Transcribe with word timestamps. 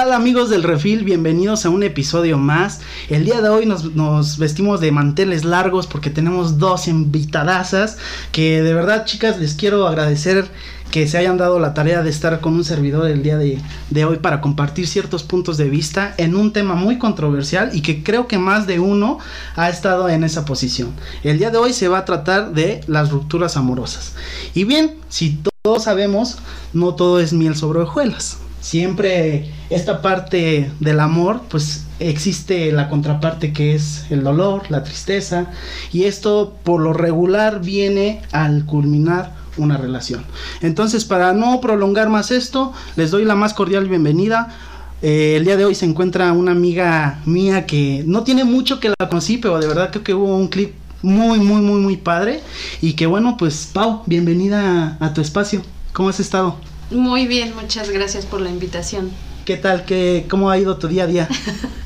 Hola, 0.00 0.06
¿qué 0.06 0.12
tal 0.12 0.22
amigos 0.22 0.48
del 0.48 0.62
Refil? 0.62 1.04
Bienvenidos 1.04 1.66
a 1.66 1.68
un 1.68 1.82
episodio 1.82 2.38
más. 2.38 2.80
El 3.10 3.26
día 3.26 3.42
de 3.42 3.50
hoy 3.50 3.66
nos, 3.66 3.94
nos, 3.94 4.38
vestimos 4.38 4.80
de 4.80 4.92
manteles 4.92 5.44
largos 5.44 5.86
porque 5.86 6.08
tenemos 6.08 6.56
dos 6.56 6.88
invitadasas 6.88 7.98
que 8.32 8.62
de 8.62 8.72
verdad 8.72 9.04
chicas 9.04 9.38
les 9.38 9.54
quiero 9.54 9.86
agradecer 9.86 10.48
que 10.90 11.06
se 11.06 11.18
hayan 11.18 11.36
dado 11.36 11.58
la 11.58 11.74
tarea 11.74 12.02
de 12.02 12.08
estar 12.08 12.40
con 12.40 12.54
un 12.54 12.64
servidor 12.64 13.10
el 13.10 13.22
día 13.22 13.36
de, 13.36 13.58
de, 13.90 14.04
hoy 14.06 14.16
para 14.20 14.40
compartir 14.40 14.86
ciertos 14.86 15.22
puntos 15.22 15.58
de 15.58 15.68
vista 15.68 16.14
en 16.16 16.34
un 16.34 16.54
tema 16.54 16.74
muy 16.74 16.96
controversial 16.96 17.70
y 17.74 17.82
que 17.82 18.02
creo 18.02 18.26
que 18.26 18.38
más 18.38 18.66
de 18.66 18.80
uno 18.80 19.18
ha 19.54 19.68
estado 19.68 20.08
en 20.08 20.24
esa 20.24 20.46
posición. 20.46 20.94
El 21.22 21.36
día 21.36 21.50
de 21.50 21.58
hoy 21.58 21.74
se 21.74 21.88
va 21.88 21.98
a 21.98 22.04
tratar 22.06 22.52
de 22.52 22.80
las 22.86 23.10
rupturas 23.10 23.58
amorosas. 23.58 24.14
Y 24.54 24.64
bien, 24.64 24.94
si 25.10 25.38
todos 25.62 25.84
sabemos, 25.84 26.38
no 26.72 26.94
todo 26.94 27.20
es 27.20 27.34
miel 27.34 27.54
sobre 27.54 27.80
hojuelas 27.80 28.38
siempre 28.60 29.50
esta 29.70 30.02
parte 30.02 30.70
del 30.80 31.00
amor, 31.00 31.42
pues 31.48 31.84
existe 31.98 32.72
la 32.72 32.88
contraparte 32.88 33.52
que 33.52 33.74
es 33.74 34.06
el 34.10 34.22
dolor, 34.22 34.70
la 34.70 34.82
tristeza, 34.82 35.50
y 35.92 36.04
esto 36.04 36.56
por 36.62 36.80
lo 36.80 36.92
regular 36.92 37.60
viene 37.60 38.22
al 38.32 38.64
culminar 38.66 39.34
una 39.56 39.76
relación. 39.76 40.24
Entonces, 40.62 41.04
para 41.04 41.32
no 41.32 41.60
prolongar 41.60 42.08
más 42.08 42.30
esto, 42.30 42.72
les 42.96 43.10
doy 43.10 43.24
la 43.24 43.34
más 43.34 43.54
cordial 43.54 43.88
bienvenida. 43.88 44.56
Eh, 45.02 45.34
el 45.36 45.44
día 45.44 45.56
de 45.56 45.64
hoy 45.64 45.74
se 45.74 45.86
encuentra 45.86 46.32
una 46.32 46.52
amiga 46.52 47.20
mía 47.24 47.66
que 47.66 48.04
no 48.06 48.22
tiene 48.22 48.44
mucho 48.44 48.80
que 48.80 48.90
la 48.90 49.08
conocí, 49.08 49.38
pero 49.38 49.58
de 49.58 49.66
verdad 49.66 49.90
creo 49.90 50.04
que 50.04 50.14
hubo 50.14 50.36
un 50.36 50.48
clip 50.48 50.74
muy, 51.02 51.38
muy, 51.38 51.60
muy, 51.60 51.80
muy 51.80 51.96
padre. 51.96 52.40
Y 52.80 52.94
que 52.94 53.06
bueno, 53.06 53.36
pues 53.38 53.70
Pau, 53.72 54.02
bienvenida 54.06 54.98
a, 55.00 55.06
a 55.06 55.14
tu 55.14 55.20
espacio. 55.20 55.62
¿Cómo 55.92 56.08
has 56.08 56.20
estado? 56.20 56.69
Muy 56.90 57.26
bien, 57.26 57.54
muchas 57.54 57.90
gracias 57.90 58.26
por 58.26 58.40
la 58.40 58.50
invitación. 58.50 59.12
¿Qué 59.44 59.56
tal? 59.56 59.84
¿Qué, 59.84 60.26
¿Cómo 60.28 60.50
ha 60.50 60.58
ido 60.58 60.76
tu 60.76 60.88
día 60.88 61.04
a 61.04 61.06
día? 61.06 61.28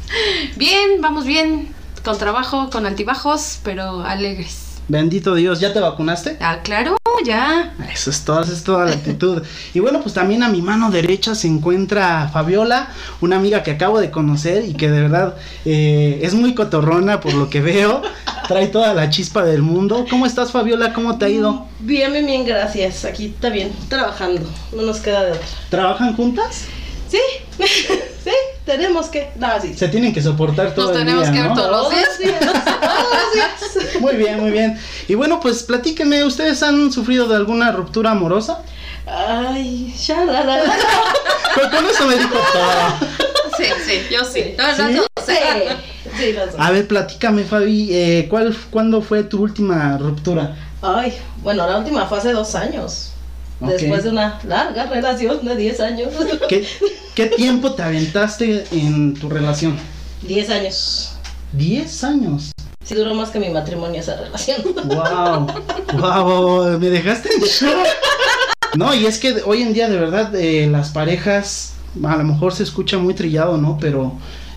bien, 0.57 1.01
vamos 1.01 1.27
bien, 1.27 1.69
con 2.03 2.17
trabajo, 2.17 2.71
con 2.71 2.87
altibajos, 2.87 3.61
pero 3.63 4.03
alegres. 4.03 4.64
Bendito 4.89 5.35
Dios, 5.35 5.61
¿ya 5.61 5.73
te 5.73 5.81
vacunaste? 5.81 6.37
Ah, 6.41 6.61
claro, 6.63 6.97
ya. 7.25 7.75
Eso 7.93 8.11
es 8.11 8.23
todo, 8.23 8.43
eso 8.43 8.53
es 8.53 8.65
toda 8.65 8.85
la 8.85 8.93
actitud. 8.93 9.43
y 9.73 9.81
bueno, 9.81 10.01
pues 10.03 10.15
también 10.15 10.43
a 10.43 10.49
mi 10.49 10.61
mano 10.61 10.91
derecha 10.91 11.35
se 11.35 11.49
encuentra 11.49 12.29
Fabiola, 12.33 12.89
una 13.21 13.37
amiga 13.37 13.63
que 13.63 13.71
acabo 13.71 14.01
de 14.01 14.11
conocer 14.11 14.65
y 14.65 14.75
que 14.75 14.91
de 14.91 15.01
verdad 15.01 15.37
eh, 15.65 16.21
es 16.23 16.35
muy 16.35 16.55
cotorrona 16.55 17.21
por 17.21 17.33
lo 17.35 17.49
que 17.49 17.61
veo. 17.63 18.03
Trae 18.47 18.67
toda 18.67 18.93
la 18.93 19.09
chispa 19.09 19.43
del 19.43 19.63
mundo. 19.63 20.05
¿Cómo 20.11 20.27
estás, 20.27 20.53
Fabiola? 20.53 20.93
¿Cómo 20.93 21.17
te 21.17 21.25
ha 21.25 21.29
ido? 21.31 21.67
Bien, 21.81 22.13
bien, 22.13 22.27
bien, 22.27 22.45
gracias. 22.45 23.07
Aquí 23.07 23.27
está 23.27 23.49
bien, 23.49 23.73
trabajando. 23.89 24.43
No 24.77 24.83
nos 24.83 25.01
queda 25.01 25.25
de 25.25 25.33
otra. 25.33 25.47
¿Trabajan 25.71 26.15
juntas? 26.15 26.67
Sí, 27.15 27.65
sí, 28.25 28.31
tenemos 28.65 29.07
que. 29.07 29.31
No, 29.37 29.49
sí. 29.61 29.75
Se 29.75 29.89
tienen 29.89 30.13
que 30.13 30.21
soportar 30.23 30.75
todo 30.75 30.89
Nos 30.89 30.97
el 30.97 31.05
tenemos 31.05 31.23
día, 31.25 31.33
que 31.33 31.41
ver 31.43 31.51
¿no? 31.51 31.57
todos 31.57 31.71
los 31.71 31.91
días. 32.19 32.41
Todos 32.41 32.55
los 32.55 33.33
días. 33.35 34.01
Muy 34.01 34.17
bien, 34.17 34.41
muy 34.41 34.51
bien. 34.51 34.79
Y 35.07 35.15
bueno, 35.15 35.39
pues 35.41 35.63
platíquenme, 35.63 36.25
¿ustedes 36.25 36.63
han 36.63 36.91
sufrido 36.93 37.29
de 37.29 37.37
alguna 37.37 37.71
ruptura 37.73 38.11
amorosa? 38.13 38.63
Ay, 39.07 39.95
ya, 39.97 40.25
la, 40.25 40.43
la, 40.45 40.65
la. 40.65 40.77
Con, 41.55 41.71
con 41.71 41.87
eso 41.87 42.07
me 42.07 42.17
dijo 42.17 42.35
todo. 42.53 43.09
Sí, 43.57 43.65
sí, 43.87 44.03
yo 44.11 44.25
sí. 44.25 44.55
No, 44.59 44.67
no, 44.67 44.89
¿Sí? 44.89 44.95
no, 44.95 45.75
Sí, 46.19 46.33
dos. 46.33 46.49
A 46.59 46.71
ver, 46.71 46.87
platícame, 46.89 47.45
Fabi, 47.45 47.89
eh, 47.93 48.27
¿cuál, 48.29 48.57
¿cuándo 48.71 49.03
fue 49.03 49.23
tu 49.25 49.41
última 49.43 49.97
ruptura? 49.99 50.57
Ay, 50.83 51.13
bueno, 51.43 51.67
la 51.67 51.79
última 51.79 52.07
fue 52.07 52.19
hace 52.19 52.33
dos 52.33 52.55
años. 52.55 53.14
Después 53.67 54.05
de 54.05 54.11
una 54.11 54.39
larga 54.47 54.87
relación 54.87 55.45
de 55.45 55.57
10 55.57 55.81
años. 55.81 56.09
¿Qué, 56.49 56.67
¿Qué 57.15 57.27
tiempo 57.27 57.73
te 57.73 57.83
aventaste 57.83 58.65
en 58.73 59.15
tu 59.15 59.29
relación? 59.29 59.77
10 60.23 60.51
años. 60.51 61.15
¿Diez 61.53 62.03
años? 62.03 62.51
Sí 62.85 62.95
duró 62.95 63.15
más 63.15 63.31
que 63.31 63.39
mi 63.39 63.49
matrimonio 63.49 64.01
esa 64.01 64.17
relación. 64.17 64.63
Wow, 64.87 65.47
wow, 66.01 66.79
me 66.79 66.91
dejaste 66.91 67.31
en 67.33 67.43
shock. 67.43 67.87
No, 68.77 68.93
y 68.93 69.07
es 69.07 69.19
que 69.19 69.41
hoy 69.47 69.63
en 69.63 69.73
día 69.73 69.89
de 69.89 69.97
verdad 69.97 70.35
eh, 70.35 70.67
las 70.67 70.91
parejas, 70.91 71.75
a 72.03 72.17
lo 72.17 72.25
mejor 72.25 72.53
se 72.53 72.65
escucha 72.65 72.99
muy 72.99 73.15
trillado, 73.15 73.57
¿no? 73.57 73.79
Pero 73.81 74.15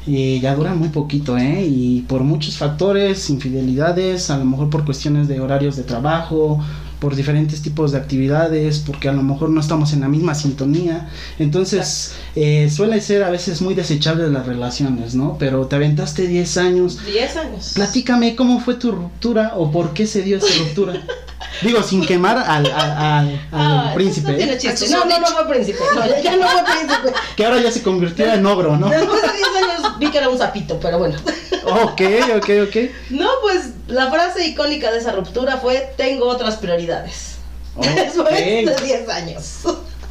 eh, 0.08 0.40
ya 0.42 0.56
duran 0.56 0.80
muy 0.80 0.90
poquito, 0.90 1.38
¿eh? 1.38 1.64
Y 1.66 2.02
por 2.02 2.22
muchos 2.24 2.58
factores, 2.58 3.30
infidelidades, 3.30 4.32
a 4.32 4.38
lo 4.38 4.46
mejor 4.46 4.72
por 4.72 4.86
cuestiones 4.86 5.28
de 5.28 5.40
horarios 5.40 5.76
de 5.76 5.84
trabajo, 5.84 6.60
por 7.00 7.16
diferentes 7.16 7.62
tipos 7.62 7.92
de 7.92 7.98
actividades, 7.98 8.80
porque 8.80 9.10
a 9.10 9.14
lo 9.14 9.24
mejor 9.24 9.50
no 9.50 9.62
estamos 9.62 9.94
en 9.94 10.02
la 10.02 10.08
misma 10.08 10.36
sintonía. 10.36 11.10
Entonces, 11.40 12.14
eh, 12.36 12.70
suele 12.70 13.02
ser 13.02 13.24
a 13.24 13.30
veces 13.30 13.62
muy 13.62 13.76
desechable 13.76 14.28
las 14.30 14.46
relaciones, 14.46 15.16
¿no? 15.16 15.38
Pero 15.38 15.68
te 15.68 15.76
aventaste 15.76 16.28
10 16.28 16.58
años. 16.58 17.00
10 17.06 17.38
años. 17.38 17.72
Platícame 17.76 18.36
cómo 18.36 18.60
fue 18.60 18.76
tu 18.76 18.92
ruptura 18.92 19.54
o 19.56 19.72
por 19.72 19.94
qué 19.94 20.08
se 20.08 20.22
dio 20.24 20.38
esa 20.38 20.48
ruptura. 20.64 21.06
Digo, 21.62 21.82
sin 21.84 22.06
quemar 22.06 22.38
al, 22.38 22.66
al, 22.66 22.72
al- 22.72 22.98
al 22.98 23.40
Ah, 23.52 23.92
príncipe, 23.96 24.32
No, 24.32 24.38
tiene 24.38 24.54
¿eh? 24.54 24.58
chiste. 24.58 24.90
No, 24.90 25.06
no, 25.06 25.06
no 25.06 25.16
hechos. 25.18 25.32
fue 25.34 25.48
príncipe. 25.50 25.80
No, 25.96 26.06
ya, 26.08 26.20
ya 26.22 26.36
no 26.36 26.48
fue 26.48 26.64
príncipe. 26.64 27.14
que 27.36 27.46
ahora 27.46 27.62
ya 27.62 27.72
se 27.72 27.82
convirtió 27.84 28.32
en 28.34 28.46
ogro, 28.46 28.78
¿no? 28.78 28.90
Después 28.90 29.22
de 29.22 29.28
10 29.30 29.48
años 29.64 30.00
vi 30.00 30.12
que 30.12 30.18
era 30.20 30.30
un 30.30 30.38
sapito, 30.38 30.80
pero 30.80 31.00
bueno. 31.00 31.18
Ok, 31.66 32.02
ok, 32.38 32.50
ok. 32.68 32.76
No, 33.12 33.28
pues 33.42 33.72
la 33.88 34.10
frase 34.12 34.46
icónica 34.48 34.92
de 34.92 35.00
esa 35.00 35.12
ruptura 35.14 35.58
fue: 35.58 35.94
Tengo 35.98 36.28
otras 36.28 36.58
prioridades. 36.58 37.38
Después 37.76 38.30
de 38.36 38.72
Ok, 38.72 38.82
10 38.84 39.10
años. 39.10 39.60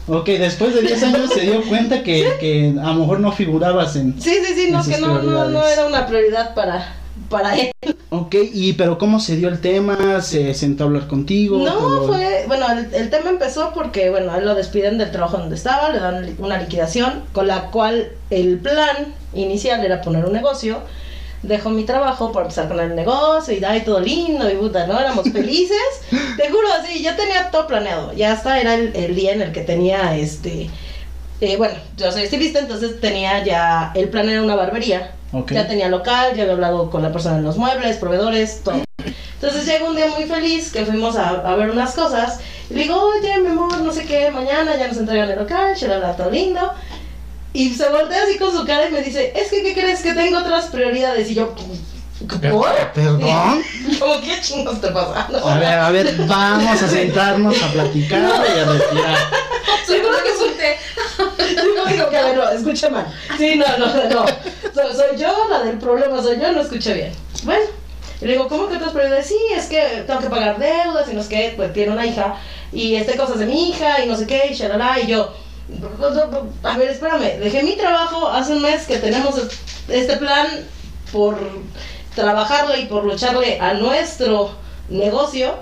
ok, 0.09 0.27
después 0.27 0.75
de 0.75 0.83
10 0.83 1.03
años 1.03 1.31
se 1.33 1.41
dio 1.41 1.63
cuenta 1.69 2.03
que, 2.03 2.37
que 2.39 2.75
a 2.81 2.87
lo 2.89 2.95
mejor 2.95 3.19
no 3.21 3.33
figurabas 3.33 3.97
en... 3.97 4.21
Sí, 4.21 4.37
sí, 4.47 4.55
sí, 4.55 4.69
no, 4.71 4.85
que 4.85 4.99
no, 4.99 5.21
no, 5.23 5.47
no 5.49 5.67
era 5.67 5.87
una 5.87 6.07
prioridad 6.07 6.55
para, 6.55 6.95
para 7.29 7.57
él. 7.57 7.71
Ok, 8.09 8.35
y 8.53 8.73
pero 8.75 8.99
¿cómo 8.99 9.21
se 9.21 9.37
dio 9.37 9.49
el 9.49 9.61
tema? 9.61 10.21
¿Se 10.23 10.55
sentó 10.55 10.85
a 10.85 10.87
hablar 10.87 11.09
contigo? 11.09 11.59
No, 11.59 12.03
fue, 12.03 12.45
bueno, 12.47 12.67
el, 12.73 12.95
el 12.95 13.11
tema 13.11 13.31
empezó 13.31 13.73
porque, 13.75 14.11
bueno, 14.11 14.33
a 14.33 14.39
él 14.39 14.45
lo 14.45 14.55
despiden 14.55 14.99
del 14.99 15.11
trabajo 15.11 15.39
donde 15.39 15.57
estaba, 15.57 15.91
le 15.91 15.99
dan 16.01 16.35
una 16.39 16.59
liquidación, 16.59 17.25
con 17.33 17.47
la 17.49 17.71
cual 17.71 18.13
el 18.31 18.61
plan 18.61 19.15
inicial 19.33 19.85
era 19.85 20.01
poner 20.03 20.25
un 20.25 20.33
negocio. 20.33 20.83
Dejo 21.43 21.71
mi 21.71 21.85
trabajo 21.85 22.33
para 22.33 22.47
empezar 22.47 22.69
con 22.69 22.81
el 22.81 22.95
negocio 22.97 23.55
y 23.55 23.63
ay, 23.65 23.83
todo 23.85 24.01
lindo 24.01 24.51
y 24.51 24.57
puta, 24.57 24.87
¿no? 24.87 24.99
Éramos 24.99 25.31
felices. 25.33 25.79
Te 26.37 26.51
juro, 26.51 26.69
así, 26.81 27.03
yo 27.03 27.15
tenía 27.17 27.51
todo 27.51 27.67
planeado. 27.67 28.13
Ya 28.15 28.33
hasta 28.33 28.61
era 28.61 28.75
el, 28.75 28.95
el 28.97 29.15
día 29.15 29.33
en 29.33 29.43
el 29.43 29.53
que 29.53 29.63
tenía 29.63 30.17
este. 30.17 30.75
eh, 31.41 31.57
bueno, 31.59 31.75
yo 31.97 32.13
soy 32.13 32.25
estilista, 32.25 32.61
entonces 32.61 33.01
tenía 33.01 33.45
ya. 33.45 33.93
El 33.95 34.11
plan 34.11 34.29
era 34.29 34.43
una 34.43 34.57
barbería. 34.57 35.16
Ya 35.51 35.67
tenía 35.67 35.89
local, 35.89 36.35
ya 36.35 36.43
había 36.43 36.55
hablado 36.55 36.91
con 36.91 37.03
la 37.03 37.13
persona 37.13 37.37
en 37.37 37.45
los 37.45 37.57
muebles, 37.57 37.97
proveedores, 37.97 38.63
todo. 38.63 38.83
Entonces 39.35 39.67
llega 39.67 39.89
un 39.89 39.97
día 39.97 40.09
muy 40.09 40.25
feliz 40.25 40.73
que 40.73 40.85
fuimos 40.85 41.17
a, 41.17 41.31
a 41.31 41.57
ver 41.57 41.71
unas 41.71 41.95
cosas. 41.95 42.41
Y 42.71 42.75
le 42.75 42.83
digo, 42.85 43.01
oye, 43.01 43.39
mi 43.41 43.49
amor, 43.49 43.79
no 43.79 43.93
sé 43.93 44.05
qué, 44.05 44.31
mañana 44.31 44.77
ya 44.77 44.89
nos 44.89 44.97
entregan 44.97 45.31
el 45.31 45.39
local, 45.39 45.75
shalala, 45.75 46.17
todo 46.17 46.31
lindo. 46.31 46.73
Y 47.53 47.75
se 47.75 47.89
voltea 47.89 48.23
así 48.25 48.39
con 48.39 48.53
su 48.53 48.65
cara 48.65 48.89
y 48.89 48.93
me 48.93 49.03
dice, 49.03 49.33
es 49.35 49.49
que, 49.49 49.63
¿qué 49.63 49.73
crees? 49.73 50.03
Que 50.03 50.15
tengo 50.15 50.39
otras 50.39 50.67
prioridades. 50.67 51.31
Y 51.31 51.35
yo, 51.35 51.55
¿por? 52.51 52.93
¿Perdón? 52.95 53.63
¿Cómo 53.99 54.21
qué 54.21 54.41
chingos 54.41 54.81
te 54.81 54.89
pasa? 54.89 55.29
No, 55.31 55.39
A 55.39 55.59
ver, 55.59 55.79
a 55.79 55.91
ver, 55.91 56.15
vamos 56.27 56.83
a 56.83 56.89
sentarnos 56.89 57.63
a 57.63 57.69
platicar 57.69 58.21
y 58.21 58.59
a 58.59 58.65
respirar. 58.65 59.19
seguro 59.87 60.17
que 60.25 60.37
soy 60.37 60.47
Digo, 61.47 61.87
digo 61.87 62.11
que 62.11 62.17
a 62.17 62.25
ver, 62.25 62.37
no, 62.37 62.51
escuché 62.51 62.91
mal. 62.91 63.07
Sí, 63.39 63.57
no, 63.57 63.67
no, 63.79 64.09
no. 64.09 64.27
Soy, 65.09 65.19
yo, 65.19 65.49
la 65.51 65.63
del 65.63 65.79
problema 65.79 66.23
soy 66.23 66.41
yo, 66.41 66.53
no 66.53 66.61
escuché 66.61 66.95
bien. 66.95 67.13
Bueno, 67.45 67.65
y 68.21 68.25
le 68.25 68.33
digo, 68.33 68.49
¿cómo 68.49 68.69
que 68.69 68.77
otras 68.77 68.93
prioridades? 68.93 69.27
Sí, 69.27 69.39
es 69.55 69.67
que 69.67 70.05
tengo 70.07 70.21
que 70.21 70.31
pagar 70.31 70.59
deudas 70.59 71.09
y 71.11 71.15
no 71.15 71.23
sé 71.23 71.29
qué, 71.29 71.53
pues 71.57 71.73
tiene 71.73 71.93
una 71.93 72.07
hija 72.07 72.37
y 72.73 72.95
este 72.97 73.17
cosas 73.17 73.39
de 73.39 73.47
mi 73.47 73.71
hija 73.71 74.03
y 74.05 74.09
no 74.09 74.17
sé 74.17 74.27
qué, 74.27 74.49
y 74.51 74.55
shalala, 74.55 74.99
y 75.01 75.07
yo, 75.07 75.33
a 76.63 76.79
ver, 76.79 76.91
espérame, 76.91 77.39
dejé 77.41 77.63
mi 77.63 77.77
trabajo 77.77 78.29
hace 78.29 78.53
un 78.53 78.63
mes 78.63 78.87
que 78.87 78.99
tenemos 78.99 79.35
este 79.89 80.17
plan 80.17 80.47
por 81.13 81.39
trabajarle 82.15 82.81
y 82.81 82.87
por 82.87 83.05
lucharle 83.05 83.61
a 83.61 83.75
nuestro 83.75 84.53
negocio. 84.89 85.55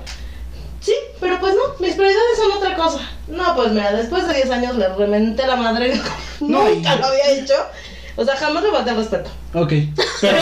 Sí, 0.80 0.94
pero 1.18 1.40
pues 1.40 1.54
no, 1.54 1.74
mis 1.80 1.94
prioridades 1.94 2.36
son 2.36 2.52
otra 2.52 2.76
cosa. 2.76 3.00
No, 3.26 3.54
pues 3.56 3.72
mira, 3.72 3.92
después 3.92 4.28
de 4.28 4.34
10 4.34 4.50
años 4.50 4.76
le 4.76 4.88
reventé 4.88 5.46
la 5.46 5.56
madre. 5.56 6.00
No, 6.40 6.68
Nunca 6.68 6.96
lo 6.96 7.06
había 7.06 7.30
hecho. 7.30 7.54
O 8.16 8.24
sea, 8.24 8.36
jamás 8.36 8.62
le 8.62 8.70
falté 8.70 8.90
el 8.90 8.96
respeto. 8.96 9.30
Ok, 9.54 9.72
pero, 10.20 10.38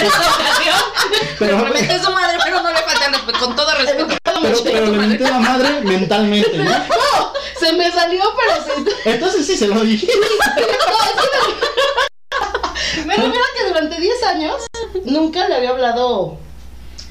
pero, 1.38 1.56
Probablemente 1.56 1.94
es 1.94 2.02
su 2.02 2.12
madre, 2.12 2.38
pero 2.44 2.62
no 2.62 2.70
le 2.70 2.78
falta 2.78 3.06
el 3.06 3.12
respeto, 3.14 3.38
con 3.38 3.56
todo 3.56 3.74
respeto. 3.74 4.06
pero, 4.42 4.58
pero 4.62 4.86
le 4.86 4.98
menté 4.98 5.26
a 5.26 5.30
la 5.30 5.38
madre 5.38 5.80
mentalmente, 5.82 6.58
¿no? 6.58 6.70
No, 6.70 7.32
se 7.58 7.72
me 7.72 7.90
salió, 7.90 8.22
pero 8.36 8.84
se... 8.84 9.10
Entonces 9.10 9.46
sí 9.46 9.56
se 9.56 9.69
lo 9.69 9.80
dije. 9.80 10.06
Me 13.06 13.16
refiero 13.16 13.40
a 13.40 13.58
que 13.58 13.69
durante 13.69 14.00
10 14.00 14.22
años 14.25 14.54
nunca 15.04 15.48
le 15.48 15.56
había 15.56 15.70
hablado 15.70 16.38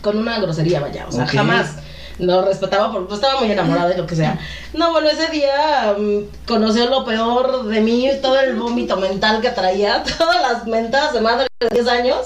con 0.02 0.18
una 0.18 0.40
grosería, 0.40 0.80
vaya. 0.80 1.06
O 1.08 1.12
sea, 1.12 1.28
jamás. 1.28 1.72
Lo 2.20 2.44
respetaba 2.44 2.92
porque 2.92 3.14
estaba 3.14 3.40
muy 3.40 3.52
enamorada 3.52 3.90
de 3.90 3.98
lo 3.98 4.06
que 4.08 4.16
sea. 4.16 4.40
No, 4.74 4.92
bueno, 4.92 5.10
ese 5.10 5.28
día 5.32 5.96
mm, 5.98 6.46
conoció 6.48 6.90
lo 6.90 7.04
peor 7.06 7.66
de 7.66 7.82
mí, 7.82 8.10
todo 8.22 8.40
el 8.40 8.56
vómito 8.56 8.98
mental 8.98 9.42
que 9.42 9.50
traía, 9.50 10.04
todas 10.18 10.42
las 10.42 10.68
mentadas 10.68 11.14
de 11.14 11.22
madre 11.22 11.48
de 11.60 11.70
10 11.70 11.88
años. 11.88 12.18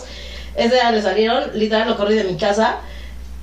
Ese 0.56 0.76
día 0.76 0.92
le 0.92 1.02
salieron, 1.02 1.44
literal 1.54 1.88
lo 1.90 1.98
corrí 1.98 2.16
de 2.16 2.24
mi 2.24 2.38
casa 2.38 2.78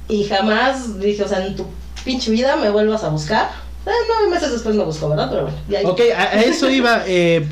y 0.09 0.25
jamás 0.25 0.99
dije, 0.99 1.23
o 1.25 1.29
sea, 1.29 1.45
en 1.47 1.55
tu 1.57 1.67
pinche 2.05 2.31
vida 2.31 2.57
me 2.57 2.71
vuelvas 2.71 3.05
a 3.05 3.09
buscar. 3.09 3.51
Eh, 3.85 3.91
nueve 4.09 4.29
meses 4.35 4.53
después 4.53 4.75
me 4.77 4.85
buscó, 4.85 5.09
¿verdad? 5.09 5.29
Pero 5.31 5.43
bueno, 5.43 5.59
ahí. 5.77 5.85
Ok, 5.85 6.01
a, 6.17 6.23
a 6.23 6.41
eso 6.43 6.71
iba. 6.71 7.03
eh, 7.07 7.47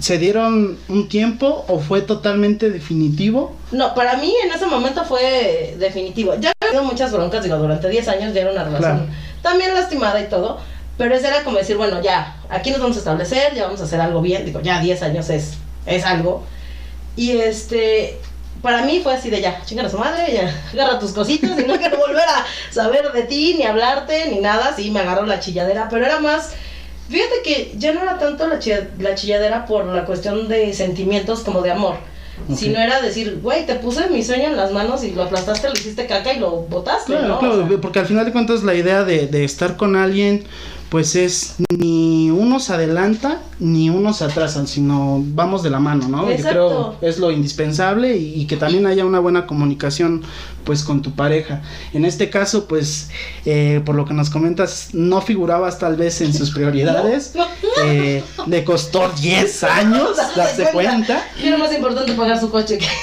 ¿Se 0.00 0.16
dieron 0.16 0.78
un 0.88 1.08
tiempo 1.08 1.64
o 1.66 1.80
fue 1.80 2.02
totalmente 2.02 2.70
definitivo? 2.70 3.56
No, 3.72 3.94
para 3.96 4.16
mí 4.16 4.32
en 4.44 4.52
ese 4.52 4.64
momento 4.66 5.04
fue 5.04 5.74
definitivo. 5.76 6.34
Ya 6.38 6.52
muchas 6.82 7.12
broncas, 7.12 7.42
digo, 7.44 7.56
durante 7.56 7.88
10 7.88 8.08
años 8.08 8.34
ya 8.34 8.42
era 8.42 8.52
una 8.52 8.64
relación 8.64 8.98
Claro. 9.06 9.12
también 9.42 9.74
lastimada 9.74 10.20
y 10.20 10.26
todo, 10.28 10.58
pero 10.96 11.14
ese 11.14 11.28
era 11.28 11.42
como 11.44 11.58
decir, 11.58 11.76
bueno, 11.76 12.00
ya, 12.02 12.36
aquí 12.48 12.70
nos 12.70 12.80
vamos 12.80 12.96
a 12.96 13.00
establecer, 13.00 13.54
ya 13.54 13.64
vamos 13.66 13.80
a 13.80 13.84
hacer 13.84 14.00
algo 14.00 14.20
bien, 14.20 14.44
digo, 14.44 14.60
ya 14.60 14.80
10 14.80 15.02
años 15.02 15.30
es, 15.30 15.54
es 15.86 16.04
algo. 16.04 16.44
Y 17.16 17.38
este, 17.38 18.18
para 18.62 18.82
mí 18.82 19.00
fue 19.02 19.14
así 19.14 19.30
de 19.30 19.40
ya, 19.40 19.62
chingar 19.64 19.86
a 19.86 19.90
su 19.90 19.98
madre, 19.98 20.32
ya, 20.32 20.52
agarra 20.72 20.98
tus 20.98 21.12
cositas 21.12 21.58
y 21.58 21.64
no 21.64 21.76
quiero 21.78 21.98
volver 21.98 22.24
a 22.28 22.44
saber 22.72 23.12
de 23.12 23.22
ti, 23.22 23.54
ni 23.58 23.64
hablarte, 23.64 24.28
ni 24.30 24.38
nada, 24.40 24.72
sí, 24.76 24.90
me 24.90 25.00
agarró 25.00 25.24
la 25.26 25.40
chilladera, 25.40 25.88
pero 25.90 26.04
era 26.06 26.20
más... 26.20 26.50
Fíjate 27.08 27.36
que 27.42 27.72
ya 27.78 27.92
no 27.94 28.02
era 28.02 28.18
tanto 28.18 28.46
la, 28.46 28.58
chilla- 28.58 28.88
la 28.98 29.14
chilladera 29.14 29.64
por 29.64 29.86
la 29.86 30.04
cuestión 30.04 30.46
de 30.46 30.74
sentimientos 30.74 31.40
como 31.40 31.62
de 31.62 31.70
amor. 31.70 31.96
Si 32.54 32.70
no 32.70 32.78
era 32.80 33.00
decir, 33.02 33.40
güey, 33.42 33.66
te 33.66 33.74
puse 33.74 34.08
mi 34.08 34.22
sueño 34.22 34.44
en 34.48 34.56
las 34.56 34.72
manos 34.72 35.04
y 35.04 35.12
lo 35.12 35.22
aplastaste, 35.24 35.68
lo 35.68 35.74
hiciste 35.74 36.06
caca 36.06 36.32
y 36.32 36.38
lo 36.38 36.50
botaste, 36.62 37.12
Claro, 37.12 37.28
¿no? 37.28 37.38
claro, 37.38 37.64
O 37.64 37.68
sea, 37.68 37.78
porque 37.80 37.98
al 37.98 38.06
final 38.06 38.24
de 38.24 38.32
cuentas 38.32 38.62
la 38.62 38.74
idea 38.74 39.04
de, 39.04 39.26
de 39.26 39.44
estar 39.44 39.76
con 39.76 39.96
alguien, 39.96 40.44
pues 40.90 41.16
es 41.16 41.56
ni 41.76 42.30
uno 42.30 42.60
se 42.60 42.72
adelanta 42.72 43.42
ni 43.60 43.90
uno 43.90 44.12
se 44.12 44.24
atrasa, 44.24 44.66
sino 44.66 45.22
vamos 45.22 45.62
de 45.62 45.70
la 45.70 45.80
mano, 45.80 46.08
¿no? 46.08 46.30
Yo 46.30 46.42
creo 46.42 46.96
es 47.00 47.18
lo 47.18 47.30
indispensable 47.30 48.16
y, 48.16 48.40
y 48.40 48.46
que 48.46 48.56
también 48.56 48.86
haya 48.86 49.04
una 49.04 49.18
buena 49.18 49.46
comunicación, 49.46 50.22
pues 50.64 50.84
con 50.84 51.02
tu 51.02 51.12
pareja. 51.12 51.62
En 51.92 52.04
este 52.04 52.30
caso, 52.30 52.66
pues, 52.66 53.10
eh, 53.44 53.82
por 53.84 53.96
lo 53.96 54.04
que 54.04 54.14
nos 54.14 54.30
comentas, 54.30 54.90
no 54.92 55.20
figurabas 55.20 55.78
tal 55.78 55.96
vez 55.96 56.20
en 56.20 56.32
sus 56.32 56.50
prioridades. 56.54 57.32
No. 57.34 57.46
Eh, 57.84 58.22
le 58.46 58.64
costó 58.64 59.10
10 59.20 59.64
años 59.64 60.16
darse 60.36 60.68
cuenta. 60.72 61.26
Era 61.42 61.58
más 61.58 61.74
importante 61.74 62.12
pagar 62.12 62.40
su 62.40 62.50
coche 62.50 62.78
que. 62.78 62.86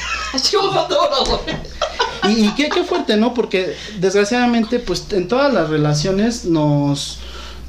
Y, 2.28 2.46
y 2.46 2.50
qué, 2.56 2.70
qué 2.70 2.84
fuerte, 2.84 3.18
¿no? 3.18 3.36
Porque 3.36 3.76
desgraciadamente, 4.00 4.80
pues 4.80 5.06
en 5.12 5.28
todas 5.28 5.54
las 5.54 5.70
relaciones 5.70 6.46
nos, 6.46 7.20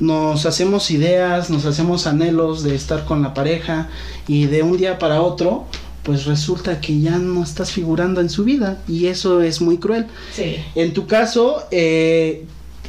nos 0.01 0.47
hacemos 0.47 0.91
ideas, 0.91 1.51
nos 1.51 1.65
hacemos 1.65 2.07
anhelos 2.07 2.63
de 2.63 2.75
estar 2.75 3.05
con 3.05 3.23
la 3.23 3.35
pareja 3.35 3.89
y 4.29 4.47
de 4.47 4.63
un 4.63 4.77
día 4.77 4.99
para 4.99 5.23
otro, 5.23 5.67
pues 6.03 6.25
resulta 6.27 6.81
que 6.81 7.01
ya 7.01 7.19
no 7.19 7.43
estás 7.43 7.73
figurando 7.73 8.21
en 8.21 8.31
su 8.31 8.45
vida 8.45 8.79
y 8.87 9.07
eso 9.07 9.43
es 9.43 9.61
muy 9.61 9.79
cruel. 9.79 10.07
Sí. 10.33 10.57
En 10.75 10.93
tu 10.93 11.07
caso, 11.07 11.65
eh, 11.71 12.45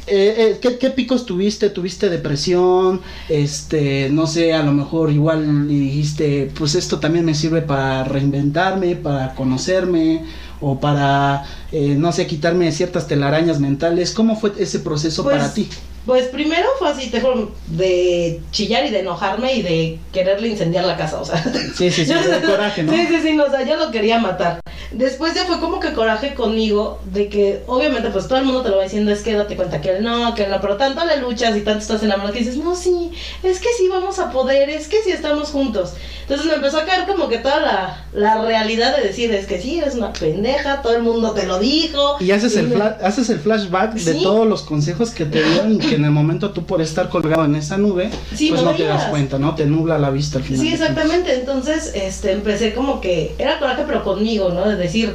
eh, 0.06 0.34
eh, 0.38 0.58
¿qué, 0.62 0.78
qué 0.78 0.90
picos 0.90 1.26
tuviste? 1.26 1.68
¿Tuviste 1.70 2.08
depresión? 2.08 3.00
Este, 3.28 4.08
no 4.10 4.26
sé, 4.26 4.54
a 4.54 4.62
lo 4.62 4.72
mejor 4.72 5.10
igual 5.10 5.68
dijiste, 5.68 6.50
pues 6.56 6.74
esto 6.74 6.98
también 6.98 7.24
me 7.24 7.34
sirve 7.34 7.62
para 7.62 8.04
reinventarme, 8.04 8.96
para 8.96 9.34
conocerme 9.34 10.24
o 10.60 10.80
para, 10.80 11.44
eh, 11.72 11.94
no 11.98 12.12
sé, 12.12 12.26
quitarme 12.26 12.72
ciertas 12.72 13.06
telarañas 13.06 13.60
mentales. 13.60 14.12
¿Cómo 14.12 14.38
fue 14.38 14.52
ese 14.58 14.80
proceso 14.80 15.22
Pues, 15.22 15.36
para 15.36 15.52
ti? 15.52 15.68
Pues 16.08 16.28
primero 16.28 16.66
fue 16.78 16.88
así, 16.88 17.10
te 17.10 17.20
juro, 17.20 17.50
de 17.66 18.40
chillar 18.50 18.86
y 18.86 18.90
de 18.90 19.00
enojarme 19.00 19.52
y 19.52 19.60
de 19.62 19.98
quererle 20.10 20.48
incendiar 20.48 20.86
la 20.86 20.96
casa, 20.96 21.20
o 21.20 21.24
sea. 21.26 21.36
Sí, 21.76 21.90
sí, 21.90 22.06
sí, 22.06 22.12
el 22.32 22.42
coraje, 22.48 22.82
¿no? 22.82 22.90
Sí, 22.92 23.06
sí, 23.10 23.20
sí, 23.22 23.34
no, 23.34 23.44
o 23.44 23.50
sea, 23.50 23.62
yo 23.66 23.76
lo 23.76 23.90
quería 23.90 24.18
matar. 24.18 24.58
Después 24.90 25.34
ya 25.34 25.44
fue 25.44 25.60
como 25.60 25.80
que 25.80 25.92
coraje 25.92 26.32
conmigo 26.32 26.98
de 27.12 27.28
que 27.28 27.60
obviamente 27.66 28.08
pues 28.08 28.26
todo 28.26 28.38
el 28.38 28.46
mundo 28.46 28.62
te 28.62 28.70
lo 28.70 28.78
va 28.78 28.84
diciendo, 28.84 29.12
es 29.12 29.20
que 29.20 29.34
date 29.34 29.54
cuenta 29.54 29.82
que 29.82 29.90
él 29.98 30.02
no, 30.02 30.34
que 30.34 30.44
él 30.44 30.50
no, 30.50 30.62
pero 30.62 30.78
tanto 30.78 31.04
le 31.04 31.18
luchas 31.18 31.54
y 31.54 31.60
tanto 31.60 31.80
estás 31.82 32.02
enamorado 32.02 32.32
que 32.32 32.38
dices, 32.38 32.56
no, 32.56 32.74
sí, 32.74 33.10
es 33.42 33.58
que 33.60 33.68
sí 33.76 33.86
vamos 33.90 34.18
a 34.18 34.30
poder, 34.30 34.70
es 34.70 34.88
que 34.88 35.02
sí 35.02 35.10
estamos 35.10 35.50
juntos. 35.50 35.92
Entonces 36.22 36.46
me 36.46 36.54
empezó 36.54 36.78
a 36.78 36.84
caer 36.86 37.06
como 37.06 37.28
que 37.28 37.36
toda 37.38 37.60
la, 37.60 38.04
la 38.14 38.42
realidad 38.42 38.96
de 38.96 39.02
decir, 39.08 39.30
es 39.34 39.46
que 39.46 39.60
sí, 39.60 39.78
eres 39.78 39.94
una 39.94 40.12
pendeja, 40.14 40.80
todo 40.80 40.96
el 40.96 41.02
mundo 41.02 41.32
te 41.32 41.46
lo 41.46 41.58
dijo. 41.58 42.16
Y 42.20 42.30
haces 42.30 42.56
el, 42.56 42.68
me- 42.68 42.76
fla- 42.76 42.96
haces 43.02 43.28
el 43.28 43.40
flashback 43.40 43.92
de 43.94 44.14
Sí. 44.14 44.22
todos 44.22 44.46
los 44.46 44.62
consejos 44.62 45.10
que 45.10 45.26
te 45.26 45.42
dieron 45.42 45.74
y 45.74 45.78
que 45.78 45.97
en 45.98 46.06
el 46.06 46.10
momento 46.10 46.50
tú 46.50 46.64
por 46.64 46.80
estar 46.80 47.08
colgado 47.08 47.44
en 47.44 47.54
esa 47.54 47.76
nube, 47.76 48.10
Sí, 48.34 48.48
pues 48.48 48.62
no 48.62 48.70
no 48.70 48.76
te 48.76 48.84
das 48.84 49.04
cuenta, 49.06 49.38
¿no? 49.38 49.54
Te 49.54 49.66
nubla 49.66 49.98
la 49.98 50.10
vista 50.10 50.38
al 50.38 50.44
final. 50.44 50.60
Sí, 50.60 50.72
exactamente. 50.72 51.34
Entonces, 51.34 51.92
este, 51.94 52.32
empecé 52.32 52.74
como 52.74 53.00
que 53.00 53.34
era 53.38 53.58
coraje, 53.58 53.84
pero 53.86 54.02
conmigo, 54.02 54.50
¿no? 54.50 54.68
De 54.68 54.76
decir, 54.76 55.14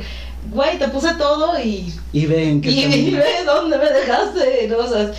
güey, 0.52 0.78
te 0.78 0.88
puse 0.90 1.14
todo 1.16 1.60
y, 1.60 1.94
Y 2.12 2.26
ven 2.26 2.62
que 2.62 2.70
y, 2.70 2.84
y 2.84 3.12
ve 3.12 3.44
dónde 3.46 3.78
me 3.78 3.90
dejaste, 3.90 4.68
¿no? 4.70 4.78
O 4.78 4.88
sea, 4.88 5.12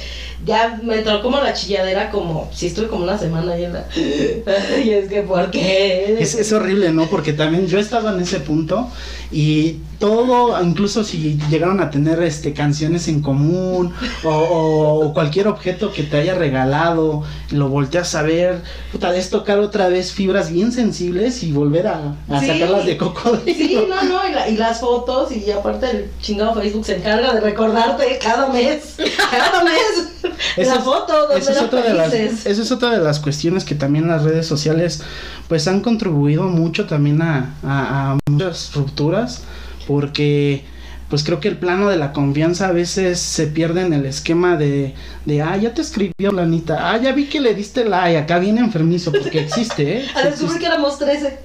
ya 0.45 0.79
me 0.83 0.99
entró 0.99 1.23
como 1.23 1.41
la 1.41 1.55
chilladera, 1.55 2.11
como 2.11 2.51
si 2.53 2.67
estuve 2.67 2.89
como 2.89 3.05
una 3.05 3.19
semana 3.19 3.57
en 3.57 3.73
la. 3.73 3.87
Y 4.85 4.91
es 4.91 5.09
que, 5.09 5.23
¿por 5.23 5.51
qué? 5.51 6.17
Es, 6.19 6.35
es 6.35 6.53
horrible, 6.53 6.93
¿no? 6.93 7.07
Porque 7.07 7.33
también 7.33 7.67
yo 7.67 7.79
estaba 7.79 8.13
en 8.13 8.21
ese 8.21 8.41
punto 8.41 8.91
y 9.33 9.77
todo, 10.05 10.63
incluso 10.63 11.03
si 11.03 11.39
llegaron 11.49 11.81
a 11.81 11.89
tener 11.89 12.23
este 12.23 12.53
canciones 12.53 13.09
en 13.09 13.23
común 13.23 13.91
o, 14.23 15.13
cualquier 15.15 15.49
objeto 15.49 15.93
que 15.93 16.03
te 16.03 16.19
haya 16.19 16.35
regalado, 16.35 17.23
lo 17.51 17.71
volteas 17.71 18.15
a 18.15 18.21
ver, 18.21 18.61
puta, 18.93 19.17
es 19.17 19.31
tocar 19.31 19.59
otra 19.61 19.89
vez 19.89 20.13
fibras 20.13 20.51
bien 20.53 20.73
sensibles 20.73 21.43
y 21.43 21.53
volver 21.53 21.87
a, 21.87 22.17
a 22.29 22.41
Sí. 22.41 22.49
sacarlas 22.49 22.85
de 22.85 22.99
cocodrilo. 22.99 23.57
Sí, 23.57 23.79
no, 23.89 24.03
no, 24.03 24.29
y, 24.29 24.33
la- 24.35 24.49
y 24.51 24.57
las 24.59 24.81
fotos, 24.81 25.33
y 25.35 25.51
aparte 25.51 25.91
el 25.91 26.11
chingado 26.21 26.55
Facebook 26.55 26.85
se 26.85 26.97
encarga 26.97 27.33
de 27.33 27.41
recordarte 27.41 28.19
cada 28.23 28.49
mes, 28.51 28.97
cada 29.31 29.65
mes, 29.65 30.33
Esa 30.59 30.75
la 30.77 30.81
foto 30.83 31.19
donde 31.29 31.39
Esa 31.39 31.53
es, 31.53 31.63
otra 31.63 31.81
de 31.81 31.95
las, 31.95 32.13
esa 32.13 32.63
es 32.63 32.71
otra 32.71 32.91
de 32.91 32.99
las 33.03 33.21
cuestiones 33.21 33.65
que 33.65 33.75
también 33.75 34.07
las 34.07 34.23
redes 34.23 34.47
sociales 34.47 35.01
pues 35.49 35.67
han 35.67 35.81
contribuido 35.81 36.43
mucho 36.45 36.85
también 36.87 37.23
a, 37.23 37.55
a- 37.63 38.13
a 38.13 38.19
muchas 38.29 38.73
rupturas 38.75 39.43
porque 39.87 40.65
pues 41.11 41.23
creo 41.23 41.39
que 41.39 41.49
el 41.49 41.59
plano 41.59 41.89
de 41.89 41.97
la 41.97 42.13
confianza 42.13 42.69
a 42.69 42.73
veces 42.73 43.21
se 43.21 43.47
pierde 43.47 43.83
en 43.83 43.93
el 43.93 44.05
esquema 44.07 44.57
de, 44.57 44.95
de 45.27 45.43
ah, 45.43 45.57
ya 45.57 45.73
te 45.75 45.83
escribió 45.83 46.33
Lanita, 46.33 46.91
ah, 46.91 46.97
ya 46.97 47.13
vi 47.13 47.27
que 47.27 47.41
le 47.41 47.55
diste 47.55 47.85
like, 47.85 48.19
acá 48.19 48.39
viene 48.39 48.61
enfermizo 48.61 49.13
porque 49.13 49.41
existe, 49.41 49.99
¿eh? 49.99 50.09
A 50.15 50.23
Sí 50.23 50.29
descubrir 50.31 50.59
que 50.61 50.67
éramos 50.67 50.99
13. 50.99 51.39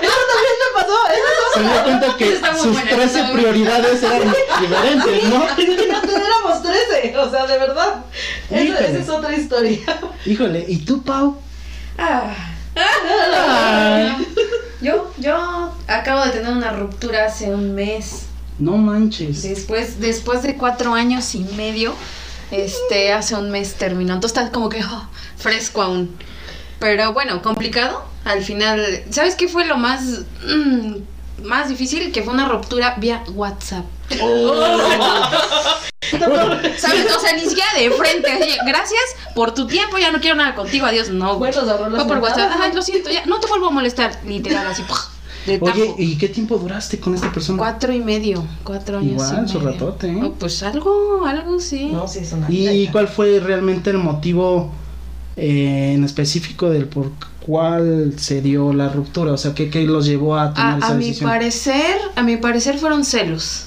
Eso 0.00 0.16
también 0.32 0.56
me 0.60 0.80
pasó, 0.80 0.96
eso 1.08 1.54
Se 1.54 1.60
dio 1.60 1.82
cuenta 1.84 2.16
que 2.16 2.36
sus 2.56 2.72
buena, 2.72 2.90
13 2.90 3.04
está 3.04 3.22
muy 3.24 3.32
prioridades 3.34 4.02
eran 4.02 4.34
diferentes, 4.60 5.24
¿no? 5.28 5.44
Éramos 5.56 6.62
13, 6.62 7.16
o 7.18 7.30
sea, 7.30 7.46
de 7.46 7.58
verdad. 7.58 8.04
Eso- 8.50 8.78
esa 8.78 8.98
es 8.98 9.08
otra 9.08 9.36
historia. 9.36 9.78
Híjole, 10.24 10.64
¿y 10.68 10.78
tú, 10.78 11.02
Pau? 11.02 11.36
Ah, 11.98 12.34
Ay, 12.74 14.16
yo, 14.80 15.12
yo 15.18 15.74
acabo 15.86 16.24
de 16.24 16.30
tener 16.30 16.52
una 16.52 16.72
ruptura 16.72 17.26
hace 17.26 17.52
un 17.52 17.74
mes. 17.74 18.26
no 18.58 18.76
manches. 18.76 19.42
Después, 19.42 20.00
después 20.00 20.42
de 20.42 20.56
cuatro 20.56 20.94
años 20.94 21.34
y 21.34 21.40
medio, 21.56 21.94
este, 22.50 23.12
hace 23.12 23.34
un 23.34 23.50
mes 23.50 23.74
terminó. 23.74 24.14
Entonces 24.14 24.38
está 24.38 24.52
como 24.52 24.68
que 24.68 24.82
oh, 24.84 25.08
fresco 25.36 25.82
aún. 25.82 26.16
Pero 26.78 27.12
bueno, 27.12 27.42
complicado. 27.42 28.04
Al 28.24 28.42
final, 28.42 29.04
¿sabes 29.10 29.34
qué 29.34 29.48
fue 29.48 29.66
lo 29.66 29.78
más, 29.78 30.02
mm, 30.46 30.96
más 31.44 31.68
difícil? 31.68 32.12
Que 32.12 32.22
fue 32.22 32.32
una 32.32 32.48
ruptura 32.48 32.94
vía 32.98 33.24
WhatsApp. 33.34 33.84
¿Sabes? 36.10 37.16
O 37.16 37.20
sea, 37.20 37.32
ni 37.34 37.42
siquiera 37.42 37.68
de 37.78 37.90
frente. 37.92 38.30
así, 38.30 38.58
Gracias 38.66 39.00
por 39.34 39.52
tu 39.54 39.66
tiempo, 39.66 39.98
ya 39.98 40.10
no 40.10 40.20
quiero 40.20 40.36
nada 40.36 40.54
contigo, 40.54 40.86
adiós. 40.86 41.10
No, 41.10 41.36
güey. 41.36 41.52
Fue 41.52 42.06
por 42.06 42.18
WhatsApp. 42.18 42.52
Ay, 42.60 42.72
lo 42.72 42.82
siento, 42.82 43.10
ya. 43.10 43.24
No 43.26 43.38
te 43.40 43.46
vuelvo 43.46 43.68
a 43.68 43.70
molestar. 43.70 44.18
Literal, 44.26 44.66
así. 44.66 44.82
De. 45.46 45.58
Oye, 45.62 45.94
¿y 45.96 46.18
qué 46.18 46.28
tiempo 46.28 46.58
duraste 46.58 47.00
con 47.00 47.14
esta 47.14 47.32
persona? 47.32 47.56
Cuatro 47.58 47.92
y 47.94 48.00
medio. 48.00 48.44
Cuatro 48.62 48.98
años. 48.98 49.12
Igual, 49.12 49.44
y 49.46 49.48
su 49.48 49.58
medio. 49.58 49.72
ratote, 49.72 50.08
¿eh? 50.08 50.20
Oh, 50.22 50.32
pues 50.32 50.62
algo, 50.62 51.24
algo 51.24 51.58
sí. 51.60 51.86
No, 51.86 52.06
sí, 52.06 52.18
es 52.18 52.32
una 52.32 52.46
¿Y 52.50 52.68
vida. 52.82 52.92
cuál 52.92 53.08
fue 53.08 53.40
realmente 53.40 53.88
el 53.90 53.98
motivo 53.98 54.70
eh, 55.40 55.94
en 55.94 56.04
específico 56.04 56.70
del 56.70 56.86
por 56.86 57.12
cuál 57.40 58.14
se 58.18 58.42
dio 58.42 58.72
la 58.72 58.88
ruptura? 58.90 59.32
O 59.32 59.36
sea, 59.38 59.54
¿qué, 59.54 59.70
qué 59.70 59.82
los 59.84 60.06
llevó 60.06 60.36
a 60.36 60.54
tomar 60.54 60.76
A, 60.76 60.78
esa 60.78 60.92
a 60.92 60.94
mi 60.94 61.06
decisión? 61.06 61.30
parecer, 61.30 61.96
a 62.16 62.22
mi 62.22 62.36
parecer 62.36 62.78
fueron 62.78 63.04
celos. 63.04 63.66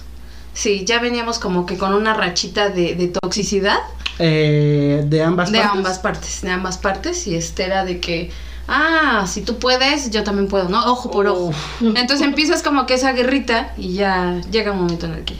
Sí, 0.54 0.84
ya 0.86 1.00
veníamos 1.00 1.40
como 1.40 1.66
que 1.66 1.78
con 1.78 1.94
una 1.94 2.14
rachita 2.14 2.70
de, 2.70 2.96
de 2.96 3.08
toxicidad 3.08 3.80
Eh, 4.20 5.04
¿De 5.08 5.24
ambas 5.24 5.52
de 5.52 5.58
partes? 5.58 5.76
ambas 5.78 6.00
partes, 6.00 6.42
de 6.44 6.52
ambas 6.52 6.78
partes 6.78 7.26
y 7.28 7.36
este 7.36 7.64
era 7.64 7.84
de 7.84 8.00
que, 8.00 8.30
ah, 8.68 9.26
si 9.28 9.42
tú 9.42 9.58
puedes, 9.58 10.12
yo 10.12 10.24
también 10.24 10.48
puedo, 10.48 10.70
¿no? 10.70 10.86
Ojo 10.92 11.10
por 11.10 11.26
ojo. 11.28 11.54
Entonces 11.82 12.22
empiezas 12.22 12.62
como 12.62 12.86
que 12.86 12.94
esa 12.94 13.12
guerrita 13.14 13.74
y 13.78 13.94
ya 13.96 14.40
llega 14.52 14.72
un 14.72 14.78
momento 14.84 15.08
en 15.08 15.14
el 15.14 15.24
que 15.26 15.36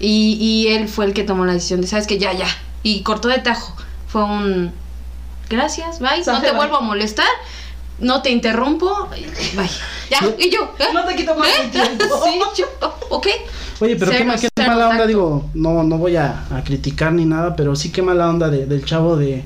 Y, 0.00 0.34
y 0.40 0.66
él 0.74 0.88
fue 0.88 1.04
el 1.06 1.12
que 1.14 1.22
tomó 1.22 1.44
la 1.44 1.52
decisión 1.52 1.80
de, 1.80 1.86
¿sabes 1.86 2.06
que 2.08 2.18
Ya, 2.18 2.32
ya. 2.32 2.48
Y 2.82 3.02
cortó 3.02 3.28
de 3.28 3.38
tajo. 3.38 3.76
Fue 4.08 4.24
un... 4.24 4.72
Gracias, 5.48 6.00
bye. 6.00 6.22
No 6.26 6.40
te 6.40 6.48
bye. 6.48 6.56
vuelvo 6.56 6.76
a 6.76 6.80
molestar. 6.80 7.26
No 7.98 8.20
te 8.22 8.30
interrumpo. 8.30 9.08
Bye. 9.08 9.70
Ya, 10.10 10.18
y 10.38 10.50
yo. 10.50 10.74
¿eh? 10.78 10.84
No 10.92 11.04
te 11.04 11.16
quito 11.16 11.34
más 11.34 11.48
¿Eh? 11.48 11.68
tiempo. 11.72 12.04
Sí, 12.24 12.38
yo, 12.58 12.66
ok. 13.10 13.26
Oye, 13.80 13.96
pero 13.96 14.10
qué, 14.10 14.18
Cero, 14.18 14.26
mala 14.68 14.84
onda, 14.86 14.88
tacto. 14.90 15.06
digo, 15.06 15.50
no, 15.54 15.82
no 15.82 15.98
voy 15.98 16.16
a, 16.16 16.44
a 16.50 16.62
criticar 16.64 17.12
ni 17.12 17.24
nada, 17.24 17.56
pero 17.56 17.74
sí 17.76 17.90
qué 17.92 18.02
mala 18.02 18.28
onda 18.28 18.48
de- 18.48 18.66
del 18.66 18.84
chavo 18.84 19.16
de, 19.16 19.44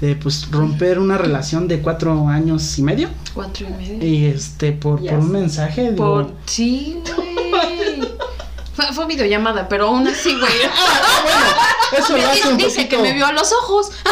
de 0.00 0.14
pues 0.16 0.48
romper 0.50 0.98
una 0.98 1.18
relación 1.18 1.66
de 1.68 1.80
cuatro 1.82 2.28
años 2.28 2.78
y 2.78 2.82
medio 2.82 3.08
Cuatro 3.34 3.66
y 3.68 3.70
medio. 3.72 4.06
y 4.06 4.26
este 4.26 4.72
por, 4.72 5.04
por 5.04 5.18
un 5.18 5.30
mensaje 5.32 5.90
digo, 5.92 6.04
Por... 6.04 6.32
Sí, 6.46 7.00
güey. 7.16 8.00
Fue, 8.74 8.86
fue 8.92 9.06
videollamada, 9.06 9.68
pero 9.68 9.86
aún 9.88 10.06
así, 10.08 10.34
güey. 10.38 10.52
eso 11.98 12.16
lo 12.16 12.28
hace 12.28 12.48
un 12.48 12.56
Dice 12.56 12.70
poquito 12.82 12.96
que 12.96 13.02
me 13.02 13.12
vio 13.12 13.26
a 13.26 13.32
los 13.32 13.52
ojos. 13.52 13.90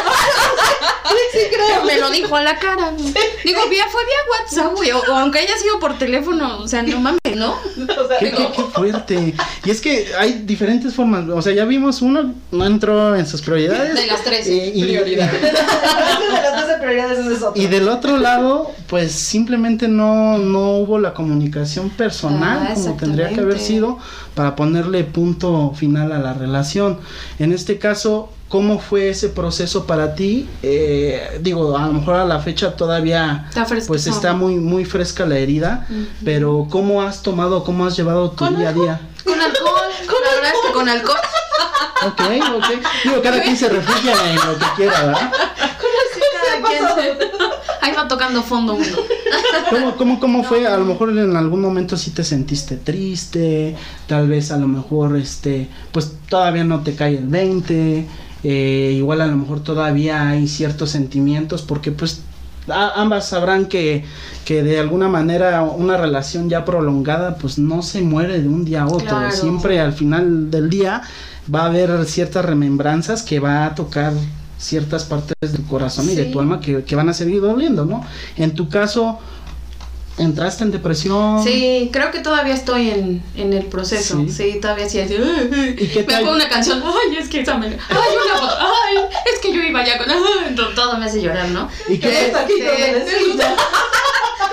Sí, 1.33 1.39
creo. 1.51 1.85
Me 1.85 1.99
lo 1.99 2.11
dijo 2.11 2.35
a 2.37 2.43
la 2.43 2.59
cara. 2.59 2.93
Digo, 2.93 3.61
vía, 3.69 3.85
fue 3.91 4.03
vía 4.05 4.15
WhatsApp, 4.41 4.75
güey. 4.75 4.91
O, 4.93 4.99
o 5.01 5.15
aunque 5.17 5.39
haya 5.41 5.57
sido 5.59 5.79
por 5.79 5.99
teléfono. 5.99 6.59
O 6.59 6.69
sea, 6.69 6.83
no 6.83 7.01
mames, 7.01 7.21
¿no? 7.37 7.53
O 7.53 8.09
sea, 8.09 8.19
Qué, 8.19 8.31
qué- 8.31 8.49
qué 8.55 8.63
fuerte. 8.63 9.35
Y 9.65 9.71
es 9.71 9.81
que 9.81 10.13
hay 10.19 10.43
diferentes 10.45 10.95
formas. 10.95 11.29
O 11.31 11.41
sea, 11.43 11.53
ya 11.55 11.65
vimos 11.65 12.03
uno, 12.03 12.35
no 12.51 12.65
entró 12.67 13.15
en 13.17 13.27
sus 13.27 13.41
prioridades. 13.43 13.95
De 13.95 14.07
las 14.07 14.23
tres 14.25 14.47
Y- 14.47 14.73
y- 14.75 14.83
prioridades. 14.85 15.41
de 15.43 15.53
las 15.53 16.61
12 16.67 16.75
prioridades 16.81 17.19
es 17.27 17.43
otro. 17.43 17.61
Y 17.61 17.67
del 17.67 17.89
otro 17.89 18.17
lado, 18.19 18.71
pues 18.89 19.13
simplemente 19.13 19.89
no, 19.89 20.39
no 20.39 20.77
hubo 20.79 20.99
la 20.99 21.15
comunicación 21.15 21.91
personal 21.91 22.69
Ah, 22.71 22.75
como 22.75 22.97
tendría 22.97 23.29
que 23.31 23.41
haber 23.41 23.59
sido 23.59 23.99
para 24.35 24.52
ponerle 24.57 25.05
punto 25.05 25.73
final 25.77 26.13
a 26.13 26.19
la 26.19 26.33
relación. 26.35 26.99
En 27.39 27.53
este 27.53 27.79
caso, 27.79 28.31
¿cómo 28.49 28.79
fue 28.79 29.11
ese 29.11 29.29
proceso 29.29 29.87
para 29.87 30.15
ti? 30.15 30.49
Eh, 30.63 31.39
digo, 31.41 31.77
a 31.77 31.87
lo 31.87 31.93
mejor 31.95 32.17
a 32.17 32.25
la 32.25 32.39
fecha 32.41 32.77
todavía 32.77 33.47
Está 33.49 33.67
pues 33.87 34.07
está 34.07 34.33
muy, 34.35 34.57
muy 34.57 34.85
fresca 34.85 35.25
la 35.27 35.39
herida, 35.39 35.87
pero 36.25 36.67
¿cómo 36.71 37.03
has 37.03 37.23
tomado, 37.23 37.65
cómo 37.65 37.87
has 37.87 37.97
llevado 37.97 38.31
tu 38.31 38.37
Con 38.45 38.57
día 38.57 38.71
a 38.71 38.73
día? 38.73 39.01
Con 39.25 39.41
alcohol. 39.41 39.91
la 40.25 40.35
verdad 40.35 40.53
es 40.55 40.67
que 40.67 40.73
con 40.73 40.89
alcohol. 40.89 41.17
Ok, 42.07 42.21
ok. 42.57 42.65
Digo, 43.05 43.23
cada 43.23 43.41
quien 43.43 43.57
se 43.57 43.69
refugia 43.69 44.13
en 44.31 44.37
lo 44.37 44.59
que 44.59 44.67
quiera, 44.77 45.05
¿verdad? 45.05 45.33
Cada 45.33 46.69
quien 46.69 46.85
se- 47.29 47.42
Ahí 47.83 47.93
va 47.97 48.07
tocando 48.09 48.43
fondo 48.43 48.75
uno. 48.75 48.87
¿Cómo, 49.71 49.97
cómo, 49.97 50.21
cómo 50.21 50.45
fue? 50.45 50.67
A 50.67 50.77
lo 50.77 50.85
mejor 50.85 51.11
en 51.11 51.37
algún 51.37 51.61
momento 51.61 51.97
sí 51.97 52.11
te 52.13 52.23
sentiste 52.25 52.77
triste, 52.77 53.75
tal 54.07 54.29
vez 54.29 54.51
a 54.53 54.57
lo 54.57 54.69
mejor, 54.69 55.17
este, 55.17 55.69
pues 55.93 56.13
todavía 56.29 56.65
no 56.65 56.81
te 56.83 56.95
cae 56.95 57.19
el 57.19 57.27
20, 57.27 58.07
eh, 58.45 58.95
igual 58.97 59.21
a 59.21 59.27
lo 59.27 59.37
mejor 59.37 59.61
todavía 59.61 60.29
hay 60.31 60.47
ciertos 60.49 60.91
sentimientos, 60.91 61.63
porque 61.63 61.91
pues 61.93 62.21
a- 62.69 62.93
ambas 63.01 63.29
sabrán 63.29 63.67
que, 63.67 64.05
que 64.45 64.63
de 64.63 64.79
alguna 64.79 65.09
manera 65.09 65.63
una 65.63 65.97
relación 65.97 66.49
ya 66.49 66.65
prolongada 66.65 67.37
pues 67.37 67.59
no 67.59 67.83
se 67.83 68.01
muere 68.03 68.41
de 68.41 68.49
un 68.49 68.65
día 68.65 68.83
a 68.83 68.87
otro, 68.87 69.09
Claro. 69.09 69.31
siempre 69.33 69.81
al 69.81 69.93
final 69.93 70.51
del 70.51 70.71
día 70.71 71.03
va 71.53 71.63
a 71.63 71.67
haber 71.67 72.05
ciertas 72.05 72.45
remembranzas 72.45 73.23
que 73.23 73.41
va 73.41 73.67
a 73.67 73.75
tocar 73.75 74.13
ciertas 74.63 75.05
partes 75.05 75.35
de 75.41 75.49
tu 75.59 75.67
corazón 75.67 76.09
y 76.09 76.15
de 76.15 76.25
Sí. 76.27 76.31
tu 76.33 76.41
alma 76.41 76.61
que, 76.61 76.85
que 76.85 76.95
van 76.97 77.09
a 77.09 77.13
seguir 77.15 77.41
doliendo, 77.41 77.85
¿no? 77.85 78.07
En 78.37 78.55
tu 78.55 78.69
caso, 78.69 79.19
¿entraste 80.19 80.63
en 80.65 80.71
depresión? 80.71 81.43
Sí, 81.43 81.91
creo 81.93 82.11
que 82.13 82.21
todavía 82.21 82.55
estoy 82.55 82.91
en, 82.91 83.23
en 83.35 83.53
el 83.53 83.67
proceso. 83.67 84.19
Sí. 84.29 84.31
Sí, 84.53 84.59
todavía 84.61 84.89
sí. 84.89 84.99
¿Y 85.01 85.87
qué 85.89 86.01
me 86.01 86.05
tal? 86.05 86.21
pongo 86.25 86.37
una 86.37 86.49
canción. 86.49 86.83
Ay, 86.85 87.17
es 87.19 87.29
que 87.29 87.41
esa 87.41 87.57
me. 87.59 87.67
Ay, 87.67 87.77
una 88.25 88.41
foto. 88.41 88.57
Ay, 88.61 88.99
es 89.35 89.41
que 89.41 89.53
yo 89.53 89.61
iba 89.63 89.85
ya 89.85 89.99
con. 89.99 90.11
Ay, 90.11 90.55
todo 90.77 90.97
me 90.99 91.07
hace 91.07 91.21
llorar, 91.21 91.49
¿no? 91.49 91.69
¿Y 91.89 91.99
qué 91.99 92.31
la 92.33 92.43
Este. 92.43 93.45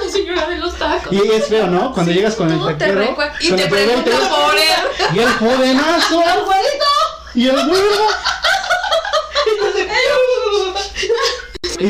La 0.05 0.09
señora 0.11 0.47
de 0.47 0.55
los 0.57 0.75
tacos. 0.77 1.11
Y 1.11 1.17
es 1.31 1.47
feo, 1.47 1.67
¿no? 1.67 1.91
Cuando 1.93 2.11
Sí, 2.11 2.17
llegas 2.17 2.35
con 2.35 2.49
el 2.51 2.57
te 2.65 2.73
taquero 2.85 3.03
Y 3.03 3.05
con 3.05 3.15
te 3.15 3.23
el 3.25 3.27
taquero 3.29 3.55
y 3.55 3.57
te- 3.57 3.67
preguntan 3.67 4.29
por 4.29 4.55
él. 4.55 5.15
y 5.15 5.19
el 5.19 5.29
jovenazo 5.33 6.21
y 7.35 7.47
el 7.47 7.55
güero 7.65 7.83
y 7.83 8.38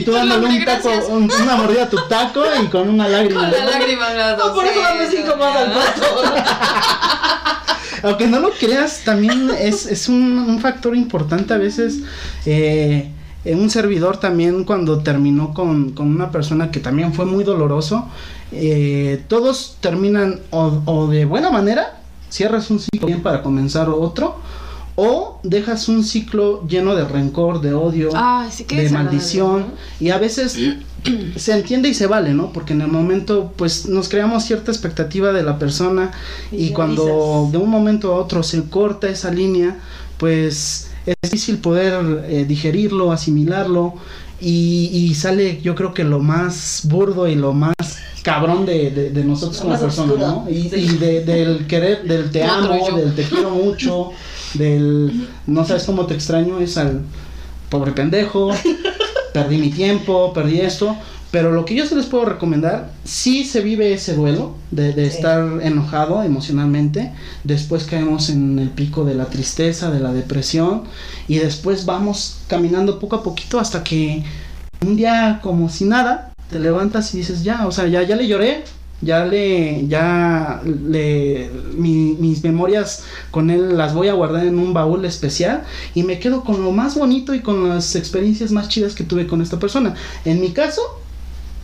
tú 0.06 0.12
Hola, 0.12 0.26
dándole 0.26 0.58
un 0.60 0.66
taco, 0.66 0.90
un- 1.10 1.32
una 1.44 1.56
mordida 1.56 1.84
a 1.84 1.90
tu 1.90 1.98
taco 2.08 2.42
y 2.64 2.68
con 2.68 2.90
una 2.90 3.08
lágrima. 3.08 3.50
Con 3.50 3.66
lágrima 3.66 4.08
al 4.08 4.18
lado. 4.18 4.54
Por 4.54 4.66
eso 4.66 4.82
dame 4.82 5.08
cinco 5.10 5.36
más 5.38 5.56
al 5.56 5.72
pato. 5.72 6.24
Aunque 8.04 8.28
no 8.28 8.40
lo 8.40 8.52
creas, 8.52 9.02
también 9.04 9.50
es, 9.60 9.86
es 9.86 10.08
un, 10.08 10.38
un 10.48 10.60
factor 10.60 10.96
importante 10.96 11.54
a 11.54 11.58
veces. 11.58 12.00
eh, 12.46 13.12
en 13.46 13.58
un 13.62 13.70
servidor 13.70 14.18
también 14.18 14.66
cuando 14.66 15.00
terminó 15.00 15.54
con, 15.54 15.92
con 15.92 16.08
una 16.14 16.30
persona 16.30 16.72
que 16.72 16.82
también 16.82 17.14
fue 17.14 17.26
muy 17.26 17.46
doloroso, 17.46 18.06
eh, 18.52 19.24
todos 19.30 19.78
terminan 19.80 20.42
o, 20.50 20.82
o 20.86 21.08
de 21.08 21.24
buena 21.24 21.50
manera, 21.50 22.02
cierras 22.30 22.70
un 22.70 22.80
ciclo 22.82 23.08
bien 23.08 23.24
para 23.24 23.42
comenzar 23.42 23.88
otro, 23.90 24.39
o 25.02 25.40
dejas 25.44 25.88
un 25.88 26.04
ciclo 26.04 26.68
lleno 26.68 26.94
de 26.96 27.06
rencor, 27.06 27.62
de 27.62 27.74
odio, 27.74 28.10
Ay, 28.14 28.50
sí 28.52 28.66
que 28.66 28.82
de 28.84 28.90
maldición 28.90 29.60
¿no? 29.62 29.68
y 30.06 30.10
a 30.10 30.18
veces 30.18 30.58
se 31.38 31.54
entiende 31.54 31.88
y 31.88 31.94
se 31.94 32.06
vale, 32.08 32.34
¿no? 32.34 32.52
Porque 32.52 32.74
en 32.74 32.82
el 32.82 32.90
momento 32.90 33.54
pues 33.56 33.88
nos 33.88 34.10
creamos 34.10 34.44
cierta 34.44 34.72
expectativa 34.72 35.32
de 35.32 35.44
la 35.44 35.58
persona 35.58 36.12
y, 36.52 36.66
Y 36.66 36.70
cuando 36.74 37.48
de 37.52 37.58
un 37.58 37.70
momento 37.70 38.14
a 38.14 38.18
otro 38.18 38.44
se 38.44 38.64
corta 38.70 39.08
esa 39.08 39.32
línea, 39.32 39.78
pues 40.18 40.92
es 41.06 41.16
difícil 41.24 41.60
poder 41.60 42.26
eh, 42.28 42.44
digerirlo, 42.46 43.12
asimilarlo 43.14 43.94
y, 44.42 44.90
y 44.94 45.16
sale 45.16 45.62
yo 45.62 45.76
creo 45.76 45.94
que 45.94 46.04
lo 46.04 46.20
más 46.20 46.82
burdo 46.84 47.28
y 47.28 47.36
lo 47.36 47.54
más 47.54 47.74
cabrón 48.24 48.66
de, 48.66 48.92
de- 48.92 49.10
de 49.12 49.24
nosotros 49.24 49.62
como 49.62 49.80
personas. 49.80 50.18
¿no? 50.18 50.46
Y, 50.50 50.64
Sí. 50.70 50.76
y 50.76 50.88
de- 50.98 51.24
del 51.24 51.68
querer, 51.68 52.04
del 52.04 52.30
te 52.32 52.44
amo, 52.44 52.98
del 52.98 53.16
te 53.16 53.24
quiero 53.24 53.52
mucho, 53.52 54.12
del 54.54 55.28
no 55.48 55.66
sabes 55.66 55.84
cómo 55.84 56.06
te 56.06 56.14
extraño, 56.14 56.60
es 56.60 56.78
al 56.78 57.02
pobre 57.70 57.92
pendejo, 57.92 58.52
perdí 59.34 59.58
mi 59.58 59.70
tiempo, 59.70 60.34
perdí 60.34 60.62
esto. 60.62 60.96
Pero 61.32 61.52
lo 61.52 61.64
que 61.64 61.76
yo 61.76 61.86
se 61.86 61.96
les 61.96 62.08
puedo 62.08 62.26
recomendar, 62.26 62.90
sí 63.04 63.44
se 63.46 63.62
vive 63.62 63.94
ese 63.94 64.16
duelo 64.16 64.56
de, 64.72 64.94
de 64.94 65.12
Sí. 65.12 65.18
estar 65.18 65.62
enojado 65.62 66.24
emocionalmente, 66.24 67.12
después 67.44 67.84
caemos 67.84 68.32
en 68.32 68.58
el 68.58 68.70
pico 68.70 69.06
de 69.06 69.14
la 69.14 69.26
tristeza, 69.26 69.92
de 69.92 70.00
la 70.00 70.12
depresión, 70.12 70.86
y 71.28 71.36
después 71.38 71.86
vamos 71.86 72.40
caminando 72.48 72.98
poco 72.98 73.18
a 73.18 73.22
poquito 73.22 73.60
hasta 73.60 73.84
que 73.84 74.24
un 74.84 74.96
día 74.96 75.40
como 75.44 75.70
si 75.70 75.86
nada, 75.86 76.34
te 76.50 76.60
levantas 76.60 77.14
y 77.14 77.20
dices, 77.20 77.44
ya, 77.44 77.68
o 77.68 77.72
sea, 77.72 77.86
ya, 77.88 78.02
ya 78.02 78.16
le 78.16 78.28
lloré, 78.28 78.64
ya 79.02 79.26
le, 79.26 79.88
ya 79.88 80.62
le, 80.66 81.50
mi- 81.76 82.16
mis 82.20 82.44
memorias 82.44 83.04
con 83.32 83.50
él 83.50 83.78
las 83.78 83.94
voy 83.94 84.08
a 84.10 84.14
guardar 84.14 84.46
en 84.46 84.60
un 84.60 84.74
baúl 84.74 85.06
especial 85.06 85.64
y 85.96 86.04
me 86.04 86.20
quedo 86.20 86.44
con 86.44 86.62
lo 86.64 86.72
más 86.72 86.96
bonito 86.96 87.34
y 87.34 87.42
con 87.42 87.70
las 87.70 87.96
experiencias 87.96 88.52
más 88.52 88.68
chidas 88.70 88.96
que 88.96 89.04
tuve 89.04 89.28
con 89.28 89.42
esta 89.42 89.60
persona. 89.60 89.96
En 90.26 90.42
mi 90.42 90.50
caso, 90.52 90.82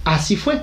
así 0.03 0.35
fue. 0.35 0.61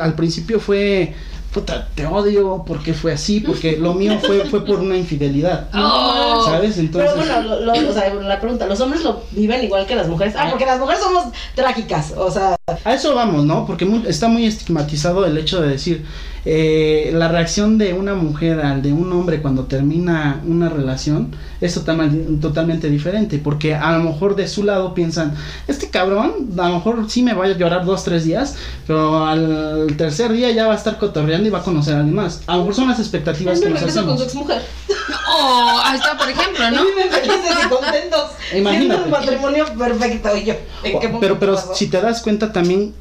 Al 0.00 0.14
principio 0.14 0.58
fue, 0.58 1.14
puta, 1.60 1.88
te 1.94 2.04
odio 2.06 2.62
porque 2.66 2.92
fue 2.92 3.12
así, 3.14 3.40
porque 3.40 3.78
lo 3.78 3.94
mío 3.94 4.18
fue, 4.20 4.44
fue 4.44 4.64
por 4.64 4.78
una 4.80 4.96
infidelidad. 4.96 5.68
Oh. 5.74 6.42
¿Sabes? 6.44 6.76
Entonces... 6.78 7.10
Pero 7.16 7.24
bueno, 7.42 7.56
lo, 7.64 7.74
lo- 7.80 7.90
o 7.90 7.92
sea, 7.92 8.12
la 8.14 8.38
pregunta, 8.40 8.66
¿los 8.66 8.78
hombres 8.80 9.02
lo 9.02 9.22
viven 9.30 9.64
igual 9.64 9.86
que 9.86 9.94
las 9.96 10.06
mujeres? 10.08 10.34
Ah, 10.36 10.48
porque 10.50 10.66
las 10.66 10.78
mujeres 10.78 11.00
somos 11.02 11.24
trágicas, 11.54 12.12
o 12.16 12.30
sea, 12.30 12.56
A 12.84 12.94
eso 12.94 13.14
vamos, 13.14 13.44
¿no? 13.46 13.66
Porque 13.66 13.84
mu- 13.86 14.06
está 14.06 14.28
muy 14.28 14.44
estigmatizado 14.44 15.24
el 15.24 15.38
hecho 15.38 15.60
de 15.62 15.68
decir 15.68 16.04
eh, 16.48 17.10
la 17.12 17.26
reacción 17.28 17.76
de 17.76 17.92
una 17.92 18.14
mujer 18.14 18.60
al 18.60 18.80
de 18.80 18.92
un 18.92 19.12
hombre 19.12 19.42
cuando 19.42 19.64
termina 19.64 20.40
una 20.46 20.68
relación 20.68 21.34
es 21.60 21.74
total- 21.74 22.38
totalmente 22.40 22.88
diferente. 22.88 23.38
Porque 23.38 23.74
a 23.74 23.98
lo 23.98 24.04
mejor 24.04 24.36
de 24.36 24.46
su 24.46 24.62
lado 24.62 24.94
piensan, 24.94 25.34
este 25.66 25.90
cabrón, 25.90 26.50
a 26.56 26.68
lo 26.68 26.76
mejor 26.76 27.10
sí 27.10 27.22
me 27.24 27.34
vaya 27.34 27.54
a 27.54 27.58
llorar 27.58 27.84
dos, 27.84 28.04
tres 28.04 28.24
días, 28.24 28.54
pero 28.86 29.26
al 29.26 29.88
tercer 29.98 30.32
día 30.32 30.50
ya 30.52 30.68
va 30.68 30.74
a 30.74 30.76
estar 30.76 30.98
cotorreando 30.98 31.48
y 31.48 31.50
va 31.50 31.58
a 31.58 31.62
conocer 31.64 31.94
a 31.94 31.98
alguien 31.98 32.14
más. 32.14 32.42
A 32.46 32.52
lo 32.54 32.60
mejor 32.60 32.74
son 32.76 32.88
las 32.88 33.00
expectativas 33.00 33.58
que 33.60 33.68
nos 33.68 33.80
regresa 33.80 34.04
con 34.04 34.16
su 34.18 34.24
hacemos. 34.24 34.34
exmujer. 34.34 34.62
Oh, 35.38 35.80
ahí 35.84 35.96
está, 35.96 36.16
por 36.16 36.28
ejemplo, 36.30 36.70
¿no? 36.70 36.82
Felices 37.10 37.56
y 37.64 37.68
contentos. 37.68 38.30
Imagínate. 38.56 38.78
Siendo 38.78 39.04
un 39.04 39.10
matrimonio 39.10 39.64
perfecto. 39.76 40.36
Y 40.36 40.44
yo, 40.44 40.54
¿en 40.84 41.00
qué 41.00 41.08
Pero, 41.20 41.38
pero 41.38 41.54
pasó? 41.56 41.74
si 41.74 41.88
te 41.88 42.00
das 42.00 42.22
cuenta 42.22 42.52
también 42.52 42.94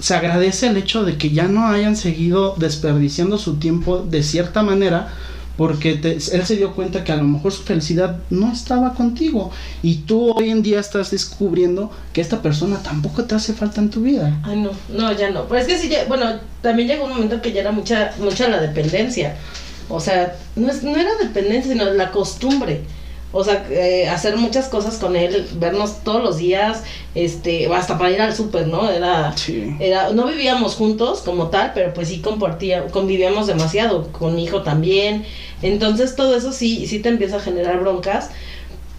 se 0.00 0.14
agradece 0.14 0.66
el 0.68 0.76
hecho 0.76 1.04
de 1.04 1.16
que 1.16 1.30
ya 1.30 1.44
no 1.48 1.68
hayan 1.68 1.96
seguido 1.96 2.54
desperdiciando 2.58 3.38
su 3.38 3.56
tiempo 3.56 3.98
de 3.98 4.22
cierta 4.22 4.62
manera 4.62 5.08
porque 5.56 5.94
te- 5.94 6.12
él 6.16 6.44
se 6.44 6.56
dio 6.56 6.74
cuenta 6.74 7.02
que 7.02 7.12
a 7.12 7.16
lo 7.16 7.24
mejor 7.24 7.50
su 7.50 7.62
felicidad 7.62 8.18
no 8.28 8.52
estaba 8.52 8.92
contigo 8.92 9.50
y 9.82 9.94
tú 10.06 10.32
hoy 10.32 10.50
en 10.50 10.62
día 10.62 10.80
estás 10.80 11.10
descubriendo 11.12 11.90
que 12.12 12.20
esta 12.20 12.42
persona 12.42 12.82
tampoco 12.82 13.24
te 13.24 13.34
hace 13.36 13.54
falta 13.54 13.80
en 13.80 13.88
tu 13.88 14.02
vida. 14.02 14.38
Ay, 14.44 14.60
no, 14.60 14.70
no, 14.90 15.12
ya 15.16 15.30
no. 15.30 15.44
Pero 15.48 15.60
es 15.62 15.66
que 15.66 15.78
sí, 15.78 15.90
bueno, 16.08 16.26
también 16.60 16.88
llegó 16.88 17.04
un 17.06 17.12
momento 17.12 17.40
que 17.40 17.52
ya 17.52 17.62
era 17.62 17.72
mucha, 17.72 18.12
mucha 18.20 18.48
la 18.48 18.60
dependencia. 18.60 19.36
O 19.88 19.98
sea, 19.98 20.36
no, 20.56 20.68
es, 20.68 20.82
no 20.82 20.90
era 20.94 21.10
dependencia, 21.22 21.72
sino 21.72 21.86
la 21.86 22.10
costumbre. 22.10 22.82
O 23.32 23.44
sea, 23.44 23.66
eh, 23.70 24.08
hacer 24.08 24.36
muchas 24.36 24.68
cosas 24.68 24.96
con 24.96 25.14
él, 25.16 25.46
vernos 25.56 26.02
todos 26.04 26.22
los 26.22 26.36
días, 26.38 26.84
este, 27.14 27.66
hasta 27.74 27.98
para 27.98 28.10
ir 28.10 28.20
al 28.20 28.34
súper, 28.34 28.66
¿no? 28.68 28.88
Era, 28.88 29.36
Sí. 29.36 29.76
era, 29.80 30.10
no 30.12 30.26
vivíamos 30.26 30.74
juntos 30.74 31.20
como 31.20 31.48
tal, 31.48 31.72
pero 31.74 31.92
pues 31.92 32.08
sí 32.08 32.20
compartía, 32.20 32.86
convivíamos 32.86 33.46
demasiado, 33.46 34.10
con 34.12 34.36
mi 34.36 34.44
hijo 34.44 34.62
también. 34.62 35.24
Entonces 35.62 36.14
todo 36.16 36.36
eso 36.36 36.52
sí, 36.52 36.86
sí 36.86 37.00
te 37.00 37.08
empieza 37.10 37.36
a 37.36 37.40
generar 37.40 37.80
broncas. 37.80 38.30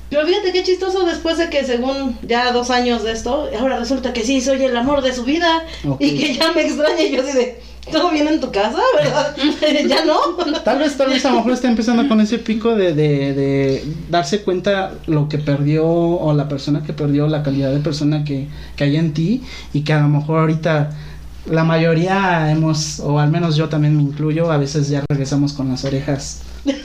Pero 0.09 0.25
fíjate 0.25 0.53
qué 0.53 0.63
chistoso 0.63 1.05
después 1.05 1.37
de 1.37 1.49
que 1.49 1.65
según 1.65 2.17
ya 2.21 2.51
dos 2.53 2.69
años 2.69 3.03
de 3.03 3.11
esto, 3.11 3.49
ahora 3.59 3.77
resulta 3.79 4.13
que 4.13 4.23
sí, 4.23 4.39
soy 4.39 4.63
el 4.63 4.77
amor 4.77 5.01
de 5.01 5.13
su 5.13 5.23
vida 5.23 5.65
y 5.99 6.17
que 6.17 6.33
ya 6.35 6.51
me 6.53 6.61
extraña 6.61 7.01
y 7.01 7.11
yo 7.15 7.23
así 7.23 7.37
de, 7.37 7.59
¿todo 7.91 8.11
bien 8.11 8.27
en 8.27 8.39
tu 8.39 8.51
casa? 8.51 8.79
¿Verdad? 9.01 9.35
ya 9.87 10.05
no. 10.05 10.19
Tal 10.63 10.79
vez, 10.79 10.97
tal 10.97 11.09
vez 11.09 11.25
a 11.25 11.29
lo 11.31 11.37
mejor 11.37 11.51
está 11.53 11.67
empezando 11.67 12.07
con 12.07 12.19
ese 12.21 12.39
pico 12.39 12.75
de, 12.75 12.93
de, 12.93 13.33
de 13.33 13.85
darse 14.09 14.41
cuenta 14.43 14.93
lo 15.07 15.27
que 15.29 15.37
perdió 15.37 15.85
o 15.87 16.33
la 16.33 16.47
persona 16.47 16.83
que 16.83 16.93
perdió, 16.93 17.27
la 17.27 17.43
calidad 17.43 17.71
de 17.71 17.79
persona 17.79 18.23
que, 18.23 18.47
que 18.75 18.83
hay 18.83 18.95
en 18.97 19.13
ti 19.13 19.43
y 19.73 19.81
que 19.81 19.93
a 19.93 20.01
lo 20.01 20.09
mejor 20.09 20.39
ahorita 20.39 20.91
la 21.49 21.63
mayoría 21.63 22.51
hemos, 22.51 22.99
o 22.99 23.19
al 23.19 23.31
menos 23.31 23.55
yo 23.55 23.69
también 23.69 23.95
me 23.95 24.03
incluyo, 24.03 24.51
a 24.51 24.57
veces 24.57 24.89
ya 24.89 25.03
regresamos 25.09 25.53
con 25.53 25.69
las 25.69 25.85
orejas 25.85 26.41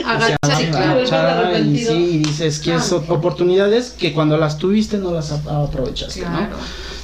hacia 0.06 0.37
Agacha, 0.40 0.56
sí, 0.61 0.64
abajo, 0.66 0.71
claro. 0.71 0.90
agachada, 1.00 1.59
y 1.59 1.78
sí, 1.78 1.92
y 1.92 2.18
dices 2.18 2.61
que 2.61 2.75
es 2.76 2.92
Ah. 2.92 2.97
oportunidades 3.09 3.90
que 3.90 4.12
cuando 4.12 4.37
las 4.37 4.59
tuviste 4.59 4.99
no 4.99 5.11
las 5.11 5.32
ap- 5.32 5.49
aprovechaste, 5.49 6.21
¿no? 6.21 6.47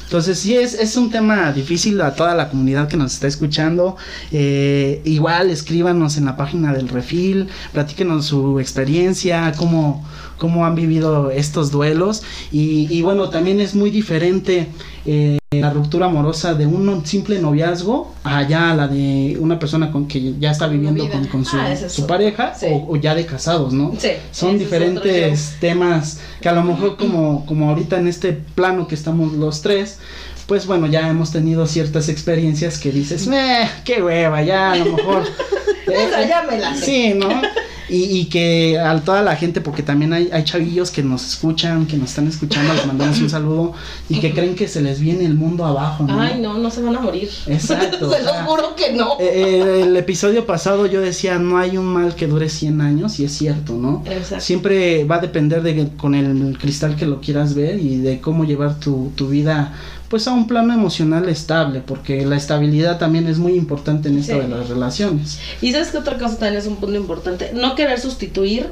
Entonces 0.08 0.38
sí 0.38 0.56
es, 0.56 0.72
es 0.72 0.96
un 0.96 1.10
tema 1.10 1.52
difícil 1.52 2.00
a 2.00 2.14
toda 2.14 2.34
la 2.34 2.48
comunidad 2.48 2.88
que 2.88 2.96
nos 2.96 3.12
está 3.12 3.26
escuchando. 3.26 3.98
Eh, 4.32 5.02
igual 5.04 5.50
escríbanos 5.50 6.16
en 6.16 6.24
la 6.24 6.34
página 6.34 6.72
del 6.72 6.88
refil, 6.88 7.48
platíquenos 7.74 8.24
su 8.24 8.58
experiencia, 8.58 9.52
cómo, 9.58 10.02
cómo 10.38 10.64
han 10.64 10.74
vivido 10.74 11.30
estos 11.30 11.70
duelos. 11.70 12.22
Y, 12.52 12.86
y 12.90 13.02
bueno, 13.02 13.28
también 13.28 13.60
es 13.60 13.74
muy 13.74 13.90
diferente 13.90 14.68
eh, 15.06 15.38
la 15.50 15.70
ruptura 15.70 16.06
amorosa 16.06 16.54
de 16.54 16.66
un 16.66 17.04
simple 17.06 17.38
noviazgo 17.38 18.14
allá 18.22 18.70
a 18.72 18.76
la 18.76 18.86
de 18.88 19.36
una 19.40 19.58
persona 19.58 19.90
con 19.90 20.06
que 20.06 20.34
ya 20.38 20.50
está 20.50 20.66
viviendo 20.66 21.08
con, 21.08 21.26
con 21.26 21.44
su, 21.44 21.56
Ah, 21.56 21.72
es 21.72 21.90
su 21.92 22.06
pareja 22.06 22.54
Sí. 22.54 22.66
o, 22.70 22.92
o 22.92 22.96
ya 22.96 23.14
de 23.14 23.24
casados, 23.26 23.72
¿no? 23.72 23.94
Sí, 23.98 24.08
Son 24.30 24.58
diferentes 24.58 25.56
temas 25.60 26.20
que 26.40 26.48
a 26.48 26.52
lo 26.52 26.62
mejor 26.62 26.96
como, 26.96 27.44
como 27.46 27.70
ahorita 27.70 27.98
en 27.98 28.08
este 28.08 28.32
plano 28.32 28.86
que 28.86 28.94
estamos 28.94 29.32
los 29.32 29.62
tres, 29.62 29.98
pues 30.46 30.66
bueno, 30.66 30.86
ya 30.86 31.08
hemos 31.08 31.30
tenido 31.32 31.66
ciertas 31.66 32.08
experiencias 32.08 32.78
que 32.78 32.90
dices, 32.92 33.26
"Meh, 33.26 33.68
qué 33.84 34.02
hueva, 34.02 34.42
ya 34.42 34.72
a 34.72 34.76
lo 34.76 34.96
mejor. 34.96 35.22
Esa 35.86 36.26
ya 36.28 36.42
me 36.50 36.58
la 36.58 36.74
sé. 36.74 36.84
Sí, 36.84 37.14
¿no? 37.14 37.28
Y, 37.88 38.04
y 38.18 38.24
que 38.26 38.78
a 38.78 38.98
toda 39.00 39.22
la 39.22 39.36
gente, 39.36 39.60
porque 39.60 39.82
también 39.82 40.12
hay, 40.12 40.28
hay 40.32 40.44
chavillos 40.44 40.90
que 40.90 41.02
nos 41.02 41.26
escuchan, 41.26 41.86
que 41.86 41.96
nos 41.96 42.10
están 42.10 42.28
escuchando, 42.28 42.74
les 42.74 42.86
mandamos 42.86 43.18
un 43.20 43.30
saludo 43.30 43.72
y 44.08 44.20
que 44.20 44.32
creen 44.32 44.54
que 44.54 44.68
se 44.68 44.80
les 44.80 45.00
viene 45.00 45.24
el 45.24 45.34
mundo 45.34 45.64
abajo, 45.64 46.04
¿no? 46.04 46.20
Ay, 46.20 46.40
no, 46.40 46.58
no 46.58 46.70
se 46.70 46.82
van 46.82 46.96
a 46.96 47.00
morir. 47.00 47.30
Exacto, 47.46 48.10
se 48.16 48.22
los 48.22 48.32
juro 48.46 48.74
que 48.76 48.92
no. 48.92 49.18
Eh, 49.18 49.30
eh, 49.30 49.82
el 49.82 49.96
episodio 49.96 50.46
pasado 50.46 50.86
yo 50.86 51.00
decía, 51.00 51.38
no 51.38 51.58
hay 51.58 51.76
un 51.76 51.86
mal 51.86 52.14
que 52.14 52.26
dure 52.26 52.48
100 52.48 52.80
años, 52.80 53.18
y 53.20 53.24
es 53.24 53.32
cierto, 53.32 53.74
¿no? 53.74 54.02
Exacto. 54.06 54.44
Siempre 54.44 55.04
va 55.04 55.16
a 55.16 55.20
depender 55.20 55.62
de 55.62 55.88
con 55.96 56.14
el 56.14 56.58
cristal 56.58 56.96
que 56.96 57.06
lo 57.06 57.20
quieras 57.20 57.54
ver 57.54 57.78
y 57.78 57.98
de 57.98 58.20
cómo 58.20 58.44
llevar 58.44 58.78
tu, 58.78 59.12
tu 59.14 59.28
vida 59.28 59.74
pues 60.08 60.26
a 60.26 60.32
un 60.32 60.46
plano 60.46 60.72
emocional 60.72 61.28
estable, 61.28 61.80
porque 61.84 62.24
la 62.24 62.36
estabilidad 62.36 62.98
también 62.98 63.26
es 63.28 63.38
muy 63.38 63.52
importante 63.54 64.08
en 64.08 64.18
esto 64.18 64.34
Sí. 64.34 64.40
de 64.40 64.48
las 64.48 64.68
relaciones. 64.68 65.38
Y 65.60 65.72
sabes 65.72 65.88
que 65.88 65.98
otra 65.98 66.16
cosa 66.18 66.38
también 66.38 66.56
es 66.60 66.66
un 66.66 66.76
punto 66.76 66.96
importante, 66.96 67.50
no 67.54 67.74
querer 67.74 68.00
sustituir 68.00 68.70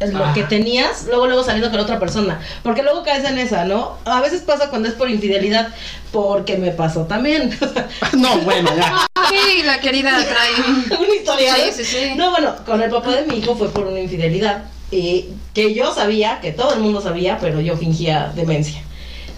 es 0.00 0.12
lo 0.12 0.24
Ah. 0.24 0.32
que 0.34 0.42
tenías, 0.42 1.04
luego 1.06 1.26
luego 1.28 1.44
saliendo 1.44 1.70
con 1.70 1.78
otra 1.78 2.00
persona, 2.00 2.40
porque 2.64 2.82
luego 2.82 3.04
caes 3.04 3.24
en 3.24 3.38
esa, 3.38 3.64
¿no? 3.64 3.98
A 4.04 4.20
veces 4.20 4.40
pasa 4.40 4.68
cuando 4.68 4.88
es 4.88 4.94
por 4.94 5.08
infidelidad, 5.08 5.68
porque 6.10 6.56
me 6.56 6.72
pasó 6.72 7.02
también. 7.02 7.56
no, 8.18 8.38
bueno, 8.38 8.68
ya. 8.76 9.06
Sí, 9.28 9.62
la 9.62 9.78
querida 9.80 10.10
trae. 10.10 10.98
una 10.98 11.14
historia. 11.20 11.54
Sí, 11.54 11.62
¿no? 11.68 11.72
sí, 11.76 11.84
sí. 11.84 11.98
No, 12.16 12.30
bueno, 12.32 12.54
con 12.66 12.82
el 12.82 12.90
papá 12.90 13.12
de 13.12 13.26
mi 13.26 13.36
hijo 13.38 13.54
fue 13.54 13.68
por 13.68 13.86
una 13.86 14.00
infidelidad. 14.00 14.64
Y 14.90 15.26
que 15.54 15.72
yo 15.72 15.94
sabía, 15.94 16.40
que 16.40 16.50
todo 16.50 16.74
el 16.74 16.80
mundo 16.80 17.00
sabía, 17.00 17.38
pero 17.40 17.60
yo 17.60 17.76
fingía 17.76 18.32
demencia. 18.34 18.82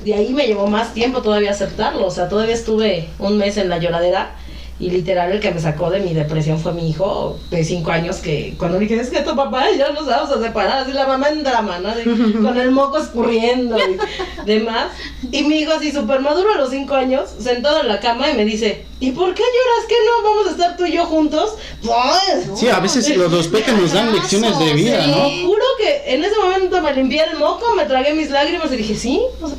De 0.04 0.14
ahí 0.14 0.32
me 0.32 0.46
llevó 0.46 0.66
más 0.66 0.92
tiempo 0.94 1.22
todavía 1.22 1.50
aceptarlo. 1.52 2.06
O 2.06 2.10
sea, 2.10 2.28
todavía 2.28 2.54
estuve 2.54 3.08
un 3.18 3.38
mes 3.38 3.56
en 3.56 3.68
la 3.68 3.78
lloradera. 3.78 4.36
Y 4.80 4.90
literal, 4.90 5.30
el 5.30 5.38
que 5.38 5.52
me 5.52 5.60
sacó 5.60 5.88
de 5.88 6.00
mi 6.00 6.14
depresión 6.14 6.58
fue 6.58 6.72
mi 6.72 6.90
hijo 6.90 7.38
de 7.48 7.62
cinco 7.62 7.92
años. 7.92 8.16
Que 8.16 8.54
cuando 8.58 8.76
dije, 8.80 8.96
es 8.98 9.08
que 9.08 9.20
tu 9.20 9.36
papá 9.36 9.70
y 9.70 9.78
yo 9.78 9.92
nos 9.92 10.04
vamos 10.06 10.30
a 10.32 10.42
separar, 10.42 10.78
así 10.82 10.92
la 10.92 11.06
mamá 11.06 11.28
en 11.28 11.44
drama, 11.44 11.78
¿no? 11.78 11.94
De- 11.94 12.02
con 12.42 12.58
el 12.58 12.72
moco 12.72 12.98
escurriendo 12.98 13.76
y 13.78 13.96
demás. 14.44 14.88
Y 15.30 15.44
mi 15.44 15.60
hijo, 15.60 15.72
así 15.74 15.92
súper 15.92 16.18
maduro 16.20 16.52
a 16.54 16.58
los 16.58 16.70
cinco 16.70 16.96
años, 16.96 17.30
sentado 17.38 17.82
en 17.82 17.88
la 17.88 18.00
cama 18.00 18.28
y 18.28 18.34
me 18.34 18.44
dice, 18.44 18.84
¿y 18.98 19.12
por 19.12 19.32
qué 19.32 19.42
lloras 19.42 19.88
que 19.88 19.94
no 20.04 20.28
vamos 20.28 20.46
a 20.48 20.50
estar 20.50 20.76
tú 20.76 20.84
y 20.86 20.92
yo 20.92 21.06
juntos? 21.06 21.54
Pues, 21.80 22.58
Sí, 22.58 22.66
a 22.68 22.80
veces 22.80 23.16
los, 23.16 23.30
los 23.30 23.46
pecas 23.46 23.80
nos 23.80 23.92
dan 23.92 24.12
lecciones 24.12 24.58
de 24.58 24.72
vida, 24.72 25.04
Sí. 25.04 25.10
¿no? 25.12 25.46
Juro 25.48 25.64
que 25.78 26.14
en 26.14 26.24
ese 26.24 26.34
momento 26.36 26.82
me 26.82 26.92
limpié 26.92 27.22
el 27.30 27.38
moco, 27.38 27.74
me 27.76 27.84
tragué 27.84 28.12
mis 28.12 28.28
lágrimas 28.28 28.72
y 28.72 28.76
dije, 28.76 28.96
sí, 28.96 29.22
o 29.40 29.46
sea, 29.48 29.56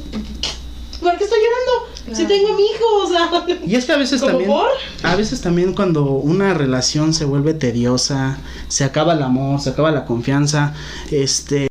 ¿por 1.05 1.17
qué 1.17 1.23
estoy 1.23 1.39
llorando? 1.39 2.17
Si 2.17 2.25
tengo 2.25 2.53
a 2.53 2.55
mi 2.55 2.63
hijo, 2.63 2.85
o 3.03 3.07
sea. 3.07 3.59
Y 3.65 3.75
es 3.75 3.85
que 3.85 3.91
a 3.91 3.97
veces 3.97 4.21
¿Cómo 4.21 4.31
también, 4.31 4.49
por? 4.49 4.67
a 5.03 5.15
veces 5.15 5.41
también 5.41 5.73
cuando 5.73 6.05
una 6.05 6.53
relación 6.53 7.13
se 7.13 7.25
vuelve 7.25 7.53
tediosa, 7.53 8.37
se 8.67 8.83
acaba 8.83 9.13
el 9.13 9.21
amor, 9.21 9.59
se 9.61 9.69
acaba 9.69 9.91
la 9.91 10.05
confianza, 10.05 10.73
este, 11.11 11.67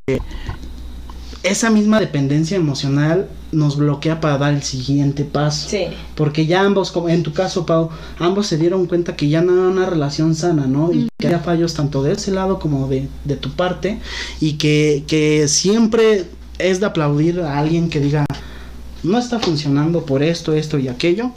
esa 1.43 1.71
misma 1.71 2.01
dependencia 2.01 2.57
emocional 2.57 3.29
nos 3.53 3.77
bloquea 3.77 4.21
para 4.21 4.39
dar 4.39 4.55
el 4.55 4.63
siguiente 4.63 5.25
paso. 5.25 5.69
Sí. 5.69 5.87
Porque 6.15 6.47
ya 6.47 6.63
ambos, 6.63 6.91
como 6.91 7.09
en 7.09 7.23
tu 7.23 7.33
caso, 7.33 7.67
Pau, 7.67 7.91
ambos 8.19 8.47
se 8.47 8.57
dieron 8.57 8.87
cuenta 8.87 9.15
que 9.15 9.29
ya 9.29 9.41
no 9.41 9.53
era 9.53 9.69
una 9.69 9.87
relación 9.87 10.35
sana, 10.35 10.67
¿no? 10.67 10.93
Y 10.93 11.09
que 11.19 11.27
había 11.29 11.39
fallos 11.41 11.75
tanto 11.75 12.03
de 12.03 12.13
ese 12.13 12.33
lado 12.33 12.59
como 12.59 12.89
de, 12.89 13.09
de 13.25 13.37
tu 13.37 13.51
parte. 13.51 14.01
Y 14.41 14.55
que, 14.55 15.05
que 15.07 15.47
siempre 15.47 16.25
es 16.59 16.81
de 16.81 16.87
aplaudir 16.87 17.41
a 17.41 17.59
alguien 17.59 17.91
que 17.91 18.01
diga, 18.01 18.27
no 19.05 19.19
está 19.19 19.39
funcionando 19.39 20.05
por 20.05 20.23
esto, 20.23 20.53
esto 20.55 20.79
y 20.79 20.89
aquello. 20.89 21.31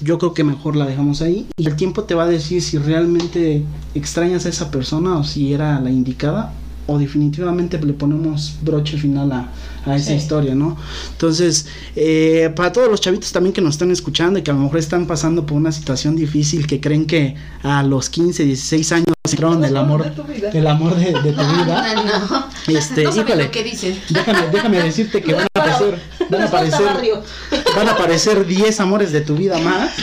Yo 0.00 0.18
creo 0.18 0.32
que 0.32 0.44
mejor 0.44 0.76
la 0.76 0.86
dejamos 0.86 1.20
ahí. 1.20 1.46
Y 1.56 1.66
el 1.66 1.74
tiempo 1.74 2.04
te 2.04 2.14
va 2.14 2.22
a 2.22 2.28
decir 2.28 2.62
si 2.62 2.78
realmente 2.78 3.64
extrañas 3.94 4.46
a 4.46 4.48
esa 4.48 4.70
persona 4.70 5.18
o 5.18 5.24
si 5.24 5.52
era 5.52 5.80
la 5.80 5.90
indicada. 5.90 6.52
O 6.90 6.98
definitivamente 6.98 7.78
le 7.84 7.92
ponemos 7.92 8.54
broche 8.62 8.96
final 8.96 9.30
a, 9.32 9.48
a 9.84 9.94
esa 9.96 10.08
Sí. 10.08 10.14
historia, 10.14 10.54
¿no? 10.54 10.74
Entonces, 11.12 11.66
eh, 11.94 12.50
para 12.56 12.72
todos 12.72 12.88
los 12.90 13.00
chavitos 13.02 13.30
también 13.30 13.52
que 13.52 13.60
nos 13.60 13.74
están 13.74 13.90
escuchando 13.90 14.38
y 14.38 14.42
que 14.42 14.50
a 14.50 14.54
lo 14.54 14.60
mejor 14.60 14.78
están 14.78 15.06
pasando 15.06 15.44
por 15.44 15.58
una 15.58 15.70
situación 15.70 16.16
difícil, 16.16 16.66
que 16.66 16.80
creen 16.80 17.04
que 17.06 17.36
a 17.62 17.82
los 17.82 18.08
15, 18.08 18.42
16 18.44 18.92
años 18.92 19.04
encontraron 19.26 19.62
el 19.66 19.76
amor, 19.76 20.10
el 20.54 20.66
amor 20.66 20.96
de, 20.96 21.12
de 21.12 21.32
tu 21.32 21.42
vida. 21.42 21.94
No, 21.94 22.02
no. 22.30 22.46
Este, 22.78 23.04
no 23.04 23.12
saben 23.12 23.26
híjole. 23.28 23.44
lo 23.44 23.50
que 23.50 23.64
dicen. 23.64 24.00
Déjame, 24.08 24.48
déjame 24.50 24.82
decirte 24.82 25.22
que 25.22 25.34
van 25.34 25.42
a 25.44 25.60
aparecer, 25.60 26.00
van 26.30 26.40
a 26.40 26.44
aparecer, 26.46 26.86
van 27.76 27.88
a 27.88 27.92
aparecer 27.92 28.46
10 28.46 28.80
amores 28.80 29.12
de 29.12 29.20
tu 29.20 29.36
vida 29.36 29.58
más. 29.58 29.90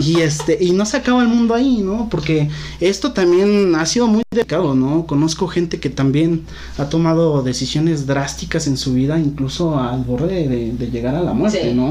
Y 0.00 0.20
este, 0.20 0.58
y 0.60 0.72
no 0.72 0.84
se 0.86 0.96
acaba 0.96 1.22
el 1.22 1.28
mundo 1.28 1.54
ahí, 1.54 1.78
¿no? 1.82 2.08
Porque 2.10 2.48
esto 2.80 3.12
también 3.12 3.74
ha 3.74 3.86
sido 3.86 4.06
muy 4.06 4.22
delicado, 4.30 4.74
¿no? 4.74 5.06
Conozco 5.06 5.46
gente 5.48 5.78
que 5.80 5.90
también 5.90 6.44
ha 6.78 6.88
tomado 6.88 7.42
decisiones 7.42 8.06
drásticas 8.06 8.66
en 8.66 8.76
su 8.76 8.94
vida, 8.94 9.18
incluso 9.18 9.78
al 9.78 10.02
borde 10.04 10.48
de, 10.48 10.72
de 10.72 10.90
llegar 10.90 11.14
a 11.14 11.22
la 11.22 11.32
muerte, 11.32 11.62
Sí. 11.70 11.74
¿no? 11.74 11.90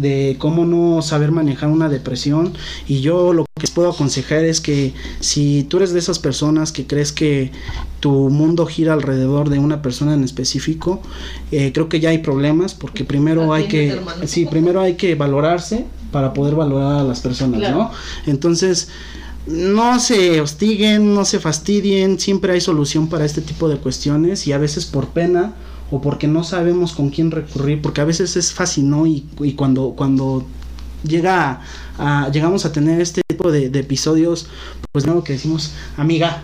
De 0.00 0.36
cómo 0.38 0.64
no 0.64 1.02
saber 1.02 1.32
manejar 1.32 1.68
una 1.70 1.88
depresión. 1.88 2.52
Y 2.86 3.00
yo 3.00 3.32
lo 3.32 3.44
que 3.44 3.62
les 3.62 3.70
puedo 3.70 3.90
aconsejar 3.90 4.44
es 4.44 4.60
que 4.60 4.92
si 5.20 5.64
tú 5.68 5.78
eres 5.78 5.92
de 5.92 5.98
esas 5.98 6.18
personas 6.18 6.72
que 6.72 6.86
crees 6.86 7.12
que 7.12 7.50
tu 8.00 8.30
mundo 8.30 8.66
gira 8.66 8.92
alrededor 8.92 9.48
de 9.50 9.58
una 9.58 9.82
persona 9.82 10.14
en 10.14 10.22
específico, 10.24 11.00
eh, 11.50 11.72
creo 11.72 11.88
que 11.88 12.00
ya 12.00 12.10
hay 12.10 12.18
problemas 12.18 12.74
porque 12.74 13.04
primero 13.04 13.52
hay 13.52 13.66
que, 13.68 13.88
hermano. 13.88 14.26
sí, 14.26 14.46
primero 14.46 14.80
hay 14.80 14.94
que 14.94 15.14
valorarse 15.14 15.86
para 16.12 16.32
poder 16.32 16.54
valorar 16.54 17.00
a 17.00 17.02
las 17.04 17.20
personas, 17.20 17.60
Claro. 17.60 17.76
¿no? 17.78 17.90
Entonces, 18.26 18.88
no 19.46 19.98
se 19.98 20.40
hostiguen, 20.40 21.14
no 21.14 21.24
se 21.24 21.38
fastidien, 21.38 22.20
siempre 22.20 22.52
hay 22.52 22.60
solución 22.60 23.08
para 23.08 23.24
este 23.24 23.40
tipo 23.40 23.68
de 23.68 23.78
cuestiones 23.78 24.46
y 24.46 24.52
a 24.52 24.58
veces 24.58 24.84
por 24.86 25.08
pena 25.08 25.54
o 25.90 26.00
porque 26.00 26.26
no 26.28 26.44
sabemos 26.44 26.92
con 26.92 27.10
quién 27.10 27.30
recurrir, 27.30 27.80
porque 27.82 28.00
a 28.00 28.04
veces 28.04 28.36
es 28.36 28.52
fácil, 28.52 28.88
¿no? 28.90 29.06
Y, 29.06 29.24
y 29.40 29.52
cuando, 29.52 29.94
cuando 29.96 30.46
llega 31.02 31.62
a, 31.98 32.24
a- 32.26 32.30
llegamos 32.30 32.64
a 32.64 32.72
tener 32.72 33.00
este 33.00 33.22
tipo 33.28 33.50
de, 33.52 33.70
de 33.70 33.80
episodios, 33.80 34.46
pues 34.92 35.06
no 35.06 35.22
que 35.24 35.34
decimos, 35.34 35.72
amiga, 35.96 36.42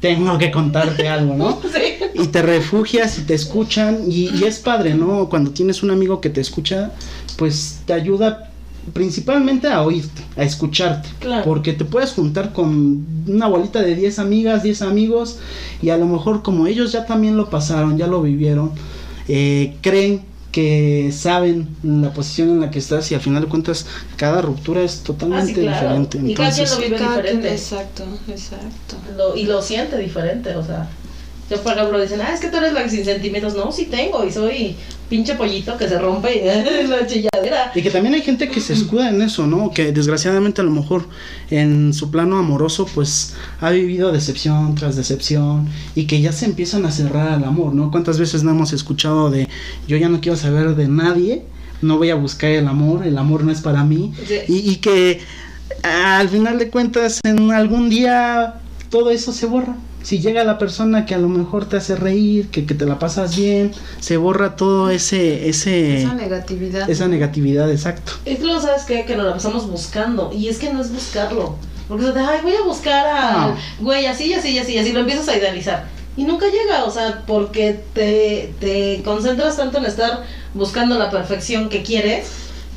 tengo 0.00 0.36
que 0.38 0.50
contarte 0.50 1.08
algo, 1.08 1.34
¿no? 1.34 1.58
Sí. 1.72 2.22
y 2.22 2.28
te 2.28 2.40
refugias 2.42 3.18
y 3.18 3.22
te 3.22 3.34
escuchan 3.34 4.00
y, 4.06 4.30
y 4.34 4.44
es 4.44 4.58
padre, 4.60 4.94
¿no? 4.94 5.28
Cuando 5.28 5.50
tienes 5.50 5.82
un 5.82 5.90
amigo 5.90 6.20
que 6.20 6.30
te 6.30 6.40
escucha, 6.40 6.92
pues 7.36 7.80
te 7.86 7.92
ayuda 7.92 8.50
principalmente 8.92 9.68
a 9.68 9.82
oírte, 9.82 10.22
a 10.36 10.42
escucharte. 10.44 11.08
Claro. 11.20 11.44
Porque 11.44 11.72
te 11.72 11.84
puedes 11.84 12.12
juntar 12.12 12.52
con 12.52 13.04
una 13.26 13.46
bolita 13.48 13.82
de 13.82 13.94
10 13.94 14.18
amigas, 14.18 14.62
10 14.62 14.82
amigos, 14.82 15.38
y 15.82 15.90
a 15.90 15.96
lo 15.96 16.06
mejor 16.06 16.42
como 16.42 16.66
ellos 16.66 16.92
ya 16.92 17.04
también 17.06 17.36
lo 17.36 17.50
pasaron, 17.50 17.96
ya 17.98 18.06
lo 18.06 18.22
vivieron, 18.22 18.72
eh, 19.28 19.76
creen 19.80 20.22
que 20.52 21.10
saben 21.12 21.68
la 21.82 22.12
posición 22.14 22.48
en 22.48 22.60
la 22.60 22.70
que 22.70 22.78
estás 22.78 23.12
y 23.12 23.14
al 23.14 23.20
final 23.20 23.42
de 23.42 23.48
cuentas 23.48 23.84
cada 24.16 24.40
ruptura 24.40 24.80
es 24.82 25.02
totalmente 25.02 25.52
Ah, 25.52 25.54
sí, 25.54 25.60
claro. 25.60 26.00
diferente. 26.00 26.32
Y 26.32 26.34
cada 26.34 26.50
quien 26.50 26.70
lo 26.70 26.76
vive 26.78 26.96
quien- 26.96 27.08
diferente. 27.10 27.52
exacto, 27.52 28.04
exacto. 28.28 28.96
Lo- 29.18 29.36
y 29.36 29.44
lo 29.44 29.60
siente 29.60 29.98
diferente, 29.98 30.56
o 30.56 30.64
sea. 30.64 30.88
Yo, 31.48 31.62
por 31.62 31.74
ejemplo, 31.74 32.00
dicen, 32.00 32.20
ah, 32.20 32.34
es 32.34 32.40
que 32.40 32.48
tú 32.48 32.56
eres 32.56 32.72
la 32.72 32.88
sin 32.88 33.04
sentimientos. 33.04 33.54
No, 33.54 33.70
sí 33.70 33.86
tengo, 33.86 34.24
y 34.24 34.32
soy 34.32 34.76
pinche 35.08 35.34
pollito 35.36 35.76
que 35.76 35.88
se 35.88 35.98
rompe 35.98 36.34
y 36.36 36.44
la 36.88 37.06
chilladera. 37.06 37.70
Y 37.74 37.82
que 37.82 37.90
también 37.90 38.14
hay 38.14 38.22
gente 38.22 38.48
que 38.48 38.60
se 38.60 38.72
escuda 38.72 39.08
en 39.08 39.22
eso, 39.22 39.46
¿no? 39.46 39.70
Que 39.70 39.92
desgraciadamente 39.92 40.60
a 40.60 40.64
lo 40.64 40.72
mejor 40.72 41.06
en 41.50 41.94
su 41.94 42.10
plano 42.10 42.38
amoroso 42.38 42.86
pues 42.92 43.34
ha 43.60 43.70
vivido 43.70 44.10
decepción 44.10 44.74
tras 44.74 44.96
decepción 44.96 45.68
y 45.94 46.06
que 46.06 46.20
ya 46.20 46.32
se 46.32 46.46
empiezan 46.46 46.84
a 46.86 46.90
cerrar 46.90 47.28
al 47.28 47.44
amor, 47.44 47.74
¿no? 47.74 47.90
¿Cuántas 47.90 48.18
veces 48.18 48.42
no 48.42 48.50
hemos 48.50 48.72
escuchado 48.72 49.30
de 49.30 49.48
yo 49.86 49.96
ya 49.96 50.08
no 50.08 50.20
quiero 50.20 50.36
saber 50.36 50.74
de 50.74 50.88
nadie, 50.88 51.44
no 51.82 51.98
voy 51.98 52.10
a 52.10 52.16
buscar 52.16 52.50
el 52.50 52.66
amor, 52.66 53.06
el 53.06 53.16
amor 53.18 53.44
no 53.44 53.52
es 53.52 53.60
para 53.60 53.84
mí? 53.84 54.12
Sí. 54.26 54.38
Y, 54.48 54.70
y 54.70 54.76
que 54.76 55.20
al 55.82 56.28
final 56.28 56.58
de 56.58 56.70
cuentas 56.70 57.20
en 57.22 57.52
algún 57.52 57.88
día 57.88 58.54
todo 58.90 59.10
eso 59.10 59.32
se 59.32 59.46
borra. 59.46 59.76
Si 60.06 60.20
llega 60.20 60.44
la 60.44 60.56
persona 60.56 61.04
que 61.04 61.16
a 61.16 61.18
lo 61.18 61.28
mejor 61.28 61.68
te 61.68 61.78
hace 61.78 61.96
reír, 61.96 62.48
que, 62.52 62.64
que 62.64 62.74
te 62.74 62.86
la 62.86 63.00
pasas 63.00 63.36
bien, 63.36 63.72
se 63.98 64.16
borra 64.16 64.54
todo 64.54 64.88
ese, 64.88 65.48
ese, 65.48 66.02
Esa 66.02 66.14
negatividad. 66.14 66.88
esa 66.88 67.08
negatividad, 67.08 67.68
exacto. 67.68 68.12
Es 68.24 68.38
que 68.38 68.44
lo 68.44 68.60
sabes 68.60 68.84
qué? 68.84 69.04
que 69.04 69.16
nos 69.16 69.26
la 69.26 69.32
pasamos 69.32 69.68
buscando. 69.68 70.30
Y 70.32 70.46
es 70.46 70.58
que 70.58 70.72
no 70.72 70.80
es 70.80 70.92
buscarlo. 70.92 71.56
Porque 71.88 72.04
se 72.06 72.12
te, 72.12 72.20
ay, 72.20 72.38
voy 72.44 72.54
a 72.54 72.62
buscar 72.62 73.04
a. 73.04 73.48
No. 73.48 73.56
Güey, 73.80 74.06
así, 74.06 74.32
así, 74.32 74.56
así, 74.56 74.78
así. 74.78 74.92
Lo 74.92 75.00
empiezas 75.00 75.28
a 75.28 75.36
idealizar. 75.36 75.86
Y 76.16 76.22
nunca 76.22 76.46
llega, 76.46 76.84
o 76.84 76.90
sea, 76.92 77.24
porque 77.26 77.80
te, 77.92 78.54
te 78.60 79.02
concentras 79.04 79.56
tanto 79.56 79.78
en 79.78 79.86
estar 79.86 80.22
buscando 80.54 80.96
la 81.00 81.10
perfección 81.10 81.68
que 81.68 81.82
quieres, 81.82 82.28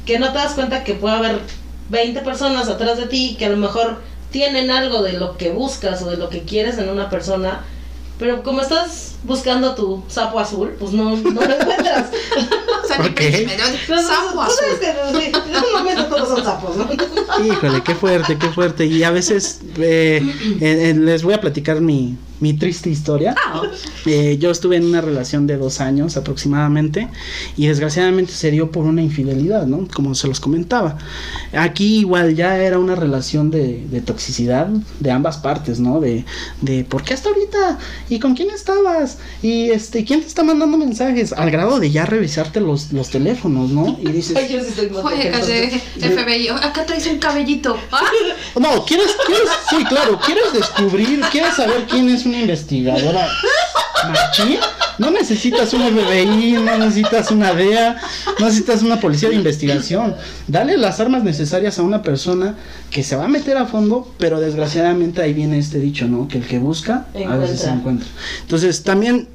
que 0.07 0.17
no 0.17 0.31
te 0.31 0.39
das 0.39 0.53
cuenta 0.53 0.83
que 0.83 0.95
puede 0.95 1.17
haber 1.17 1.41
20 1.89 2.21
personas 2.21 2.67
atrás 2.69 2.97
de 2.97 3.05
ti 3.05 3.35
que 3.37 3.45
a 3.45 3.49
lo 3.49 3.57
mejor 3.57 4.01
tienen 4.31 4.71
algo 4.71 5.01
de 5.01 5.13
lo 5.13 5.37
que 5.37 5.51
buscas 5.51 6.01
o 6.01 6.09
de 6.09 6.17
lo 6.17 6.29
que 6.29 6.43
quieres 6.43 6.77
en 6.77 6.89
una 6.89 7.09
persona. 7.09 7.63
Pero 8.17 8.43
como 8.43 8.61
estás 8.61 9.15
buscando 9.23 9.75
tu 9.75 10.03
sapo 10.07 10.39
azul, 10.39 10.75
pues 10.79 10.91
no, 10.91 11.15
no 11.15 11.41
lo 11.41 11.55
encuentras. 11.55 12.07
Príncipe, 13.15 13.57
¿no? 13.57 13.63
Pero, 13.87 14.01
Sapo 14.01 14.31
tú 14.33 14.41
azul. 14.41 14.65
en 14.81 15.55
un 15.55 15.73
momento 15.73 16.05
todos 16.05 16.29
son 16.29 16.43
sapos, 16.43 16.75
¿no? 16.75 16.89
Híjole, 17.45 17.81
qué 17.83 17.95
fuerte, 17.95 18.37
qué 18.37 18.49
fuerte. 18.49 18.85
Y 18.85 19.03
a 19.03 19.11
veces 19.11 19.61
eh, 19.77 20.21
les 20.97 21.23
voy 21.23 21.33
a 21.33 21.41
platicar 21.41 21.79
mi, 21.81 22.17
mi 22.39 22.53
triste 22.53 22.89
historia. 22.89 23.35
Ah, 23.37 23.61
Eh, 24.05 24.37
yo 24.39 24.49
estuve 24.51 24.77
en 24.77 24.85
una 24.85 25.01
relación 25.01 25.45
de 25.47 25.57
dos 25.57 25.81
años 25.81 26.15
aproximadamente 26.17 27.07
y 27.57 27.67
desgraciadamente 27.67 28.31
se 28.33 28.49
dio 28.51 28.71
por 28.71 28.85
una 28.85 29.01
infidelidad, 29.01 29.65
¿no? 29.67 29.87
Como 29.93 30.15
se 30.15 30.27
los 30.27 30.39
comentaba. 30.39 30.97
Aquí 31.53 31.99
igual 31.99 32.35
ya 32.35 32.57
era 32.57 32.79
una 32.79 32.95
relación 32.95 33.51
de, 33.51 33.85
de 33.89 34.01
toxicidad 34.01 34.67
de 34.99 35.11
ambas 35.11 35.37
partes, 35.37 35.79
¿no? 35.79 35.99
De, 35.99 36.25
de 36.61 36.83
¿por 36.85 37.03
qué 37.03 37.13
hasta 37.13 37.29
ahorita? 37.29 37.77
¿Y 38.09 38.19
con 38.19 38.35
quién 38.35 38.49
estabas? 38.51 39.17
¿Y 39.41 39.69
este 39.71 40.05
quién 40.05 40.21
te 40.21 40.27
está 40.27 40.43
mandando 40.43 40.77
mensajes? 40.77 41.33
Al 41.33 41.51
grado 41.51 41.79
de 41.79 41.91
ya 41.91 42.05
revisarte 42.05 42.61
los, 42.61 42.91
los 42.93 43.09
teléfonos, 43.09 43.69
¿no? 43.71 43.97
Y 44.01 44.11
dices... 44.11 44.35
Oye, 45.03 45.29
caché, 45.31 45.81
entonces. 45.95 46.23
FBI, 46.25 46.47
acá 46.49 46.85
traes 46.85 47.05
un 47.07 47.17
cabellito. 47.19 47.77
Ah, 47.91 48.01
No, 48.59 48.83
¿quieres, 48.85 49.07
quieres, 49.25 49.49
sí, 49.69 49.77
claro, 49.85 50.19
quieres 50.25 50.53
descubrir, 50.53 51.21
quieres 51.31 51.55
saber 51.55 51.85
quién 51.89 52.09
es 52.09 52.25
una 52.29 52.39
investigadora 52.39 53.27
machín? 54.07 54.57
No 54.97 55.11
necesitas 55.11 55.73
un 55.73 55.81
FBI, 55.81 56.53
no 56.53 56.77
necesitas 56.77 57.31
una 57.31 57.53
DEA, 57.53 57.95
no 58.37 58.45
necesitas 58.47 58.81
una 58.83 58.99
policía 58.99 59.29
de 59.29 59.35
investigación. 59.35 60.13
Dale 60.47 60.75
las 60.77 60.99
armas 60.99 61.23
necesarias 61.23 61.79
a 61.79 61.83
una 61.83 62.01
persona 62.03 62.55
que 62.91 63.01
se 63.03 63.15
va 63.15 63.25
a 63.25 63.27
meter 63.29 63.55
a 63.55 63.65
fondo, 63.65 64.13
pero 64.17 64.41
desgraciadamente 64.41 65.21
ahí 65.21 65.33
viene 65.33 65.57
este 65.57 65.79
dicho, 65.79 66.05
¿no? 66.07 66.27
Que 66.27 66.39
el 66.39 66.45
que 66.45 66.59
busca 66.59 67.05
a 67.15 67.37
veces 67.37 67.61
se 67.61 67.67
Encuentra. 67.69 67.73
encuentra. 67.75 68.07
Entonces, 68.41 68.83
también 68.83 69.29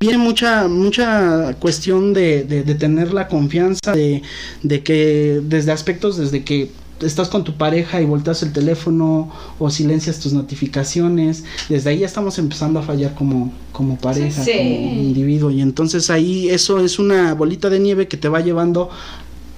viene 0.00 0.18
mucha 0.18 0.68
mucha 0.68 1.54
cuestión 1.58 2.12
de, 2.12 2.44
de, 2.44 2.62
de 2.62 2.74
tener 2.74 3.12
la 3.14 3.28
confianza 3.28 3.92
de, 3.94 4.22
de 4.62 4.82
que 4.82 5.40
desde 5.44 5.72
aspectos 5.72 6.16
desde 6.18 6.44
que 6.44 6.70
estás 7.00 7.28
con 7.28 7.44
tu 7.44 7.54
pareja 7.54 8.00
y 8.00 8.04
volteas 8.06 8.42
el 8.42 8.52
teléfono 8.52 9.30
o 9.58 9.70
silencias 9.70 10.18
tus 10.18 10.32
notificaciones 10.32 11.44
desde 11.68 11.90
ahí 11.90 11.98
ya 12.00 12.06
estamos 12.06 12.38
empezando 12.38 12.78
a 12.80 12.82
fallar 12.82 13.14
como 13.14 13.52
como 13.72 13.96
pareja 13.98 14.42
Sí. 14.42 14.52
como 14.56 14.92
individuo 15.02 15.50
y 15.50 15.60
entonces 15.60 16.08
ahí 16.10 16.48
eso 16.48 16.80
es 16.80 16.98
una 16.98 17.34
bolita 17.34 17.68
de 17.70 17.78
nieve 17.80 18.08
que 18.08 18.16
te 18.16 18.28
va 18.28 18.40
llevando 18.40 18.88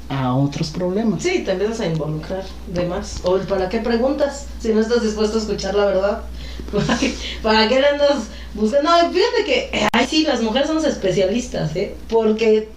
a 0.08 0.34
otros 0.34 0.70
problemas 0.70 1.22
Sí, 1.22 1.42
te 1.44 1.52
empiezas 1.52 1.80
a 1.80 1.86
involucrar 1.86 2.42
de 2.72 2.86
más. 2.86 3.16
O 3.24 3.36
para 3.40 3.68
qué 3.68 3.80
preguntas 3.80 4.46
si 4.58 4.70
no 4.72 4.80
estás 4.80 5.02
dispuesto 5.02 5.36
a 5.36 5.40
escuchar 5.42 5.74
la 5.74 5.84
verdad. 5.84 6.22
¿Para 6.72 6.98
qué, 6.98 7.14
para 7.42 7.68
qué 7.68 7.78
le 7.80 7.86
andas 7.88 8.24
buscando? 8.54 8.88
No, 8.90 9.10
fíjate 9.12 9.44
que, 9.44 9.58
eh, 9.72 9.88
ay, 9.92 10.06
sí, 10.08 10.24
las 10.24 10.40
mujeres 10.42 10.68
somos 10.68 10.84
especialistas, 10.84 11.76
¿eh? 11.76 11.94
Porque 12.08 12.70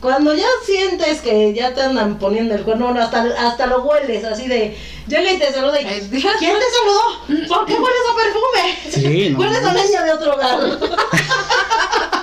cuando 0.00 0.34
ya 0.34 0.46
sientes 0.64 1.20
que 1.20 1.52
ya 1.54 1.74
te 1.74 1.82
andan 1.82 2.18
poniendo 2.18 2.54
el 2.54 2.62
cuerno, 2.62 2.86
bueno, 2.86 3.00
hasta, 3.02 3.22
hasta 3.38 3.66
lo 3.66 3.82
hueles, 3.82 4.24
así 4.24 4.46
de, 4.46 4.76
llega 5.06 5.32
y 5.32 5.38
te 5.38 5.52
saluda 5.52 5.80
y, 5.80 5.84
¿quién 5.84 6.10
te 6.10 6.20
saludó? 6.20 7.46
¿Por 7.48 7.66
qué 7.66 7.74
hueles 7.74 8.00
a 8.10 8.16
perfume? 8.16 8.78
Sí, 8.90 9.30
no, 9.30 9.38
Hueles 9.38 9.62
no. 9.62 9.68
a 9.68 9.74
leña 9.74 10.04
de 10.04 10.12
otro 10.12 10.34
hogar. 10.34 10.58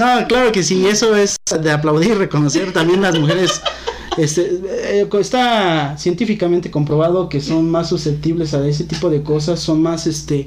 No, 0.00 0.26
claro 0.26 0.50
que 0.52 0.62
sí, 0.62 0.86
eso 0.86 1.14
es 1.14 1.36
de 1.60 1.70
aplaudir 1.70 2.10
y 2.10 2.14
reconocer 2.14 2.72
también 2.72 3.02
las 3.02 3.18
mujeres. 3.18 3.60
Este, 4.18 4.60
eh, 4.66 5.08
está 5.20 5.96
científicamente 5.96 6.70
comprobado 6.70 7.28
que 7.28 7.40
son 7.40 7.70
más 7.70 7.88
susceptibles 7.88 8.52
a 8.54 8.66
ese 8.66 8.84
tipo 8.84 9.08
de 9.08 9.22
cosas, 9.22 9.60
son 9.60 9.80
más, 9.82 10.06
este, 10.08 10.46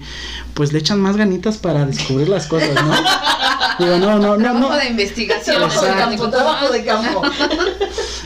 pues 0.53 0.73
le 0.73 0.79
echan 0.79 0.99
más 0.99 1.15
ganitas 1.15 1.57
para 1.57 1.85
descubrir 1.85 2.27
las 2.27 2.45
cosas, 2.47 2.73
¿no? 2.75 2.91
Digo, 3.79 3.97
no, 3.97 4.19
no, 4.19 4.37
no, 4.37 4.43
trabajo 4.43 4.69
no. 4.69 4.75
de 4.77 4.85
investigación. 4.89 5.55
Trabajo 5.55 5.85
de 5.85 5.91
campo, 5.93 6.29
trabajo 6.29 6.71
de 6.73 6.83
campo. 6.83 7.21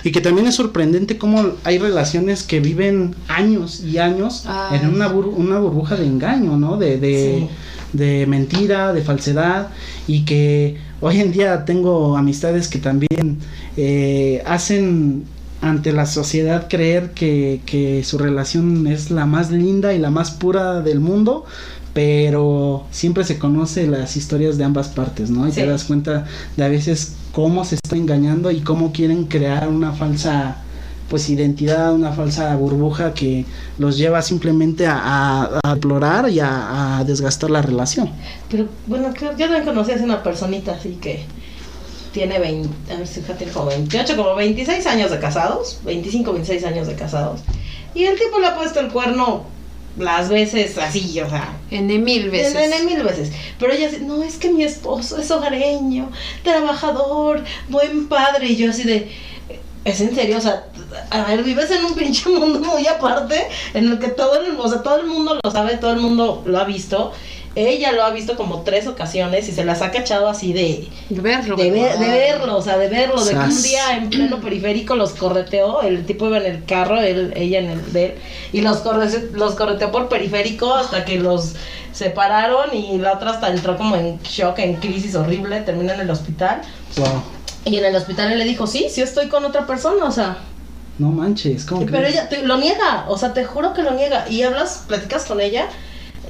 Y 0.04 0.12
que 0.12 0.22
también 0.22 0.48
es 0.48 0.56
sorprendente 0.56 1.18
cómo 1.18 1.52
hay 1.64 1.78
relaciones 1.78 2.44
que 2.44 2.60
viven 2.60 3.16
años 3.28 3.82
y 3.82 4.00
años 4.00 4.44
Ah. 4.48 4.70
en 4.74 4.90
una, 4.90 5.08
bur- 5.12 5.32
una 5.34 5.60
burbuja 5.60 5.96
de 5.96 6.06
engaño, 6.06 6.58
¿no? 6.58 6.78
De, 6.78 6.98
de, 6.98 7.48
Sí. 7.48 7.98
de 7.98 8.26
mentira, 8.28 8.92
de 8.92 9.02
falsedad 9.04 9.70
y 10.08 10.26
que 10.26 10.78
hoy 11.02 11.20
en 11.22 11.32
día 11.32 11.66
tengo 11.66 12.18
amistades 12.18 12.68
que 12.68 12.80
también 12.80 13.38
eh, 13.78 14.42
hacen 14.46 15.24
ante 15.62 15.92
la 15.92 16.06
sociedad 16.06 16.68
creer 16.70 17.12
que, 17.12 17.62
que 17.66 18.04
su 18.04 18.18
relación 18.18 18.86
es 18.88 19.10
la 19.12 19.26
más 19.26 19.52
linda 19.52 19.94
y 19.94 20.00
la 20.00 20.12
más 20.12 20.32
pura 20.32 20.82
del 20.82 21.00
mundo, 21.00 21.46
pero 21.94 22.84
siempre 22.92 23.24
se 23.24 23.40
conoce 23.40 23.88
las 23.88 24.18
historias 24.18 24.58
de 24.60 24.64
ambas 24.66 24.90
partes, 24.90 25.32
¿no? 25.32 25.48
Y 25.48 25.52
Sí. 25.52 25.62
te 25.62 25.66
das 25.68 25.84
cuenta 25.86 26.26
de 26.56 26.64
a 26.64 26.68
veces 26.68 27.14
cómo 27.32 27.66
se 27.66 27.76
está 27.76 27.96
engañando 27.96 28.52
y 28.52 28.62
cómo 28.62 28.92
quieren 28.92 29.26
crear 29.26 29.68
una 29.68 29.94
falsa 29.94 30.58
pues 31.10 31.30
identidad, 31.30 31.94
una 31.94 32.12
falsa 32.12 32.56
burbuja 32.56 33.14
que 33.14 33.46
los 33.78 33.98
lleva 33.98 34.22
simplemente 34.22 34.86
a, 34.88 34.98
a- 35.00 35.60
a 35.64 35.72
explorar 35.72 36.30
y 36.30 36.40
a, 36.40 36.98
a 37.00 37.04
desgastar 37.06 37.50
la 37.50 37.62
relación. 37.62 38.12
Pero 38.50 38.68
bueno, 38.88 39.14
creo- 39.14 39.32
yo 39.32 39.46
también 39.46 39.64
conocí 39.66 39.92
a 39.92 39.96
una 40.04 40.22
personita 40.24 40.74
así 40.74 40.98
que 41.02 41.24
tiene 42.14 42.40
20, 42.40 42.94
a 42.94 42.98
ver 42.98 43.08
si 43.08 43.22
tiene 43.22 43.52
como 43.52 43.68
28, 43.68 44.16
como 44.16 44.36
26 44.36 44.86
años 44.88 45.12
de 45.12 45.20
casados, 45.20 45.80
25, 45.86 46.34
26 46.34 46.64
años 46.66 46.88
de 46.88 46.96
casados. 46.96 47.42
Y 47.94 48.04
el 48.06 48.18
tipo 48.18 48.40
le 48.40 48.48
ha 48.48 48.56
puesto 48.56 48.80
el 48.80 48.90
cuerno 48.90 49.46
las 49.98 50.30
veces 50.30 50.78
así, 50.78 51.20
o 51.22 51.30
sea, 51.30 51.58
En 51.72 51.88
mil 52.04 52.30
veces. 52.30 52.56
en- 52.56 52.74
en 52.74 52.86
mil 52.86 53.02
veces. 53.04 53.32
Pero 53.60 53.72
ella 53.74 53.88
dice, 53.90 54.02
no, 54.02 54.22
es 54.24 54.36
que 54.38 54.50
mi 54.52 54.64
esposo 54.64 55.18
es 55.18 55.32
hogareño, 55.32 56.10
trabajador, 56.44 57.44
buen 57.70 58.08
padre. 58.08 58.48
Y 58.50 58.56
yo 58.58 58.70
así 58.72 58.84
de, 58.84 59.10
¿es 59.86 60.02
en 60.02 60.14
serio? 60.16 60.38
O 60.38 60.42
sea, 60.42 60.66
a 61.10 61.24
ver, 61.24 61.44
vives 61.44 61.70
en 61.72 61.84
un 61.86 61.94
pinche 61.96 62.30
mundo 62.30 62.60
muy 62.60 62.88
aparte, 62.88 63.48
en 63.74 63.92
el 63.92 64.00
que 64.00 64.08
todo 64.10 64.36
el, 64.42 64.56
o 64.58 64.68
sea, 64.70 64.82
todo 64.84 65.00
el 65.00 65.08
mundo 65.08 65.40
lo 65.44 65.52
sabe, 65.52 65.78
todo 65.78 65.92
el 65.92 66.00
mundo 66.00 66.44
lo 66.46 66.60
ha 66.60 66.64
visto. 66.64 67.12
Ella 67.56 67.92
lo 67.92 68.04
ha 68.04 68.12
visto 68.12 68.36
como 68.36 68.62
tres 68.62 68.86
ocasiones 68.86 69.50
y 69.50 69.52
se 69.52 69.66
las 69.66 69.82
ha 69.82 69.90
cachado 69.90 70.30
así 70.30 70.54
de, 70.54 70.88
De 71.10 71.22
verlo. 71.22 71.56
de, 71.56 71.72
ver- 71.72 71.98
de 71.98 72.08
verlo, 72.08 72.56
o 72.58 72.62
sea, 72.62 72.78
de 72.78 72.88
verlo, 72.88 73.24
de 73.26 73.32
que 73.32 73.38
un 73.38 73.64
día 73.64 73.98
en 73.98 74.10
pleno 74.12 74.40
periférico 74.40 74.96
los 74.96 75.14
correteó, 75.14 75.82
el 75.82 76.06
tipo 76.06 76.28
iba 76.28 76.38
en 76.38 76.46
el 76.46 76.66
carro, 76.66 77.02
él, 77.02 77.34
ella 77.36 77.58
en 77.58 77.72
el 77.72 77.94
de 77.94 78.06
él, 78.06 78.14
y 78.54 78.62
los, 78.62 78.78
corre- 78.84 79.32
los 79.34 79.56
correteó 79.56 79.92
por 79.92 80.08
periférico 80.08 80.72
hasta 80.76 81.04
que 81.04 81.18
los 81.18 81.56
separaron 81.94 82.76
y 82.76 83.00
la 83.00 83.14
otra 83.14 83.32
hasta 83.32 83.50
entró 83.50 83.76
como 83.76 83.96
en 83.96 84.20
shock, 84.22 84.60
en 84.60 84.76
crisis 84.76 85.16
horrible, 85.16 85.62
termina 85.62 85.96
en 85.96 86.02
el 86.02 86.10
hospital. 86.12 86.62
Wow. 86.98 87.24
Y 87.66 87.78
en 87.78 87.86
el 87.86 87.96
hospital 87.96 88.32
él 88.34 88.38
le 88.38 88.46
dijo, 88.46 88.68
sí, 88.68 88.86
sí 88.92 89.02
estoy 89.02 89.30
con 89.30 89.44
otra 89.46 89.66
persona, 89.66 90.06
o 90.06 90.12
sea, 90.12 90.38
No 90.98 91.10
manches, 91.10 91.66
¿cómo 91.66 91.86
Pero 91.86 91.98
crees? 92.00 92.14
ella 92.14 92.30
te- 92.30 92.42
lo 92.44 92.58
niega, 92.58 93.06
o 93.08 93.18
sea, 93.18 93.34
te 93.34 93.46
juro 93.46 93.74
que 93.74 93.84
lo 93.84 93.92
niega. 93.92 94.28
Y 94.30 94.42
hablas, 94.44 94.84
platicas 94.88 95.26
con 95.26 95.40
ella 95.40 95.68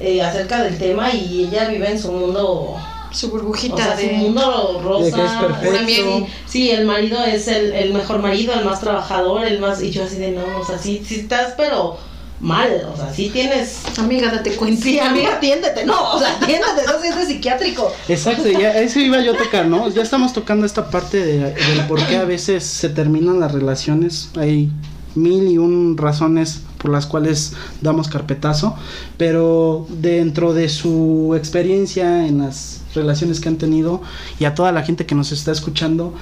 eh, 0.00 0.22
acerca 0.22 0.62
del 0.62 0.76
tema 0.78 1.12
y 1.12 1.44
ella 1.44 1.68
vive 1.68 1.90
en 1.90 1.98
su 1.98 2.12
mundo, 2.12 2.76
Su 3.10 3.28
o 3.28 3.30
burbujita 3.30 3.82
sea, 3.82 3.96
de... 3.96 4.08
su 4.10 4.14
mundo 4.16 4.80
rosa. 4.84 5.04
De 5.04 5.12
que 5.12 5.24
es 5.24 5.32
perfecto. 5.32 5.86
Sí, 5.86 6.26
sí, 6.46 6.70
el 6.70 6.84
marido 6.84 7.24
es 7.24 7.48
el, 7.48 7.72
el 7.72 7.94
mejor 7.94 8.18
marido, 8.20 8.52
el 8.54 8.64
más 8.64 8.80
trabajador, 8.80 9.46
el 9.46 9.58
más... 9.58 9.80
Y 9.82 9.90
yo 9.90 10.04
así 10.04 10.16
de, 10.16 10.32
no, 10.32 10.42
o 10.60 10.64
sea, 10.64 10.76
sí, 10.78 11.02
sí 11.04 11.20
estás, 11.20 11.54
pero 11.56 11.96
mal, 12.40 12.70
o 12.92 12.96
sea, 12.96 13.12
sí 13.12 13.30
tienes... 13.32 13.82
Amiga, 13.98 14.30
date 14.30 14.54
cuenta. 14.56 14.82
Sí, 14.82 14.98
amiga, 14.98 15.34
atiéndete, 15.34 15.84
no, 15.84 16.14
o 16.14 16.18
sea, 16.18 16.36
atiéndete, 16.36 16.82
eso 16.84 17.00
sí 17.02 17.08
es 17.08 17.16
de 17.16 17.26
psiquiátrico. 17.26 17.92
Exacto, 18.08 18.48
ya 18.48 18.78
eso 18.80 19.00
iba 19.00 19.20
yo 19.20 19.34
a 19.34 19.36
tocar, 19.36 19.66
¿no? 19.66 19.88
Ya 19.88 20.02
estamos 20.02 20.32
tocando 20.32 20.64
esta 20.64 20.90
parte 20.90 21.24
de, 21.24 21.38
del 21.38 21.86
por 21.88 22.04
qué 22.06 22.16
a 22.16 22.24
veces 22.24 22.64
se 22.64 22.88
terminan 22.88 23.40
las 23.40 23.52
relaciones. 23.52 24.30
Hay 24.36 24.70
mil 25.14 25.48
y 25.48 25.58
un 25.58 25.96
razones 25.96 26.62
por 26.78 26.92
las 26.92 27.06
cuales 27.06 27.54
damos 27.80 28.08
carpetazo, 28.08 28.76
pero 29.16 29.86
dentro 29.90 30.54
de 30.54 30.68
su 30.68 31.34
experiencia 31.36 32.26
en 32.26 32.38
las 32.38 32.82
relaciones 32.94 33.40
que 33.40 33.48
han 33.48 33.56
tenido 33.56 34.00
y 34.38 34.44
a 34.44 34.54
toda 34.54 34.72
la 34.72 34.82
gente 34.82 35.06
que 35.06 35.14
nos 35.14 35.32
está 35.32 35.50
escuchando, 35.50 36.14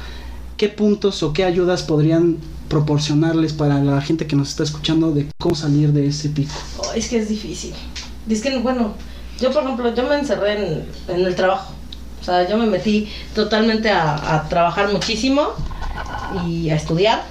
¿qué 0.56 0.68
puntos 0.68 1.22
o 1.22 1.32
qué 1.32 1.44
ayudas 1.44 1.82
podrían 1.82 2.38
proporcionarles 2.68 3.52
para 3.52 3.80
la 3.82 4.00
gente 4.00 4.26
que 4.26 4.36
nos 4.36 4.48
está 4.50 4.62
escuchando 4.62 5.12
de 5.12 5.26
cómo 5.38 5.54
salir 5.54 5.92
de 5.92 6.06
ese 6.06 6.28
pico? 6.28 6.52
Oh, 6.78 6.92
es 6.94 7.08
que 7.08 7.18
es 7.18 7.28
difícil. 7.28 7.72
Es 8.28 8.42
que, 8.42 8.56
bueno, 8.58 8.94
yo 9.40 9.52
por 9.52 9.62
ejemplo, 9.62 9.94
yo 9.94 10.02
me 10.08 10.16
encerré 10.18 10.52
en, 10.72 10.84
en 11.08 11.26
el 11.26 11.34
trabajo. 11.34 11.72
O 12.20 12.24
sea, 12.24 12.48
yo 12.48 12.56
me 12.56 12.66
metí 12.66 13.08
totalmente 13.34 13.88
a, 13.90 14.34
a 14.36 14.48
trabajar 14.48 14.92
muchísimo 14.92 15.48
y 16.46 16.70
a 16.70 16.76
estudiar. 16.76 17.22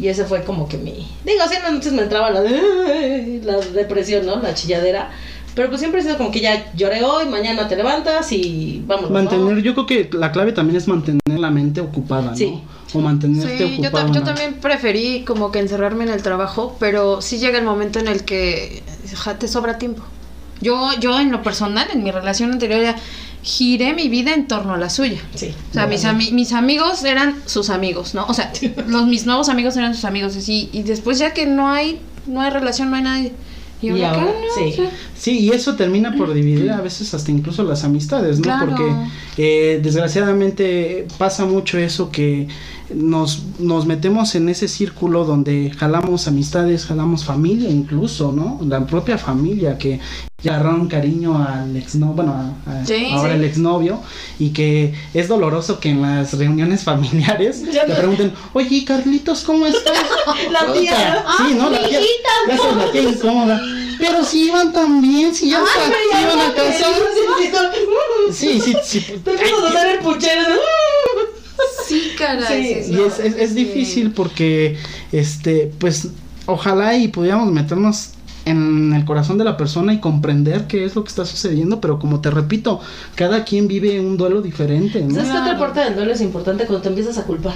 Y 0.00 0.08
ese 0.08 0.24
fue 0.24 0.42
como 0.42 0.68
que 0.68 0.76
mi... 0.76 1.06
Digo, 1.24 1.38
las 1.38 1.72
noches 1.72 1.92
me 1.92 2.02
entraba 2.02 2.30
la, 2.30 2.40
de- 2.42 3.40
la 3.44 3.58
depresión, 3.58 4.26
¿no? 4.26 4.36
La 4.40 4.54
chilladera. 4.54 5.10
Pero 5.54 5.68
pues 5.68 5.78
siempre 5.80 6.00
ha 6.00 6.02
sido 6.04 6.16
como 6.16 6.32
que 6.32 6.40
ya 6.40 6.72
lloré 6.74 7.04
hoy, 7.04 7.26
mañana 7.26 7.68
te 7.68 7.76
levantas 7.76 8.32
y 8.32 8.82
vamos. 8.88 9.08
Mantener, 9.10 9.62
yo 9.62 9.72
creo 9.74 9.86
que 9.86 10.10
la 10.12 10.32
clave 10.32 10.50
también 10.52 10.76
es 10.76 10.88
mantener 10.88 11.20
la 11.38 11.50
mente 11.50 11.80
ocupada, 11.80 12.34
¿no? 12.36 12.62
O 12.94 13.00
mantenerte 13.00 13.58
Sí, 13.58 13.76
yo, 13.82 13.88
ocupado. 13.88 14.12
yo 14.14 14.22
también 14.22 14.54
preferí 14.54 15.24
como 15.26 15.50
que 15.52 15.58
encerrarme 15.58 16.04
en 16.04 16.10
el 16.10 16.22
trabajo, 16.22 16.76
pero 16.80 17.20
sí 17.20 17.38
llega 17.38 17.58
el 17.58 17.64
momento 17.64 17.98
en 17.98 18.08
el 18.08 18.24
que 18.24 18.82
ja, 19.14 19.38
te 19.38 19.48
sobra 19.48 19.76
tiempo. 19.78 20.02
Yo, 20.60 20.90
yo 21.00 21.18
en 21.20 21.30
lo 21.32 21.42
personal, 21.42 21.88
en 21.92 22.02
mi 22.02 22.10
relación 22.10 22.52
anterior, 22.52 22.80
ya 22.80 22.96
giré 23.42 23.92
mi 23.92 24.08
vida 24.08 24.32
en 24.32 24.46
torno 24.46 24.72
a 24.72 24.78
la 24.78 24.88
suya. 24.88 25.20
Sí. 25.34 25.52
O 25.70 25.74
sea, 25.74 25.86
mis, 25.86 26.04
ami- 26.04 26.32
mis 26.32 26.52
amigos 26.52 27.04
eran 27.04 27.36
sus 27.44 27.68
amigos, 27.68 28.14
¿no? 28.14 28.24
O 28.26 28.32
sea, 28.34 28.50
los, 28.88 29.06
mis 29.06 29.26
nuevos 29.26 29.48
amigos 29.50 29.76
eran 29.76 29.94
sus 29.94 30.04
amigos, 30.06 30.36
así. 30.36 30.70
Y 30.72 30.82
después 30.84 31.18
ya 31.18 31.34
que 31.34 31.44
no 31.44 31.68
hay, 31.68 32.00
no 32.26 32.40
hay 32.40 32.50
relación, 32.50 32.88
no 32.90 32.96
hay 32.96 33.02
nadie. 33.02 33.32
Y, 33.82 33.90
Y 33.90 34.02
ahora, 34.02 34.32
sí. 34.56 34.64
o 34.72 34.76
sea, 34.76 34.90
Sí, 35.14 35.38
y 35.40 35.50
eso 35.50 35.74
termina 35.74 36.14
por 36.16 36.32
dividir 36.32 36.70
a 36.70 36.80
veces 36.80 37.12
hasta 37.12 37.30
incluso 37.30 37.64
las 37.64 37.84
amistades, 37.84 38.38
¿no? 38.38 38.44
Claro. 38.44 38.66
Porque 38.66 38.90
eh, 39.36 39.80
desgraciadamente 39.82 41.06
pasa 41.18 41.44
mucho 41.44 41.76
eso 41.78 42.10
que 42.10 42.48
nos, 42.96 43.42
nos 43.58 43.86
metemos 43.86 44.34
en 44.34 44.48
ese 44.48 44.68
círculo 44.68 45.24
donde 45.24 45.70
jalamos 45.76 46.26
amistades, 46.28 46.86
jalamos 46.86 47.24
familia 47.24 47.68
incluso, 47.70 48.32
¿no? 48.32 48.60
La 48.66 48.86
propia 48.86 49.18
familia 49.18 49.76
que 49.78 50.00
ya 50.42 50.54
agarraron 50.56 50.88
cariño 50.88 51.38
al 51.42 51.74
exnovio, 51.76 52.14
bueno, 52.14 52.32
a- 52.66 52.70
a- 52.80 52.86
Sí, 52.86 53.06
ahora 53.12 53.32
sí. 53.32 53.38
el 53.38 53.44
exnovio, 53.44 54.00
y 54.38 54.50
que 54.50 54.92
es 55.14 55.28
doloroso 55.28 55.80
que 55.80 55.90
en 55.90 56.02
las 56.02 56.32
reuniones 56.38 56.82
familiares 56.84 57.62
te 57.70 57.86
no- 57.88 57.94
pregunten, 57.96 58.32
oye, 58.52 58.84
Carlitos, 58.84 59.42
¿cómo 59.42 59.66
estás? 59.66 59.92
La 60.52 60.72
tía. 60.72 61.24
Sí, 61.38 61.54
¿no? 61.56 61.70
La 61.70 61.86
tía, 61.88 62.00
ya 62.48 62.56
sabes, 62.58 62.76
la 62.76 62.92
tía 62.92 63.02
incómoda. 63.02 63.60
Pero 63.96 64.24
si 64.24 64.48
iban 64.48 64.72
tan 64.72 65.00
bien, 65.00 65.32
si 65.34 65.50
ya 65.50 65.60
ya 66.12 66.20
iban 66.22 66.38
a 66.40 66.48
no, 66.48 66.54
casa. 66.54 66.86
sí, 68.32 68.60
sí, 68.60 68.74
sí. 68.84 69.00
Te 69.24 69.30
empiezas 69.30 69.70
a 69.70 69.72
dar 69.72 69.86
el 69.86 69.98
puchero. 70.00 70.42
¿No? 71.90 71.96
Sí, 71.96 72.12
caray. 72.18 72.82
Sí, 72.82 72.84
sí, 72.84 72.92
Y 72.92 73.00
es, 73.00 73.18
es, 73.18 73.36
es 73.36 73.50
sí. 73.50 73.54
difícil 73.56 74.10
porque, 74.12 74.76
este, 75.12 75.72
pues, 75.78 76.08
ojalá 76.46 76.96
y 76.96 77.08
pudiéramos 77.08 77.52
meternos 77.52 78.10
en 78.46 78.92
el 78.92 79.04
corazón 79.06 79.38
de 79.38 79.44
la 79.44 79.56
persona 79.56 79.94
y 79.94 80.00
comprender 80.00 80.66
qué 80.66 80.84
es 80.84 80.94
lo 80.94 81.02
que 81.02 81.08
está 81.08 81.24
sucediendo, 81.24 81.80
pero 81.80 81.98
como 81.98 82.20
te 82.20 82.30
repito, 82.30 82.80
cada 83.14 83.44
quien 83.44 83.68
vive 83.68 83.98
un 84.00 84.16
duelo 84.18 84.42
diferente, 84.42 85.00
¿no? 85.00 85.14
¿Sabes 85.14 85.30
qué 85.30 85.38
otra 85.38 85.58
parte 85.58 85.80
del 85.80 85.94
duelo 85.94 86.12
es 86.12 86.20
importante 86.20 86.66
cuando 86.66 86.82
te 86.82 86.88
empiezas 86.90 87.16
a 87.16 87.24
culpar? 87.24 87.54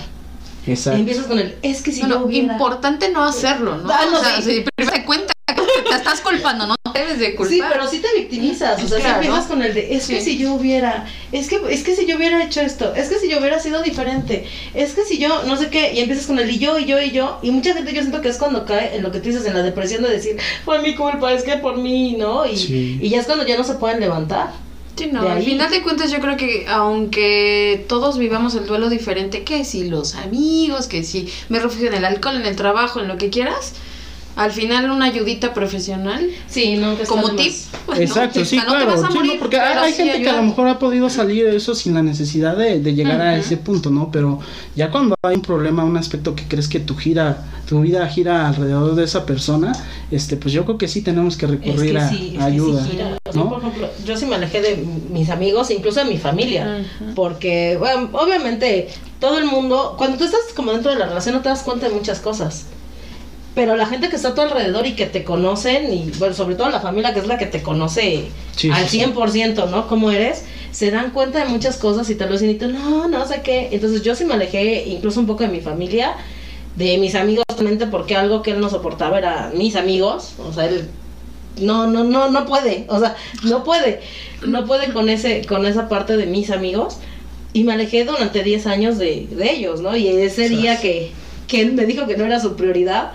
Exacto. 0.66 0.98
Empiezas 0.98 1.26
con 1.26 1.38
el, 1.38 1.56
es 1.62 1.82
que 1.82 1.92
si 1.92 2.00
Bueno, 2.00 2.24
hubiera... 2.24 2.52
importante 2.54 3.10
no 3.10 3.22
hacerlo, 3.24 3.76
¿no? 3.78 3.90
Ah, 3.90 4.00
no, 4.10 4.18
o 4.18 4.22
sea, 4.22 4.36
sí. 4.40 4.42
si 4.42 4.64
primero 4.74 4.92
te 4.96 5.04
cuenta 5.04 5.32
que 5.46 5.54
te 5.54 5.88
estás 5.98 6.20
culpando, 6.20 6.66
no 6.66 6.74
debes 6.94 7.18
de 7.18 7.34
culpar. 7.37 7.52
Sí, 7.54 7.62
pero 7.70 7.87
sí 7.88 7.98
te 8.00 8.08
victimizas, 8.18 8.82
o 8.82 8.88
sea, 8.88 8.98
Claro. 8.98 9.20
si 9.22 9.26
empiezas 9.26 9.46
con 9.48 9.62
el 9.62 9.74
de, 9.74 9.94
es 9.94 10.06
que 10.08 10.20
Sí. 10.20 10.32
si 10.32 10.38
yo 10.38 10.54
hubiera, 10.54 11.06
es 11.32 11.48
que, 11.48 11.61
es 11.70 11.82
que 11.84 11.94
si 11.94 12.06
yo 12.06 12.16
hubiera 12.16 12.42
hecho 12.42 12.61
esto, 12.61 12.94
es 12.94 13.08
que 13.08 13.18
si 13.18 13.28
yo 13.28 13.38
hubiera 13.38 13.61
sido 13.61 13.82
diferente, 13.82 14.46
es 14.74 14.94
que 14.94 15.04
si 15.04 15.18
yo, 15.18 15.42
no 15.44 15.56
sé 15.56 15.68
qué, 15.70 15.92
y 15.94 16.00
empiezas 16.00 16.26
con 16.26 16.38
el 16.38 16.50
y 16.50 16.58
yo, 16.58 16.78
y 16.78 16.87
yo, 16.87 17.00
y 17.00 17.11
yo, 17.11 17.38
y 17.42 17.50
mucha 17.50 17.74
gente 17.74 17.92
yo 17.92 18.00
siento 18.00 18.20
que 18.20 18.28
es 18.28 18.37
cuando 18.38 18.64
cae 18.64 18.96
en 18.96 19.02
lo 19.02 19.12
que 19.12 19.20
tú 19.20 19.28
dices, 19.28 19.44
en 19.46 19.54
la 19.54 19.62
depresión 19.62 20.02
de 20.02 20.08
decir, 20.11 20.37
fue 20.64 20.80
mi 20.82 20.94
culpa, 20.94 21.32
es 21.32 21.42
que 21.44 21.56
por 21.58 21.76
mí, 21.76 22.16
¿no? 22.18 22.46
Y, 22.46 22.56
Sí. 22.56 22.98
y 23.00 23.08
ya 23.11 23.20
es 23.20 23.26
cuando 23.26 23.46
ya 23.46 23.56
no 23.56 23.64
se 23.64 23.74
pueden 23.74 24.00
levantar. 24.00 24.50
Sí, 24.96 25.08
no, 25.12 25.28
al 25.28 25.40
final 25.44 25.70
de 25.70 25.80
cuentas 25.82 26.11
yo 26.11 26.18
creo 26.18 26.37
que 26.37 26.66
aunque 27.12 27.84
todos 27.88 28.18
vivamos 28.18 28.56
el 28.56 28.66
duelo 28.66 28.88
diferente, 28.90 29.44
que 29.44 29.64
si 29.64 29.88
los 29.88 30.16
amigos, 30.16 30.88
que 30.88 31.04
si 31.04 31.28
me 31.48 31.61
refugio 31.61 31.87
en 31.88 31.94
el 31.94 32.04
alcohol, 32.04 32.34
en 32.34 32.46
el 32.46 32.56
trabajo, 32.56 32.98
en 33.00 33.06
lo 33.06 33.16
que 33.16 33.30
quieras, 33.30 33.74
al 34.38 34.53
final 34.53 34.90
una 34.90 35.07
ayudita 35.07 35.53
profesional 35.55 36.29
Sí, 36.46 36.74
está 36.74 37.05
como 37.07 37.31
tip. 37.35 37.53
pues, 37.87 37.98
¿no? 38.05 38.05
Exacto, 38.05 38.40
O 38.40 38.44
sí, 38.44 38.57
sea, 38.57 38.64
no 38.64 38.77
te 38.79 38.85
claro. 38.85 38.87
vas 38.87 39.05
a 39.05 39.11
sí, 39.11 39.14
no, 39.14 39.20
morir, 39.20 39.38
porque 39.38 39.59
hay, 39.59 39.68
pero 39.74 39.81
hay 39.81 39.92
sí 39.92 40.03
gente 40.05 40.22
que 40.22 40.31
a 40.31 40.37
lo 40.37 40.42
mejor 40.44 40.68
ha 40.68 40.79
podido 40.79 41.11
salir 41.11 41.44
de 41.46 41.57
eso 41.57 41.74
sin 41.74 41.94
la 41.94 42.03
necesidad 42.03 42.57
de, 42.57 42.81
de 42.81 42.94
llegar 42.94 43.20
a 43.20 43.37
ese 43.37 43.57
punto, 43.57 43.90
¿no? 43.90 44.11
Pero 44.11 44.40
ya 44.74 44.90
cuando 44.90 45.16
hay 45.22 45.37
un 45.37 45.42
problema, 45.42 45.85
un 45.85 45.96
aspecto 45.96 46.35
que 46.35 46.46
crees 46.48 46.68
que 46.68 46.81
tu 46.81 46.96
gira, 46.96 47.44
tu 47.66 47.81
vida 47.81 48.07
gira 48.09 48.46
alrededor 48.48 48.94
de 48.94 49.05
esa 49.05 49.27
persona, 49.27 49.72
este, 50.11 50.37
pues 50.37 50.53
yo 50.55 50.64
creo 50.64 50.79
que 50.79 50.88
sí 50.88 51.03
tenemos 51.03 51.37
que 51.37 51.46
Es 51.46 51.51
recurrir 51.51 51.92
que 51.92 51.98
a, 51.98 52.09
sí, 52.09 52.37
es 52.37 52.42
a 52.42 52.51
que 52.51 52.61
sí 52.61 52.77
ayuda, 52.77 52.85
gira. 52.85 53.18
O 53.24 53.33
sea, 53.33 53.44
¿no? 53.44 53.48
por 53.48 53.59
ejemplo, 53.61 53.90
yo 54.05 54.16
sí 54.16 54.27
me 54.27 54.37
alejé 54.37 54.61
de 54.62 54.77
mis 55.11 55.31
amigos, 55.31 55.70
incluso 55.70 56.01
de 56.01 56.07
mi 56.07 56.18
familia. 56.18 56.74
Porque, 57.14 57.77
bueno, 57.79 58.09
obviamente, 58.12 58.88
todo 59.18 59.38
el 59.38 59.46
mundo, 59.46 59.94
cuando 59.98 60.18
tú 60.18 60.24
estás 60.24 60.40
como 60.55 60.72
dentro 60.72 60.92
de 60.92 60.98
la 60.98 61.07
relación, 61.07 61.35
no 61.35 61.42
te 61.42 61.48
das 61.48 61.62
cuenta 61.62 61.88
de 61.88 61.94
muchas 61.94 62.20
cosas. 62.20 62.66
Pero 63.58 63.74
la 63.74 63.86
gente 63.86 64.08
que 64.08 64.14
está 64.14 64.28
a 64.28 64.34
tu 64.36 64.40
alrededor 64.40 64.86
y 64.86 64.92
que 64.92 65.06
te 65.06 65.24
conocen, 65.24 65.92
y 65.92 66.12
bueno, 66.20 66.32
sobre 66.32 66.54
todo 66.54 66.70
la 66.70 66.78
familia 66.78 67.12
que 67.12 67.18
es 67.18 67.26
la 67.26 67.38
que 67.38 67.46
te 67.46 67.60
conoce 67.60 68.26
Sí, 68.54 68.70
al 68.70 68.88
sí, 68.88 69.00
sí. 69.00 69.04
100%, 69.04 69.68
¿no? 69.68 69.88
Cómo 69.88 70.12
eres, 70.12 70.44
se 70.70 70.92
dan 70.92 71.10
cuenta 71.10 71.40
de 71.40 71.46
muchas 71.46 71.76
cosas 71.76 72.08
y 72.08 72.14
lo 72.14 72.28
dicen 72.28 72.50
y 72.50 72.54
tú, 72.54 72.68
no, 72.68 73.08
no 73.08 73.26
sé 73.26 73.40
qué. 73.42 73.70
Entonces 73.72 74.04
yo 74.04 74.14
sí 74.14 74.24
me 74.24 74.34
alejé 74.34 74.84
incluso 74.86 75.18
un 75.18 75.26
poco 75.26 75.42
de 75.42 75.48
mi 75.48 75.60
familia, 75.60 76.14
de 76.76 76.98
mis 76.98 77.16
amigos, 77.16 77.42
solamente 77.50 77.88
porque 77.88 78.14
algo 78.14 78.42
que 78.42 78.52
él 78.52 78.60
no 78.60 78.70
soportaba 78.70 79.18
era 79.18 79.50
mis 79.52 79.74
amigos. 79.74 80.34
O 80.38 80.52
sea, 80.52 80.66
él 80.66 80.88
no, 81.60 81.88
no, 81.88 82.04
no, 82.04 82.30
no 82.30 82.46
puede. 82.46 82.86
O 82.86 83.00
sea, 83.00 83.16
no 83.42 83.64
puede. 83.64 84.02
No 84.46 84.66
puede 84.66 84.92
con 84.92 85.08
ese, 85.08 85.44
con 85.46 85.66
esa 85.66 85.88
parte 85.88 86.16
de 86.16 86.26
mis 86.26 86.52
amigos. 86.52 86.98
Y 87.52 87.64
me 87.64 87.72
alejé 87.72 88.04
durante 88.04 88.44
10 88.44 88.68
años 88.68 88.98
de, 88.98 89.26
de 89.28 89.50
ellos, 89.50 89.80
¿no? 89.80 89.96
Y 89.96 90.06
ese 90.06 90.48
día 90.48 90.80
que, 90.80 91.10
que 91.48 91.60
él 91.62 91.72
me 91.72 91.86
dijo 91.86 92.06
que 92.06 92.16
no 92.16 92.24
era 92.24 92.38
su 92.38 92.54
prioridad, 92.54 93.10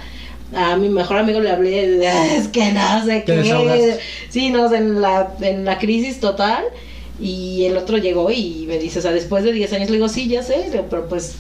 a 0.56 0.76
mi 0.78 0.90
mejor 0.90 1.18
amigo 1.18 1.40
le 1.40 1.50
hablé, 1.52 2.08
"Ah, 2.08 2.28
es 2.36 2.48
que 2.48 2.72
no 2.72 3.06
sé 3.06 3.24
qué. 3.26 3.34
Sí, 4.30 4.50
no, 4.50 4.74
en 4.74 5.02
la, 5.02 5.34
en 5.42 5.66
la 5.66 5.78
crisis 5.80 6.20
total. 6.20 6.64
Y 7.20 7.66
el 7.66 7.78
otro 7.78 7.98
llegó 7.98 8.32
y 8.32 8.66
me 8.68 8.78
dice, 8.80 9.00
o 9.00 9.02
sea, 9.02 9.12
después 9.12 9.44
de 9.44 9.52
10 9.54 9.72
años 9.74 9.90
le 9.90 9.96
digo, 9.98 10.10
sí, 10.10 10.28
ya 10.28 10.42
sé, 10.44 10.66
pero 10.90 11.08
pues 11.08 11.36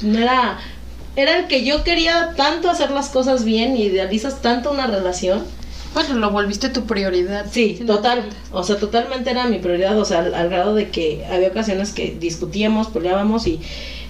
no 0.00 0.18
era, 0.18 0.58
era 1.16 1.38
el 1.38 1.46
que 1.48 1.64
yo 1.64 1.84
quería 1.84 2.32
tanto 2.36 2.70
hacer 2.70 2.90
las 2.90 3.10
cosas 3.10 3.44
bien 3.44 3.76
y 3.76 3.82
idealizas 3.82 4.40
tanto 4.40 4.70
una 4.70 4.86
relación. 4.86 5.44
Bueno, 5.94 6.14
lo 6.14 6.30
volviste 6.30 6.68
tu 6.70 6.84
prioridad. 6.86 7.46
Sí, 7.50 7.80
total, 7.86 8.24
o 8.52 8.62
sea, 8.62 8.76
totalmente 8.76 9.30
era 9.30 9.46
mi 9.46 9.58
prioridad, 9.58 9.98
o 9.98 10.04
sea, 10.04 10.20
al, 10.20 10.34
al 10.34 10.48
grado 10.48 10.74
de 10.74 10.88
que 10.90 11.24
había 11.30 11.48
ocasiones 11.48 11.92
que 11.92 12.16
discutíamos, 12.18 12.88
peleábamos 12.88 13.46
y 13.46 13.60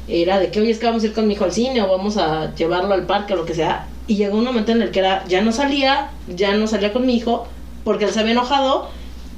era 0.09 0.39
de 0.39 0.51
que, 0.51 0.61
oye, 0.61 0.71
es 0.71 0.79
que 0.79 0.87
vamos 0.87 1.03
a 1.03 1.07
ir 1.07 1.13
con 1.13 1.27
mi 1.27 1.35
hijo 1.35 1.45
al 1.45 1.53
cine 1.53 1.83
o 1.83 1.89
vamos 1.89 2.17
a 2.17 2.55
llevarlo 2.55 2.95
al 2.95 3.07
parque 3.07 3.35
o 3.35 3.37
lo 3.37 3.45
que 3.45 3.55
sea. 3.55 3.87
Y 4.07 4.17
llegó 4.17 4.39
un 4.39 4.45
momento 4.45 4.73
en 4.73 4.83
el 4.83 4.91
que 4.91 5.01
era, 5.01 5.25
ya 5.27 5.43
no 5.43 5.53
salía, 5.53 6.11
ya 6.35 6.55
no 6.55 6.67
salía 6.67 6.93
con 6.93 7.05
mi 7.05 7.15
hijo 7.15 7.47
porque 7.85 8.07
él 8.07 8.13
se 8.13 8.21
había 8.21 8.33
enojado 8.33 8.89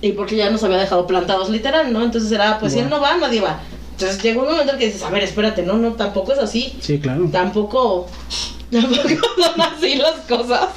y 0.00 0.12
porque 0.12 0.36
ya 0.36 0.50
nos 0.50 0.62
había 0.62 0.78
dejado 0.78 1.06
plantados 1.06 1.50
literal, 1.50 1.92
¿no? 1.92 2.02
Entonces 2.02 2.30
era, 2.32 2.58
pues 2.58 2.72
si 2.72 2.78
él 2.78 2.88
no 2.88 3.00
va, 3.00 3.16
nadie 3.16 3.40
va. 3.40 3.60
Entonces 3.92 4.22
llegó 4.22 4.42
un 4.42 4.46
momento 4.46 4.70
en 4.70 4.76
el 4.76 4.78
que 4.78 4.86
dices, 4.86 5.02
a 5.02 5.10
ver, 5.10 5.24
espérate, 5.24 5.62
no, 5.62 5.74
no, 5.74 5.92
tampoco 5.92 6.32
es 6.32 6.38
así. 6.38 6.74
Sí, 6.80 6.98
claro. 6.98 7.28
Tampoco, 7.30 8.06
tampoco 8.70 9.28
son 9.36 9.60
así 9.60 9.96
las 9.96 10.20
cosas. 10.26 10.68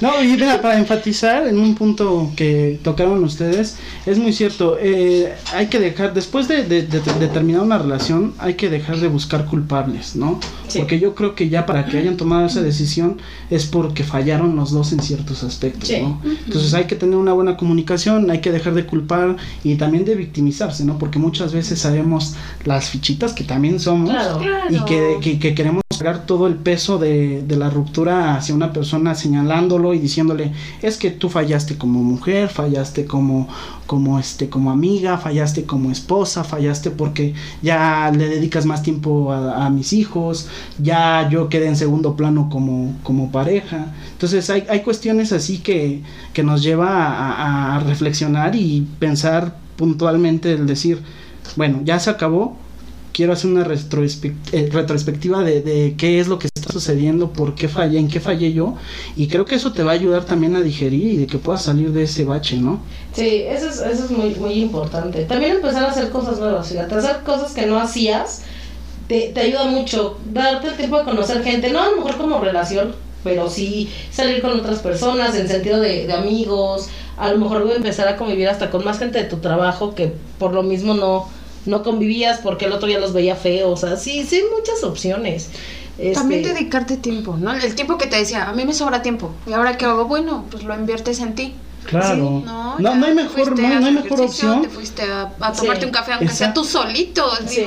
No, 0.00 0.20
y 0.22 0.26
mira, 0.28 0.60
para 0.60 0.78
enfatizar 0.78 1.46
en 1.46 1.58
un 1.60 1.74
punto 1.76 2.30
que 2.36 2.80
tocaron 2.82 3.22
ustedes, 3.22 3.76
es 4.04 4.18
muy 4.18 4.32
cierto, 4.32 4.76
eh, 4.80 5.32
hay 5.54 5.68
que 5.68 5.78
dejar, 5.78 6.12
después 6.12 6.48
de, 6.48 6.64
de- 6.64 6.82
de- 6.82 7.00
de 7.00 7.28
terminar 7.28 7.62
una 7.62 7.78
relación, 7.78 8.34
hay 8.38 8.54
que 8.54 8.68
dejar 8.68 8.96
de 8.98 9.06
buscar 9.08 9.46
culpables, 9.46 10.16
¿no? 10.16 10.40
Sí. 10.66 10.80
Porque 10.80 10.98
yo 10.98 11.14
creo 11.14 11.34
que 11.36 11.48
ya 11.48 11.66
para 11.66 11.86
que 11.86 11.98
hayan 11.98 12.16
tomado 12.16 12.46
esa 12.46 12.62
decisión 12.62 13.18
es 13.50 13.66
porque 13.66 14.02
fallaron 14.02 14.56
los 14.56 14.72
dos 14.72 14.92
en 14.92 15.00
ciertos 15.00 15.44
aspectos, 15.44 15.88
Sí. 15.88 16.00
¿no? 16.00 16.20
Entonces 16.46 16.74
hay 16.74 16.84
que 16.86 16.96
tener 16.96 17.16
una 17.16 17.32
buena 17.32 17.56
comunicación, 17.56 18.28
hay 18.30 18.40
que 18.40 18.50
dejar 18.50 18.74
de 18.74 18.84
culpar 18.86 19.36
y 19.62 19.76
también 19.76 20.04
de 20.04 20.16
victimizarse, 20.16 20.84
¿no? 20.84 20.98
Porque 20.98 21.18
muchas 21.20 21.52
veces 21.52 21.78
sabemos 21.78 22.34
las 22.64 22.88
fichitas 22.90 23.32
que 23.34 23.44
también 23.44 23.78
somos 23.78 24.10
Claro. 24.10 24.40
Y 24.68 24.80
que, 24.84 25.18
que- 25.20 25.38
que 25.38 25.54
queremos 25.54 25.81
todo 26.26 26.46
el 26.46 26.56
peso 26.56 26.98
de, 26.98 27.44
la 27.48 27.70
ruptura 27.70 28.36
hacia 28.36 28.54
una 28.54 28.72
persona 28.72 29.14
señalándolo 29.14 29.94
y 29.94 29.98
diciéndole 29.98 30.52
es 30.80 30.96
que 30.96 31.10
tú 31.10 31.28
fallaste 31.28 31.76
como 31.76 32.02
mujer 32.02 32.48
fallaste 32.48 33.04
como 33.04 33.48
como 33.86 34.18
este 34.18 34.48
como 34.48 34.70
amiga 34.70 35.18
fallaste 35.18 35.64
como 35.64 35.90
esposa 35.90 36.44
fallaste 36.44 36.90
porque 36.90 37.34
ya 37.62 38.10
le 38.10 38.28
dedicas 38.28 38.64
más 38.66 38.82
tiempo 38.82 39.32
a, 39.32 39.68
mis 39.70 39.92
hijos 39.92 40.48
ya 40.78 41.28
yo 41.28 41.48
quedé 41.48 41.68
en 41.68 41.76
segundo 41.76 42.16
plano 42.16 42.48
como 42.50 42.96
como 43.02 43.30
pareja 43.30 43.92
entonces 44.12 44.48
hay, 44.50 44.64
hay 44.68 44.80
cuestiones 44.80 45.32
así 45.32 45.58
que, 45.58 46.02
que 46.32 46.42
nos 46.42 46.62
lleva 46.62 47.76
a 47.76 47.80
reflexionar 47.80 48.56
y 48.56 48.86
pensar 48.98 49.56
puntualmente 49.76 50.52
el 50.52 50.66
decir 50.66 51.02
bueno 51.56 51.80
ya 51.84 52.00
se 52.00 52.10
acabó 52.10 52.56
quiero 53.12 53.32
hacer 53.32 53.50
una 53.50 53.64
retrospec- 53.64 54.34
eh, 54.52 54.68
retrospectiva 54.72 55.42
de, 55.44 55.60
de 55.62 55.94
qué 55.96 56.20
es 56.20 56.28
lo 56.28 56.38
que 56.38 56.48
está 56.54 56.72
sucediendo, 56.72 57.32
por 57.32 57.54
qué 57.54 57.68
fallé, 57.68 57.98
en 57.98 58.08
qué 58.08 58.20
fallé 58.20 58.52
yo, 58.52 58.76
y 59.16 59.28
creo 59.28 59.44
que 59.44 59.54
eso 59.54 59.72
te 59.72 59.82
va 59.82 59.92
a 59.92 59.94
ayudar 59.94 60.24
también 60.24 60.56
a 60.56 60.60
digerir 60.60 61.12
y 61.12 61.16
de 61.18 61.26
que 61.26 61.38
puedas 61.38 61.62
salir 61.62 61.92
de 61.92 62.04
ese 62.04 62.24
bache, 62.24 62.56
¿no? 62.56 62.80
Sí, 63.14 63.42
eso 63.46 63.68
es, 63.68 63.80
eso 63.80 64.04
es 64.06 64.10
muy, 64.10 64.34
muy 64.36 64.54
importante. 64.54 65.24
También 65.24 65.56
empezar 65.56 65.84
a 65.84 65.90
hacer 65.90 66.10
cosas 66.10 66.38
nuevas, 66.38 66.68
fíjate, 66.68 66.94
hacer 66.94 67.16
cosas 67.24 67.52
que 67.52 67.66
no 67.66 67.78
hacías 67.78 68.42
te, 69.08 69.32
te 69.34 69.40
ayuda 69.40 69.64
mucho. 69.66 70.18
Darte 70.32 70.68
el 70.68 70.76
tiempo 70.76 70.98
de 70.98 71.04
conocer 71.04 71.42
gente, 71.42 71.70
no 71.70 71.80
a 71.82 71.90
lo 71.90 71.96
mejor 71.96 72.16
como 72.16 72.40
relación, 72.40 72.94
pero 73.22 73.50
sí 73.50 73.90
salir 74.10 74.40
con 74.40 74.58
otras 74.58 74.78
personas 74.78 75.34
en 75.36 75.46
sentido 75.48 75.78
de, 75.80 76.06
de 76.06 76.12
amigos. 76.12 76.88
A 77.18 77.30
lo 77.30 77.38
mejor 77.38 77.62
voy 77.62 77.72
a 77.72 77.76
empezar 77.76 78.08
a 78.08 78.16
convivir 78.16 78.48
hasta 78.48 78.70
con 78.70 78.84
más 78.84 78.98
gente 78.98 79.18
de 79.18 79.24
tu 79.24 79.36
trabajo 79.36 79.94
que 79.94 80.14
por 80.38 80.54
lo 80.54 80.62
mismo 80.62 80.94
no, 80.94 81.28
no 81.66 81.82
convivías 81.82 82.38
porque 82.38 82.64
el 82.66 82.72
otro 82.72 82.88
ya 82.88 82.98
los 82.98 83.12
veía 83.12 83.36
feos. 83.36 83.84
O 83.84 83.86
sea, 83.88 83.96
sí, 83.96 84.26
muchas 84.56 84.82
opciones. 84.84 85.50
También 86.14 86.40
Este, 86.40 86.54
dedicarte 86.54 86.96
tiempo, 86.96 87.36
¿no? 87.36 87.52
El 87.52 87.74
tiempo 87.74 87.98
que 87.98 88.06
te 88.06 88.16
decía, 88.16 88.48
a 88.48 88.52
mí 88.52 88.64
me 88.64 88.72
sobra 88.74 89.02
tiempo. 89.02 89.30
¿Y 89.46 89.52
ahora 89.52 89.76
qué 89.76 89.84
hago? 89.84 90.06
Bueno, 90.06 90.46
pues 90.50 90.64
lo 90.64 90.74
inviertes 90.74 91.20
en 91.20 91.34
ti. 91.34 91.54
Claro. 91.84 92.42
No, 92.44 92.78
no, 92.78 92.94
no 92.94 93.06
hay 93.06 93.14
mejor, 93.14 93.58
no, 93.58 93.66
hay 93.86 93.92
mejor 93.92 94.20
opción. 94.22 94.62
Te 94.62 94.68
fuiste 94.68 95.02
a, 95.02 95.32
a 95.40 95.52
tomarte 95.52 95.80
Sí. 95.80 95.86
un 95.86 95.92
café, 95.92 96.12
aunque 96.12 96.28
sea 96.32 96.54
tú 96.54 96.64
solito. 96.64 97.24
sí. 97.46 97.66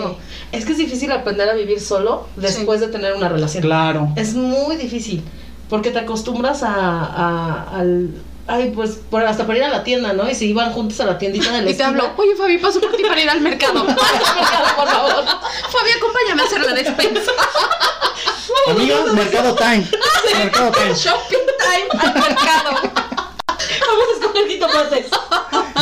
Es 0.52 0.66
que 0.66 0.72
es 0.72 0.78
difícil 0.78 1.12
aprender 1.12 1.50
a 1.50 1.54
vivir 1.54 1.80
solo 1.82 2.28
después 2.38 2.80
de 2.80 2.88
tener 2.88 3.14
una 3.14 3.28
relación. 3.30 3.62
Claro. 3.62 4.10
Es 4.16 4.34
muy 4.36 4.78
difícil, 4.78 5.22
porque 5.70 5.92
te 5.92 6.00
acostumbras 6.00 6.64
a, 6.64 6.74
a- 6.74 7.78
al... 7.78 8.12
Ay, 8.48 8.72
pues 8.76 9.00
por, 9.10 9.26
hasta 9.26 9.48
para 9.48 9.58
ir 9.58 9.64
a 9.66 9.70
la 9.70 9.84
tienda, 9.84 10.14
¿no? 10.14 10.30
Y 10.30 10.36
se 10.36 10.46
iban 10.46 10.72
juntos 10.72 11.00
a 11.00 11.06
la 11.06 11.18
tiendita 11.18 11.52
de 11.52 11.64
la 11.64 11.70
y 11.72 11.74
te 11.74 11.84
hablo, 11.84 12.12
oye 12.18 12.36
Fabi, 12.36 12.58
paso 12.60 12.80
por 12.80 12.96
ti 12.96 13.04
para 13.04 13.20
ir 13.20 13.30
al 13.30 13.42
mercado. 13.42 13.86
por 13.86 13.96
favor. 14.88 15.26
Fabi, 15.72 15.92
acompáñame 15.98 16.42
a 16.42 16.46
hacer 16.46 16.62
la 16.62 16.74
despensa. 16.74 17.32
Amiga, 18.70 18.98
Mercado 19.14 19.56
Time. 19.56 19.86
Mercado 20.38 20.72
Time. 20.72 20.94
Shopping 20.96 21.38
time 21.60 22.02
al 22.02 22.14
mercado. 22.14 22.72
Vamos 23.88 24.06
a 24.12 24.20
escoger 24.20 24.48
jitomates. 24.48 25.06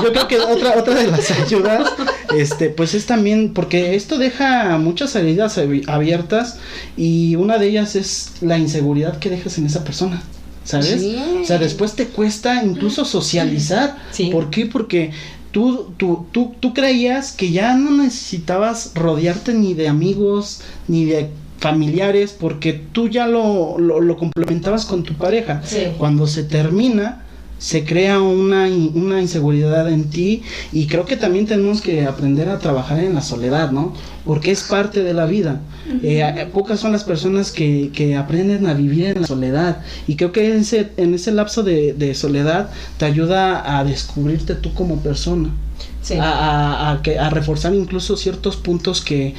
Yo 0.02 0.12
creo 0.12 0.28
que 0.28 0.40
otra, 0.40 0.78
otra 0.78 0.94
de 0.96 1.08
las 1.08 1.32
ayudas, 1.32 1.92
este, 2.38 2.70
pues 2.70 2.94
es 2.94 3.06
también, 3.06 3.54
porque 3.54 3.96
esto 3.96 4.18
deja 4.18 4.78
muchas 4.78 5.16
heridas 5.16 5.58
abi- 5.58 5.88
abiertas 5.90 6.58
y 6.98 7.36
una 7.36 7.58
de 7.58 7.68
ellas 7.68 7.96
es 7.96 8.34
la 8.42 8.58
inseguridad 8.58 9.18
que 9.20 9.30
dejas 9.30 9.58
en 9.58 9.66
esa 9.66 9.84
persona. 9.84 10.22
¿Sabes? 10.64 11.02
Sí. 11.02 11.18
O 11.42 11.46
sea, 11.46 11.58
después 11.58 11.94
te 11.94 12.08
cuesta 12.08 12.64
incluso 12.64 13.06
socializar. 13.06 13.98
Sí. 14.12 14.30
¿Por 14.32 14.50
qué? 14.50 14.66
Porque 14.66 15.12
tú, 15.52 15.94
tú, 15.98 16.26
tú, 16.32 16.56
tú 16.60 16.74
creías 16.74 17.32
que 17.32 17.52
ya 17.52 17.76
no 17.76 17.92
necesitabas 18.04 18.92
rodearte 18.96 19.54
ni 19.54 19.74
de 19.74 19.88
amigos, 19.88 20.62
ni 20.88 21.06
de 21.06 21.30
familiares, 21.60 22.36
porque 22.38 22.74
tú 22.74 23.08
ya 23.08 23.28
lo, 23.28 23.78
lo, 23.78 24.02
lo 24.02 24.18
complementabas 24.18 24.86
con 24.86 25.04
tu 25.04 25.14
pareja. 25.14 25.62
Sí. 25.66 25.88
Cuando 25.98 26.28
se 26.28 26.44
termina, 26.44 27.23
se 27.64 27.86
crea 27.86 28.20
una, 28.22 28.68
una 28.94 29.22
inseguridad 29.22 29.88
en 29.90 30.10
ti 30.10 30.42
y 30.74 30.88
creo 30.88 31.06
que 31.06 31.16
también 31.16 31.46
tenemos 31.46 31.80
que 31.80 32.06
aprender 32.06 32.50
a 32.50 32.60
trabajar 32.60 33.00
en 33.00 33.16
la 33.16 33.22
soledad, 33.22 33.72
¿no? 33.72 33.94
Porque 34.26 34.52
es 34.52 34.64
parte 34.64 35.02
de 35.02 35.14
la 35.14 35.26
vida. 35.26 35.62
Eh, 36.04 36.50
pocas 36.54 36.82
son 36.82 36.92
las 36.92 37.06
personas 37.06 37.52
que, 37.52 37.90
que 37.94 38.18
aprenden 38.18 38.68
a 38.68 38.74
vivir 38.74 39.06
en 39.06 39.22
la 39.22 39.28
soledad 39.28 39.78
y 40.08 40.18
creo 40.18 40.34
que 40.34 40.58
ese, 40.58 40.90
en 40.98 41.14
ese 41.14 41.32
lapso 41.32 41.64
de, 41.64 41.94
de 41.94 42.14
soledad 42.16 42.70
te 42.98 43.06
ayuda 43.06 43.78
a 43.80 43.86
descubrirte 43.86 44.56
tú 44.56 44.74
como 44.74 44.98
persona. 44.98 45.50
Sí. 46.02 46.16
A, 46.16 46.24
a- 46.32 46.92
a 46.92 47.02
que, 47.02 47.18
a 47.18 47.30
reforzar 47.30 47.74
incluso 47.74 48.18
ciertos 48.18 48.58
puntos 48.58 49.00
que, 49.02 49.36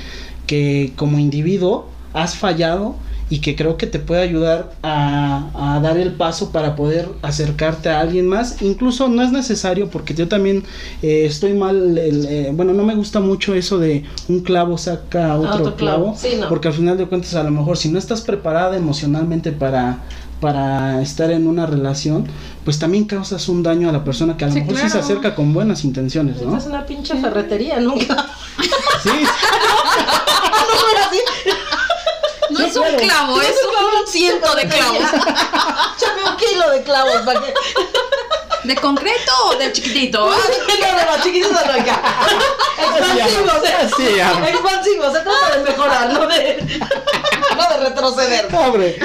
que 0.46 0.92
como 0.96 1.18
individuo 1.18 1.90
has 2.14 2.36
fallado 2.36 2.96
y 3.30 3.38
que 3.40 3.56
creo 3.56 3.76
que 3.78 3.86
te 3.86 3.98
puede 3.98 4.20
ayudar 4.22 4.72
a, 4.82 5.76
a 5.76 5.80
dar 5.80 5.96
el 5.96 6.12
paso 6.12 6.50
para 6.52 6.76
poder 6.76 7.08
acercarte 7.22 7.88
a 7.88 8.00
alguien 8.00 8.26
más. 8.28 8.60
Incluso 8.62 9.08
no 9.08 9.22
es 9.22 9.32
necesario 9.32 9.88
porque 9.88 10.12
yo 10.14 10.28
también 10.28 10.62
eh, 11.02 11.24
estoy 11.26 11.54
mal, 11.54 11.96
el, 11.98 12.26
eh, 12.26 12.50
bueno, 12.52 12.72
no 12.74 12.84
me 12.84 12.94
gusta 12.94 13.20
mucho 13.20 13.54
eso 13.54 13.78
de 13.78 14.04
un 14.28 14.40
clavo 14.40 14.76
saca 14.78 15.36
otro, 15.36 15.50
Otro 15.54 15.76
clavo. 15.76 16.04
clavo, 16.12 16.16
Sí, 16.18 16.36
no. 16.38 16.48
porque 16.48 16.68
al 16.68 16.74
final 16.74 16.98
de 16.98 17.06
cuentas 17.06 17.34
a 17.34 17.42
lo 17.42 17.50
mejor 17.50 17.76
si 17.78 17.88
no 17.88 17.98
estás 17.98 18.20
preparada 18.20 18.76
emocionalmente 18.76 19.52
para 19.52 20.02
para 20.40 21.00
estar 21.00 21.30
en 21.30 21.46
una 21.46 21.64
relación, 21.64 22.26
pues 22.66 22.78
también 22.78 23.04
causas 23.04 23.48
un 23.48 23.62
daño 23.62 23.88
a 23.88 23.92
la 23.92 24.04
persona 24.04 24.36
que 24.36 24.44
a 24.44 24.48
lo 24.48 24.52
Sí, 24.52 24.60
mejor 24.60 24.76
sí 24.76 24.90
se 24.90 24.98
acerca 24.98 25.34
con 25.34 25.54
buenas 25.54 25.84
intenciones, 25.84 26.42
¿no? 26.42 26.58
es 26.58 26.66
una 26.66 26.84
pinche 26.84 27.16
ferretería, 27.16 27.80
nunca. 27.80 28.26
Sí, 29.02 29.08
no. 29.10 29.14
No 29.14 31.10
Sí, 31.10 31.18
es 32.82 32.92
un 32.92 32.98
clavo, 32.98 33.40
es 33.40 33.48
un 33.48 34.06
ciento 34.06 34.54
de 34.54 34.68
clavos. 34.68 34.98
Échame 35.96 36.30
un 36.30 36.36
kilo 36.36 36.70
de 36.70 36.82
clavos 36.82 37.16
para 37.24 37.40
que. 37.40 37.54
¿De 38.64 38.74
concreto 38.76 39.32
o 39.50 39.56
del 39.56 39.72
chiquitito? 39.72 40.26
No, 40.26 40.32
de 40.32 41.42
los 41.42 41.52
la 41.52 41.74
acá. 41.74 42.02
Expansivos. 42.78 43.52
Sí. 43.94 44.06
Expansivos, 44.48 45.12
se 45.12 45.20
trata 45.20 45.56
de 45.58 45.64
mejorar, 45.64 46.12
no 46.12 46.26
de. 46.26 46.80
No 47.56 47.68
de 47.68 47.88
retroceder. 47.88 48.48
Pobre. 48.48 48.98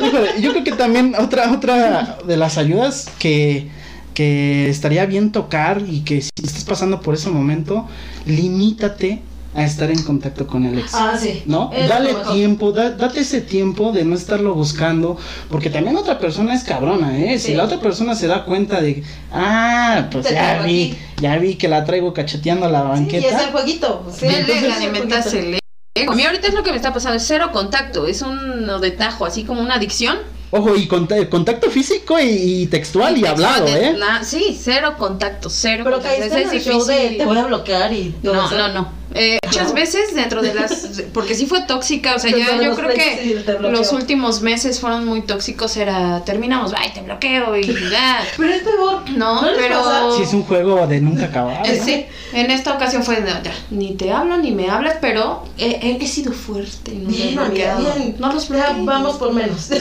Híjole, 0.00 0.40
yo 0.40 0.50
creo 0.50 0.64
que 0.64 0.72
también 0.72 1.14
otra, 1.16 1.52
otra 1.52 2.18
de 2.24 2.36
las 2.36 2.58
ayudas 2.58 3.06
que, 3.18 3.70
que 4.14 4.68
estaría 4.68 5.06
bien 5.06 5.30
tocar 5.30 5.82
y 5.86 6.00
que 6.00 6.20
si 6.20 6.30
estás 6.42 6.64
pasando 6.64 7.00
por 7.00 7.14
ese 7.14 7.30
momento, 7.30 7.86
limítate 8.26 9.22
a 9.54 9.64
estar 9.64 9.90
en 9.90 10.02
contacto 10.02 10.46
con 10.46 10.64
el 10.64 10.78
ex. 10.78 10.94
Ah, 10.94 11.16
sí. 11.20 11.42
¿No? 11.46 11.70
Es 11.74 11.88
Dale 11.88 12.14
tiempo, 12.32 12.72
da- 12.72 12.90
date 12.90 13.20
ese 13.20 13.40
tiempo 13.42 13.92
de 13.92 14.04
no 14.04 14.14
estarlo 14.14 14.54
buscando, 14.54 15.18
porque 15.50 15.68
también 15.68 15.96
otra 15.96 16.18
persona 16.18 16.54
es 16.54 16.64
cabrona, 16.64 17.18
¿eh? 17.18 17.38
Si 17.38 17.54
la 17.54 17.64
otra 17.64 17.78
persona 17.80 18.14
se 18.14 18.26
da 18.28 18.44
cuenta 18.44 18.80
de, 18.80 19.02
ah, 19.30 20.08
pues 20.10 20.26
Te 20.26 20.34
ya 20.34 20.62
vi, 20.62 20.92
aquí. 20.92 20.98
ya 21.20 21.36
vi 21.38 21.54
que 21.56 21.68
la 21.68 21.84
traigo 21.84 22.14
cacheteando 22.14 22.66
a 22.66 22.70
la 22.70 22.80
Sí, 22.80 22.86
y 22.86 22.90
banqueta. 22.90 23.28
es 23.38 23.42
el 23.46 23.50
jueguito. 23.52 24.06
Sí, 24.10 24.26
Sí, 24.28 24.34
entonces 24.34 24.62
le 24.62 24.72
alimentas 24.72 25.34
el 25.34 25.58
ego. 25.94 26.12
A 26.12 26.14
mí 26.16 26.24
ahorita 26.24 26.48
es 26.48 26.54
lo 26.54 26.62
que 26.62 26.70
me 26.70 26.76
está 26.76 26.92
pasando, 26.94 27.16
es 27.18 27.26
cero 27.26 27.50
contacto, 27.52 28.06
es 28.06 28.22
un 28.22 28.66
de 28.80 28.90
tajo, 28.92 29.26
así 29.26 29.44
como 29.44 29.60
una 29.60 29.74
adicción. 29.74 30.16
Ojo, 30.54 30.76
y 30.76 30.86
conta- 30.86 31.28
contacto 31.30 31.70
físico 31.70 32.18
y, 32.20 32.24
y 32.62 32.66
textual 32.66 33.16
y 33.16 33.24
hablado, 33.26 33.64
De- 33.66 33.86
¿eh? 33.88 33.96
na- 33.98 34.22
sí, 34.22 34.58
cero 34.58 34.94
contacto, 34.98 35.48
cero 35.48 35.82
Pero 35.84 35.96
contacto. 35.96 36.18
caíste 36.20 36.42
en 36.42 36.50
el 36.50 36.56
Es 36.56 36.64
show 36.64 36.84
de 36.84 37.10
te 37.18 37.24
voy 37.24 37.38
a 37.38 37.44
bloquear 37.44 37.90
y 37.92 38.14
No, 38.22 38.34
no, 38.50 38.68
no. 38.68 39.01
Eh, 39.14 39.38
muchas 39.44 39.68
No. 39.68 39.74
veces 39.74 40.14
dentro 40.14 40.40
de 40.42 40.54
las... 40.54 40.72
Porque 41.14 41.34
sí 41.34 41.46
fue 41.46 41.62
tóxica, 41.62 42.14
o 42.16 42.18
sea, 42.18 42.30
ya 42.36 42.60
yo 42.62 42.74
creo 42.74 42.88
que 42.94 43.44
los 43.60 43.92
últimos 43.92 44.40
meses 44.42 44.80
fueron 44.80 45.04
muy 45.06 45.22
tóxicos, 45.22 45.76
era... 45.76 46.24
Terminamos, 46.24 46.72
ay, 46.76 46.90
te 46.94 47.02
bloqueo 47.02 47.56
y 47.56 47.64
ya. 47.90 48.24
Pero 48.36 48.52
es 48.52 48.62
peor. 48.62 49.10
No, 49.10 49.42
pero-? 49.56 50.16
Sí, 50.16 50.22
es 50.22 50.32
un 50.32 50.42
juego 50.44 50.86
de 50.86 51.00
nunca 51.00 51.26
acabar. 51.26 51.66
Eh, 51.66 51.80
sí, 51.84 52.06
en 52.32 52.50
esta 52.50 52.72
ocasión 52.74 53.02
fue 53.02 53.20
de, 53.20 53.30
ya, 53.42 53.52
ni 53.70 53.94
te 53.94 54.10
hablo 54.12 54.36
ni 54.38 54.50
me 54.52 54.70
hablas, 54.70 54.96
pero 55.00 55.44
he, 55.58 55.70
he- 55.70 55.98
he 56.02 56.06
sido 56.06 56.32
fuerte. 56.32 56.92
No, 56.92 57.08
Bien, 57.10 57.34
los 57.36 57.50
bien. 57.52 58.16
no 58.18 58.32
los 58.32 58.48
Ya 58.48 58.54
bloqueo. 58.70 58.84
vamos 58.84 59.16
por 59.16 59.32
menos. 59.32 59.68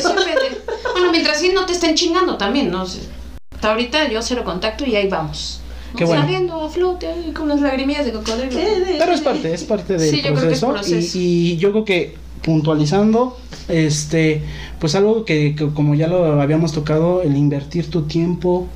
Bueno, 0.94 1.12
mientras 1.12 1.40
sí 1.40 1.52
no 1.54 1.66
te 1.66 1.74
estén 1.74 1.96
chingando 1.96 2.36
también, 2.38 2.70
¿no? 2.70 2.82
Hasta 2.84 3.70
ahorita 3.72 4.10
yo 4.10 4.22
cero 4.22 4.42
contacto 4.44 4.86
y 4.86 4.96
ahí 4.96 5.08
vamos. 5.08 5.62
Qué 5.96 6.06
bueno. 6.06 6.22
Saliendo 6.22 6.62
a 6.62 6.70
flote 6.70 7.08
con 7.36 7.50
las 7.50 7.62
lagrimillas 7.62 8.06
de 8.06 8.14
cocodrilo. 8.14 8.52
Pero 8.98 9.12
es 9.12 9.22
parte, 9.22 9.54
es 9.54 9.64
parte 9.64 9.98
del 9.98 10.10
Sí, 10.10 10.22
yo 10.22 10.34
proceso. 10.34 10.76
Y, 11.18 11.52
y 11.54 11.58
yo 11.58 11.72
creo 11.72 11.86
que 11.86 12.16
puntualizando, 12.42 13.38
este, 13.68 14.42
pues 14.80 14.96
algo 14.96 15.26
que, 15.26 15.56
que 15.56 15.68
como 15.70 15.96
ya 15.96 16.08
lo 16.08 16.42
habíamos 16.42 16.72
tocado, 16.72 17.22
el 17.22 17.38
invertir 17.38 17.90
tu 17.90 18.04
tiempo, 18.04 18.68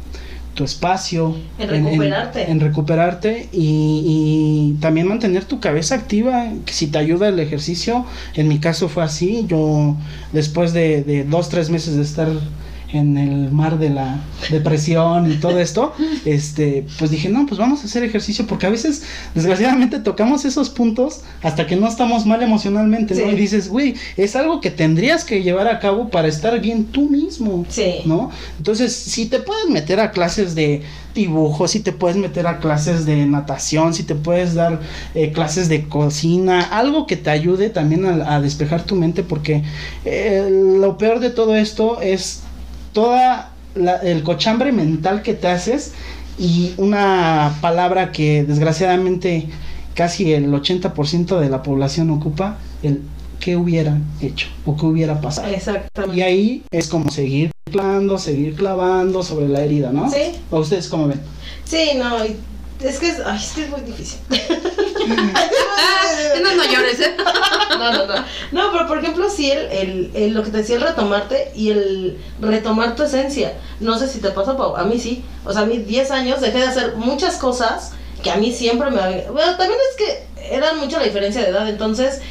tu 0.53 0.63
espacio, 0.63 1.35
En 1.57 1.69
recuperarte. 1.69 2.49
en, 2.49 2.59
recuperarte 2.59 3.49
y, 3.51 4.73
y 4.75 4.77
también 4.79 5.07
mantener 5.07 5.45
tu 5.45 5.59
cabeza 5.59 5.95
activa, 5.95 6.47
que 6.65 6.73
si 6.73 6.87
te 6.87 6.97
ayuda 6.97 7.27
el 7.27 7.39
ejercicio, 7.39 8.05
en 8.35 8.47
mi 8.47 8.59
caso 8.59 8.87
fue 8.87 9.03
así, 9.03 9.45
yo 9.47 9.95
después 10.31 10.71
de, 10.71 11.03
de 11.03 11.23
dos, 11.23 11.49
tres 11.49 11.69
meses 11.69 11.95
de 11.95 12.03
estar 12.03 12.29
en 12.91 13.17
el 13.17 13.51
mar 13.51 13.79
de 13.79 13.89
la 13.89 14.19
depresión 14.49 15.31
y 15.31 15.35
todo 15.35 15.59
esto, 15.59 15.93
este, 16.25 16.85
pues 16.97 17.11
dije, 17.11 17.29
no, 17.29 17.45
pues 17.45 17.59
vamos 17.59 17.81
a 17.81 17.85
hacer 17.85 18.03
ejercicio, 18.03 18.45
porque 18.47 18.67
a 18.67 18.69
veces, 18.69 19.03
desgraciadamente, 19.33 19.99
tocamos 19.99 20.45
esos 20.45 20.69
puntos 20.69 21.21
hasta 21.41 21.67
que 21.67 21.75
no 21.75 21.87
estamos 21.87 22.25
mal 22.25 22.41
emocionalmente, 22.41 23.15
¿no? 23.15 23.29
Sí. 23.29 23.33
Y 23.33 23.35
dices, 23.35 23.69
güey, 23.69 23.95
es 24.17 24.35
algo 24.35 24.61
que 24.61 24.71
tendrías 24.71 25.23
que 25.23 25.43
llevar 25.43 25.67
a 25.67 25.79
cabo 25.79 26.09
para 26.09 26.27
estar 26.27 26.59
bien 26.59 26.85
tú 26.85 27.09
mismo. 27.09 27.65
Sí. 27.69 27.95
¿no? 28.05 28.31
Entonces, 28.57 28.93
si 28.93 29.25
te 29.27 29.39
puedes 29.39 29.69
meter 29.69 29.99
a 29.99 30.11
clases 30.11 30.55
de 30.55 30.81
dibujo, 31.13 31.67
si 31.67 31.79
te 31.79 31.91
puedes 31.91 32.17
meter 32.17 32.45
a 32.47 32.59
clases 32.59 33.05
de 33.05 33.25
natación, 33.25 33.93
si 33.93 34.03
te 34.03 34.15
puedes 34.15 34.53
dar 34.53 34.81
eh, 35.13 35.31
clases 35.31 35.69
de 35.69 35.87
cocina, 35.87 36.61
algo 36.61 37.07
que 37.07 37.15
te 37.15 37.29
ayude 37.29 37.69
también 37.69 38.05
a, 38.05 38.35
a 38.35 38.41
despejar 38.41 38.83
tu 38.83 38.95
mente, 38.95 39.23
porque 39.23 39.63
eh, 40.03 40.49
lo 40.51 40.97
peor 40.97 41.19
de 41.19 41.29
todo 41.29 41.55
esto 41.55 42.01
es 42.01 42.41
toda 42.95 43.51
la- 43.75 43.97
el 43.97 44.23
cochambre 44.23 44.71
mental 44.71 45.21
que 45.21 45.33
te 45.33 45.49
haces 45.49 45.91
y 46.39 46.73
una 46.77 47.53
palabra 47.61 48.13
que 48.13 48.43
desgraciadamente 48.45 49.47
casi 49.93 50.33
el 50.33 50.51
80% 50.53 51.39
de 51.39 51.49
la 51.49 51.61
población 51.61 52.09
ocupa, 52.09 52.57
el 52.83 53.01
qué 53.41 53.57
hubiera 53.57 53.97
hecho 54.21 54.47
o 54.65 54.75
qué 54.77 54.85
hubiera 54.85 55.19
pasado. 55.19 55.49
Exactamente. 55.49 56.17
Y 56.17 56.21
ahí 56.21 56.63
es 56.71 56.87
como 56.87 57.11
seguir 57.11 57.51
clavando, 57.69 58.17
seguir 58.17 58.55
clavando 58.55 59.23
sobre 59.23 59.49
la 59.49 59.59
herida, 59.61 59.91
¿no? 59.91 60.09
Sí. 60.09 60.31
¿O 60.49 60.59
ustedes 60.59 60.87
cómo 60.87 61.07
ven? 61.07 61.19
Sí, 61.65 61.89
no, 61.97 62.25
y 62.25 62.37
es 62.87 62.99
que 62.99 63.09
es, 63.09 63.19
ay, 63.25 63.37
es 63.37 63.51
que 63.53 63.63
es 63.63 63.69
muy 63.69 63.81
difícil. 63.81 64.19
Ah, 65.77 66.39
no, 66.41 66.55
no 66.55 66.63
llores, 66.63 66.99
¿eh? 66.99 67.15
No, 67.77 67.91
no, 67.91 68.05
no. 68.07 68.15
No, 68.51 68.71
pero 68.71 68.87
por 68.87 68.97
ejemplo, 68.99 69.29
sí, 69.29 69.51
el, 69.51 69.59
el, 69.71 70.11
el- 70.15 70.33
lo 70.33 70.43
que 70.43 70.49
te 70.51 70.57
decía, 70.57 70.77
el 70.77 70.81
retomarte 70.81 71.51
y 71.55 71.69
el 71.71 72.17
retomar 72.39 72.95
tu 72.95 73.03
esencia. 73.03 73.53
No 73.79 73.97
sé 73.99 74.07
si 74.07 74.19
te 74.19 74.29
pasa, 74.31 74.55
Pau, 74.57 74.75
a 74.75 74.83
mí 74.83 74.97
sí. 74.99 75.23
O 75.45 75.51
sea, 75.53 75.63
a 75.63 75.65
mí 75.65 75.77
10 75.79 76.11
años 76.11 76.41
dejé 76.41 76.59
de 76.59 76.67
hacer 76.67 76.95
muchas 76.95 77.35
cosas 77.37 77.91
que 78.23 78.31
a 78.31 78.37
mí 78.37 78.51
siempre 78.53 78.89
me 78.91 79.01
había... 79.01 79.29
Bueno, 79.31 79.55
también 79.57 79.79
es 79.91 79.97
que 79.97 80.55
era 80.55 80.73
mucho 80.73 80.97
la 80.97 81.03
diferencia 81.03 81.41
de 81.41 81.49
edad, 81.49 81.67
entonces... 81.69 82.21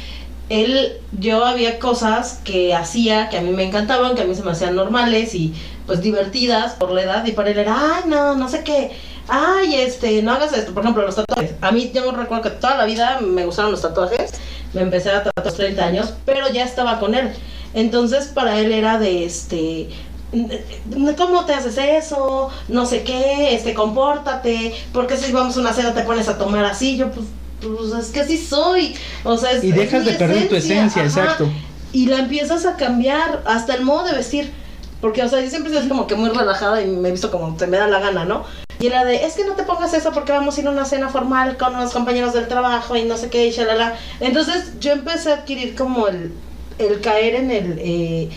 Él, 0.47 0.97
yo 1.19 1.43
había 1.43 1.79
cosas 1.79 2.39
que 2.43 2.75
hacía 2.75 3.29
que 3.29 3.37
a 3.39 3.41
mí 3.41 3.49
me 3.49 3.63
encantaban, 3.63 4.13
que 4.13 4.21
a 4.21 4.25
mí 4.25 4.35
se 4.35 4.43
me 4.43 4.51
hacían 4.51 4.75
normales 4.75 5.33
y 5.33 5.55
pues 5.87 6.01
divertidas 6.01 6.73
por 6.73 6.91
la 6.91 7.01
edad 7.01 7.25
y 7.25 7.31
para 7.31 7.49
él 7.49 7.57
era, 7.57 7.95
ay, 7.95 8.03
no, 8.05 8.35
no 8.35 8.47
sé 8.47 8.63
qué, 8.63 8.91
ay, 9.27 9.75
este, 9.75 10.21
no 10.21 10.31
hagas 10.33 10.53
esto, 10.53 10.73
por 10.73 10.83
ejemplo, 10.83 11.03
los 11.03 11.15
tatuajes. 11.15 11.55
A 11.61 11.71
mí 11.71 11.91
yo 11.93 12.11
me 12.11 12.17
recuerdo 12.17 12.43
que 12.43 12.49
toda 12.51 12.77
la 12.77 12.85
vida 12.85 13.19
me 13.21 13.45
gustaron 13.45 13.71
los 13.71 13.81
tatuajes, 13.81 14.31
me 14.73 14.81
empecé 14.81 15.09
a 15.09 15.23
tatuar 15.23 15.33
a 15.37 15.43
los 15.45 15.55
30 15.55 15.85
años, 15.85 16.13
pero 16.25 16.49
ya 16.49 16.63
estaba 16.63 16.99
con 16.99 17.15
él. 17.15 17.31
Entonces 17.73 18.27
para 18.27 18.59
él 18.59 18.71
era 18.71 18.97
de 18.99 19.25
este 19.25 19.89
¿Cómo 21.17 21.45
te 21.45 21.53
haces 21.53 21.77
eso? 21.77 22.49
No 22.67 22.85
sé 22.85 23.03
qué, 23.03 23.55
este, 23.55 23.73
compórtate, 23.73 24.73
porque 24.91 25.17
si 25.17 25.31
vamos 25.31 25.55
a 25.55 25.61
una 25.61 25.73
cena 25.73 25.93
te 25.93 26.01
pones 26.01 26.27
a 26.27 26.37
tomar 26.37 26.65
así, 26.65 26.97
yo 26.97 27.11
pues, 27.11 27.27
pues 27.61 28.05
es 28.05 28.11
que 28.11 28.21
así 28.21 28.37
soy, 28.37 28.95
o 29.23 29.37
sea, 29.37 29.51
es, 29.51 29.63
Y 29.63 29.71
dejas 29.71 30.03
de 30.03 30.13
perder 30.13 30.49
tu 30.49 30.55
esencia, 30.55 31.03
ajá. 31.03 31.21
exacto. 31.21 31.49
Y 31.93 32.07
la 32.07 32.19
empiezas 32.19 32.65
a 32.65 32.75
cambiar, 32.75 33.43
hasta 33.45 33.75
el 33.75 33.85
modo 33.85 34.05
de 34.05 34.13
vestir, 34.13 34.51
porque, 34.99 35.23
o 35.23 35.29
sea, 35.29 35.39
yo 35.41 35.49
siempre 35.49 35.71
soy 35.71 35.87
como 35.87 36.07
que 36.07 36.15
muy 36.15 36.29
relajada 36.29 36.81
y 36.81 36.87
me 36.87 37.09
he 37.09 37.11
visto 37.11 37.31
como 37.31 37.57
se 37.57 37.67
me 37.67 37.77
da 37.77 37.87
la 37.87 37.99
gana, 37.99 38.25
¿no? 38.25 38.43
Y 38.79 38.87
era 38.87 39.05
de, 39.05 39.25
es 39.25 39.33
que 39.35 39.45
no 39.45 39.53
te 39.53 39.63
pongas 39.63 39.93
eso 39.93 40.11
porque 40.11 40.31
vamos 40.31 40.57
a 40.57 40.61
ir 40.61 40.67
a 40.67 40.71
una 40.71 40.85
cena 40.85 41.09
formal 41.09 41.57
con 41.57 41.75
unos 41.75 41.91
compañeros 41.93 42.33
del 42.33 42.47
trabajo 42.47 42.95
y 42.95 43.03
no 43.03 43.17
sé 43.17 43.29
qué, 43.29 43.47
y 43.47 43.51
shalala. 43.51 43.95
Entonces 44.19 44.73
yo 44.79 44.91
empecé 44.91 45.31
a 45.31 45.35
adquirir 45.35 45.75
como 45.75 46.07
el, 46.07 46.33
el 46.77 46.99
caer 47.01 47.35
en 47.35 47.51
el, 47.51 47.79
eh, 47.79 48.29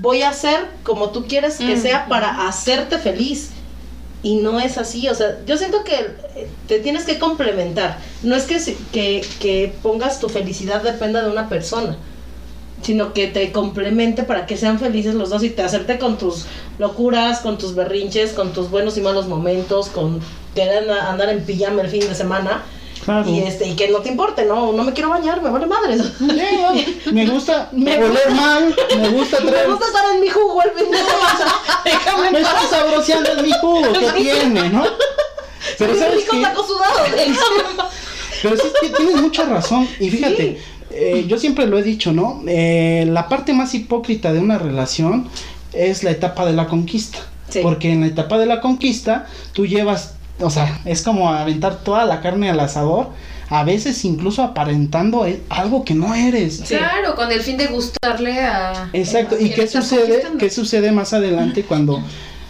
voy 0.00 0.22
a 0.22 0.30
hacer 0.30 0.60
como 0.82 1.10
tú 1.10 1.26
quieres 1.26 1.56
que 1.56 1.76
Mm. 1.76 1.80
sea 1.82 2.06
para 2.08 2.46
hacerte 2.46 2.98
feliz. 2.98 3.50
Y 4.22 4.36
no 4.36 4.58
es 4.58 4.78
así, 4.78 5.06
o 5.10 5.14
sea, 5.14 5.36
yo 5.46 5.58
siento 5.58 5.84
que 5.84 5.94
eh, 6.34 6.48
te 6.66 6.78
tienes 6.78 7.04
que 7.04 7.18
complementar. 7.18 7.98
No 8.22 8.34
es 8.34 8.44
que, 8.44 8.58
que, 8.90 9.22
que 9.38 9.74
pongas 9.82 10.18
tu 10.18 10.30
felicidad 10.30 10.82
dependa 10.82 11.22
de 11.22 11.30
una 11.30 11.50
persona, 11.50 11.98
sino 12.84 13.12
que 13.12 13.26
te 13.28 13.50
complemente 13.50 14.22
para 14.24 14.46
que 14.46 14.56
sean 14.56 14.78
felices 14.78 15.14
los 15.14 15.30
dos 15.30 15.42
y 15.42 15.50
te 15.50 15.62
hacerte 15.62 15.98
con 15.98 16.18
tus 16.18 16.44
locuras, 16.78 17.40
con 17.40 17.56
tus 17.58 17.74
berrinches, 17.74 18.32
con 18.32 18.52
tus 18.52 18.70
buenos 18.70 18.96
y 18.98 19.00
malos 19.00 19.26
momentos, 19.26 19.88
con 19.88 20.20
querer 20.54 20.88
andar 20.90 21.30
en 21.30 21.44
pijama 21.44 21.82
el 21.82 21.88
fin 21.88 22.00
de 22.00 22.14
semana. 22.14 22.62
Claro. 23.04 23.28
Y 23.28 23.40
este, 23.40 23.68
y 23.68 23.76
que 23.76 23.88
no 23.88 23.98
te 23.98 24.08
importe, 24.08 24.46
no, 24.46 24.72
no 24.72 24.82
me 24.82 24.92
quiero 24.92 25.10
bañar, 25.10 25.42
me 25.42 25.50
vale 25.50 25.66
madre. 25.66 25.96
Me 27.12 27.26
gusta 27.26 27.68
Me 27.72 27.98
oler 27.98 28.30
mal, 28.30 28.74
me 28.96 29.08
gusta 29.10 29.40
Me 29.40 29.50
traer. 29.50 29.68
gusta 29.70 29.86
estar 29.86 30.14
en 30.14 30.20
mi 30.20 30.28
jugo 30.28 30.62
el 30.62 30.70
fin 30.70 30.90
de 30.90 30.98
semana. 30.98 31.54
Déjame 31.84 32.30
Me 32.30 32.40
paz. 32.40 32.70
sabroseando 32.70 33.32
en 33.32 33.42
mi 33.42 33.52
jugo, 33.52 33.92
¿qué 33.92 34.22
tiene, 34.22 34.70
no? 34.70 34.84
Pero 35.78 35.92
Mi 35.92 35.98
sabes 35.98 36.24
déjame. 36.24 37.84
Pero 38.42 38.56
sí 38.56 38.68
que 38.80 38.88
tienes 38.90 39.16
mucha 39.16 39.44
razón. 39.44 39.88
Y 39.98 40.10
fíjate, 40.10 40.62
eh, 40.94 41.24
yo 41.26 41.38
siempre 41.38 41.66
lo 41.66 41.78
he 41.78 41.82
dicho, 41.82 42.12
¿no? 42.12 42.42
Eh, 42.46 43.06
la 43.08 43.28
parte 43.28 43.52
más 43.52 43.74
hipócrita 43.74 44.32
de 44.32 44.40
una 44.40 44.58
relación 44.58 45.28
es 45.72 46.04
la 46.04 46.10
etapa 46.10 46.46
de 46.46 46.52
la 46.52 46.66
conquista. 46.66 47.18
Sí. 47.48 47.60
Porque 47.62 47.92
en 47.92 48.00
la 48.00 48.06
etapa 48.06 48.38
de 48.38 48.46
la 48.46 48.60
conquista 48.60 49.26
tú 49.52 49.66
llevas, 49.66 50.14
o 50.40 50.50
sea, 50.50 50.80
es 50.84 51.02
como 51.02 51.30
aventar 51.30 51.80
toda 51.82 52.04
la 52.04 52.20
carne 52.20 52.48
al 52.50 52.60
asador, 52.60 53.08
a 53.50 53.64
veces 53.64 54.04
incluso 54.04 54.42
aparentando 54.42 55.26
algo 55.48 55.84
que 55.84 55.94
no 55.94 56.14
eres. 56.14 56.62
Sí. 56.64 56.76
Claro, 56.76 57.14
con 57.14 57.30
el 57.30 57.40
fin 57.40 57.56
de 57.56 57.66
gustarle 57.66 58.40
a. 58.40 58.88
Exacto. 58.92 59.36
a 59.36 59.40
¿Y 59.40 59.50
qué 59.50 59.66
sucede? 59.66 60.22
¿Qué 60.38 60.50
sucede 60.50 60.92
más 60.92 61.12
adelante 61.12 61.64
cuando 61.64 62.02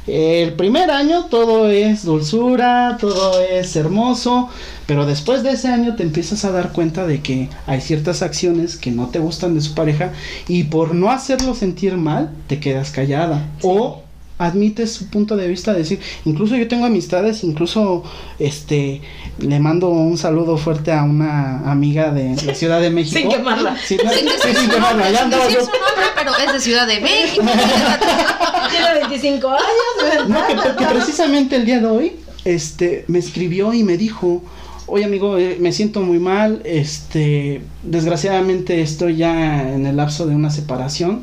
eh, 0.07 0.42
el 0.42 0.53
primer 0.53 0.90
año 0.90 1.26
todo 1.26 1.68
es 1.70 2.05
dulzura, 2.05 2.99
todo 3.01 3.40
es 3.40 3.74
hermoso, 3.74 4.51
pero 4.87 5.07
después 5.07 5.43
de 5.43 5.51
ese 5.53 5.68
año 5.68 5.95
te 5.97 6.03
empiezas 6.03 6.45
a 6.45 6.51
dar 6.53 6.72
cuenta 6.72 7.07
de 7.07 7.20
que 7.22 7.49
hay 7.66 7.80
ciertas 7.80 8.22
acciones 8.22 8.76
que 8.76 8.91
no 8.91 9.09
te 9.09 9.18
gustan 9.18 9.55
de 9.55 9.61
su 9.61 9.74
pareja 9.74 10.12
y 10.49 10.64
por 10.64 10.95
no 10.95 11.11
hacerlo 11.11 11.55
sentir 11.55 11.97
mal 11.97 12.30
te 12.49 12.61
quedas 12.61 12.91
callada 12.91 13.47
o 13.62 14.03
admites 14.37 14.93
su 14.93 15.07
punto 15.11 15.37
de 15.37 15.47
vista, 15.47 15.72
decir, 15.72 16.01
incluso 16.24 16.57
yo 16.57 16.66
tengo 16.66 16.85
amistades, 16.87 17.45
incluso 17.45 18.03
este 18.41 19.01
le 19.39 19.61
mando 19.61 19.89
un 19.91 20.18
saludo 20.18 20.57
fuerte 20.59 20.91
a 20.93 21.05
una 21.05 21.70
amiga 21.70 22.11
de 22.11 22.35
la 22.45 22.55
Ciudad 22.55 22.80
de 22.80 22.91
México. 22.91 23.20
Sin 23.20 23.28
quemarla. 23.30 23.76
Sin 23.87 23.99
sin 24.01 24.70
quemarla, 24.70 25.11
ya 25.11 25.16
sin 25.18 25.24
andaba 25.24 25.45
decir 25.45 25.59
yo- 25.61 25.64
su 25.64 25.70
nombre, 25.70 26.05
pero 26.16 26.32
es 26.37 26.53
de 26.53 26.61
Ciudad 26.61 26.87
de 26.87 27.01
México. 27.01 27.45
Tiene 28.70 28.95
25 29.09 29.49
años, 29.49 29.62
¿verdad? 30.03 30.26
No, 30.26 30.62
que, 30.62 30.85
que 30.85 30.91
precisamente 30.93 31.57
el 31.57 31.64
día 31.64 31.78
de 31.78 31.87
hoy, 31.87 32.12
este, 32.45 33.05
me 33.09 33.20
escribió 33.20 33.72
y 33.72 33.82
me 33.85 33.97
dijo, 33.97 34.43
oye 34.87 35.05
amigo, 35.05 35.39
eh, 35.39 35.57
me 35.61 35.72
siento 35.72 36.01
muy 36.01 36.18
mal, 36.18 36.61
este, 36.64 37.62
desgraciadamente 37.82 38.80
estoy 38.80 39.16
ya 39.16 39.74
en 39.74 39.87
el 39.87 39.97
lapso 39.97 40.26
de 40.26 40.35
una 40.35 40.51
separación, 40.51 41.22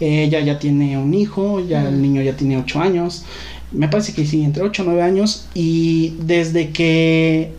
ella 0.00 0.40
ya 0.40 0.58
tiene 0.58 0.98
un 0.98 1.14
hijo, 1.14 1.60
ya 1.60 1.88
el 1.88 2.02
niño 2.02 2.22
ya 2.22 2.36
tiene 2.36 2.58
8 2.58 2.80
años, 2.80 3.24
me 3.70 3.88
parece 3.88 4.12
que 4.12 4.26
sí, 4.26 4.42
entre 4.42 4.62
8 4.62 4.82
o 4.82 4.86
9 4.86 5.02
años, 5.02 5.46
y 5.54 6.14
desde 6.20 6.70
que 6.70 7.52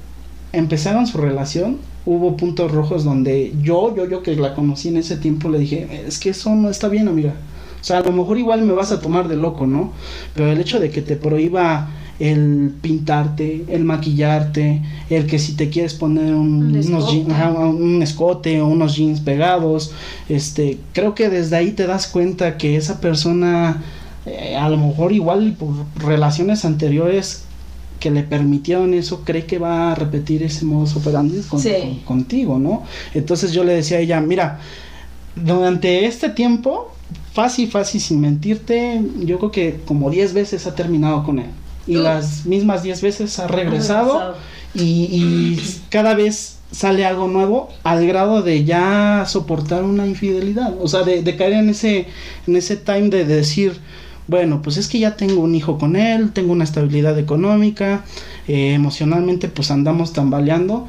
empezaron 0.52 1.08
su 1.08 1.18
relación, 1.18 1.78
hubo 2.06 2.36
puntos 2.36 2.72
rojos 2.72 3.04
donde 3.04 3.54
yo, 3.62 3.96
yo, 3.96 4.08
yo 4.10 4.24
que 4.24 4.36
la 4.36 4.56
conocí 4.56 4.90
en 4.90 4.98
ese 4.98 5.18
tiempo, 5.18 5.50
le 5.50 5.60
dije, 5.60 6.04
es 6.06 6.20
que 6.20 6.30
eso 6.30 6.54
no 6.54 6.70
está 6.70 6.90
bien, 6.90 7.08
amiga. 7.08 7.34
O 7.80 7.84
sea, 7.84 8.00
a 8.00 8.02
lo 8.02 8.12
mejor 8.12 8.38
igual 8.38 8.62
me 8.64 8.74
vas 8.74 8.92
a 8.92 9.02
tomar 9.02 9.28
de 9.28 9.36
loco, 9.36 9.68
¿no? 9.68 9.92
Pero 10.34 10.52
el 10.52 10.60
hecho 10.60 10.80
de 10.80 10.90
que 10.90 11.02
te 11.02 11.16
prohíba 11.16 11.90
el 12.20 12.72
pintarte, 12.82 13.66
el 13.70 13.84
maquillarte, 13.84 14.82
el 15.10 15.26
que 15.28 15.40
si 15.40 15.54
te 15.54 15.70
quieres 15.70 15.94
poner 15.96 16.34
un, 16.36 16.64
Un 16.64 16.66
unos 16.70 16.86
escote. 16.86 17.12
jeans, 17.14 17.30
ajá, 17.32 17.50
un 17.52 18.02
escote 18.04 18.62
o 18.62 18.68
unos 18.68 18.96
jeans 18.96 19.20
pegados, 19.20 19.92
este, 20.30 20.78
creo 20.94 21.16
que 21.16 21.30
desde 21.30 21.56
ahí 21.56 21.72
te 21.72 21.88
das 21.88 22.08
cuenta 22.08 22.58
que 22.58 22.76
esa 22.78 23.02
persona, 23.02 23.82
eh, 24.26 24.56
a 24.56 24.70
lo 24.70 24.78
mejor 24.78 25.12
igual 25.12 25.56
por 25.58 25.74
relaciones 25.98 26.66
anteriores 26.66 27.44
que 28.00 28.12
le 28.12 28.24
permitieron 28.24 28.94
eso, 28.94 29.22
cree 29.24 29.46
que 29.46 29.58
va 29.60 29.92
a 29.92 29.96
repetir 29.96 30.44
ese 30.44 30.66
modus 30.66 30.96
operandi 30.96 31.40
con- 31.50 31.60
Sí. 31.60 31.72
con- 32.06 32.18
contigo, 32.18 32.60
¿no? 32.60 32.84
Entonces 33.14 33.54
yo 33.54 33.64
le 33.64 33.74
decía 33.74 33.98
a 33.98 34.02
ella, 34.02 34.22
mira, 34.22 34.60
durante 35.36 36.06
este 36.06 36.30
tiempo, 36.30 36.94
fácil, 37.34 37.70
fácil, 37.70 38.00
sin 38.02 38.20
mentirte, 38.22 39.02
yo 39.22 39.40
creo 39.40 39.52
que 39.52 39.80
como 39.86 40.10
10 40.10 40.34
veces 40.34 40.68
ha 40.68 40.76
terminado 40.76 41.24
con 41.24 41.40
él. 41.40 41.48
Y 41.88 41.96
las 41.96 42.46
mismas 42.46 42.84
10 42.84 43.02
veces 43.02 43.40
ha 43.40 43.48
regresado 43.48 44.36
y, 44.74 44.82
y 45.12 45.80
cada 45.90 46.14
vez 46.16 46.58
sale 46.72 47.06
algo 47.06 47.28
nuevo 47.28 47.70
al 47.84 48.08
grado 48.08 48.42
de 48.42 48.64
ya 48.64 49.26
soportar 49.28 49.84
una 49.84 50.08
infidelidad. 50.08 50.74
O 50.82 50.88
sea, 50.88 51.04
de, 51.04 51.22
de 51.22 51.36
caer 51.36 51.54
en 51.54 51.70
ese, 51.70 52.08
en 52.48 52.56
ese 52.56 52.78
time 52.78 53.10
de 53.10 53.26
decir, 53.26 53.80
bueno, 54.28 54.62
pues 54.62 54.78
es 54.78 54.88
que 54.88 54.98
ya 55.00 55.16
tengo 55.18 55.42
un 55.42 55.54
hijo 55.56 55.78
con 55.78 55.96
él, 55.96 56.32
tengo 56.32 56.54
una 56.54 56.64
estabilidad 56.64 57.20
económica, 57.20 58.06
eh, 58.48 58.74
emocionalmente 58.74 59.50
pues 59.50 59.70
andamos 59.70 60.14
tambaleando, 60.14 60.88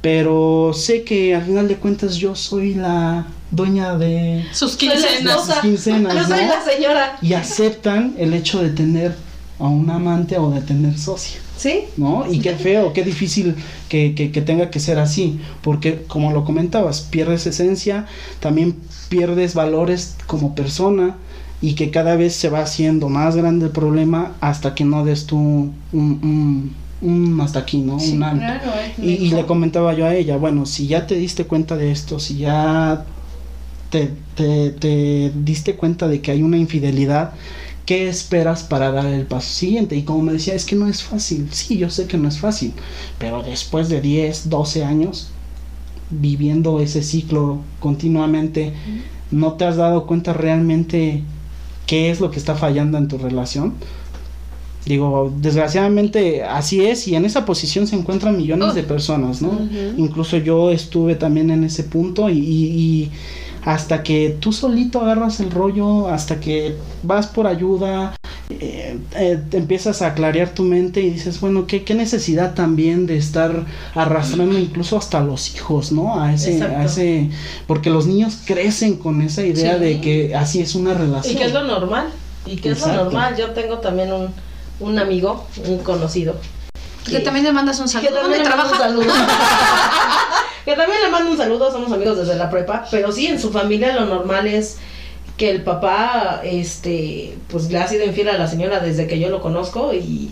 pero 0.00 0.70
sé 0.72 1.02
que 1.02 1.34
al 1.34 1.42
final 1.42 1.66
de 1.68 1.76
cuentas 1.76 2.16
yo 2.16 2.34
soy 2.36 2.74
la 2.74 3.26
dueña 3.50 3.96
de 3.98 4.44
Sus 4.52 4.76
quincenas. 4.76 5.18
esposa. 5.20 5.60
quincenas, 5.60 6.14
Yo 6.14 6.22
soy 6.22 6.44
¿no? 6.44 6.48
la 6.48 6.64
señora. 6.64 7.18
y 7.20 7.32
aceptan 7.34 8.14
el 8.18 8.32
hecho 8.34 8.62
de 8.62 8.70
tener 8.70 9.14
a 9.58 9.68
un 9.68 9.90
amante 9.90 10.38
o 10.38 10.50
de 10.50 10.60
tener 10.62 10.98
socia. 10.98 11.40
¿Sí? 11.56 11.84
¿no? 11.96 12.30
Y 12.30 12.40
qué 12.40 12.54
feo, 12.54 12.92
qué 12.92 13.02
difícil 13.02 13.54
que, 13.88 14.14
que, 14.14 14.30
que 14.30 14.42
tenga 14.42 14.70
que 14.70 14.78
ser 14.78 14.98
así, 14.98 15.40
porque 15.62 16.02
como 16.06 16.30
lo 16.32 16.44
comentabas, 16.44 17.00
pierdes 17.00 17.46
esencia, 17.46 18.06
también 18.40 18.76
pierdes 19.08 19.54
valores 19.54 20.16
como 20.26 20.54
persona 20.54 21.16
y 21.62 21.74
que 21.74 21.90
cada 21.90 22.16
vez 22.16 22.34
se 22.34 22.50
va 22.50 22.60
haciendo 22.60 23.08
más 23.08 23.36
grande 23.36 23.66
el 23.66 23.72
problema 23.72 24.36
hasta 24.40 24.74
que 24.74 24.84
no 24.84 25.04
des 25.04 25.24
tú 25.26 25.36
un, 25.38 25.74
un, 25.92 26.76
un 27.00 27.40
hasta 27.40 27.60
aquí, 27.60 27.78
¿no? 27.78 27.98
Sí, 27.98 28.12
un 28.16 28.22
alto. 28.22 28.40
claro, 28.40 28.72
Y, 28.98 29.12
y 29.14 29.30
le 29.30 29.46
comentaba 29.46 29.94
yo 29.94 30.06
a 30.06 30.14
ella, 30.14 30.36
bueno, 30.36 30.66
si 30.66 30.86
ya 30.86 31.06
te 31.06 31.14
diste 31.14 31.46
cuenta 31.46 31.76
de 31.76 31.90
esto, 31.90 32.18
si 32.20 32.36
ya 32.38 33.06
te, 33.90 34.10
te, 34.34 34.70
te 34.72 35.32
diste 35.34 35.76
cuenta 35.76 36.08
de 36.08 36.20
que 36.20 36.30
hay 36.32 36.42
una 36.42 36.58
infidelidad, 36.58 37.32
¿qué 37.86 38.08
esperas 38.08 38.62
para 38.64 38.90
dar 38.92 39.06
el 39.06 39.26
paso 39.26 39.48
siguiente? 39.52 39.96
Y 39.96 40.02
como 40.02 40.22
me 40.22 40.32
decía, 40.34 40.54
es 40.54 40.64
que 40.66 40.76
no 40.76 40.88
es 40.88 41.02
fácil. 41.02 41.48
Sí, 41.52 41.78
yo 41.78 41.88
sé 41.90 42.06
que 42.06 42.18
no 42.18 42.28
es 42.28 42.38
fácil, 42.38 42.72
pero 43.18 43.42
después 43.42 43.88
de 43.88 44.00
10, 44.00 44.50
12 44.50 44.84
años 44.84 45.28
viviendo 46.10 46.80
ese 46.80 47.02
ciclo 47.02 47.60
continuamente, 47.80 48.72
¿no 49.30 49.54
te 49.54 49.64
has 49.64 49.76
dado 49.76 50.06
cuenta 50.06 50.32
realmente 50.32 51.22
qué 51.86 52.10
es 52.10 52.20
lo 52.20 52.30
que 52.30 52.38
está 52.38 52.54
fallando 52.56 52.98
en 52.98 53.08
tu 53.08 53.18
relación? 53.18 53.74
Digo, 54.84 55.32
desgraciadamente 55.40 56.44
así 56.44 56.84
es 56.84 57.08
y 57.08 57.16
en 57.16 57.24
esa 57.24 57.44
posición 57.44 57.88
se 57.88 57.96
encuentran 57.96 58.36
millones 58.36 58.74
de 58.76 58.84
personas, 58.84 59.42
¿no? 59.42 59.58
Incluso 59.96 60.36
yo 60.36 60.70
estuve 60.70 61.16
también 61.16 61.50
en 61.50 61.64
ese 61.64 61.82
punto 61.82 62.30
y, 62.30 62.38
y- 62.38 62.66
y 63.02 63.10
hasta 63.66 64.02
que 64.02 64.38
tú 64.40 64.52
solito 64.52 65.02
agarras 65.02 65.40
el 65.40 65.50
rollo, 65.50 66.08
hasta 66.08 66.40
que 66.40 66.76
vas 67.02 67.26
por 67.26 67.46
ayuda, 67.46 68.14
eh, 68.48 68.96
eh, 69.16 69.38
te 69.50 69.56
empiezas 69.58 70.00
a 70.02 70.14
clarear 70.14 70.50
tu 70.50 70.62
mente 70.62 71.00
y 71.00 71.10
dices, 71.10 71.40
bueno, 71.40 71.66
¿qué, 71.66 71.82
qué 71.84 71.94
necesidad 71.94 72.54
también 72.54 73.06
de 73.06 73.16
estar 73.18 73.66
arrastrando 73.94 74.56
incluso 74.58 74.96
hasta 74.96 75.20
los 75.20 75.54
hijos, 75.54 75.90
¿no? 75.92 76.18
A 76.22 76.32
ese, 76.32 76.54
Exacto. 76.54 76.78
a 76.78 76.84
ese, 76.84 77.28
porque 77.66 77.90
los 77.90 78.06
niños 78.06 78.38
crecen 78.46 78.96
con 78.96 79.20
esa 79.20 79.42
idea 79.42 79.74
Sí. 79.74 79.80
de 79.84 80.00
que 80.00 80.34
así 80.34 80.60
es 80.62 80.74
una 80.76 80.92
Y 80.92 80.94
relación. 80.94 81.36
que 81.36 81.44
es 81.44 81.52
lo 81.52 81.64
normal. 81.64 82.06
Y 82.46 82.56
que 82.56 82.70
es 82.70 82.80
lo 82.80 82.86
normal. 82.92 83.34
Yo 83.36 83.50
tengo 83.50 83.78
también 83.78 84.12
un, 84.12 84.28
un 84.78 84.98
amigo, 85.00 85.44
un 85.66 85.78
conocido. 85.78 86.36
Que 87.04 87.18
también 87.20 87.44
le 87.46 87.52
mandas 87.52 87.78
un 87.80 87.86
que 87.86 87.92
saludo. 87.92 88.20
también 88.20 88.42
¿Dónde 88.44 88.48
le 88.50 88.56
mando 88.56 88.72
un 88.72 88.78
trabaja? 88.78 88.88
saludo. 88.88 89.12
que 90.66 90.74
también 90.74 91.00
le 91.02 91.08
mando 91.10 91.30
un 91.30 91.36
saludo, 91.38 91.72
somos 91.72 91.90
amigos 91.92 92.18
desde 92.18 92.34
la 92.36 92.50
prepa, 92.50 92.84
pero 92.90 93.10
sí, 93.12 93.26
en 93.26 93.40
su 93.40 93.50
familia 93.50 93.94
lo 93.94 94.04
normal 94.04 94.46
es 94.46 94.76
que 95.38 95.50
el 95.50 95.62
papá, 95.62 96.40
este, 96.44 97.36
pues 97.48 97.70
le 97.70 97.78
ha 97.78 97.86
sido 97.88 98.04
infiel 98.04 98.28
a 98.28 98.36
la 98.38 98.48
señora 98.48 98.80
desde 98.80 99.06
que 99.06 99.18
yo 99.18 99.28
lo 99.30 99.40
conozco 99.40 99.94
y 99.94 100.30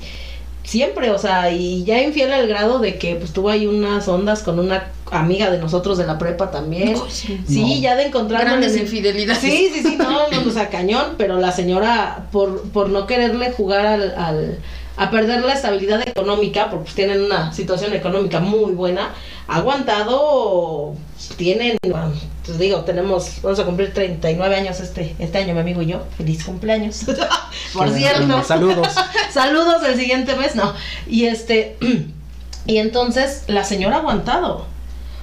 siempre, 0.62 1.10
o 1.10 1.18
sea, 1.18 1.50
y 1.50 1.84
ya 1.84 2.02
infiel 2.02 2.32
al 2.32 2.48
grado 2.48 2.78
de 2.78 2.96
que 2.98 3.14
pues 3.16 3.32
tuvo 3.32 3.50
ahí 3.50 3.66
unas 3.66 4.08
ondas 4.08 4.42
con 4.42 4.58
una 4.58 4.90
amiga 5.10 5.50
de 5.50 5.58
nosotros 5.58 5.98
de 5.98 6.06
la 6.06 6.16
prepa 6.18 6.50
también. 6.50 6.96
Sí. 7.10 7.38
No. 7.48 7.80
ya 7.82 7.96
de 7.96 8.06
encontrarnos 8.06 8.50
Grandes 8.58 8.76
infidelidades. 8.76 9.42
Sí, 9.42 9.70
sí, 9.74 9.82
sí, 9.82 9.96
no, 9.98 10.28
no, 10.30 10.48
o 10.48 10.50
sea, 10.50 10.70
cañón, 10.70 11.14
pero 11.18 11.38
la 11.38 11.52
señora, 11.52 12.26
por, 12.32 12.62
por 12.70 12.88
no 12.88 13.06
quererle 13.06 13.52
jugar 13.52 13.84
al, 13.86 14.14
al- 14.16 14.58
a 14.96 15.10
perder 15.10 15.42
la 15.42 15.54
estabilidad 15.54 16.06
económica, 16.06 16.70
porque 16.70 16.84
pues, 16.84 16.94
tienen 16.94 17.22
una 17.22 17.52
situación 17.52 17.92
económica 17.92 18.40
muy 18.40 18.72
buena, 18.72 19.12
ha 19.48 19.56
aguantado, 19.56 20.94
tienen, 21.36 21.78
bueno, 21.82 22.12
pues 22.44 22.58
digo, 22.58 22.84
tenemos, 22.84 23.42
vamos 23.42 23.58
a 23.58 23.64
cumplir 23.64 23.92
39 23.92 24.54
años 24.54 24.80
este, 24.80 25.16
este 25.18 25.38
año, 25.38 25.54
mi 25.54 25.60
amigo 25.60 25.82
y 25.82 25.86
yo, 25.86 26.02
feliz 26.16 26.44
cumpleaños, 26.44 27.04
por 27.72 27.90
cierto. 27.90 28.42
Saludos. 28.44 28.88
Saludos 29.30 29.82
el 29.84 29.98
siguiente 29.98 30.36
mes, 30.36 30.54
no. 30.54 30.72
Y 31.06 31.24
este, 31.24 31.76
y 32.66 32.78
entonces 32.78 33.44
la 33.48 33.64
señora 33.64 33.96
ha 33.96 33.98
aguantado. 34.00 34.74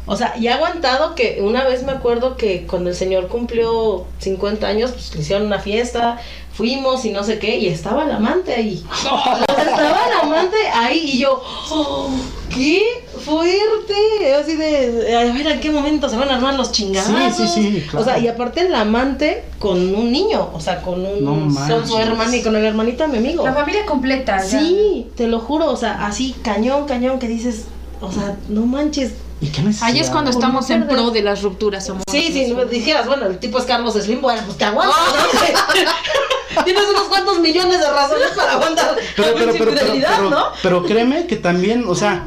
O 0.08 0.16
sea, 0.16 0.36
y 0.38 0.48
ha 0.48 0.56
aguantado 0.56 1.14
que 1.14 1.40
una 1.42 1.64
vez 1.64 1.84
me 1.84 1.92
acuerdo 1.92 2.36
que 2.36 2.66
cuando 2.66 2.90
el 2.90 2.96
señor 2.96 3.28
cumplió 3.28 4.08
50 4.20 4.68
años, 4.68 4.92
pues 4.92 5.14
le 5.16 5.22
hicieron 5.22 5.46
una 5.46 5.60
fiesta, 5.60 6.20
fuimos 6.54 7.04
y 7.06 7.12
no 7.12 7.24
sé 7.24 7.40
qué, 7.40 7.58
y 7.58 7.68
estaba 7.68 8.04
el 8.04 8.12
amante 8.12 8.54
ahí. 8.54 8.84
O 8.92 8.96
sea, 8.96 9.46
estaba 9.48 10.08
el 10.08 10.28
amante 10.28 10.58
ahí 10.74 11.12
y 11.14 11.20
yo, 11.20 11.42
oh, 11.72 12.10
¿qué 12.50 13.06
fuerte? 13.24 14.36
Así 14.36 14.56
de, 14.56 15.16
a 15.16 15.34
ver, 15.34 15.48
¿en 15.48 15.60
qué 15.60 15.72
momento 15.72 16.10
se 16.10 16.18
van 16.18 16.30
a 16.30 16.36
armar 16.36 16.56
los 16.56 16.72
chingados? 16.72 17.36
Sí, 17.36 17.48
sí, 17.48 17.72
sí, 17.72 17.82
claro. 17.82 18.02
O 18.02 18.04
sea, 18.04 18.20
y 18.20 18.28
aparte 18.28 18.62
el 18.62 18.76
amante 18.76 19.46
con 19.60 19.96
un 19.96 20.12
niño, 20.12 20.50
o 20.54 20.60
sea, 20.60 20.82
con 20.82 21.06
un, 21.06 21.24
No 21.24 21.68
con 21.68 21.88
su 21.88 21.98
hermano 21.98 22.36
y 22.36 22.42
con 22.42 22.56
el 22.56 22.66
hermanito 22.66 23.04
de 23.04 23.10
mi 23.10 23.18
amigo. 23.18 23.44
La 23.46 23.54
familia 23.54 23.86
completa. 23.86 24.38
ya. 24.38 24.60
Sí, 24.60 25.08
te 25.16 25.28
lo 25.28 25.40
juro, 25.40 25.72
o 25.72 25.78
sea, 25.78 26.06
así 26.06 26.36
cañón, 26.44 26.86
cañón, 26.86 27.20
que 27.20 27.28
dices, 27.28 27.66
o 28.02 28.12
sea, 28.12 28.38
no 28.50 28.66
manches. 28.66 29.14
¿Y 29.40 29.48
qué 29.48 29.62
necesidad? 29.62 29.90
Ahí 29.90 30.00
es 30.00 30.10
cuando 30.12 30.30
estamos 30.30 30.70
en 30.70 30.88
pro 30.88 31.10
de 31.10 31.24
las 31.24 31.42
rupturas 31.42 31.90
amorosas. 31.90 32.12
Sí, 32.12 32.32
sí, 32.32 32.54
no 32.54 32.66
dijeras, 32.66 33.08
bueno, 33.08 33.26
el 33.26 33.40
tipo 33.40 33.58
es 33.58 33.66
Carlos 33.66 33.96
Slim, 33.96 34.22
bueno, 34.22 34.42
pues 34.46 34.58
te 34.58 34.66
aguantas, 34.66 34.98
¿no? 35.14 35.92
Tienes 36.64 36.84
unos 36.90 37.04
cuantos 37.04 37.40
millones 37.40 37.80
de 37.80 37.90
razones 37.90 38.30
para 38.36 38.54
aguantar 38.54 38.96
Pero, 39.16 39.28
pero, 39.36 39.54
pero, 39.58 39.72
pero- 39.74 40.30
¿no? 40.30 40.46
pero 40.62 40.84
créeme 40.84 41.28
que 41.28 41.36
también, 41.38 41.86
o 41.88 41.96
sea, 41.96 42.26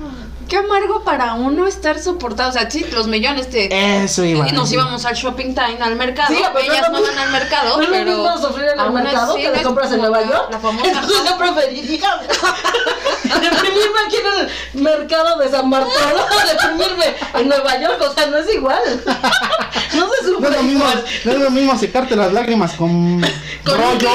Qué 0.49 0.57
amargo 0.57 1.03
para 1.05 1.35
uno 1.35 1.67
estar 1.67 1.99
soportado. 1.99 2.51
O 2.51 2.53
sea, 2.53 2.71
sí, 2.71 2.85
los 2.93 3.07
millones 3.07 3.51
te. 3.51 4.05
eso 4.05 4.25
iba. 4.25 4.47
Y 4.49 4.53
nos 4.53 4.71
íbamos 4.73 5.05
al 5.05 5.15
shopping 5.15 5.55
time, 5.55 5.79
al 5.81 5.97
mercado. 5.97 6.35
Sí, 6.35 6.43
pero 6.53 6.65
Ellas 6.73 6.91
no 6.91 6.99
no 7.01 7.07
van 7.07 7.19
al 7.19 7.31
mercado, 7.31 7.77
No 7.77 7.83
es 7.83 7.89
lo 7.89 7.95
pero. 7.95 8.11
mismo 8.11 8.39
sufrir 8.39 8.67
en 8.75 8.81
el 8.81 8.91
mercado 8.91 9.33
así 9.33 9.43
que 9.43 9.49
no 9.49 9.55
es 9.55 9.63
compras 9.63 9.93
en 9.93 10.01
Nueva 10.01 10.23
York. 10.23 10.49
La 10.51 10.59
famosa. 10.59 10.87
Entonces 10.89 11.19
yo 11.29 11.39
preferiría 11.39 12.11
deprimirme 13.25 13.99
aquí 14.07 14.17
en 14.17 14.27
el 14.77 14.83
mercado 14.83 15.39
de 15.39 15.51
San 15.51 15.71
Bartolo, 15.71 16.27
deprimirme 16.53 17.15
en 17.35 17.49
Nueva 17.49 17.79
York, 17.81 18.03
o 18.09 18.13
sea, 18.13 18.27
no 18.27 18.37
es 18.39 18.53
igual. 18.55 18.81
No 19.95 20.09
se 20.11 20.27
No 20.29 20.39
sufre 20.39 20.49
es, 20.51 20.57
lo 20.57 20.63
mismo, 20.65 20.85
no 21.25 21.33
es 21.33 21.39
lo 21.39 21.51
mismo 21.53 21.79
secarte 21.79 22.17
las 22.17 22.33
lágrimas 22.33 22.73
con, 22.73 23.21
Con 23.65 23.79
rollo 23.79 24.11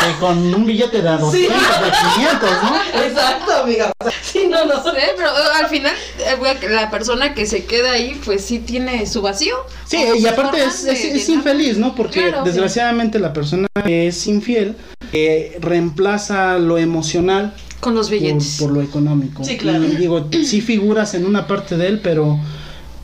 que 0.00 0.18
con 0.18 0.54
un 0.54 0.64
billete 0.64 1.02
de 1.02 1.10
200, 1.18 1.32
Sí. 1.32 1.42
de 1.42 1.90
500, 2.14 2.50
¿no? 2.62 3.02
Exacto, 3.02 3.52
amiga. 3.62 3.92
O 3.98 4.08
sea, 4.08 4.18
sí, 4.22 4.46
no, 4.48 4.64
no. 4.64 4.74
No 4.82 4.82
sé, 4.84 5.12
pero 5.16 5.28
eh, 5.28 5.42
al 5.68 5.74
final 5.76 5.92
eh, 6.18 6.68
la 6.70 6.90
persona 6.90 7.34
que 7.34 7.46
se 7.46 7.64
queda 7.64 7.92
ahí, 7.92 8.18
pues 8.24 8.44
sí 8.44 8.58
tiene 8.58 9.06
su 9.06 9.22
vacío. 9.22 9.54
Sí, 9.86 9.98
y 10.18 10.26
aparte 10.26 10.64
es, 10.64 10.84
de 10.84 10.92
es, 10.92 11.04
es 11.04 11.28
infeliz, 11.28 11.76
¿no? 11.78 11.94
Porque 11.94 12.20
Claro, 12.20 12.42
sí. 12.44 12.50
desgraciadamente 12.50 13.18
la 13.18 13.32
persona 13.32 13.68
que 13.84 14.08
es 14.08 14.26
infiel 14.26 14.74
eh, 15.12 15.58
reemplaza 15.60 16.58
lo 16.58 16.78
emocional 16.78 17.54
Con 17.80 17.94
los 17.94 18.08
por, 18.08 18.18
billetes. 18.18 18.56
por 18.58 18.70
lo 18.72 18.82
económico. 18.82 19.44
Sí, 19.44 19.56
claro. 19.56 19.84
Y 19.84 19.96
digo, 19.96 20.28
sí 20.44 20.60
figuras 20.60 21.14
en 21.14 21.26
una 21.26 21.46
parte 21.46 21.76
de 21.76 21.86
él, 21.86 22.00
pero 22.02 22.38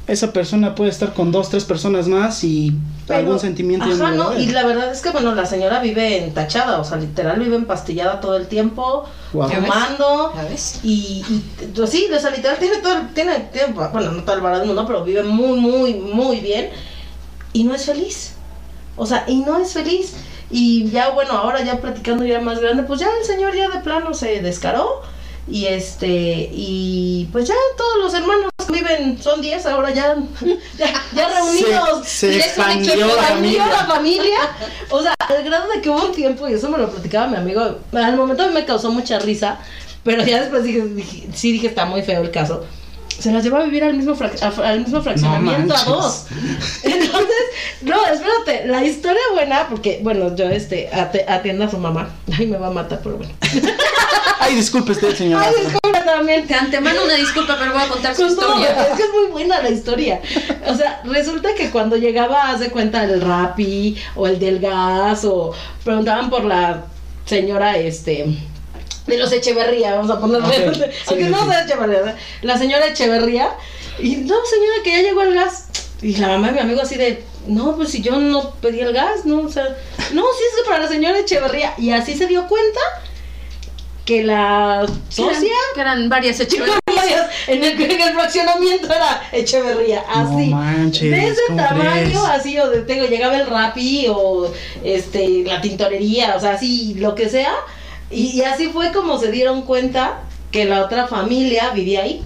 esa 0.06 0.32
persona 0.34 0.74
puede 0.74 0.90
estar 0.90 1.14
con 1.14 1.32
dos, 1.32 1.48
tres 1.48 1.64
personas 1.64 2.08
más 2.08 2.44
y 2.44 2.74
Pero- 3.06 3.20
algún 3.20 3.40
sentimiento 3.40 3.86
Ajá, 3.86 4.10
no 4.10 4.38
y 4.38 4.46
la 4.48 4.64
verdad 4.66 4.92
es 4.92 5.00
que, 5.00 5.10
bueno, 5.10 5.34
la 5.34 5.46
señora 5.46 5.80
vive 5.80 6.24
entachada, 6.24 6.78
o 6.78 6.84
sea, 6.84 6.98
literal 6.98 7.38
vive 7.40 7.56
empastillada 7.56 8.20
todo 8.20 8.36
el 8.36 8.46
tiempo, 8.46 9.04
Guau. 9.32 9.48
¿Ya 9.50 9.60
ves? 9.60 9.66
fumando. 9.72 10.32
¿Ya 10.36 10.42
ves? 10.44 10.80
Y, 10.82 11.24
y 11.28 11.42
pues, 11.74 11.88
sí, 11.90 12.06
o 12.14 12.20
sea, 12.20 12.30
literal 12.30 12.58
tiene 12.58 12.76
todo, 12.78 12.98
el- 12.98 13.08
tiene, 13.14 13.48
tiene, 13.52 13.72
bueno, 13.72 14.12
no 14.12 14.22
todo 14.24 14.36
el 14.36 14.42
valor 14.42 14.58
del 14.58 14.66
mundo, 14.66 14.84
pero 14.86 15.04
vive 15.04 15.22
muy, 15.22 15.58
muy, 15.58 15.94
muy 15.94 16.40
bien 16.40 16.68
y 17.54 17.64
no 17.64 17.74
es 17.74 17.86
feliz. 17.86 18.32
O 18.96 19.06
sea, 19.06 19.24
y 19.26 19.36
no 19.36 19.58
es 19.58 19.72
feliz. 19.72 20.14
Y 20.50 20.88
ya, 20.90 21.10
bueno, 21.10 21.32
ahora 21.32 21.64
ya 21.64 21.80
platicando 21.80 22.24
ya 22.24 22.40
más 22.40 22.60
grande, 22.60 22.82
pues 22.82 23.00
ya 23.00 23.08
el 23.20 23.24
señor 23.26 23.56
ya 23.56 23.70
de 23.70 23.80
plano 23.80 24.12
se 24.14 24.42
descaró. 24.42 25.00
Y 25.46 25.66
este, 25.66 26.48
y 26.52 27.28
pues 27.30 27.46
ya 27.48 27.54
todos 27.76 27.98
los 27.98 28.14
hermanos 28.14 28.50
que 28.66 28.72
viven, 28.72 29.20
son 29.22 29.42
10 29.42 29.66
ahora 29.66 29.90
ya, 29.90 30.16
ya, 30.78 30.86
ya 31.14 31.28
reunidos. 31.28 32.06
Se, 32.08 32.32
se 32.32 32.38
expandió 32.38 33.06
la 33.06 33.22
familia. 33.22 33.66
la 33.66 33.84
familia. 33.86 34.38
O 34.90 35.02
sea, 35.02 35.14
al 35.18 35.44
grado 35.44 35.68
de 35.70 35.82
que 35.82 35.90
hubo 35.90 36.06
un 36.06 36.12
tiempo, 36.14 36.48
y 36.48 36.54
eso 36.54 36.70
me 36.70 36.78
lo 36.78 36.90
platicaba 36.90 37.26
mi 37.26 37.36
amigo, 37.36 37.78
al 37.92 38.16
momento 38.16 38.42
a 38.42 38.46
mí 38.46 38.54
me 38.54 38.64
causó 38.64 38.90
mucha 38.90 39.18
risa, 39.18 39.58
pero 40.02 40.24
ya 40.24 40.40
después 40.40 40.64
dije, 40.64 40.80
dije- 40.82 41.28
sí 41.34 41.52
dije, 41.52 41.66
está 41.66 41.84
muy 41.84 42.00
feo 42.02 42.22
el 42.22 42.30
caso. 42.30 42.64
Se 43.18 43.30
las 43.30 43.44
llevó 43.44 43.58
a 43.58 43.62
vivir 43.64 43.84
al 43.84 43.94
mismo, 43.94 44.16
al 44.64 44.80
mismo 44.80 45.00
fraccionamiento 45.02 45.74
a 45.76 45.84
dos. 45.84 46.24
Entonces, 46.82 47.36
no, 47.82 48.04
espérate, 48.06 48.66
la 48.66 48.82
historia 48.84 49.20
buena, 49.34 49.68
porque, 49.68 50.00
bueno, 50.02 50.34
yo 50.34 50.46
este 50.48 50.88
atiendo 51.28 51.64
a 51.66 51.70
su 51.70 51.78
mamá. 51.78 52.10
Ay, 52.36 52.46
me 52.46 52.56
va 52.56 52.68
a 52.68 52.72
matar, 52.72 53.00
pero 53.04 53.18
bueno. 53.18 53.32
Ay, 54.44 54.56
disculpe 54.56 54.92
usted, 54.92 55.16
señora. 55.16 55.46
Ay, 55.46 55.54
disculpa 55.64 56.04
también. 56.04 56.46
De 56.46 56.54
antemano 56.54 57.04
una 57.04 57.14
disculpa, 57.14 57.56
pero 57.58 57.72
voy 57.72 57.82
a 57.82 57.88
contar 57.88 58.14
su 58.14 58.26
historia. 58.26 58.88
es 58.90 58.96
que 58.96 59.02
es 59.04 59.10
muy 59.10 59.30
buena 59.30 59.62
la 59.62 59.70
historia. 59.70 60.20
O 60.66 60.74
sea, 60.74 61.00
resulta 61.04 61.54
que 61.54 61.70
cuando 61.70 61.96
llegaba, 61.96 62.50
haz 62.50 62.60
de 62.60 62.68
cuenta, 62.68 63.04
el 63.04 63.22
Rappi 63.22 63.96
o 64.14 64.26
el 64.26 64.38
del 64.38 64.60
gas 64.60 65.24
o 65.24 65.54
preguntaban 65.82 66.28
por 66.28 66.44
la 66.44 66.84
señora, 67.24 67.78
este, 67.78 68.36
de 69.06 69.16
los 69.16 69.32
Echeverría, 69.32 69.94
vamos 69.94 70.10
a 70.10 70.20
ponerle, 70.20 70.68
Ok, 70.68 70.74
sí, 70.74 70.82
aunque 71.06 71.24
sí, 71.24 71.30
no 71.30 71.48
sea 71.48 71.64
Echeverría, 71.64 71.98
¿verdad? 72.00 72.16
la 72.42 72.58
señora 72.58 72.86
Echeverría, 72.86 73.48
y 73.98 74.16
no, 74.16 74.34
señora, 74.44 74.82
que 74.84 74.90
ya 74.90 75.02
llegó 75.02 75.22
el 75.22 75.34
gas. 75.34 75.68
Y 76.02 76.16
la 76.16 76.28
mamá 76.28 76.48
de 76.48 76.52
mi 76.54 76.58
amigo 76.60 76.82
así 76.82 76.96
de, 76.96 77.24
no, 77.46 77.76
pues 77.76 77.90
si 77.90 78.02
yo 78.02 78.18
no 78.18 78.50
pedí 78.56 78.80
el 78.80 78.92
gas, 78.92 79.24
no, 79.24 79.40
o 79.40 79.48
sea, 79.48 79.64
no, 80.12 80.22
sí 80.22 80.42
es 80.50 80.62
que 80.62 80.68
para 80.68 80.82
la 80.82 80.88
señora 80.88 81.18
Echeverría. 81.18 81.72
Y 81.78 81.92
así 81.92 82.14
se 82.14 82.26
dio 82.26 82.46
cuenta 82.46 82.80
que 84.04 84.22
la 84.22 84.86
Que 85.14 85.22
eran- 85.22 85.34
socia 85.34 85.50
Que 85.74 85.80
eran 85.80 86.08
varias 86.08 86.38
Echeverrías. 86.40 87.26
en 87.46 87.64
el, 87.64 87.80
en 87.80 88.00
el 88.00 88.12
fraccionamiento 88.14 88.86
era 88.86 89.22
Echeverría, 89.32 90.02
así. 90.12 90.48
No 90.48 90.56
manches, 90.56 91.10
de 91.10 91.28
ese 91.28 91.40
¿cómo 91.48 91.58
tamaño, 91.62 91.90
crees? 91.90 92.16
así, 92.18 92.58
o 92.58 92.68
de, 92.70 92.80
tengo, 92.82 93.06
llegaba 93.06 93.36
el 93.36 93.46
Rappi 93.46 94.06
o 94.08 94.52
este, 94.82 95.44
la 95.46 95.60
tintorería, 95.60 96.34
o 96.36 96.40
sea, 96.40 96.52
así, 96.52 96.94
lo 96.94 97.14
que 97.14 97.28
sea. 97.28 97.52
Y, 98.10 98.26
y 98.38 98.42
así 98.42 98.68
fue 98.68 98.92
como 98.92 99.18
se 99.18 99.30
dieron 99.32 99.62
cuenta 99.62 100.20
que 100.50 100.66
la 100.66 100.84
otra 100.84 101.06
familia 101.08 101.70
vivía 101.70 102.02
ahí. 102.02 102.22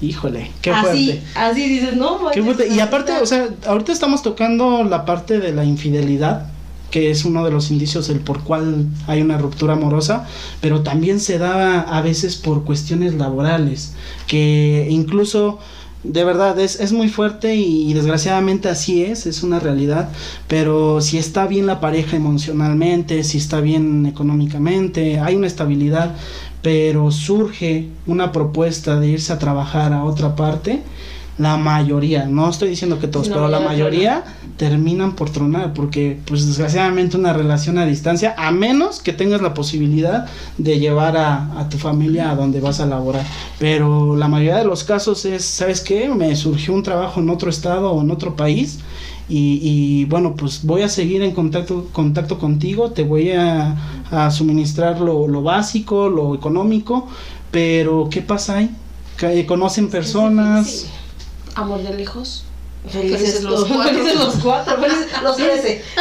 Híjole, 0.00 0.50
qué 0.60 0.72
fuerte. 0.72 0.90
así, 0.90 1.22
así 1.36 1.68
dices, 1.68 1.94
no, 1.94 2.28
Qué 2.32 2.42
fuerte. 2.42 2.66
Y 2.68 2.80
aparte, 2.80 3.12
o 3.12 3.26
sea, 3.26 3.48
ahorita 3.66 3.92
estamos 3.92 4.22
tocando 4.22 4.82
la 4.82 5.04
parte 5.04 5.38
de 5.38 5.52
la 5.52 5.64
infidelidad, 5.64 6.48
que 6.92 7.10
es 7.10 7.24
uno 7.24 7.44
de 7.44 7.50
los 7.50 7.72
indicios 7.72 8.06
del 8.06 8.20
por 8.20 8.44
cual 8.44 8.86
hay 9.08 9.22
una 9.22 9.38
ruptura 9.38 9.72
amorosa, 9.72 10.28
pero 10.60 10.82
también 10.82 11.18
se 11.18 11.38
da 11.38 11.80
a 11.80 12.02
veces 12.02 12.36
por 12.36 12.64
cuestiones 12.64 13.14
laborales, 13.14 13.94
que 14.28 14.86
incluso 14.90 15.58
de 16.04 16.24
verdad 16.24 16.58
es, 16.58 16.80
es 16.80 16.92
muy 16.92 17.08
fuerte 17.08 17.54
y, 17.54 17.94
desgraciadamente 17.94 18.68
así 18.68 19.04
es, 19.04 19.26
es 19.26 19.42
una 19.42 19.58
realidad, 19.58 20.10
pero 20.48 21.00
si 21.00 21.16
está 21.16 21.46
bien 21.46 21.66
la 21.66 21.80
pareja 21.80 22.16
emocionalmente, 22.16 23.24
si 23.24 23.38
está 23.38 23.60
bien 23.60 24.04
económicamente, 24.06 25.18
hay 25.18 25.34
una 25.34 25.46
estabilidad, 25.46 26.14
pero 26.60 27.10
surge 27.10 27.88
una 28.06 28.32
propuesta 28.32 29.00
de 29.00 29.08
irse 29.08 29.32
a 29.32 29.38
trabajar 29.38 29.92
a 29.92 30.04
otra 30.04 30.36
parte, 30.36 30.82
la 31.38 31.56
mayoría, 31.56 32.26
no 32.26 32.48
estoy 32.48 32.68
diciendo 32.68 32.98
que 32.98 33.08
todos, 33.08 33.28
No, 33.28 33.34
pero 33.34 33.48
la 33.48 33.60
mayoría 33.60 34.22
terminan 34.58 35.16
por 35.16 35.30
tronar, 35.30 35.72
porque 35.72 36.18
pues 36.26 36.46
desgraciadamente 36.46 37.16
una 37.16 37.32
relación 37.32 37.78
a 37.78 37.86
distancia, 37.86 38.34
a 38.36 38.50
menos 38.50 39.00
que 39.00 39.12
tengas 39.12 39.40
la 39.40 39.54
posibilidad 39.54 40.26
de 40.58 40.78
llevar 40.78 41.16
a, 41.16 41.58
a 41.58 41.68
tu 41.68 41.78
familia 41.78 42.30
a 42.30 42.34
donde 42.36 42.60
vas 42.60 42.80
a 42.80 42.86
laborar, 42.86 43.24
pero 43.58 44.14
la 44.16 44.28
mayoría 44.28 44.58
de 44.58 44.64
los 44.64 44.84
casos 44.84 45.24
es, 45.24 45.44
¿sabes 45.44 45.80
qué? 45.80 46.08
Me 46.08 46.36
surgió 46.36 46.74
un 46.74 46.82
trabajo 46.82 47.20
en 47.20 47.30
otro 47.30 47.50
estado 47.50 47.92
o 47.92 48.02
en 48.02 48.10
otro 48.10 48.36
país. 48.36 48.78
Y, 49.28 49.60
y, 49.62 50.04
bueno, 50.06 50.34
pues 50.36 50.64
voy 50.64 50.82
a 50.82 50.88
seguir 50.88 51.22
en 51.22 51.32
contacto, 51.32 51.88
contacto 51.92 52.38
contigo, 52.38 52.90
te 52.90 53.04
voy 53.04 53.30
a, 53.30 53.76
a 54.10 54.30
suministrar 54.30 55.00
lo, 55.00 55.26
lo 55.28 55.42
básico, 55.42 56.10
lo 56.10 56.34
económico, 56.34 57.08
pero 57.50 58.08
¿qué 58.10 58.20
pasa 58.22 58.58
ahí? 58.58 58.70
Que 59.16 59.46
Conocen 59.46 59.88
personas, 59.90 60.66
difícil. 60.66 60.90
Amor 61.54 61.82
de 61.82 61.94
lejos. 61.94 62.44
Felices, 62.88 63.18
Felices 63.20 63.42
los 63.44 63.64
cuatro. 63.66 63.92
Felices 63.94 64.14
los 64.18 64.34
cuatro. 64.36 64.76
Felices 64.80 65.06
los 65.22 65.36
trece. 65.36 65.84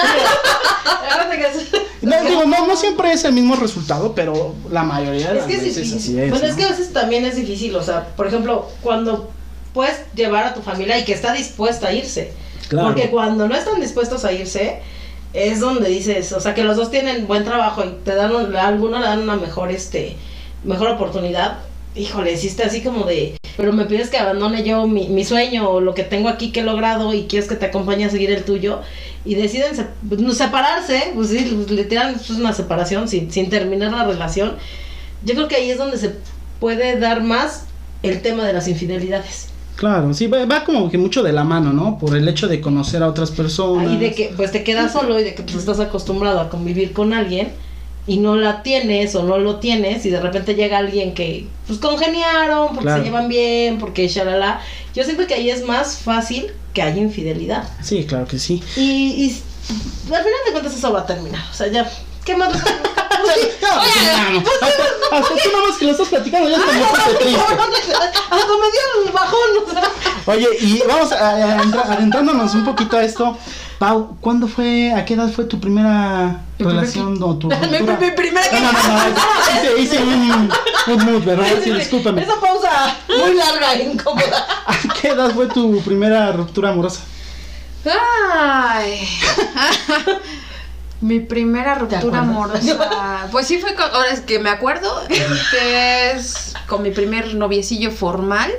No, 2.02 2.20
digo, 2.24 2.46
no, 2.46 2.66
no 2.68 2.76
siempre 2.76 3.12
es 3.14 3.24
el 3.26 3.34
mismo 3.34 3.56
resultado, 3.56 4.14
pero 4.16 4.56
la 4.72 4.84
mayoría 4.84 5.32
de 5.34 5.40
Es 5.40 5.46
las 5.46 5.46
que 5.46 5.54
es 5.58 5.64
veces 5.76 5.94
así 5.96 6.20
es. 6.20 6.30
bueno, 6.32 6.46
es 6.48 6.56
que 6.56 6.64
a 6.64 6.70
veces 6.70 6.92
también 6.94 7.26
es 7.26 7.36
difícil. 7.36 7.76
O 7.76 7.84
sea, 7.84 8.08
por 8.16 8.26
ejemplo, 8.28 8.68
cuando 8.82 9.30
puedes 9.74 9.98
llevar 10.16 10.46
a 10.46 10.54
tu 10.56 10.62
familia 10.62 10.98
y 10.98 11.06
que 11.06 11.14
está 11.14 11.32
dispuesta 11.34 11.90
a 11.90 11.94
irse. 11.94 12.34
Claro. 12.70 12.88
Porque 12.88 13.10
cuando 13.12 13.48
no 13.48 13.56
están 13.56 13.80
dispuestos 13.80 14.26
a 14.26 14.32
irse, 14.32 14.80
es 15.34 15.60
donde 15.60 15.90
dices, 15.90 16.32
o 16.34 16.40
sea, 16.40 16.56
que 16.56 16.64
los 16.64 16.76
dos 16.76 16.90
tienen 16.90 17.28
buen 17.28 17.44
trabajo 17.46 17.84
y 17.86 17.90
te 18.04 18.16
dan, 18.16 18.34
un- 18.36 18.56
a 18.56 18.68
alguno 18.68 18.98
le 19.00 19.06
dan 19.06 19.20
una 19.22 19.36
mejor, 19.36 19.70
este, 19.72 20.18
mejor 20.64 20.88
oportunidad. 20.90 21.60
Híjole, 21.94 22.32
hiciste 22.32 22.64
así 22.64 22.82
como 22.82 23.06
de, 23.06 23.36
pero 23.58 23.74
me 23.74 23.84
pides 23.86 24.10
que 24.10 24.18
abandone 24.18 24.64
yo 24.64 24.88
mi, 24.88 25.10
mi 25.10 25.26
sueño 25.26 25.70
o 25.70 25.82
lo 25.82 25.94
que 25.94 26.04
tengo 26.04 26.30
aquí 26.30 26.52
que 26.54 26.62
he 26.62 26.64
logrado 26.64 27.14
y 27.14 27.24
quieres 27.28 27.50
que 27.50 27.56
te 27.58 27.66
acompañe 27.66 28.06
a 28.06 28.10
seguir 28.10 28.32
el 28.32 28.46
tuyo 28.46 28.80
y 29.26 29.36
deciden 29.36 29.76
se- 29.76 29.88
pues, 30.08 30.38
separarse, 30.38 31.12
pues 31.14 31.30
sí, 31.30 31.52
pues, 31.54 31.70
literal 31.70 32.16
es 32.16 32.30
una 32.30 32.54
separación 32.54 33.10
sin, 33.10 33.30
sin 33.30 33.50
terminar 33.50 33.92
la 33.92 34.06
relación. 34.06 34.54
Yo 35.26 35.36
creo 35.36 35.48
que 35.50 35.56
ahí 35.58 35.70
es 35.70 35.78
donde 35.78 35.98
se 35.98 36.16
puede 36.62 36.98
dar 36.98 37.22
más 37.24 37.66
el 38.04 38.22
tema 38.22 38.46
de 38.46 38.54
las 38.54 38.70
infidelidades. 38.70 39.50
Claro, 39.76 40.14
sí, 40.14 40.28
va, 40.28 40.46
va 40.46 40.64
como 40.64 40.90
que 40.90 40.98
mucho 40.98 41.24
de 41.24 41.34
la 41.34 41.44
mano, 41.44 41.74
¿no? 41.74 41.98
Por 42.00 42.16
el 42.16 42.28
hecho 42.28 42.48
de 42.48 42.62
conocer 42.62 43.04
a 43.04 43.08
otras 43.10 43.32
personas. 43.32 43.90
Ahí 43.90 43.98
de 43.98 44.14
que 44.14 44.32
pues 44.38 44.52
te 44.52 44.64
quedas 44.64 44.94
solo 44.94 45.20
y 45.20 45.24
de 45.24 45.36
que 45.36 45.44
pues, 45.44 45.56
estás 45.58 45.80
acostumbrado 45.82 46.40
a 46.40 46.50
convivir 46.50 46.94
con 46.94 47.14
alguien 47.14 47.52
y 48.08 48.18
no 48.18 48.36
la 48.36 48.64
tienes 48.64 49.14
o 49.16 49.24
no 49.24 49.38
lo 49.38 49.58
tienes 49.60 50.06
y 50.06 50.10
de 50.10 50.20
repente 50.20 50.56
llega 50.56 50.80
alguien 50.80 51.14
que 51.14 51.46
pues 51.68 51.80
congeniaron 51.80 52.68
porque 52.70 52.82
Claro. 52.82 53.04
se 53.04 53.10
llevan 53.10 53.28
bien, 53.30 53.78
porque 53.80 54.08
shalala. 54.08 54.60
Yo 54.96 55.04
siento 55.04 55.28
que 55.28 55.36
ahí 55.36 55.50
es 55.50 55.66
más 55.66 55.98
fácil 55.98 56.48
que 56.74 56.82
haya 56.82 57.02
infidelidad. 57.02 57.68
Sí, 57.84 58.06
claro 58.06 58.26
que 58.26 58.40
sí. 58.40 58.62
Y, 58.76 58.82
y 59.26 59.30
al 60.06 60.24
final 60.24 60.40
de 60.46 60.52
cuentas 60.52 60.76
eso 60.76 60.92
va 60.92 61.02
a 61.02 61.06
terminar. 61.06 61.42
O 61.52 61.54
sea, 61.54 61.68
ya, 61.68 61.90
¿qué 62.26 62.36
más? 62.36 62.52
Pues 63.22 63.36
sí, 63.36 63.50
No, 63.62 64.24
no, 64.24 64.40
no. 64.40 64.40
Hasta, 64.40 65.18
hasta 65.18 65.36
tú 65.36 65.50
nada 65.52 65.68
más 65.68 65.78
que 65.78 65.86
lo 65.86 65.92
estás 65.92 66.08
platicando 66.08 66.50
ya 66.50 66.58
está 66.58 66.72
muy 66.72 67.16
triste. 67.20 67.40
Hasta 67.40 68.36
me 68.36 68.72
dio 68.72 69.06
el 69.06 69.12
bajón, 69.12 69.50
o 69.66 69.72
sea. 69.72 69.92
Oye, 70.26 70.48
y 70.60 70.84
vamos 70.88 71.12
adentrándonos 71.12 72.54
un 72.56 72.66
poquito 72.66 72.98
a 72.98 73.04
esto. 73.04 73.38
Pau, 73.82 74.16
¿cuándo 74.22 74.48
fue, 74.48 74.94
a 74.94 75.04
qué 75.06 75.16
edad 75.16 75.28
fue 75.32 75.46
tu 75.46 75.60
primera 75.60 76.44
¿Mi 76.60 76.66
primer 76.66 76.76
relación 76.76 77.18
o 77.24 77.36
tu 77.36 77.48
Mi, 77.72 78.12
primera 78.12 78.46
No, 78.52 78.72
no, 78.72 79.74
no, 79.74 79.78
hice, 79.78 79.98
un, 80.04 80.52
un 80.86 81.06
mood, 81.06 81.24
¿verdad? 81.24 81.48
Sí, 81.64 81.72
discúlpame. 81.72 82.22
Esa 82.22 82.40
pausa 82.40 82.96
muy 83.08 83.34
larga 83.34 83.74
e 83.74 83.84
incómoda. 83.92 84.46
¿A 84.68 84.94
qué 84.94 85.08
edad 85.08 85.32
fue 85.34 85.48
tu 85.48 85.82
primera 85.82 86.32
ruptura 86.32 86.70
amorosa? 86.70 87.02
Ay. 87.84 89.08
Mi 91.02 91.20
primera 91.20 91.76
ruptura 91.76 92.20
amorosa. 92.20 93.28
Pues 93.32 93.48
sí 93.48 93.60
fue 93.60 93.76
con, 93.76 93.90
ahora 93.92 94.10
es 94.12 94.22
que 94.22 94.40
me 94.40 94.50
acuerdo 94.50 94.90
que 95.08 96.12
es 96.12 96.54
con 96.68 96.84
mi 96.84 96.92
primer 96.92 97.36
noviecillo 97.36 97.92
formal 97.92 98.52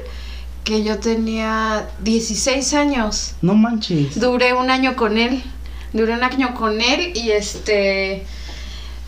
que 0.64 0.82
yo 0.84 0.98
tenía 0.98 1.88
16 2.00 2.74
años. 2.74 3.34
No 3.42 3.54
manches. 3.54 4.18
Duré 4.18 4.54
un 4.54 4.70
año 4.70 4.96
con 4.96 5.18
él. 5.18 5.42
Duré 5.92 6.14
un 6.14 6.22
año 6.22 6.54
con 6.54 6.80
él 6.80 7.12
y 7.14 7.30
este 7.30 8.24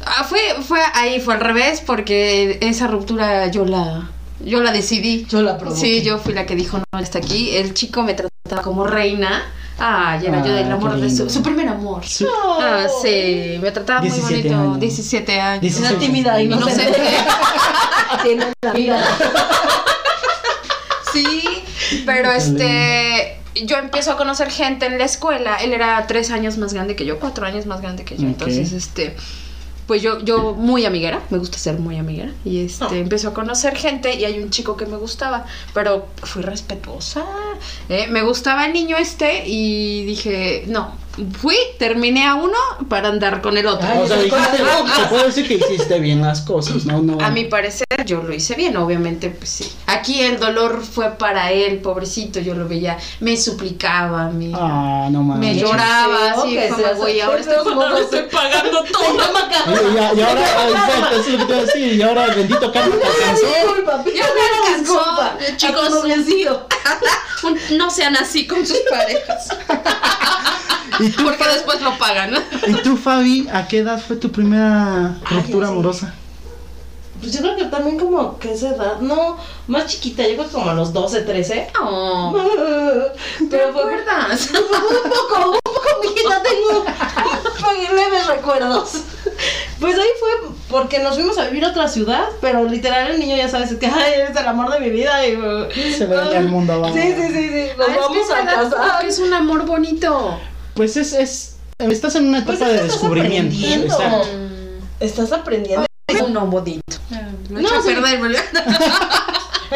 ah, 0.05 0.25
fue 0.25 0.41
fue 0.67 0.81
ahí 0.95 1.21
fue 1.21 1.35
al 1.35 1.41
revés 1.41 1.83
porque 1.85 2.59
esa 2.61 2.89
ruptura 2.89 3.47
yo 3.51 3.65
la 3.65 4.11
yo 4.45 4.61
la 4.61 4.73
decidí. 4.73 5.27
Yo 5.29 5.43
la 5.43 5.59
provoqué. 5.59 5.81
Sí, 5.81 6.03
yo 6.03 6.19
fui 6.19 6.35
la 6.35 6.47
que 6.47 6.57
dijo, 6.57 6.79
no, 6.79 6.85
hasta 6.93 7.19
aquí. 7.19 7.57
El 7.57 7.75
chico 7.75 8.03
me 8.03 8.15
trataba 8.15 8.63
como 8.63 8.87
reina. 8.87 9.43
Ah, 9.79 10.19
y 10.23 10.27
era 10.27 10.45
yo 10.45 10.53
del 10.53 10.71
Ah, 10.71 10.75
amor 10.75 11.01
de 11.01 11.11
su, 11.11 11.29
su 11.29 11.43
primer 11.43 11.69
amor. 11.69 12.05
Sí. 12.07 12.25
Ah, 12.61 12.87
sí, 13.03 13.59
me 13.61 13.71
trataba 13.73 14.01
muy 14.01 14.11
17 14.11 14.49
bonito. 14.49 14.61
años. 14.61 14.81
17 14.81 15.41
años. 15.41 15.61
16. 15.63 15.91
Una 15.91 15.99
tímida 15.99 16.41
y 16.41 16.45
Inocente. 16.47 17.03
Tiene 18.23 18.47
la 18.63 18.73
vida. 18.73 19.05
Sí, 21.13 21.43
pero 22.07 22.31
este, 22.33 23.39
yo 23.65 23.77
empiezo 23.77 24.13
a 24.13 24.17
conocer 24.17 24.51
gente 24.51 24.87
en 24.87 24.99
la 24.99 25.05
escuela. 25.05 25.57
Él 25.57 25.73
era 25.73 26.07
tres 26.07 26.31
años 26.31 26.59
más 26.59 26.73
grande 26.75 26.97
que 26.97 27.05
yo, 27.05 27.19
cuatro 27.21 27.47
años 27.47 27.67
más 27.67 27.81
grande 27.81 28.05
que 28.05 28.17
yo. 28.17 28.27
Entonces, 28.27 28.73
este, 28.73 29.15
pues 29.87 30.01
yo, 30.03 30.21
yo 30.25 30.55
muy 30.55 30.85
amiguera, 30.87 31.21
me 31.31 31.39
gusta 31.39 31.59
ser 31.59 31.79
muy 31.79 31.97
amiguera. 31.99 32.33
Y 32.45 32.65
este, 32.65 32.85
Oh. 32.85 32.93
empiezo 32.95 33.29
a 33.29 33.35
conocer 33.35 33.77
gente 33.77 34.15
y 34.15 34.25
hay 34.25 34.39
un 34.41 34.51
chico 34.51 34.77
que 34.77 34.87
me 34.87 34.97
gustaba, 34.97 35.45
pero 35.75 36.07
fui 36.23 36.43
respetuosa. 36.43 37.25
¿eh? 37.89 38.07
Me 38.09 38.23
gustaba 38.23 38.67
el 38.67 38.73
niño 38.73 38.97
este 38.97 39.47
y 39.47 40.05
dije, 40.05 40.65
no, 40.69 40.93
fui, 41.41 41.57
terminé 41.79 42.27
a 42.27 42.35
uno 42.35 42.57
para 42.89 43.09
andar 43.09 43.41
con 43.41 43.57
el 43.57 43.67
otro. 43.67 43.87
Ay, 43.89 43.99
O 43.99 44.07
sea, 44.07 44.17
dijiste, 44.17 44.57
se 44.97 45.07
puede 45.09 45.27
decir 45.27 45.49
que 45.49 45.55
hiciste 45.55 45.99
bien 46.01 46.23
las 46.23 46.41
cosas, 46.41 46.85
¿no? 46.85 47.03
no 47.03 47.25
A 47.25 47.31
mi 47.31 47.45
parecer 47.45 47.87
yo 48.05 48.23
lo 48.23 48.35
hice 48.35 48.55
bien, 48.55 48.77
obviamente, 48.77 49.31
pues 49.31 49.51
sí. 49.51 49.73
Aquí 49.87 50.23
el 50.23 50.39
dolor 50.39 50.83
fue 50.83 51.11
para 51.11 51.53
él, 51.53 51.79
pobrecito, 51.79 52.41
yo 52.41 52.55
lo 52.55 52.69
veía, 52.69 52.99
me 53.21 53.37
suplicaba, 53.37 54.29
me, 54.31 54.53
Ah, 54.55 55.09
no 55.11 55.23
mames. 55.23 55.55
me 55.55 55.61
lloraba, 55.61 56.33
así 56.33 56.55
que 56.55 56.69
como, 56.69 56.95
güey, 56.97 57.21
ahora 57.21 57.41
estoy, 57.41 58.23
pagando 58.31 58.85
todo. 58.85 59.05
Y, 59.67 60.19
y 60.19 60.23
ahora, 60.23 60.43
ah, 60.57 60.69
exacto, 60.69 61.17
eso 61.17 61.31
es 61.31 61.33
lo 61.33 61.39
que 61.39 61.45
te 61.45 61.53
iba 61.53 61.59
a 61.59 61.65
decir. 61.65 61.95
Y 61.95 62.03
ahora 62.03 62.25
el 62.27 62.35
bendito 62.35 62.73
Carlos 62.73 62.99
te 63.01 63.07
alcanzó. 63.07 63.47
Ya 64.15 64.27
me 64.35 64.69
alcanzó, 64.69 65.57
chicos. 65.57 65.91
No 67.77 67.91
sean 67.91 68.17
así 68.17 68.47
con 68.47 68.67
sus 68.67 68.79
parejas, 68.91 69.49
¿Y 71.01 71.09
tú, 71.11 71.25
porque 71.25 71.45
después 71.45 71.81
lo 71.83 71.97
pagan. 71.99 72.35
¿Y 72.67 72.73
tú, 72.83 72.97
Fabi, 72.97 73.49
a 73.53 73.67
qué 73.69 73.79
edad 73.79 74.01
fue 74.01 74.17
tu 74.17 74.31
primera 74.31 75.17
Ay, 75.25 75.37
ruptura 75.39 75.67
sí. 75.69 75.73
amorosa? 75.73 76.15
Pues 77.21 77.33
yo 77.33 77.41
creo 77.41 77.57
que 77.57 77.65
también 77.67 77.99
como 77.99 78.39
que 78.39 78.53
esa 78.53 78.71
edad, 78.71 78.99
no, 79.01 79.39
más 79.67 79.87
chiquita, 79.87 80.23
yo 80.25 80.35
creo 80.35 80.47
que 80.47 80.53
como 80.53 80.71
a 80.71 80.75
los 80.75 80.93
12, 80.93 81.23
13. 81.23 81.69
No. 81.81 82.35
¿Te 83.39 83.45
Pero 83.49 83.73
fue 83.73 83.83
acuerdas? 83.83 84.51
un 84.55 85.11
poco, 85.11 85.51
un 85.53 85.59
poco, 85.63 85.81
mijita, 86.03 86.43
tengo 86.43 86.85
leves 87.95 88.27
recuerdos. 88.27 88.93
Pues 89.81 89.97
ahí 89.97 90.09
fue 90.21 90.51
porque 90.69 90.99
nos 91.01 91.15
fuimos 91.15 91.39
a 91.39 91.47
vivir 91.47 91.65
a 91.65 91.69
otra 91.71 91.89
ciudad, 91.89 92.27
pero 92.41 92.65
literal 92.65 93.11
el 93.13 93.21
niño 93.21 93.37
ya 93.37 93.49
sabes 93.49 93.71
es 93.73 93.79
que 93.79 93.87
ay, 93.87 94.15
eres 94.17 94.37
el 94.37 94.47
amor 94.47 94.71
de 94.73 94.81
mi 94.81 94.91
vida 94.91 95.27
y 95.27 95.37
Se 95.93 96.07
daña 96.07 96.39
el 96.39 96.49
mundo 96.49 96.73
abajo. 96.75 96.95
Sí, 96.95 97.01
sí, 97.17 97.29
sí, 97.33 97.49
sí. 97.49 97.67
Nos 97.79 97.89
Ah, 97.89 97.93
es 97.93 97.97
que 97.97 98.01
vamos 98.01 98.31
a 98.31 98.45
casar. 98.45 99.05
es 99.07 99.19
un 99.19 99.33
amor 99.33 99.65
bonito. 99.67 100.39
Pues 100.75 100.97
es, 100.97 101.13
es, 101.13 101.57
estás 101.79 102.15
en 102.17 102.27
una 102.29 102.39
etapa 102.39 102.59
Pues 102.59 102.61
es 102.61 102.67
que 102.67 102.73
de 102.73 102.81
estás 102.81 102.93
descubrimiento. 103.01 103.57
aprendiendo. 103.57 103.95
Exacto. 103.95 104.29
Estás 105.01 105.33
aprendiendo. 105.33 105.87
Bonito. 106.47 106.83
Lo 107.51 107.61
No, 107.61 107.67
echo 107.69 107.75
a 107.79 107.83
sí. 107.83 107.89
perder. 107.89 108.37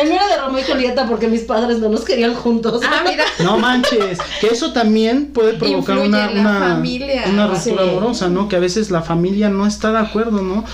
El 0.00 0.06
mío 0.10 0.14
era 0.16 0.28
de 0.28 0.40
Romeo 0.42 0.60
y 0.64 0.70
Julieta 0.70 1.08
porque 1.08 1.26
mis 1.26 1.40
padres 1.40 1.78
no 1.78 1.88
nos 1.88 2.04
querían 2.04 2.34
juntos. 2.34 2.82
Ah, 2.84 3.02
mira. 3.08 3.24
No 3.42 3.58
manches, 3.58 4.18
que 4.40 4.48
eso 4.48 4.72
también 4.72 5.26
puede 5.32 5.54
provocar 5.54 5.96
Influye 5.96 6.08
una, 6.08 6.30
una, 6.30 6.58
familia. 6.74 7.24
una 7.28 7.46
ruptura 7.48 7.82
Sí. 7.82 7.88
amorosa, 7.88 8.28
¿no? 8.28 8.48
Que 8.48 8.56
a 8.56 8.58
veces 8.60 8.90
la 8.90 9.02
familia 9.02 9.48
no 9.48 9.66
está 9.66 9.90
de 9.90 9.98
acuerdo, 9.98 10.42
¿no? 10.42 10.64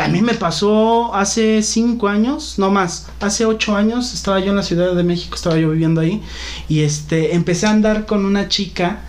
A 0.00 0.08
mí 0.08 0.22
me 0.22 0.34
pasó 0.34 1.14
hace 1.14 1.62
cinco 1.62 2.08
años, 2.08 2.54
no 2.58 2.70
más, 2.70 3.06
hace 3.20 3.44
ocho 3.44 3.74
años, 3.76 4.14
estaba 4.14 4.38
yo 4.40 4.50
en 4.50 4.56
la 4.56 4.62
Ciudad 4.62 4.94
de 4.94 5.02
México, 5.02 5.34
estaba 5.34 5.56
yo 5.58 5.70
viviendo 5.70 6.00
ahí, 6.00 6.22
y 6.68 6.82
este, 6.82 7.34
empecé 7.34 7.66
a 7.66 7.70
andar 7.70 8.06
con 8.06 8.24
una 8.24 8.48
chica, 8.48 9.00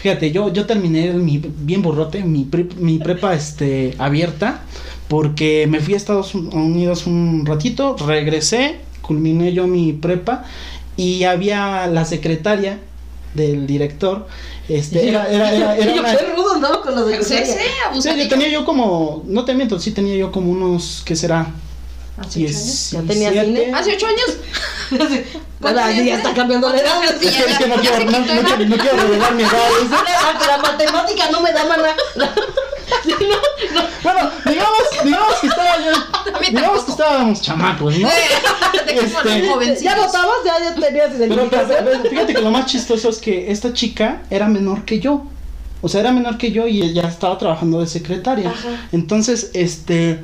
fíjate, 0.00 0.30
yo, 0.32 0.52
yo 0.52 0.66
terminé 0.66 1.12
mi, 1.12 1.38
bien 1.38 1.82
burrote, 1.82 2.22
mi, 2.24 2.44
pre- 2.44 2.68
mi 2.76 2.98
prepa, 2.98 3.34
este, 3.34 3.94
abierta, 3.98 4.62
porque 5.08 5.66
me 5.68 5.80
fui 5.80 5.94
a 5.94 5.96
Estados 5.96 6.34
Unidos 6.34 7.06
un 7.06 7.44
ratito, 7.46 7.96
regresé, 8.06 8.76
culminé 9.02 9.52
yo 9.52 9.66
mi 9.66 9.92
prepa, 9.92 10.44
y 10.96 11.24
había 11.24 11.86
la 11.86 12.04
secretaria 12.04 12.78
del 13.34 13.66
director, 13.66 14.26
este, 14.68 15.08
era, 15.08 15.28
era, 15.30 15.52
era, 15.54 15.76
era 15.76 15.90
Y 15.92 15.94
yo 15.94 16.00
una- 16.02 16.16
qué 16.16 16.24
rudo 16.34 16.54
andaba 16.54 16.82
con 16.82 16.94
los 16.94 17.06
de 17.06 17.16
Sí, 17.22 17.34
sí, 17.34 17.34
secretaria. 17.36 18.00
Sí, 18.02 18.22
yo 18.22 18.28
tenía 18.28 18.48
yo 18.48 18.64
como, 18.64 19.22
no 19.26 19.44
te 19.44 19.54
miento, 19.54 19.78
sí 19.78 19.92
tenía 19.92 20.16
yo 20.16 20.32
como 20.32 20.50
unos, 20.50 21.02
¿qué 21.04 21.14
será? 21.16 21.46
¿Hace 22.20 22.44
ocho 22.44 22.48
años? 22.54 22.90
¿Ya 22.90 23.00
17. 23.02 23.06
tenía 23.06 23.44
cine? 23.44 23.72
¿Hace 23.74 23.94
ocho 23.94 24.06
años? 24.06 24.36
Ahora 25.62 25.90
ya 25.92 26.16
está 26.16 26.34
cambiando 26.34 26.68
la 26.70 26.78
edad. 26.78 27.04
Es 27.04 27.58
que, 27.58 27.66
no, 27.66 27.76
quiero, 27.76 28.04
no, 28.04 28.18
no 28.18 28.24
quiero, 28.24 28.64
no 28.66 28.76
quiero 28.76 28.96
revelar 28.96 29.34
mi 29.34 29.42
edad. 29.42 29.68
La, 29.90 30.46
la 30.46 30.58
matemática 30.58 31.30
no 31.30 31.40
me 31.40 31.52
da 31.52 31.64
mana. 31.64 31.88
La- 32.14 32.34
Sí, 33.04 33.14
no, 33.20 33.80
no. 33.80 33.86
Bueno, 34.02 34.30
digamos, 34.44 34.82
digamos 35.04 35.34
que 35.40 35.46
estaba 35.46 35.76
digamos 36.50 36.84
que 36.84 36.90
estábamos 36.90 37.40
chamacos, 37.40 37.98
¿no? 37.98 38.08
Te 38.84 38.94
quedas 38.94 39.12
Este. 39.70 39.84
Ya 39.84 39.94
votabas, 39.96 40.36
ya, 40.44 40.58
ya 40.64 40.74
tenías 40.74 41.10
Pero, 41.16 41.48
pero, 41.48 42.02
fíjate 42.10 42.34
que 42.34 42.40
lo 42.40 42.50
más 42.50 42.66
chistoso 42.66 43.08
es 43.08 43.18
que 43.18 43.50
esta 43.50 43.72
chica 43.72 44.22
era 44.28 44.48
menor 44.48 44.84
que 44.84 44.98
yo. 44.98 45.24
O 45.82 45.88
sea, 45.88 46.00
era 46.00 46.12
menor 46.12 46.36
que 46.36 46.52
yo 46.52 46.66
y 46.66 46.82
ella 46.82 47.08
estaba 47.08 47.38
trabajando 47.38 47.80
de 47.80 47.86
secretaria. 47.86 48.50
Ajá. 48.50 48.88
Entonces, 48.92 49.50
este, 49.54 50.20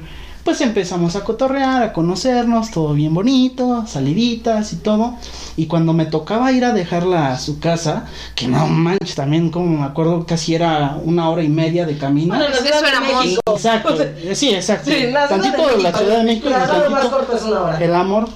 pues 0.46 0.60
empezamos 0.60 1.16
a 1.16 1.24
cotorrear, 1.24 1.82
a 1.82 1.92
conocernos, 1.92 2.70
todo 2.70 2.94
bien 2.94 3.12
bonito, 3.12 3.84
saliditas 3.88 4.72
y 4.72 4.76
todo. 4.76 5.16
Y 5.56 5.66
cuando 5.66 5.92
me 5.92 6.06
tocaba 6.06 6.52
ir 6.52 6.64
a 6.64 6.72
dejarla 6.72 7.32
a 7.32 7.38
su 7.40 7.58
casa, 7.58 8.06
que 8.36 8.46
no 8.46 8.64
manches, 8.68 9.16
también 9.16 9.50
como 9.50 9.78
me 9.78 9.84
acuerdo, 9.84 10.24
casi 10.24 10.54
era 10.54 10.98
una 11.02 11.28
hora 11.30 11.42
y 11.42 11.48
media 11.48 11.84
de 11.84 11.98
camino. 11.98 12.28
Bueno, 12.28 12.48
la 12.48 12.54
eso 12.54 12.86
era. 12.86 13.00
México. 13.00 13.42
Exacto, 13.56 13.96
sí, 14.34 14.54
exacto. 14.54 14.88
Sí, 14.88 15.08
la 15.10 15.26
tantito 15.26 15.66
de 15.66 15.82
la. 15.82 15.92
Ciudad 15.92 16.18
de 16.18 16.22
México 16.22 16.48
La 16.48 16.90
más 16.90 17.06
corta 17.06 17.36
es 17.36 17.42
una 17.42 17.62
hora. 17.62 17.84
el 17.84 17.94
amor, 17.96 18.28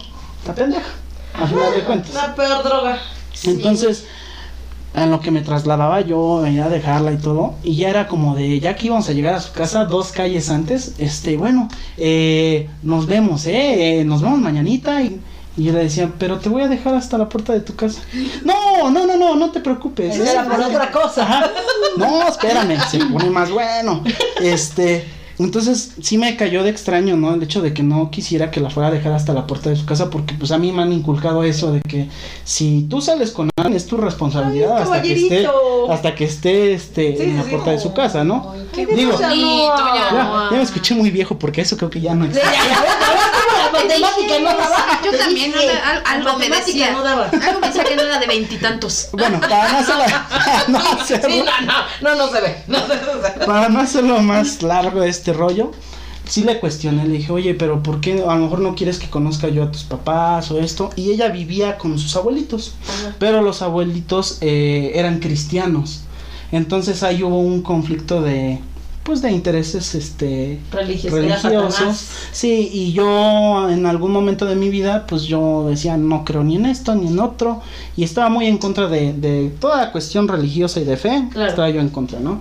la 0.48 0.54
pendeja, 0.54 0.90
a 1.34 1.46
final 1.46 1.72
de 1.72 1.80
cuentas. 1.84 2.12
La 2.12 2.34
peor 2.34 2.64
droga. 2.64 2.98
Entonces, 3.44 4.04
en 4.94 5.10
lo 5.10 5.20
que 5.20 5.30
me 5.30 5.40
trasladaba 5.40 6.00
yo, 6.00 6.40
venía 6.42 6.64
a 6.64 6.68
dejarla 6.68 7.12
y 7.12 7.16
todo, 7.16 7.54
y 7.62 7.76
ya 7.76 7.90
era 7.90 8.08
como 8.08 8.34
de, 8.34 8.58
ya 8.60 8.74
que 8.76 8.86
íbamos 8.86 9.08
a 9.08 9.12
llegar 9.12 9.34
a 9.34 9.40
su 9.40 9.52
casa 9.52 9.84
dos 9.84 10.12
calles 10.12 10.50
antes, 10.50 10.94
este, 10.98 11.36
bueno, 11.36 11.68
eh, 11.96 12.68
nos 12.82 13.06
vemos, 13.06 13.46
eh, 13.46 14.00
eh, 14.00 14.04
nos 14.04 14.22
vemos 14.22 14.40
mañanita 14.40 15.02
y, 15.02 15.20
y 15.56 15.64
yo 15.64 15.72
le 15.72 15.80
decía, 15.80 16.10
pero 16.18 16.38
te 16.38 16.48
voy 16.48 16.62
a 16.62 16.68
dejar 16.68 16.94
hasta 16.94 17.18
la 17.18 17.28
puerta 17.28 17.52
de 17.52 17.60
tu 17.60 17.74
casa. 17.76 18.00
No, 18.44 18.90
no, 18.90 19.06
no, 19.06 19.16
no, 19.16 19.34
no 19.36 19.50
te 19.50 19.60
preocupes. 19.60 20.18
Era 20.18 20.44
por 20.44 20.60
otra 20.60 20.90
cosa. 20.90 21.50
No, 21.96 22.26
espérame, 22.28 22.78
se 22.88 22.98
pone 22.98 23.30
más 23.30 23.50
bueno. 23.50 24.02
Este, 24.40 25.06
entonces 25.44 25.92
sí 26.02 26.18
me 26.18 26.36
cayó 26.36 26.62
de 26.62 26.70
extraño, 26.70 27.16
¿no? 27.16 27.34
El 27.34 27.42
hecho 27.42 27.62
de 27.62 27.72
que 27.74 27.82
no 27.82 28.10
quisiera 28.10 28.50
que 28.50 28.60
la 28.60 28.70
fuera 28.70 28.88
a 28.88 28.92
dejar 28.92 29.12
hasta 29.12 29.32
la 29.32 29.46
puerta 29.46 29.70
de 29.70 29.76
su 29.76 29.86
casa, 29.86 30.10
porque 30.10 30.34
pues 30.34 30.50
a 30.52 30.58
mí 30.58 30.72
me 30.72 30.82
han 30.82 30.92
inculcado 30.92 31.44
eso 31.44 31.72
de 31.72 31.80
que 31.80 32.08
si 32.44 32.86
tú 32.90 33.00
sales 33.00 33.30
con 33.30 33.50
alguien 33.56 33.76
es 33.76 33.86
tu 33.86 33.96
responsabilidad 33.96 34.76
Ay, 34.76 34.82
hasta 34.82 35.02
que 35.02 35.12
esté, 35.14 35.48
hasta 35.90 36.14
que 36.14 36.24
esté 36.24 36.72
este 36.74 37.16
Sí, 37.16 37.22
en 37.24 37.36
la 37.36 37.42
sí. 37.44 37.50
puerta 37.50 37.70
de 37.70 37.78
su 37.80 37.92
casa, 37.92 38.24
¿no? 38.24 38.52
Ay, 38.54 38.66
qué 38.72 38.86
Digo, 38.86 39.12
Ya, 39.18 39.30
ya. 39.34 39.34
Ya, 39.34 40.48
ya 40.50 40.56
me 40.56 40.62
escuché 40.62 40.94
muy 40.94 41.10
viejo 41.10 41.38
porque 41.38 41.60
eso 41.62 41.76
creo 41.76 41.90
que 41.90 42.00
ya 42.00 42.14
no 42.14 42.24
existe. 42.26 42.46
matemática 43.84 44.38
no 44.40 44.44
daba. 44.56 45.00
Yo 45.04 45.18
también, 45.18 45.52
dije, 45.52 45.66
no, 45.66 45.90
al- 45.90 46.02
algo 46.06 46.38
me 46.38 46.48
decía. 46.48 46.90
no 46.92 47.02
daba. 47.02 47.26
Algo 47.26 47.60
me 47.60 47.66
decía 47.68 47.84
que 47.84 47.96
no 47.96 48.02
era 48.02 48.18
de 48.18 48.26
veintitantos. 48.26 49.08
Bueno, 49.12 49.40
para 49.40 49.72
no 49.72 49.78
hacerlo, 49.78 50.04
no 50.68 50.78
hacerlo- 50.78 51.28
Sí, 51.30 51.42
no, 51.44 51.66
no, 51.66 52.14
no, 52.16 52.26
no 52.26 52.32
se 52.32 52.40
ve. 52.40 52.62
No, 52.66 52.78
no, 52.80 52.94
no 52.94 53.22
se 53.28 53.38
ve. 53.38 53.46
para 53.46 53.68
no 53.68 53.80
hacerlo 53.80 54.20
más 54.20 54.62
largo 54.62 55.02
este 55.02 55.32
rollo, 55.32 55.72
sí 56.26 56.44
le 56.44 56.60
cuestioné, 56.60 57.06
le 57.06 57.14
dije, 57.18 57.32
oye, 57.32 57.54
pero 57.54 57.82
¿por 57.82 58.00
qué 58.00 58.22
a 58.26 58.34
lo 58.34 58.42
mejor 58.42 58.60
no 58.60 58.74
quieres 58.74 58.98
que 58.98 59.10
conozca 59.10 59.48
yo 59.48 59.64
a 59.64 59.70
tus 59.72 59.82
papás 59.84 60.50
o 60.50 60.58
esto? 60.60 60.90
Y 60.96 61.10
ella 61.10 61.28
vivía 61.28 61.76
con 61.76 61.98
sus 61.98 62.14
abuelitos, 62.16 62.74
Ajá. 62.88 63.14
pero 63.18 63.42
los 63.42 63.62
abuelitos 63.62 64.38
eh, 64.40 64.92
eran 64.94 65.18
cristianos. 65.18 66.02
Entonces 66.52 67.02
ahí 67.02 67.22
hubo 67.22 67.38
un 67.40 67.62
conflicto 67.62 68.22
de, 68.22 68.60
pues 69.02 69.22
de 69.22 69.32
intereses, 69.32 69.94
este, 69.94 70.60
religiosos. 70.70 72.06
Sí, 72.32 72.70
y 72.72 72.92
yo 72.92 73.68
en 73.70 73.86
algún 73.86 74.12
momento 74.12 74.46
de 74.46 74.54
mi 74.56 74.68
vida, 74.68 75.06
pues 75.08 75.22
yo 75.22 75.66
decía, 75.68 75.96
no 75.96 76.24
creo 76.24 76.44
ni 76.44 76.56
en 76.56 76.66
esto 76.66 76.94
ni 76.94 77.08
en 77.08 77.18
otro, 77.18 77.60
y 77.96 78.04
estaba 78.04 78.28
muy 78.28 78.46
en 78.46 78.58
contra 78.58 78.88
de, 78.88 79.12
de 79.12 79.50
toda 79.60 79.78
la 79.78 79.92
cuestión 79.92 80.28
religiosa 80.28 80.80
y 80.80 80.84
de 80.84 80.96
fe, 80.96 81.24
Claro. 81.32 81.48
estaba 81.50 81.70
yo 81.70 81.80
en 81.80 81.88
contra, 81.88 82.20
¿no? 82.20 82.40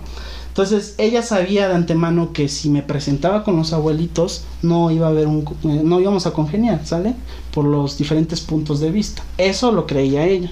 Entonces 0.49 0.95
ella 0.97 1.21
sabía 1.21 1.69
de 1.69 1.75
antemano 1.75 2.33
que 2.33 2.49
si 2.49 2.69
me 2.69 2.81
presentaba 2.81 3.43
con 3.45 3.55
los 3.55 3.71
abuelitos 3.71 4.43
no 4.61 4.91
iba 4.91 5.07
a 5.07 5.09
haber 5.11 5.27
un, 5.27 5.45
eh, 5.63 5.81
no 5.83 6.01
íbamos 6.01 6.25
a 6.27 6.31
congeniar, 6.31 6.85
¿sale? 6.85 7.13
Por 7.53 7.63
los 7.65 7.97
diferentes 7.97 8.41
puntos 8.41 8.81
de 8.81 8.91
vista. 8.91 9.23
Eso 9.37 9.71
lo 9.71 9.87
creía 9.87 10.25
ella. 10.25 10.51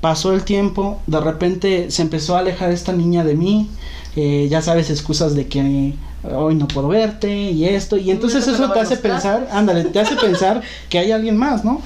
Pasó 0.00 0.32
el 0.32 0.44
tiempo, 0.44 1.00
de 1.06 1.20
repente 1.20 1.90
se 1.90 2.02
empezó 2.02 2.36
a 2.36 2.38
alejar 2.40 2.70
esta 2.70 2.92
niña 2.92 3.24
de 3.24 3.34
mí, 3.34 3.68
eh, 4.16 4.48
ya 4.50 4.62
sabes, 4.62 4.90
excusas 4.90 5.34
de 5.34 5.46
que 5.46 5.60
eh, 5.60 5.94
hoy 6.34 6.54
no 6.54 6.68
puedo 6.68 6.88
verte 6.88 7.50
y 7.50 7.64
esto, 7.64 7.96
y 7.96 8.10
entonces 8.10 8.46
eso 8.46 8.70
te 8.70 8.80
hace 8.80 8.96
pensar, 8.96 9.48
ándale, 9.52 9.84
te 9.84 10.00
hace 10.00 10.16
pensar 10.16 10.62
que 10.88 10.98
hay 10.98 11.12
alguien 11.12 11.36
más, 11.36 11.64
¿no? 11.64 11.80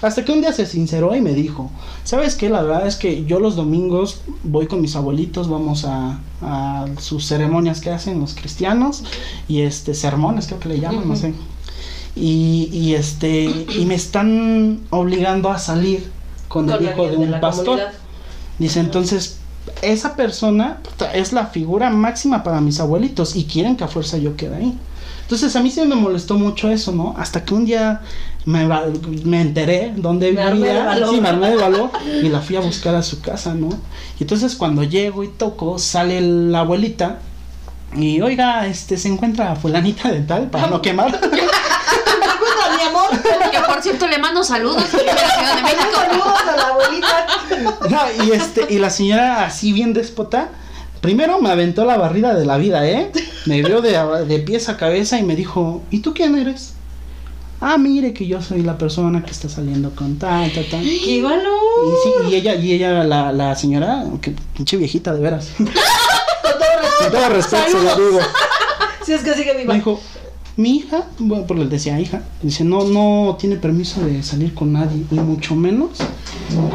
Hasta 0.00 0.24
que 0.24 0.30
un 0.30 0.40
día 0.40 0.52
se 0.52 0.64
sinceró 0.64 1.16
y 1.16 1.20
me 1.20 1.32
dijo, 1.34 1.70
¿sabes 2.04 2.36
qué? 2.36 2.48
La 2.48 2.62
verdad 2.62 2.86
es 2.86 2.94
que 2.94 3.24
yo 3.24 3.40
los 3.40 3.56
domingos 3.56 4.20
voy 4.44 4.68
con 4.68 4.80
mis 4.80 4.94
abuelitos, 4.94 5.48
vamos 5.48 5.84
a, 5.84 6.20
a 6.40 6.86
sus 7.00 7.26
ceremonias 7.26 7.80
que 7.80 7.90
hacen 7.90 8.20
los 8.20 8.34
cristianos 8.34 9.02
y 9.48 9.62
este 9.62 9.94
sermones 9.94 10.46
creo 10.46 10.60
que 10.60 10.68
le 10.68 10.78
llaman, 10.80 11.08
no 11.08 11.16
sé. 11.16 11.34
Y, 12.14 12.68
y 12.72 12.94
este 12.94 13.44
y 13.44 13.84
me 13.86 13.94
están 13.94 14.80
obligando 14.90 15.50
a 15.50 15.58
salir 15.58 16.08
con, 16.48 16.66
Con 16.66 16.76
el 16.76 16.90
hijo 16.90 17.08
de 17.08 17.16
un 17.16 17.40
pastor. 17.40 17.64
comunidad. 17.64 17.92
Dice, 18.58 18.80
entonces, 18.80 19.37
esa 19.82 20.16
persona 20.16 20.78
es 21.14 21.32
la 21.32 21.46
figura 21.46 21.90
máxima 21.90 22.42
para 22.42 22.60
mis 22.60 22.80
abuelitos 22.80 23.36
y 23.36 23.44
quieren 23.44 23.76
que 23.76 23.84
a 23.84 23.88
fuerza 23.88 24.18
yo 24.18 24.36
quede 24.36 24.56
ahí. 24.56 24.78
Entonces, 25.22 25.54
a 25.56 25.60
mí 25.60 25.70
sí 25.70 25.82
me 25.82 25.94
molestó 25.94 26.38
mucho 26.38 26.70
eso, 26.70 26.90
¿no? 26.92 27.14
Hasta 27.18 27.44
que 27.44 27.52
un 27.52 27.66
día 27.66 28.00
me, 28.46 28.66
me 29.24 29.42
enteré 29.42 29.92
dónde 29.94 30.32
Me 30.32 30.40
armé 30.40 30.68
de 30.68 30.72
vivía, 30.72 31.06
sí, 31.10 31.20
me 31.20 31.28
armé 31.28 31.50
de 31.50 31.56
valor 31.56 31.90
y 32.22 32.30
la 32.30 32.40
fui 32.40 32.56
a 32.56 32.60
buscar 32.60 32.94
a 32.94 33.02
su 33.02 33.20
casa, 33.20 33.52
¿no? 33.52 33.68
Y 34.18 34.22
entonces, 34.22 34.56
cuando 34.56 34.84
llego 34.84 35.22
y 35.22 35.28
toco, 35.28 35.78
sale 35.78 36.22
la 36.22 36.60
abuelita 36.60 37.18
y, 37.94 38.20
oiga, 38.22 38.66
este, 38.66 38.96
se 38.96 39.08
encuentra 39.08 39.54
fulanita 39.56 40.10
de 40.10 40.20
tal, 40.20 40.48
para 40.48 40.68
no 40.68 40.80
quemar. 40.80 41.20
¿Te 42.78 42.84
acuerdas, 42.84 43.20
mi 43.22 43.30
amor? 43.30 43.50
Que 43.50 43.60
por 43.60 43.82
cierto 43.82 44.06
le 44.06 44.18
mando 44.18 44.42
saludos 44.44 44.82
a 44.94 44.96
la 44.96 45.12
Ciudad 45.28 45.56
de 45.56 45.62
México. 45.62 45.82
Saludos 45.94 46.40
a 46.46 46.56
la 46.56 46.68
abuelita. 46.68 47.26
No, 47.90 48.24
y 48.24 48.32
este, 48.32 48.66
y 48.68 48.78
la 48.78 48.90
señora 48.90 49.44
así 49.44 49.72
bien 49.72 49.92
déspota, 49.94 50.48
primero 51.00 51.40
me 51.40 51.50
aventó 51.50 51.84
la 51.84 51.96
barrida 51.96 52.34
de 52.34 52.44
la 52.46 52.56
vida, 52.58 52.86
¿eh? 52.88 53.10
Me 53.46 53.62
vio 53.62 53.80
de, 53.80 53.98
de 54.26 54.38
pies 54.40 54.68
a 54.68 54.76
cabeza 54.76 55.18
y 55.18 55.22
me 55.22 55.34
dijo, 55.36 55.82
¿y 55.90 56.00
tú 56.00 56.14
quién 56.14 56.36
eres? 56.36 56.74
Ah, 57.60 57.76
mire 57.76 58.12
que 58.12 58.24
yo 58.26 58.40
soy 58.40 58.62
la 58.62 58.78
persona 58.78 59.24
que 59.24 59.32
está 59.32 59.48
saliendo 59.48 59.90
con 59.90 60.16
tal, 60.16 60.52
tal, 60.52 60.64
tal. 60.70 60.86
Y 60.86 61.00
Qué 61.04 61.22
bueno. 61.22 61.50
sí, 62.04 62.30
y 62.30 62.34
ella, 62.36 62.54
y 62.54 62.72
ella, 62.72 63.02
la, 63.02 63.32
la 63.32 63.56
señora, 63.56 64.04
que 64.22 64.32
pinche 64.54 64.76
viejita 64.76 65.12
de 65.12 65.20
veras. 65.20 65.48
Con 65.58 65.66
todo 65.66 66.78
respeto. 66.80 66.98
Con 67.00 67.10
todo 67.12 67.28
respeto 67.30 67.66
se 67.78 67.82
lo 67.82 67.96
digo. 67.96 68.20
Si 69.04 69.14
es 69.14 69.22
que 69.22 69.34
sigue 69.34 69.54
Me 69.54 69.60
viva. 69.62 69.74
dijo, 69.74 70.00
mi 70.58 70.76
hija, 70.78 71.04
bueno, 71.20 71.44
porque 71.46 71.62
le 71.62 71.70
decía 71.70 72.00
hija, 72.00 72.22
dice, 72.42 72.64
no, 72.64 72.82
no 72.82 73.36
tiene 73.38 73.54
permiso 73.56 74.00
de 74.00 74.24
salir 74.24 74.54
con 74.54 74.72
nadie, 74.72 75.04
y 75.08 75.14
mucho 75.14 75.54
menos 75.54 75.90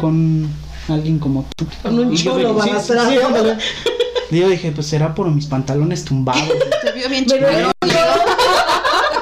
con 0.00 0.48
alguien 0.88 1.18
como 1.18 1.44
tú. 1.54 1.66
Con 1.82 1.98
un 1.98 2.16
cholo 2.16 2.54
dije, 2.62 2.80
sí, 2.80 2.92
sí. 2.92 3.18
Y 4.30 4.38
yo 4.38 4.48
dije, 4.48 4.72
pues 4.72 4.86
será 4.86 5.14
por 5.14 5.30
mis 5.30 5.44
pantalones 5.46 6.02
tumbados. 6.02 6.48
Te 6.82 6.92
vio 6.92 7.10
bien 7.10 7.26
chacalón. 7.26 7.72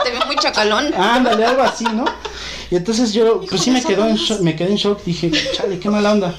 Te 0.05 0.11
vio 0.13 0.27
muy 0.27 0.37
chacalón. 0.37 0.95
Ándale, 0.95 1.45
algo 1.45 1.63
así, 1.63 1.85
¿no? 1.85 2.05
Y 2.71 2.77
entonces 2.77 3.13
yo, 3.13 3.41
pues 3.51 3.61
sí 3.63 3.73
me 3.73 3.83
quedó 3.83 4.07
en 4.07 4.15
shock, 4.15 4.43
me 4.43 4.55
quedé 4.55 4.71
en 4.71 4.77
shock, 4.77 5.03
dije, 5.05 5.33
chale, 5.53 5.81
qué 5.81 5.91
mala 5.91 6.13
onda. 6.13 6.35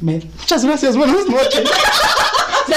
Me- 0.00 0.22
muchas 0.38 0.64
gracias, 0.64 0.96
buenas 0.96 1.26
noches. 1.26 1.62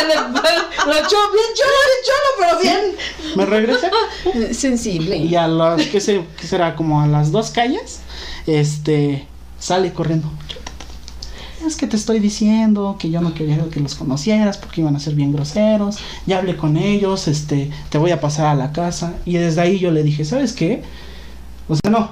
Lo 0.07 0.93
echó 0.93 1.17
bien 1.31 1.49
cholo, 1.55 1.79
bien 1.87 2.01
cholo, 2.05 2.29
pero 2.39 2.59
bien. 2.61 2.95
Me 3.35 3.45
regresé 3.45 3.89
Sensible. 4.53 5.17
y 5.17 5.35
a 5.35 5.47
las, 5.47 5.81
¿qué, 5.87 5.99
se- 6.01 6.25
qué 6.39 6.47
será? 6.47 6.75
Como 6.75 7.01
a 7.01 7.07
las 7.07 7.31
dos 7.31 7.51
calles, 7.51 7.99
este, 8.47 9.27
sale 9.59 9.93
corriendo. 9.93 10.29
Es 11.65 11.77
que 11.77 11.87
te 11.87 11.95
estoy 11.95 12.19
diciendo 12.19 12.97
que 12.99 13.09
yo 13.09 13.21
no 13.21 13.33
quería 13.33 13.57
que 13.71 13.79
los 13.79 13.95
conocieras 13.95 14.57
porque 14.57 14.81
iban 14.81 14.97
a 14.97 14.99
ser 14.99 15.13
bien 15.15 15.31
groseros. 15.31 15.97
Ya 16.25 16.39
hablé 16.39 16.57
con 16.57 16.75
ellos, 16.75 17.29
este, 17.29 17.71
te 17.89 17.97
voy 17.97 18.11
a 18.11 18.19
pasar 18.19 18.47
a 18.47 18.55
la 18.55 18.73
casa. 18.73 19.13
Y 19.23 19.35
desde 19.37 19.61
ahí 19.61 19.79
yo 19.79 19.89
le 19.89 20.03
dije, 20.03 20.25
¿sabes 20.25 20.51
qué? 20.51 20.83
O 21.69 21.75
sea, 21.75 21.89
no. 21.89 22.09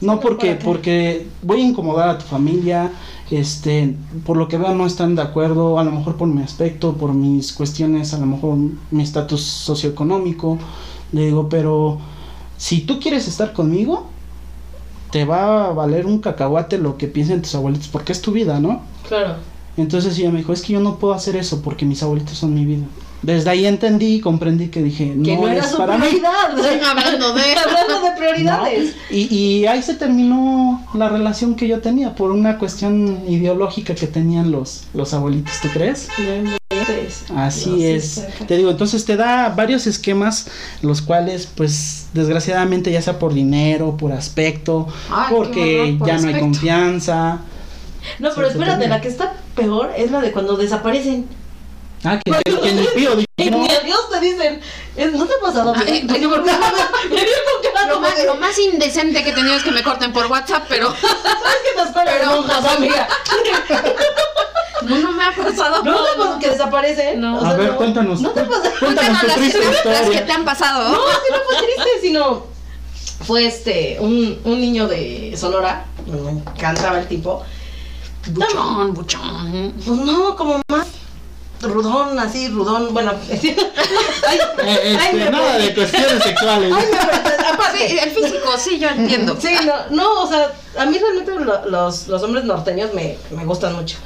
No 0.00 0.18
porque, 0.18 0.56
porque 0.56 1.28
voy 1.42 1.60
a 1.60 1.64
incomodar 1.64 2.08
a 2.08 2.18
tu 2.18 2.24
familia, 2.24 2.90
este, 3.32 3.96
por 4.26 4.36
lo 4.36 4.46
que 4.46 4.58
veo 4.58 4.74
no 4.74 4.86
están 4.86 5.14
de 5.14 5.22
acuerdo, 5.22 5.78
a 5.78 5.84
lo 5.84 5.90
mejor 5.90 6.16
por 6.16 6.28
mi 6.28 6.42
aspecto, 6.42 6.94
por 6.94 7.14
mis 7.14 7.52
cuestiones, 7.52 8.12
a 8.12 8.18
lo 8.18 8.26
mejor 8.26 8.58
mi 8.90 9.02
estatus 9.02 9.40
socioeconómico, 9.40 10.58
le 11.12 11.26
digo, 11.26 11.48
pero 11.48 11.98
si 12.58 12.82
tú 12.82 13.00
quieres 13.00 13.26
estar 13.28 13.52
conmigo, 13.52 14.06
te 15.10 15.24
va 15.24 15.66
a 15.66 15.72
valer 15.72 16.06
un 16.06 16.18
cacahuate 16.18 16.78
lo 16.78 16.98
que 16.98 17.06
piensen 17.06 17.42
tus 17.42 17.54
abuelitos, 17.54 17.88
porque 17.88 18.12
es 18.12 18.20
tu 18.20 18.32
vida, 18.32 18.60
¿no? 18.60 18.82
Claro. 19.08 19.36
Entonces 19.76 20.18
ella 20.18 20.30
me 20.30 20.38
dijo, 20.38 20.52
es 20.52 20.62
que 20.62 20.74
yo 20.74 20.80
no 20.80 20.96
puedo 20.96 21.14
hacer 21.14 21.36
eso 21.36 21.62
porque 21.62 21.86
mis 21.86 22.02
abuelitos 22.02 22.36
son 22.36 22.54
mi 22.54 22.66
vida. 22.66 22.84
Desde 23.22 23.50
ahí 23.50 23.66
entendí 23.66 24.16
y 24.16 24.20
comprendí 24.20 24.66
que 24.68 24.82
dije, 24.82 25.14
Que 25.24 25.36
no, 25.36 25.42
no, 25.42 25.48
era 25.48 25.60
es 25.64 25.70
su 25.70 25.76
para 25.76 25.96
mí. 25.96 26.06
prioridad. 26.08 26.32
Hablando 26.90 27.34
de- 27.34 27.54
Hablando 27.64 28.00
de 28.00 28.16
prioridades. 28.16 28.96
¿no? 29.10 29.16
Y, 29.16 29.34
y 29.34 29.66
ahí 29.66 29.80
se 29.82 29.94
terminó 29.94 30.84
la 30.94 31.08
relación 31.08 31.54
que 31.54 31.68
yo 31.68 31.80
tenía 31.80 32.14
por 32.16 32.32
una 32.32 32.58
cuestión 32.58 33.20
ideológica 33.28 33.94
que 33.94 34.08
tenían 34.08 34.50
los, 34.50 34.84
los 34.92 35.14
abuelitos, 35.14 35.52
¿tú 35.62 35.68
crees? 35.72 36.08
Así 37.36 37.70
No, 37.70 37.76
sí, 37.76 37.86
es. 37.86 38.08
saca. 38.12 38.46
Te 38.46 38.56
digo, 38.56 38.70
entonces 38.70 39.04
te 39.04 39.16
da 39.16 39.50
varios 39.50 39.86
esquemas, 39.86 40.48
los 40.80 41.00
cuales, 41.02 41.46
pues, 41.54 42.06
desgraciadamente, 42.14 42.90
ya 42.90 43.02
sea 43.02 43.18
por 43.18 43.34
dinero, 43.34 43.96
por 43.96 44.12
aspecto, 44.12 44.88
Ay, 45.10 45.26
qué 45.28 45.34
porque 45.36 45.80
horror, 45.80 45.98
por 45.98 46.08
ya 46.08 46.18
no 46.18 46.28
hay 46.28 46.40
confianza. 46.40 47.38
No, 48.18 48.30
pero 48.34 48.48
Sí, 48.48 48.54
espérate, 48.54 48.88
la 48.88 49.00
que 49.00 49.08
está 49.08 49.34
peor 49.54 49.90
es 49.96 50.10
la 50.10 50.20
de 50.20 50.32
cuando 50.32 50.56
desaparecen. 50.56 51.26
Ah, 52.04 52.18
que, 52.24 52.32
que, 52.32 52.60
que 52.60 52.72
ni 52.72 52.86
pío, 52.88 53.10
no. 53.14 53.22
ni 53.58 53.68
adiós 53.70 54.10
te 54.10 54.20
dicen. 54.20 54.60
es- 54.96 55.12
¿No 55.12 55.24
te 55.24 55.34
ha 55.34 55.40
pasado? 55.40 55.72
Ah, 55.76 55.82
eh, 55.86 56.04
con 56.08 56.42
cara 57.72 57.86
Lo 57.88 58.00
más, 58.00 58.14
lo 58.24 58.34
más 58.36 58.58
indecente 58.58 59.22
que 59.22 59.30
he 59.30 59.32
tenido 59.32 59.54
es 59.54 59.62
que 59.62 59.70
me 59.70 59.82
corten 59.84 60.12
por 60.12 60.26
WhatsApp, 60.26 60.64
pero 60.68 60.88
¿Sabes 61.00 61.58
que 61.64 61.80
te 61.80 61.82
esperan 61.88 62.14
Pero- 62.18 62.30
monjas, 62.42 62.64
amiga? 62.76 63.08
no, 64.82 64.98
no 64.98 65.12
me 65.12 65.24
ha 65.24 65.32
pasado. 65.32 65.82
¿No 65.84 66.04
te 66.04 66.18
pasa 66.18 66.38
que 66.40 66.50
desaparecen? 66.50 67.20
No. 67.20 67.38
O 67.38 67.44
A 67.44 67.54
ver, 67.54 67.70
no. 67.70 67.76
cuéntanos. 67.76 68.20
¿No 68.20 68.30
te 68.30 68.42
pasa? 68.44 68.70
Cuéntanos 68.80 69.20
tu 69.20 69.26
las, 69.28 69.36
triste 69.36 69.58
las 69.60 69.68
que 69.70 69.76
historia. 69.90 70.26
te 70.26 70.32
han 70.32 70.44
pasado. 70.44 70.92
No, 70.92 71.08
es 71.10 71.18
que 71.18 71.32
no 71.32 71.38
fue 71.46 71.56
triste, 71.66 71.90
sino 72.00 72.46
fue 73.24 73.46
este, 73.46 73.96
un, 74.00 74.40
un 74.44 74.60
niño 74.60 74.88
de 74.88 75.34
Sonora, 75.36 75.84
me 76.06 76.30
encantaba 76.32 76.98
el 76.98 77.06
tipo. 77.06 77.44
Buchón, 78.28 78.92
buchón. 78.94 79.72
Pues 79.84 79.98
no, 80.00 80.34
como 80.36 80.60
más 80.68 80.86
rudón, 81.62 82.18
así, 82.18 82.48
rudón, 82.48 82.92
bueno. 82.92 83.12
ay, 83.30 84.38
Eh, 84.64 84.80
este, 84.84 84.98
ay, 84.98 85.14
me 85.16 85.30
nada 85.30 85.58
de 85.58 85.74
cuestiones 85.74 86.22
sexuales. 86.22 86.72
Ay, 86.74 86.84
me. 86.90 86.98
Aparte, 87.46 87.88
Sí, 87.88 87.98
el 87.98 88.10
físico, 88.10 88.48
sí, 88.58 88.78
yo 88.78 88.88
entiendo. 88.88 89.36
Sí, 89.40 89.48
no, 89.64 89.72
no, 89.90 90.22
o 90.22 90.26
sea, 90.28 90.50
a 90.78 90.86
mí 90.86 90.98
realmente 90.98 91.32
lo- 91.44 91.66
los, 91.70 92.08
los 92.08 92.22
hombres 92.22 92.44
norteños 92.44 92.92
me, 92.94 93.16
me 93.30 93.44
gustan 93.44 93.74
mucho. 93.74 93.96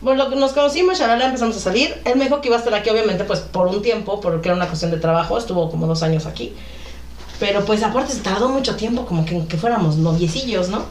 Bueno, 0.00 0.24
lo 0.24 0.30
que 0.30 0.36
nos 0.36 0.52
conocimos, 0.52 0.98
shalala, 0.98 1.26
empezamos 1.26 1.56
a 1.56 1.60
salir. 1.60 1.94
Él 2.04 2.16
me 2.16 2.24
dijo 2.24 2.40
que 2.40 2.48
iba 2.48 2.56
a 2.56 2.60
estar 2.60 2.72
aquí, 2.74 2.88
obviamente, 2.88 3.24
pues 3.24 3.40
por 3.40 3.66
un 3.66 3.82
tiempo, 3.82 4.20
porque 4.20 4.48
era 4.48 4.56
una 4.56 4.66
cuestión 4.66 4.90
de 4.90 4.96
trabajo. 4.96 5.36
Estuvo 5.36 5.70
como 5.70 5.86
dos 5.86 6.02
años 6.02 6.24
aquí. 6.26 6.54
Pero 7.38 7.64
pues 7.64 7.82
aparte 7.82 8.12
se 8.12 8.20
tardó 8.20 8.48
mucho 8.48 8.76
tiempo, 8.76 9.04
como 9.06 9.24
que, 9.26 9.46
que 9.46 9.56
fuéramos 9.58 9.96
noviecillos, 9.96 10.68
¿no? 10.68 10.84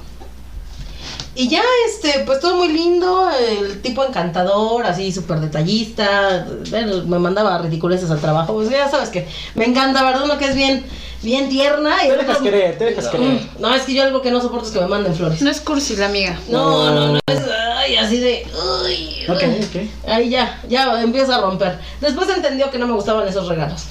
Y 1.40 1.48
ya, 1.48 1.62
este, 1.88 2.20
pues 2.26 2.42
todo 2.42 2.56
muy 2.58 2.68
lindo, 2.68 3.30
el 3.32 3.82
tipo 3.82 4.04
encantador, 4.04 4.86
así 4.86 5.10
súper 5.14 5.40
detallista, 5.40 6.46
bueno, 6.70 7.06
me 7.06 7.18
mandaba 7.18 7.58
ridiculeces 7.60 8.12
al 8.12 8.20
trabajo, 8.20 8.54
pues 8.56 8.70
ya 8.70 8.90
sabes 8.90 9.08
que 9.08 9.26
me 9.56 9.64
encanta, 9.64 10.04
¿verdad? 10.04 10.24
Uno 10.26 10.38
que 10.38 10.50
es 10.50 10.54
bien, 10.56 10.84
bien 11.22 11.48
tierna. 11.48 12.04
Y 12.04 12.10
Te 12.10 12.18
dejas 12.18 12.30
otro- 12.32 12.44
querer, 12.44 12.78
te 12.78 12.84
dejas 12.84 13.08
querer. 13.08 13.26
Mm, 13.26 13.40
No, 13.62 13.74
es 13.74 13.84
que 13.84 13.94
yo 13.94 14.04
algo 14.04 14.22
que 14.22 14.32
no 14.32 14.42
soporto 14.42 14.66
es 14.68 14.74
que 14.74 14.82
me 14.82 14.88
manden 14.88 15.16
flores. 15.16 15.42
No 15.42 15.50
es 15.50 15.62
cursi 15.62 15.96
la 15.96 16.08
amiga. 16.08 16.38
No, 16.50 16.92
no, 16.94 17.08
no, 17.14 17.20
es 17.26 17.40
ay, 17.78 17.96
así 17.96 18.18
de, 18.18 18.46
uy, 18.84 19.26
Ok, 19.34 19.42
uy. 19.48 19.64
ok. 19.64 20.10
Ahí 20.10 20.30
ya, 20.32 20.60
ya 20.68 21.02
empieza 21.02 21.38
a 21.38 21.40
romper. 21.40 21.80
Después 22.02 22.28
entendió 22.36 22.70
que 22.70 22.78
no 22.80 22.86
me 22.86 22.94
gustaban 22.96 23.26
esos 23.26 23.48
regalos. 23.48 23.84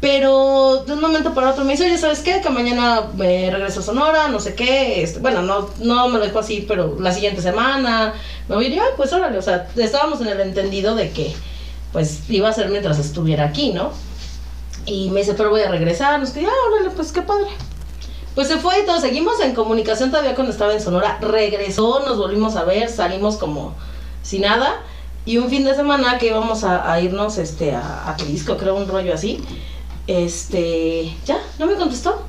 Pero 0.00 0.84
de 0.86 0.94
un 0.94 1.00
momento 1.00 1.34
para 1.34 1.50
otro 1.50 1.62
me 1.64 1.72
dice, 1.72 1.84
oye, 1.84 1.98
¿sabes 1.98 2.20
qué? 2.20 2.40
Que 2.40 2.48
mañana 2.48 3.02
me 3.16 3.50
regreso 3.50 3.80
a 3.80 3.82
Sonora, 3.82 4.28
no 4.28 4.40
sé 4.40 4.54
qué. 4.54 5.02
Este, 5.02 5.20
bueno, 5.20 5.42
no, 5.42 5.68
no 5.80 6.08
me 6.08 6.18
lo 6.18 6.24
dijo 6.24 6.38
así, 6.38 6.64
pero 6.66 6.96
la 6.98 7.12
siguiente 7.12 7.42
semana 7.42 8.14
me 8.48 8.54
voy 8.54 8.64
a 8.64 8.68
ir, 8.68 8.80
"Ah, 8.80 8.84
pues 8.96 9.12
órale. 9.12 9.36
O 9.36 9.42
sea, 9.42 9.68
estábamos 9.76 10.22
en 10.22 10.28
el 10.28 10.40
entendido 10.40 10.94
de 10.94 11.10
que, 11.10 11.34
pues, 11.92 12.20
iba 12.30 12.48
a 12.48 12.52
ser 12.52 12.70
mientras 12.70 12.98
estuviera 12.98 13.44
aquí, 13.44 13.72
¿no? 13.72 13.90
Y 14.86 15.10
me 15.10 15.20
dice, 15.20 15.34
pero 15.34 15.50
voy 15.50 15.60
a 15.60 15.70
regresar. 15.70 16.18
Nos 16.18 16.30
quedé, 16.30 16.46
ah, 16.46 16.70
órale, 16.72 16.90
pues 16.90 17.12
qué 17.12 17.20
padre. 17.20 17.48
Pues 18.34 18.48
se 18.48 18.56
fue 18.56 18.80
y 18.80 18.86
todo, 18.86 18.98
seguimos 19.00 19.38
en 19.40 19.54
comunicación 19.54 20.10
todavía 20.10 20.34
cuando 20.34 20.52
estaba 20.52 20.72
en 20.72 20.80
Sonora. 20.80 21.18
Regresó, 21.20 22.00
nos 22.06 22.16
volvimos 22.16 22.56
a 22.56 22.64
ver, 22.64 22.88
salimos 22.88 23.36
como 23.36 23.74
sin 24.22 24.42
nada. 24.42 24.80
Y 25.26 25.36
un 25.36 25.50
fin 25.50 25.64
de 25.64 25.74
semana 25.74 26.16
que 26.16 26.28
íbamos 26.28 26.64
a, 26.64 26.98
irnos 27.02 27.36
este, 27.36 27.74
a, 27.74 28.08
a 28.08 28.16
Jalisco, 28.18 28.56
creo, 28.56 28.76
un 28.76 28.88
rollo 28.88 29.12
así. 29.12 29.44
Este, 30.06 31.14
ya, 31.24 31.38
no 31.58 31.66
me 31.66 31.74
contestó. 31.74 32.22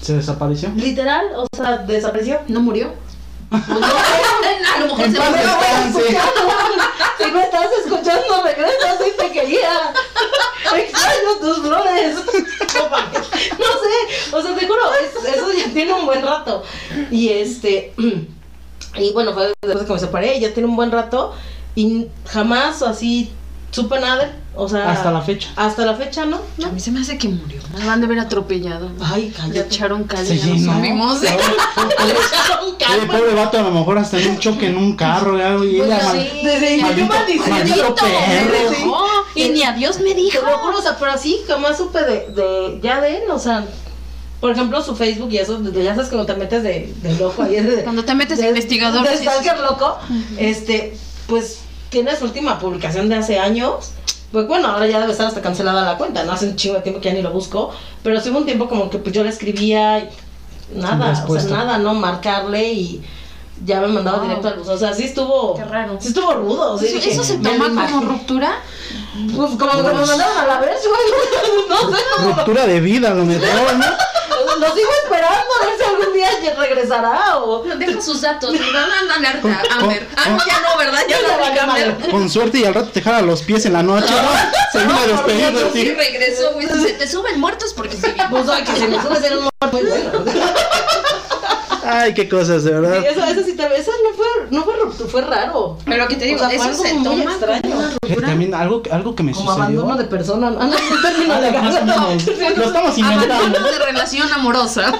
Se 0.00 0.14
desapareció. 0.14 0.70
Literal, 0.76 1.26
o 1.36 1.46
sea, 1.56 1.78
desapareció. 1.78 2.40
¿No 2.48 2.60
murió? 2.60 2.92
Pues 3.50 3.68
no, 3.68 3.76
A 3.76 4.78
lo 4.80 4.86
mejor 4.86 5.02
se 5.04 5.10
murió. 5.10 6.10
si 7.18 7.30
me 7.32 7.42
estás 7.42 7.66
escuchando, 7.84 8.42
regresa, 8.44 8.98
sí 8.98 9.10
te 9.18 9.30
quería. 9.32 9.92
Extraño 10.76 11.36
tus 11.40 11.58
flores. 11.58 12.14
No 12.16 13.66
sé, 13.66 14.36
o 14.36 14.42
sea, 14.42 14.54
te 14.56 14.66
juro, 14.66 14.80
es- 14.94 15.34
eso 15.34 15.52
ya 15.52 15.72
tiene 15.72 15.92
un 15.92 16.06
buen 16.06 16.22
rato. 16.24 16.62
Y 17.10 17.28
este, 17.28 17.92
y 18.96 19.12
bueno, 19.12 19.32
fue 19.34 19.48
después 19.62 19.80
de 19.80 19.86
que 19.86 19.92
me 19.92 19.98
separé, 19.98 20.40
ya 20.40 20.52
tiene 20.54 20.68
un 20.68 20.76
buen 20.76 20.90
rato. 20.90 21.34
Y 21.74 22.06
jamás 22.26 22.82
así 22.82 23.30
supe 23.70 24.00
nada. 24.00 24.32
O 24.56 24.68
sea, 24.68 24.90
Hasta 24.90 25.10
la 25.12 25.20
fecha. 25.22 25.48
Hasta 25.56 25.86
la 25.86 25.94
fecha, 25.94 26.26
¿no? 26.26 26.38
A 26.64 26.68
mí 26.70 26.80
se 26.80 26.90
me 26.90 27.00
hace 27.00 27.16
que 27.16 27.28
murió. 27.28 27.60
Me 27.78 27.86
van 27.86 28.00
de 28.00 28.06
haber 28.06 28.18
atropellado. 28.18 28.90
Ay, 29.00 29.28
Le 29.28 29.32
cállate. 29.32 29.60
echaron 29.60 30.04
cal 30.04 30.26
Sí, 30.26 30.38
ya 30.38 30.46
nos 30.46 30.60
no. 30.60 30.74
subimos. 30.74 31.20
Le 31.22 31.28
echaron 31.28 32.64
Oye, 32.64 32.74
calma. 32.78 33.12
pobre 33.18 33.34
vato, 33.34 33.58
a 33.58 33.62
lo 33.62 33.70
mejor 33.70 33.98
hasta 33.98 34.18
en 34.18 34.30
un 34.30 34.38
choque 34.38 34.66
en 34.66 34.76
un 34.76 34.96
carro, 34.96 35.38
ya, 35.38 35.54
y 35.64 35.78
Pues 35.78 35.88
ella 35.88 36.00
sí. 36.00 36.06
mal- 36.16 36.30
Desde 36.44 36.82
Maldito- 36.82 37.06
maldiciendo. 37.08 37.50
maldito 37.56 37.94
perro. 37.94 38.50
me 38.50 38.70
dejó. 38.70 38.96
Y 39.36 39.48
ni 39.50 39.62
a 39.62 39.72
Dios 39.72 40.00
me 40.00 40.14
dijo. 40.14 40.40
Te 40.40 40.50
lo 40.50 40.58
juro, 40.58 40.78
o 40.78 40.82
sea, 40.82 40.96
pero 40.98 41.12
así 41.12 41.38
jamás 41.46 41.76
supe 41.78 42.00
de, 42.02 42.26
de 42.34 42.80
ya 42.82 43.00
de 43.00 43.18
él, 43.18 43.30
o 43.30 43.38
sea, 43.38 43.64
por 44.40 44.50
ejemplo, 44.50 44.82
su 44.82 44.96
Facebook 44.96 45.30
y 45.30 45.38
eso, 45.38 45.60
ya 45.72 45.94
sabes 45.94 46.08
cuando 46.10 46.26
te 46.26 46.34
metes 46.34 46.62
de, 46.64 46.92
de 47.02 47.14
loco 47.16 47.42
ahí, 47.44 47.54
de, 47.56 47.84
Cuando 47.84 48.04
te 48.04 48.14
metes 48.14 48.38
de 48.38 48.48
investigador. 48.48 49.08
de 49.08 49.16
stalker 49.16 49.58
loco, 49.60 49.96
este, 50.38 50.96
pues 51.28 51.60
tiene 51.90 52.16
su 52.16 52.24
última 52.24 52.58
publicación 52.58 53.08
de 53.08 53.16
hace 53.16 53.38
años. 53.38 53.92
Pues 54.32 54.46
bueno, 54.46 54.68
ahora 54.68 54.86
ya 54.86 55.00
debe 55.00 55.10
estar 55.12 55.26
hasta 55.26 55.42
cancelada 55.42 55.82
la 55.84 55.98
cuenta, 55.98 56.22
no 56.24 56.32
hace 56.32 56.46
un 56.46 56.54
chingo 56.56 56.76
de 56.76 56.82
tiempo 56.82 57.00
que 57.00 57.08
ya 57.08 57.14
ni 57.14 57.20
lo 57.22 57.32
busco, 57.32 57.70
pero 58.04 58.20
sí 58.20 58.30
hubo 58.30 58.38
un 58.38 58.44
tiempo 58.46 58.68
como 58.68 58.88
que 58.88 58.98
pues 58.98 59.12
yo 59.12 59.24
le 59.24 59.30
escribía 59.30 59.98
y 59.98 60.08
nada, 60.76 61.24
o 61.26 61.38
sea, 61.40 61.50
nada, 61.50 61.78
no 61.78 61.94
marcarle 61.94 62.72
y 62.72 63.02
ya 63.64 63.80
me 63.80 63.88
mandaba 63.88 64.18
Wow. 64.18 64.26
directo 64.28 64.48
al 64.48 64.54
bus, 64.54 64.68
o 64.68 64.78
sea, 64.78 64.94
sí 64.94 65.02
estuvo, 65.04 65.56
Qué 65.56 65.64
raro. 65.64 65.96
sí 66.00 66.08
estuvo 66.08 66.32
rudo, 66.32 66.78
sí 66.78 66.86
¿Eso, 66.86 67.10
eso 67.10 67.24
se 67.24 67.38
toma 67.38 67.68
como 67.90 68.02
ruptura? 68.02 68.52
Pues 69.36 69.50
como 69.58 69.72
que 69.72 69.82
me 69.82 69.92
mandaron 69.94 70.38
a 70.38 70.46
la 70.46 70.60
vez, 70.60 70.78
güey. 70.86 71.68
No 71.68 71.90
sé. 71.90 72.02
Ruptura 72.24 72.66
de 72.66 72.80
vida, 72.80 73.10
lo 73.10 73.24
mejor, 73.24 73.74
¿no? 73.76 73.84
Lo 74.58 74.74
sigo 74.74 74.90
esperando 75.04 75.54
a 75.62 75.66
ver 75.66 75.74
si 75.78 75.84
algún 75.84 76.12
día 76.14 76.28
regresará 76.58 77.38
o. 77.38 77.62
Deja 77.64 78.00
sus 78.00 78.20
datos. 78.20 78.52
Me 78.52 78.58
van 78.72 78.90
a 79.10 79.14
alerta. 79.16 79.40
Con- 79.40 79.56
Amber. 79.82 80.08
Ah, 80.16 80.28
no, 80.30 80.38
ya 80.46 80.60
no, 80.60 80.78
¿verdad? 80.78 81.00
Ya 81.08 81.16
no 81.22 81.38
valió 81.38 81.62
Amber. 81.62 82.10
Con 82.10 82.28
suerte 82.30 82.58
y 82.58 82.64
al 82.64 82.74
rato 82.74 82.90
te 82.90 83.02
jala 83.02 83.22
los 83.22 83.42
pies 83.42 83.66
en 83.66 83.72
la 83.74 83.82
noche, 83.82 84.12
¿no? 84.12 84.30
Se 84.72 84.78
vino 84.86 84.98
a 84.98 85.06
despedir 85.06 85.52
de 85.52 85.64
Sí, 85.72 85.72
ti. 85.72 85.90
regresó, 85.94 86.52
güey. 86.52 86.66
Si 86.68 86.80
se 86.80 86.92
te 86.94 87.08
suben 87.08 87.40
muertos 87.40 87.72
porque 87.74 87.96
sí. 87.96 88.06
Pues 88.30 88.48
ay, 88.48 88.64
que 88.64 88.76
se 88.76 88.86
me 88.88 89.00
sube 89.02 89.16
a 89.16 89.20
ser 89.20 89.36
un 89.36 89.48
bueno. 89.70 89.90
Ay, 91.82 92.14
qué 92.14 92.28
cosas, 92.28 92.62
de 92.64 92.70
Sí, 92.70 92.76
verdad. 92.76 93.04
eso, 93.06 93.24
eso 93.24 93.42
sí, 93.44 93.56
te- 93.56 93.76
eso 93.76 93.90
no 94.04 94.14
fue, 94.14 94.19
no 94.50 94.62
fue 94.64 94.74
ruptura, 94.82 95.08
fue 95.10 95.20
raro. 95.22 95.78
Pero 95.84 95.96
lo 96.04 96.08
que 96.08 96.16
te 96.16 96.24
digo, 96.26 96.36
O 96.36 96.38
sea, 96.40 96.48
fue 96.48 96.56
eso 96.56 96.64
algo 96.68 96.82
se 96.84 96.94
muy 96.94 97.04
toma 97.04 97.22
extraño. 97.24 97.62
como 97.62 97.82
ruptura. 97.82 98.28
También 98.28 98.54
algo, 98.54 98.82
algo 98.90 99.14
que 99.14 99.22
me 99.22 99.32
Como 99.32 99.46
sucedió. 99.50 99.62
abandono 99.80 99.96
de 99.98 100.04
persona. 100.04 100.46
Ah, 100.58 100.66
no, 100.66 100.74
es 100.74 100.90
un 100.90 101.02
término 101.02 101.40
legal. 101.40 101.64
más 101.64 101.74
o 101.76 101.84
menos. 101.84 102.56
Lo 102.56 102.64
estamos 102.64 102.98
inventando. 102.98 103.34
Abandono 103.34 103.70
de 103.70 103.78
relación 103.78 104.32
amorosa. 104.32 104.92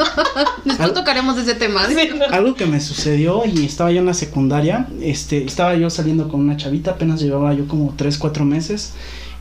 Después 0.64 0.94
tocaremos 0.94 1.36
ese 1.38 1.54
tema. 1.54 1.86
¿sí? 1.86 1.96
Algo 2.30 2.54
que 2.54 2.66
me 2.66 2.80
sucedió 2.80 3.44
y 3.44 3.66
estaba 3.66 3.90
yo 3.92 3.98
en 4.00 4.06
la 4.06 4.14
secundaria, 4.14 4.86
este, 5.00 5.44
estaba 5.44 5.74
yo 5.74 5.90
saliendo 5.90 6.28
con 6.28 6.40
una 6.40 6.56
chavita, 6.56 6.92
apenas 6.92 7.20
llevaba 7.20 7.52
yo 7.54 7.66
como 7.66 7.92
3, 7.96 8.18
4 8.18 8.44
meses 8.44 8.92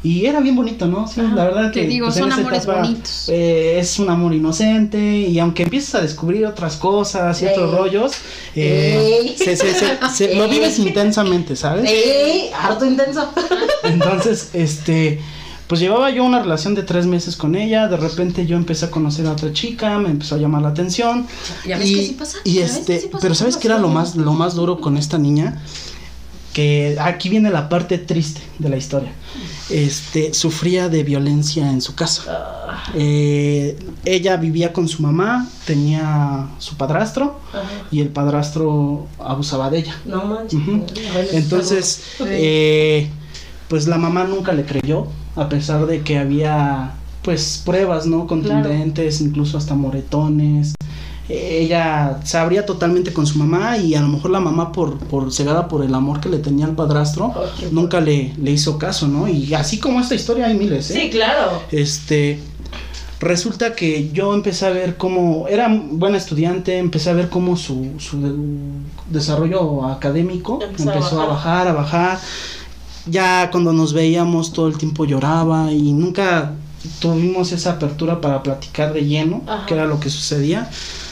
y 0.03 0.25
era 0.25 0.39
bien 0.39 0.55
bonito, 0.55 0.87
¿no? 0.87 1.07
Sí, 1.07 1.21
la 1.21 1.43
verdad 1.45 1.71
te 1.71 1.81
que 1.81 1.87
digo, 1.87 2.07
pues, 2.07 2.17
son 2.17 2.31
amores 2.31 2.63
etapa, 2.63 2.81
bonitos. 2.81 3.29
eh, 3.29 3.77
es 3.79 3.99
un 3.99 4.09
amor 4.09 4.33
inocente 4.33 4.99
y 4.99 5.37
aunque 5.39 5.63
empiezas 5.63 5.95
a 5.95 6.01
descubrir 6.01 6.45
otras 6.45 6.77
cosas 6.77 7.39
y 7.41 7.45
otros 7.45 7.71
Ey. 7.71 7.77
rollos, 7.77 8.11
eh, 8.55 9.19
Ey. 9.21 9.35
se- 9.37 9.55
se- 9.55 9.73
se- 9.75 9.97
se- 10.13 10.35
lo 10.35 10.45
Ey. 10.45 10.51
vives 10.51 10.79
intensamente, 10.79 11.55
¿sabes? 11.55 11.89
Sí, 11.89 12.49
harto 12.59 12.85
intenso. 12.85 13.31
Entonces, 13.83 14.49
este, 14.53 15.19
pues 15.67 15.79
llevaba 15.79 16.09
yo 16.09 16.23
una 16.23 16.41
relación 16.41 16.75
de 16.75 16.83
tres 16.83 17.05
meses 17.05 17.35
con 17.37 17.55
ella, 17.55 17.87
de 17.87 17.97
repente 17.97 18.45
yo 18.45 18.57
empecé 18.57 18.85
a 18.85 18.91
conocer 18.91 19.25
a 19.27 19.31
otra 19.33 19.53
chica, 19.53 19.97
me 19.99 20.09
empezó 20.09 20.35
a 20.35 20.37
llamar 20.37 20.63
la 20.63 20.69
atención. 20.69 21.27
Ya 21.65 21.77
ves 21.77 21.87
y, 21.89 21.95
que 21.95 22.05
sí 22.07 22.13
pasa, 22.13 22.37
Y 22.43 22.57
este, 22.59 22.95
que 22.95 22.99
sí 23.01 23.07
pasa, 23.07 23.21
pero 23.21 23.35
¿sabes 23.35 23.55
qué 23.57 23.67
era 23.67 23.77
lo 23.77 23.87
más, 23.87 24.15
lo 24.15 24.33
más 24.33 24.55
duro 24.55 24.81
con 24.81 24.97
esta 24.97 25.17
niña? 25.17 25.61
Que 26.53 26.97
aquí 26.99 27.29
viene 27.29 27.49
la 27.49 27.69
parte 27.69 27.97
triste 27.97 28.41
de 28.59 28.69
la 28.69 28.77
historia. 28.77 29.11
Este, 29.69 30.33
sufría 30.33 30.89
de 30.89 31.03
violencia 31.03 31.69
en 31.69 31.81
su 31.81 31.95
casa. 31.95 32.83
Eh, 32.93 33.79
ella 34.03 34.35
vivía 34.37 34.73
con 34.73 34.87
su 34.87 35.01
mamá, 35.01 35.47
tenía 35.65 36.47
su 36.57 36.75
padrastro 36.75 37.39
ajá. 37.49 37.63
y 37.89 38.01
el 38.01 38.09
padrastro 38.09 39.07
abusaba 39.17 39.69
de 39.69 39.79
ella. 39.79 39.95
No 40.05 40.25
manches. 40.25 40.59
Entonces, 41.31 42.03
eh, 42.25 43.09
pues 43.69 43.87
la 43.87 43.97
mamá 43.97 44.25
nunca 44.25 44.51
le 44.51 44.65
creyó, 44.65 45.07
a 45.37 45.47
pesar 45.47 45.85
de 45.85 46.01
que 46.01 46.17
había 46.17 46.95
pues 47.21 47.61
pruebas, 47.63 48.05
¿no? 48.07 48.27
Contundentes, 48.27 49.21
incluso 49.21 49.57
hasta 49.57 49.75
moretones. 49.75 50.73
Ella 51.31 52.19
se 52.23 52.37
abría 52.37 52.65
totalmente 52.65 53.13
con 53.13 53.25
su 53.25 53.37
mamá 53.37 53.77
y 53.77 53.95
a 53.95 54.01
lo 54.01 54.07
mejor 54.07 54.31
la 54.31 54.39
mamá 54.39 54.71
por, 54.71 54.97
por 54.97 55.31
cegada 55.31 55.67
por 55.67 55.83
el 55.83 55.93
amor 55.95 56.19
que 56.19 56.29
le 56.29 56.37
tenía 56.39 56.65
al 56.65 56.75
padrastro, 56.75 57.33
nunca 57.71 57.99
le, 58.01 58.33
le 58.41 58.51
hizo 58.51 58.77
caso, 58.77 59.07
¿no? 59.07 59.27
Y 59.27 59.53
así 59.53 59.79
como 59.79 59.99
esta 59.99 60.15
historia 60.15 60.47
hay 60.47 60.57
miles, 60.57 60.89
¿eh? 60.91 60.99
Sí, 61.01 61.09
claro. 61.09 61.61
Este, 61.71 62.39
resulta 63.19 63.75
que 63.75 64.09
yo 64.11 64.33
empecé 64.33 64.65
a 64.65 64.71
ver 64.71 64.97
cómo, 64.97 65.47
era 65.47 65.67
buena 65.69 66.17
estudiante, 66.17 66.77
empecé 66.77 67.09
a 67.09 67.13
ver 67.13 67.29
cómo 67.29 67.55
su, 67.55 67.91
su 67.99 68.21
de- 68.21 68.33
desarrollo 69.09 69.85
académico 69.85 70.59
Empezó 70.61 70.89
a 70.89 70.93
empezó 70.95 71.21
a 71.21 71.25
bajar. 71.27 71.65
bajar, 71.65 71.67
a 71.67 71.73
bajar. 71.73 72.19
Ya 73.07 73.49
cuando 73.51 73.73
nos 73.73 73.93
veíamos 73.93 74.53
todo 74.53 74.67
el 74.67 74.77
tiempo 74.77 75.05
lloraba 75.05 75.71
y 75.71 75.91
nunca 75.93 76.53
tuvimos 76.99 77.51
esa 77.51 77.71
apertura 77.73 78.21
para 78.21 78.41
platicar 78.43 78.93
de 78.93 79.05
lleno, 79.05 79.41
Ajá. 79.47 79.65
que 79.65 79.73
era 79.73 79.85
lo 79.85 79.99
que 79.99 80.09
sucedía. 80.09 80.69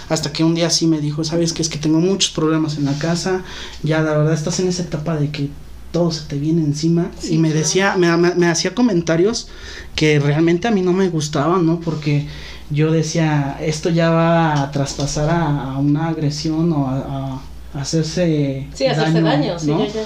Hasta 0.10 0.34
que 0.34 0.44
un 0.44 0.56
día 0.56 0.70
sí 0.70 0.88
me 0.88 1.00
dijo, 1.00 1.24
sabes 1.24 1.54
que 1.54 1.62
es 1.62 1.70
que 1.70 1.78
tengo 1.78 2.00
muchos 2.00 2.32
problemas 2.32 2.78
en 2.78 2.86
la 2.86 2.94
casa, 2.98 3.44
ya 3.84 4.02
la 4.02 4.18
verdad 4.18 4.34
estás 4.34 4.60
en 4.60 4.68
esa 4.68 4.82
etapa 4.84 5.16
de 5.18 5.30
que 5.32 5.50
todo 5.92 6.12
se 6.12 6.24
te 6.28 6.38
viene 6.38 6.62
encima 6.64 7.10
Sí, 7.20 7.36
y 7.36 7.38
me 7.40 7.52
decía, 7.52 7.96
me, 7.98 8.16
me- 8.18 8.36
me 8.36 8.48
hacía 8.48 8.76
comentarios 8.76 9.48
que 9.96 10.20
realmente 10.20 10.68
a 10.68 10.72
mí 10.72 10.82
no 10.82 10.94
me 10.94 11.10
gustaban, 11.10 11.66
¿no? 11.66 11.80
Porque 11.80 12.28
yo 12.70 12.92
decía, 12.92 13.58
esto 13.62 13.90
ya 13.90 14.10
va 14.12 14.62
a 14.62 14.72
traspasar 14.72 15.30
a, 15.30 15.74
a 15.74 15.78
una 15.80 16.10
agresión 16.10 16.72
o 16.74 16.88
a, 16.88 17.42
a 17.74 17.82
hacerse 17.82 18.68
Sí, 18.74 18.86
hacerse 18.86 19.22
daño, 19.22 19.58
sí, 19.60 19.68
¿no? 19.68 19.80
ya, 19.86 19.94
ya. 19.94 20.02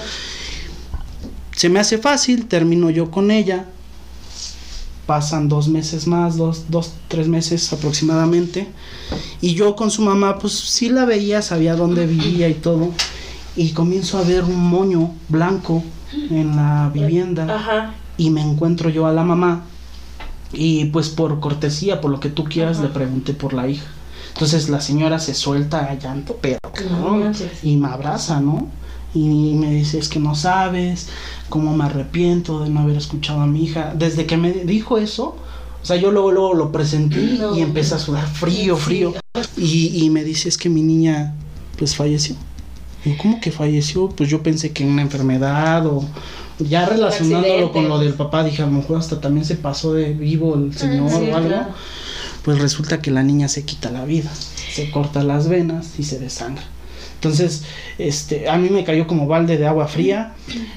Se 1.54 1.68
me 1.68 1.78
hace 1.80 1.98
fácil, 1.98 2.46
termino 2.46 2.90
yo 2.90 3.10
con 3.10 3.30
ella. 3.30 3.66
Pasan 5.06 5.48
dos 5.48 5.68
meses 5.68 6.06
más, 6.06 6.36
dos, 6.36 6.64
dos, 6.68 6.94
tres 7.08 7.28
meses 7.28 7.72
aproximadamente. 7.72 8.68
Y 9.40 9.54
yo 9.54 9.76
con 9.76 9.90
su 9.90 10.02
mamá, 10.02 10.38
pues 10.38 10.54
sí 10.54 10.88
la 10.88 11.04
veía, 11.04 11.42
sabía 11.42 11.76
dónde 11.76 12.06
vivía 12.06 12.48
y 12.48 12.54
todo. 12.54 12.90
Y 13.56 13.72
comienzo 13.72 14.18
a 14.18 14.22
ver 14.22 14.44
un 14.44 14.56
moño 14.56 15.14
blanco 15.28 15.82
en 16.30 16.56
la 16.56 16.90
vivienda. 16.92 17.54
Ajá. 17.54 17.94
Y 18.16 18.30
me 18.30 18.40
encuentro 18.40 18.88
yo 18.88 19.06
a 19.06 19.12
la 19.12 19.24
mamá. 19.24 19.64
Y 20.52 20.86
pues 20.86 21.08
por 21.10 21.40
cortesía, 21.40 22.00
por 22.00 22.10
lo 22.10 22.20
que 22.20 22.30
tú 22.30 22.44
quieras, 22.44 22.78
Ajá. 22.78 22.86
le 22.86 22.92
pregunté 22.94 23.34
por 23.34 23.52
la 23.52 23.68
hija. 23.68 23.86
Entonces 24.32 24.68
la 24.68 24.80
señora 24.80 25.18
se 25.18 25.34
suelta 25.34 25.84
a 25.84 25.94
llanto, 25.94 26.38
pero 26.40 26.58
No 26.90 27.20
y 27.62 27.76
me 27.76 27.88
abraza, 27.88 28.40
¿no? 28.40 28.68
Y 29.14 29.54
me 29.54 29.70
dice, 29.70 29.98
es 29.98 30.08
que 30.08 30.18
no 30.18 30.34
sabes 30.34 31.08
cómo 31.54 31.72
me 31.72 31.84
arrepiento 31.84 32.64
de 32.64 32.68
no 32.68 32.80
haber 32.80 32.96
escuchado 32.96 33.40
a 33.40 33.46
mi 33.46 33.62
hija. 33.62 33.94
Desde 33.96 34.26
que 34.26 34.36
me 34.36 34.50
dijo 34.50 34.98
eso, 34.98 35.36
o 35.80 35.86
sea, 35.86 35.94
yo 35.94 36.10
luego, 36.10 36.32
luego 36.32 36.54
lo 36.54 36.72
presenté 36.72 37.20
No. 37.38 37.56
y 37.56 37.60
empecé 37.60 37.94
a 37.94 38.00
sudar 38.00 38.26
frío, 38.26 38.76
frío. 38.76 39.14
Y, 39.56 40.04
y 40.04 40.10
me 40.10 40.24
dice, 40.24 40.48
es 40.48 40.58
que 40.58 40.68
mi 40.68 40.82
niña, 40.82 41.32
pues 41.78 41.94
falleció. 41.94 42.34
Digo, 43.04 43.16
¿cómo 43.22 43.40
que 43.40 43.52
falleció? 43.52 44.08
Pues 44.08 44.28
yo 44.28 44.42
pensé 44.42 44.72
que 44.72 44.84
una 44.84 45.02
enfermedad 45.02 45.86
o 45.86 46.04
ya 46.58 46.86
relacionándolo 46.86 47.70
con 47.70 47.88
lo 47.88 48.00
del 48.00 48.14
papá, 48.14 48.42
dije, 48.42 48.62
a 48.62 48.66
lo 48.66 48.72
mejor 48.72 48.98
hasta 48.98 49.20
también 49.20 49.46
se 49.46 49.54
pasó 49.54 49.94
de 49.94 50.12
vivo 50.12 50.56
el 50.56 50.76
señor 50.76 51.08
sí, 51.08 51.30
o 51.30 51.36
algo. 51.36 51.48
claro. 51.50 51.68
Pues 52.44 52.58
resulta 52.58 53.00
que 53.00 53.12
la 53.12 53.22
niña 53.22 53.46
se 53.46 53.64
quita 53.64 53.92
la 53.92 54.04
vida, 54.04 54.32
se 54.34 54.90
corta 54.90 55.22
las 55.22 55.46
venas 55.48 56.00
y 56.00 56.02
se 56.02 56.18
desangra. 56.18 56.64
Entonces, 57.24 57.62
este, 57.96 58.50
a 58.50 58.58
mí 58.58 58.68
me 58.68 58.84
cayó 58.84 59.06
como 59.06 59.26
balde 59.26 59.56
de 59.56 59.66
agua 59.66 59.88
fría. 59.88 60.34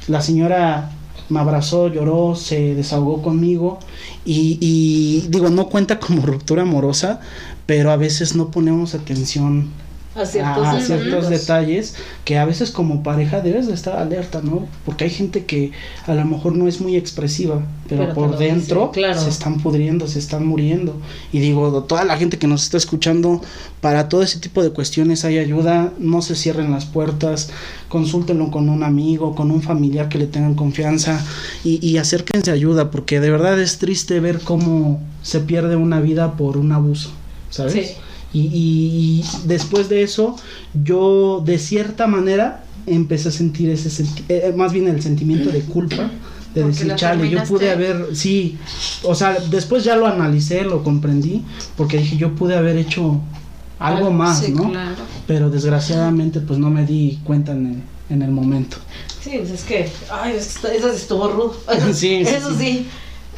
La 0.07 0.21
señora 0.21 0.91
me 1.27 1.41
abrazó, 1.41 1.89
lloró, 1.89 2.35
se 2.35 2.73
desahogó 2.73 3.21
conmigo 3.21 3.79
y, 4.23 4.57
y 4.61 5.27
digo, 5.27 5.49
no 5.49 5.67
cuenta 5.67 5.99
como 5.99 6.25
ruptura 6.25 6.61
amorosa, 6.61 7.19
pero 7.65 7.91
a 7.91 7.97
veces 7.97 8.33
no 8.37 8.49
ponemos 8.49 8.95
atención 8.95 9.71
A 10.17 10.25
ciertos, 10.25 10.65
a 10.65 10.81
ciertos 10.81 11.29
detalles 11.29 11.95
que 12.25 12.37
a 12.37 12.45
veces 12.45 12.71
como 12.71 13.03
pareja 13.03 13.41
debes 13.41 13.67
de 13.67 13.73
estar 13.73 13.97
alerta, 13.97 14.41
¿no? 14.41 14.67
Porque 14.85 15.03
hay 15.03 15.09
gente 15.11 15.45
que 15.45 15.71
a 16.07 16.13
lo 16.15 16.25
mejor 16.25 16.55
no 16.55 16.67
es 16.67 16.81
muy 16.81 16.95
expresiva, 16.95 17.61
pero, 17.87 18.01
Pero 18.01 18.13
por 18.15 18.37
dentro 18.37 18.87
dice, 18.87 18.99
claro. 18.99 19.21
se 19.21 19.29
están 19.29 19.59
pudriendo, 19.59 20.07
se 20.07 20.19
están 20.19 20.45
muriendo. 20.45 20.99
Y 21.31 21.39
digo, 21.39 21.83
toda 21.83 22.03
la 22.03 22.17
gente 22.17 22.37
que 22.37 22.47
nos 22.47 22.63
está 22.63 22.77
escuchando, 22.77 23.41
para 23.79 24.09
todo 24.09 24.23
ese 24.23 24.39
tipo 24.39 24.63
de 24.63 24.71
cuestiones 24.71 25.23
hay 25.23 25.37
ayuda, 25.37 25.93
no 25.99 26.21
se 26.21 26.35
cierren 26.35 26.71
las 26.71 26.85
puertas, 26.85 27.51
consúltenlo 27.87 28.49
con 28.49 28.69
un 28.69 28.83
amigo, 28.83 29.35
con 29.35 29.51
un 29.51 29.61
familiar 29.61 30.09
que 30.09 30.17
le 30.17 30.25
tengan 30.25 30.55
confianza 30.55 31.23
y, 31.63 31.85
y 31.87 31.97
acérquense 31.97 32.51
a 32.51 32.55
ayuda, 32.55 32.91
porque 32.91 33.19
de 33.19 33.29
verdad 33.29 33.59
es 33.59 33.77
triste 33.77 34.19
ver 34.19 34.39
cómo 34.39 34.99
se 35.21 35.39
pierde 35.41 35.75
una 35.75 35.99
vida 35.99 36.33
por 36.33 36.57
un 36.57 36.71
abuso, 36.71 37.11
¿sabes? 37.49 37.73
Sí. 37.73 37.81
Y, 38.33 38.39
y- 38.41 38.49
y 39.21 39.25
después 39.45 39.89
de 39.89 40.03
eso, 40.03 40.35
yo 40.83 41.41
de 41.45 41.57
cierta 41.59 42.07
manera 42.07 42.63
empecé 42.85 43.29
a 43.29 43.31
sentir 43.31 43.69
ese 43.69 43.89
senti- 43.89 44.23
eh, 44.29 44.53
más 44.55 44.73
bien 44.73 44.87
el 44.87 45.01
sentimiento 45.01 45.49
de 45.49 45.61
culpa. 45.61 46.09
De 46.53 46.61
Porque 46.63 46.77
decir, 46.79 46.95
chale, 46.95 47.29
yo 47.29 47.43
pude 47.43 47.67
terminaste". 47.67 47.71
haber, 48.03 48.15
sí, 48.15 48.57
o 49.03 49.13
sea, 49.13 49.37
después 49.51 49.83
ya 49.83 49.95
lo 49.95 50.07
analicé, 50.07 50.63
lo 50.63 50.83
comprendí, 50.83 51.43
porque 51.75 51.97
dije, 51.99 52.17
yo 52.17 52.33
pude 52.33 52.55
haber 52.55 52.77
hecho 52.77 53.19
algo 53.79 54.09
más, 54.11 54.39
Sí, 54.39 54.53
¿no? 54.53 54.71
claro. 54.71 54.95
Pero 55.27 55.49
desgraciadamente, 55.51 56.39
pues 56.39 56.57
no 56.57 56.69
me 56.71 56.85
di 56.85 57.19
cuenta 57.23 57.51
en 57.51 57.67
el, 57.67 57.83
en 58.15 58.21
el 58.23 58.31
momento. 58.31 58.77
Sí, 59.21 59.31
pues 59.39 59.51
es 59.51 59.63
que, 59.63 59.89
ay, 60.09 60.33
eso 60.37 60.89
estuvo 60.91 61.27
rudo. 61.29 61.55
Sí, 61.93 62.23
sí, 62.25 62.33
Eso 62.33 62.49
sí. 62.51 62.55
sí. 62.59 62.87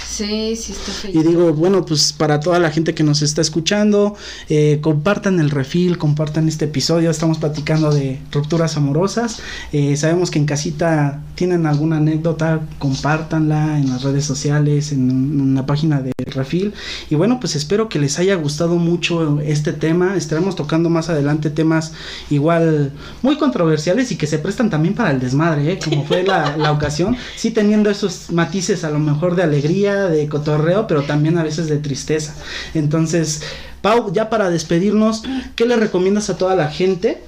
Sí, 0.06 0.56
sí 0.56 0.72
está 0.72 0.92
feo. 0.92 1.12
Y 1.14 1.24
digo, 1.24 1.54
bueno, 1.54 1.86
pues 1.86 2.14
para 2.14 2.40
toda 2.40 2.60
la 2.60 2.72
gente 2.72 2.94
que 2.94 3.04
nos 3.04 3.22
está 3.22 3.42
escuchando, 3.42 4.16
eh, 4.50 4.80
compartan 4.82 5.40
el 5.40 5.50
refil, 5.50 5.98
compartan 5.98 6.48
este 6.48 6.66
episodio. 6.66 7.10
Estamos 7.12 7.38
platicando 7.38 7.92
de 7.92 8.20
rupturas 8.32 8.78
amorosas. 8.78 9.40
Eh, 9.72 9.96
sabemos 9.98 10.32
que 10.32 10.40
en 10.40 10.46
casita 10.46 11.22
tienen 11.36 11.66
alguna 11.66 11.98
anécdota, 11.98 12.62
compártanla 12.80 13.80
en 13.80 13.90
las 13.90 14.04
redes 14.04 14.26
sociales, 14.26 14.92
en, 14.92 15.10
en 15.10 15.56
la 15.56 15.66
página 15.66 16.02
de 16.02 16.12
refil. 16.30 16.74
Y 17.10 17.16
bueno, 17.16 17.40
pues 17.40 17.56
espero 17.56 17.90
que 17.90 18.00
les 18.00 18.20
haya 18.20 18.36
gustado 18.36 18.76
mucho 18.76 19.40
este 19.42 19.74
tema. 19.74 20.16
Estaremos 20.16 20.56
tocando 20.56 20.90
más 20.90 21.10
adelante 21.10 21.50
temas 21.50 21.94
igual 22.30 22.92
muy 23.22 23.38
controversiales 23.38 24.12
y 24.12 24.16
que 24.16 24.28
se 24.28 24.40
prestan 24.40 24.70
también 24.70 24.94
para 24.96 25.12
el 25.12 25.20
desmadre, 25.20 25.74
¿eh? 25.74 25.80
como 25.84 26.06
fue 26.06 26.24
la, 26.24 26.56
la 26.58 26.72
ocasión. 26.72 27.16
Sí 27.36 27.52
teniendo 27.52 27.90
esos 27.90 28.32
matices 28.32 28.84
a 28.84 28.90
lo 28.90 29.00
mejor 29.00 29.36
de 29.36 29.44
alegría, 29.44 30.06
de 30.06 30.28
cotorreo, 30.28 30.88
pero 30.88 31.04
también 31.04 31.38
a 31.38 31.44
veces 31.44 31.68
de 31.70 31.78
tristeza. 31.78 32.36
Entonces, 32.74 33.42
Pau, 33.82 34.12
ya 34.12 34.30
para 34.30 34.50
despedirnos, 34.50 35.24
¿qué 35.56 35.66
le 35.66 35.78
recomiendas 35.78 36.30
a 36.30 36.38
toda 36.38 36.56
la 36.56 36.70
gente 36.70 37.22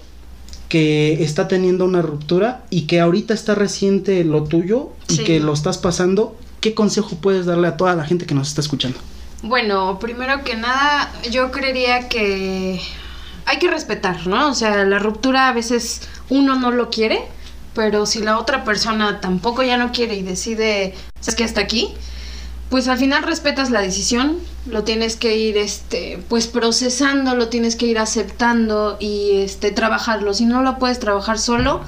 que 0.67 1.23
está 1.23 1.47
teniendo 1.47 1.85
una 1.85 2.01
ruptura 2.01 2.63
y 2.69 2.83
que 2.83 2.99
ahorita 2.99 3.33
está 3.33 3.55
reciente 3.55 4.23
lo 4.23 4.43
tuyo 4.43 4.89
y 5.09 5.15
Sí. 5.17 5.23
que 5.23 5.39
lo 5.39 5.53
estás 5.53 5.77
pasando? 5.77 6.35
¿Qué 6.61 6.75
consejo 6.75 7.15
puedes 7.15 7.47
darle 7.47 7.67
a 7.67 7.75
toda 7.75 7.95
la 7.95 8.05
gente 8.05 8.27
que 8.27 8.35
nos 8.35 8.47
está 8.47 8.61
escuchando? 8.61 8.99
Bueno, 9.41 9.97
primero 9.99 10.43
que 10.43 10.55
nada, 10.55 11.11
yo 11.31 11.51
creería 11.51 12.07
que 12.07 12.79
hay 13.45 13.57
que 13.57 13.67
respetar, 13.67 14.27
¿no? 14.27 14.49
O 14.49 14.53
sea, 14.53 14.85
la 14.85 14.99
ruptura 14.99 15.47
a 15.47 15.53
veces 15.53 16.01
uno 16.29 16.55
no 16.55 16.69
lo 16.69 16.91
quiere, 16.91 17.23
pero 17.73 18.05
si 18.05 18.19
la 18.19 18.37
otra 18.37 18.63
persona 18.63 19.19
tampoco 19.19 19.63
ya 19.63 19.77
no 19.77 19.91
quiere 19.91 20.15
y 20.15 20.21
decide, 20.21 20.93
¿sabes 21.19 21.35
que 21.35 21.43
hasta 21.43 21.61
aquí? 21.61 21.95
Pues 22.69 22.87
al 22.87 22.99
final 22.99 23.23
respetas 23.23 23.71
la 23.71 23.81
decisión, 23.81 24.37
lo 24.67 24.83
tienes 24.83 25.15
que 25.15 25.37
ir, 25.37 25.57
este, 25.57 26.23
pues 26.29 26.45
procesando, 26.45 27.35
lo 27.35 27.49
tienes 27.49 27.75
que 27.75 27.87
ir 27.87 27.97
aceptando 27.97 28.97
y, 28.99 29.41
este, 29.41 29.71
trabajarlo. 29.71 30.35
Si 30.35 30.45
no 30.45 30.61
lo 30.61 30.77
puedes 30.77 30.99
trabajar 30.99 31.39
solo, 31.39 31.81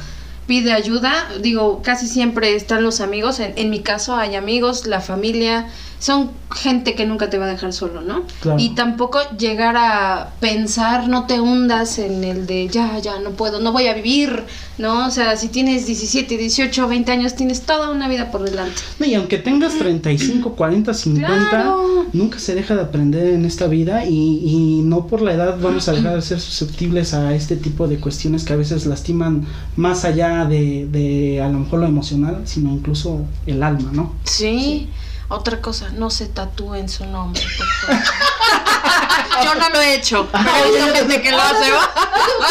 pide 0.47 0.73
ayuda. 0.73 1.13
Digo, 1.41 1.81
casi 1.83 2.07
siempre 2.07 2.55
están 2.55 2.83
los 2.83 3.01
amigos. 3.01 3.39
En, 3.39 3.53
en 3.57 3.69
mi 3.69 3.81
caso 3.81 4.15
hay 4.15 4.35
amigos, 4.35 4.85
la 4.87 5.01
familia. 5.01 5.69
Son 6.03 6.31
gente 6.53 6.95
que 6.95 7.05
nunca 7.05 7.29
te 7.29 7.37
va 7.37 7.45
a 7.45 7.47
dejar 7.47 7.71
solo, 7.71 8.01
¿no? 8.01 8.23
Claro. 8.41 8.59
Y 8.59 8.75
tampoco 8.75 9.19
llegar 9.39 9.77
a 9.77 10.31
pensar, 10.41 11.07
no 11.07 11.27
te 11.27 11.39
hundas 11.39 11.97
en 11.97 12.25
el 12.25 12.45
de 12.45 12.67
ya, 12.67 12.99
ya, 12.99 13.19
no 13.19 13.29
puedo, 13.29 13.61
no 13.61 13.71
voy 13.71 13.87
a 13.87 13.93
vivir, 13.93 14.43
¿no? 14.77 15.07
O 15.07 15.11
sea, 15.11 15.37
si 15.37 15.47
tienes 15.47 15.85
17, 15.85 16.37
18, 16.37 16.89
20 16.89 17.09
años, 17.09 17.35
tienes 17.37 17.61
toda 17.61 17.89
una 17.89 18.09
vida 18.09 18.31
por 18.31 18.43
delante. 18.43 18.75
No, 18.99 19.05
y 19.05 19.13
aunque 19.15 19.37
tengas 19.37 19.75
35, 19.77 20.55
40, 20.55 20.93
50, 20.93 21.49
Claro. 21.49 22.05
nunca 22.11 22.37
se 22.37 22.53
deja 22.53 22.75
de 22.75 22.81
aprender 22.81 23.27
en 23.27 23.45
esta 23.45 23.67
vida 23.67 24.03
y, 24.05 24.41
y 24.43 24.81
no 24.83 25.07
por 25.07 25.21
la 25.21 25.31
edad 25.35 25.57
vamos 25.61 25.87
a 25.87 25.93
dejar 25.93 26.15
de 26.15 26.21
ser 26.21 26.41
susceptibles 26.41 27.13
a 27.13 27.33
este 27.33 27.55
tipo 27.55 27.87
de 27.87 27.97
cuestiones 28.01 28.43
que 28.43 28.51
a 28.51 28.57
veces 28.57 28.85
lastiman 28.85 29.45
más 29.77 30.03
allá 30.03 30.43
de, 30.43 30.85
de 30.91 31.41
a 31.41 31.47
lo 31.47 31.59
mejor 31.59 31.79
lo 31.79 31.85
emocional, 31.85 32.41
sino 32.43 32.73
incluso 32.73 33.21
el 33.47 33.63
alma, 33.63 33.91
¿no? 33.93 34.15
Sí. 34.25 34.89
Otra 35.29 35.61
cosa, 35.61 35.89
no 35.89 36.09
se 36.09 36.27
tatúen 36.27 36.89
su 36.89 37.05
nombre, 37.05 37.41
por 37.57 37.67
favor. 37.67 38.03
Yo 39.43 39.55
no 39.55 39.69
lo 39.69 39.81
he 39.81 39.95
hecho, 39.95 40.27
pero 40.31 40.43
he 40.55 40.71
visto 40.71 40.93
gente 40.93 41.21
que 41.21 41.31
lo 41.31 41.41
hace. 41.41 41.71
¿va? 41.71 41.89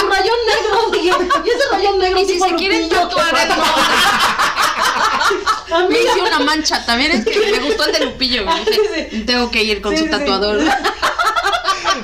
Un 0.03 0.11
rayón 0.11 0.37
negro. 0.47 0.91
Y 1.45 1.49
ese 1.49 1.69
rayón 1.71 1.99
negro 1.99 2.21
Y 2.21 2.27
si 2.27 2.41
se 2.41 2.55
quieren 2.57 2.89
tatuar 2.89 3.35
el 3.35 3.49
nombre. 3.49 3.73
Me 5.89 5.99
hice 6.01 6.21
una 6.21 6.39
mancha, 6.41 6.85
también 6.85 7.13
es 7.13 7.25
que 7.25 7.53
me 7.53 7.59
gustó 7.61 7.87
el 7.87 7.93
de 7.93 8.05
Lupillo. 8.07 8.45
Dije. 8.67 9.25
Tengo 9.27 9.51
que 9.51 9.63
ir 9.63 9.81
con 9.81 9.97
su 9.97 10.09
tatuador. 10.09 10.61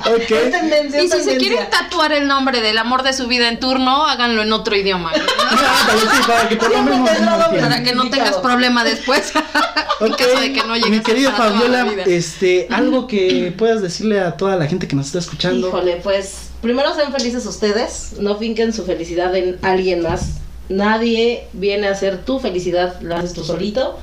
Ok. 0.05 0.31
es 0.31 0.51
tendencia, 0.51 1.03
Y 1.03 1.09
si 1.09 1.23
se 1.23 1.37
quieren 1.37 1.69
tatuar 1.69 2.11
el 2.11 2.27
nombre 2.27 2.61
del 2.61 2.77
amor 2.77 3.03
de 3.03 3.13
su 3.13 3.27
vida 3.27 3.47
en 3.47 3.59
turno, 3.59 4.05
háganlo 4.05 4.41
en 4.41 4.51
otro 4.53 4.75
idioma. 4.75 5.11
¿no? 5.11 5.17
Ándale, 5.21 6.01
sí, 6.01 6.21
para 6.27 6.49
que 6.49 6.55
por 6.55 6.69
lo 6.69 6.73
Siempre 6.73 6.95
menos 6.95 7.09
tendrá 7.11 7.25
no 7.25 7.31
doble 7.31 7.45
entiendan. 7.45 7.71
Para 7.71 7.83
que 7.83 7.95
no 7.95 8.09
tengas 8.09 8.35
problema 8.37 8.83
después. 8.83 9.33
en 9.99 10.13
caso 10.13 10.39
de 10.39 10.53
que 10.53 10.63
no 10.63 10.75
llegues 10.75 10.91
Mi 10.91 10.99
querida 11.01 11.29
a 11.29 11.33
Fabiola, 11.33 11.87
este, 12.05 12.67
algo 12.71 13.07
que 13.07 13.53
puedas 13.57 13.81
decirle 13.81 14.19
a 14.19 14.37
toda 14.37 14.55
la 14.55 14.67
gente 14.67 14.87
que 14.87 14.95
nos 14.95 15.07
está 15.07 15.19
escuchando. 15.19 15.67
Híjole, 15.67 15.97
pues 16.03 16.49
primero 16.61 16.93
sean 16.95 17.11
felices 17.11 17.45
ustedes, 17.45 18.13
no 18.19 18.37
finquen 18.37 18.73
su 18.73 18.85
felicidad 18.85 19.35
en 19.35 19.57
alguien 19.61 20.01
más. 20.01 20.39
Nadie 20.69 21.47
viene 21.53 21.87
a 21.87 21.91
hacer 21.91 22.23
tu 22.23 22.39
felicidad, 22.39 23.01
la 23.01 23.17
haces 23.17 23.33
tú 23.33 23.43
solito. 23.43 23.97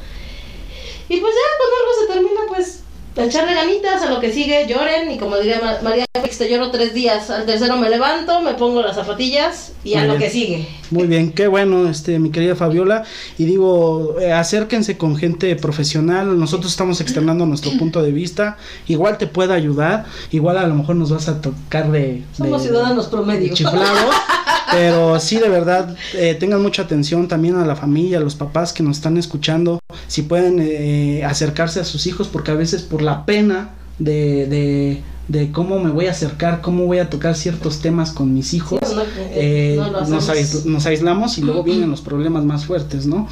Y 1.09 1.21
pues 1.21 1.35
ya 1.35 1.41
cuando 1.59 1.77
algo 1.81 1.93
se 2.01 2.13
termina, 2.13 2.41
pues 2.49 2.81
echarle 3.17 3.55
ganitas 3.55 4.03
a 4.03 4.11
lo 4.11 4.21
que 4.21 4.33
sigue, 4.33 4.67
lloren 4.69 5.11
y 5.11 5.19
como 5.19 5.37
diría 5.37 5.61
Ma- 5.63 5.79
María 5.83 6.05
Félix, 6.15 6.39
te 6.39 6.51
lloro 6.51 6.71
tres 6.71 6.93
días, 6.93 7.31
al 7.31 7.47
tercero 7.47 7.77
me 7.79 7.89
levanto, 7.89 8.41
me 8.43 8.55
pongo 8.55 8.83
las 8.83 8.97
zapatillas 8.97 9.73
y 9.85 9.95
a 9.95 10.01
Muy 10.01 10.07
lo 10.09 10.13
bien. 10.17 10.23
que 10.23 10.31
sigue. 10.31 10.69
Muy 10.91 11.07
bien, 11.07 11.33
qué 11.33 11.47
bueno, 11.49 11.89
este, 11.89 12.19
mi 12.19 12.31
querida 12.31 12.55
Fabiola. 12.57 13.05
Y 13.39 13.45
digo, 13.47 14.17
eh, 14.21 14.33
acérquense 14.33 14.97
con 14.99 15.17
gente 15.17 15.57
profesional. 15.57 16.39
Nosotros 16.39 16.71
estamos 16.71 17.01
externando 17.01 17.47
nuestro 17.47 17.73
punto 17.79 18.03
de 18.03 18.13
vista. 18.13 18.57
Igual 18.87 19.19
te 19.19 19.27
puede 19.27 19.55
ayudar. 19.55 20.05
Igual 20.31 20.59
a 20.59 20.67
lo 20.67 20.75
mejor 20.75 20.97
nos 20.97 21.11
vas 21.11 21.29
a 21.29 21.41
tocar 21.41 21.91
de. 21.91 22.23
Somos 22.37 22.63
de- 22.63 22.69
ciudadanos 22.69 23.07
promedio. 23.07 23.55
chiflados. 23.55 24.15
Pero 24.73 25.21
sí, 25.21 25.39
de 25.39 25.49
verdad, 25.49 25.97
eh, 26.15 26.35
tengan 26.35 26.63
mucha 26.63 26.83
atención 26.83 27.29
también 27.29 27.57
a 27.57 27.65
la 27.65 27.77
familia, 27.77 28.19
a 28.19 28.21
los 28.21 28.35
papás 28.35 28.73
que 28.73 28.83
nos 28.83 28.97
están 28.97 29.17
escuchando. 29.17 29.81
Si 30.09 30.23
pueden 30.23 30.59
eh, 30.61 31.25
acercarse 31.25 31.81
a 31.81 31.85
sus 31.85 32.07
hijos, 32.07 32.29
porque 32.29 32.51
a 32.51 32.55
veces 32.55 32.83
por 32.83 33.03
la 33.03 33.25
pena 33.25 33.71
de, 33.99 34.47
de, 34.47 35.03
de 35.29 35.51
cómo 35.51 35.79
me 35.81 35.91
voy 35.91 36.07
a 36.07 36.13
acercar, 36.13 36.61
cómo 36.61 36.87
voy 36.87 36.99
a 36.99 37.11
tocar 37.11 37.35
ciertos 37.35 37.81
temas 37.81 38.13
con 38.13 38.33
mis 38.33 38.55
hijos. 38.55 38.81
No, 38.95 39.03
Eh, 39.33 39.75
no 39.77 39.91
lo 39.91 40.07
nos, 40.07 40.29
ais- 40.29 40.65
nos 40.65 40.87
aislamos 40.87 41.37
y 41.39 41.43
luego 41.43 41.63
vienen 41.65 41.91
los 41.91 42.01
problemas 42.01 42.45
más 42.45 42.65
fuertes, 42.65 43.07
¿no? 43.07 43.29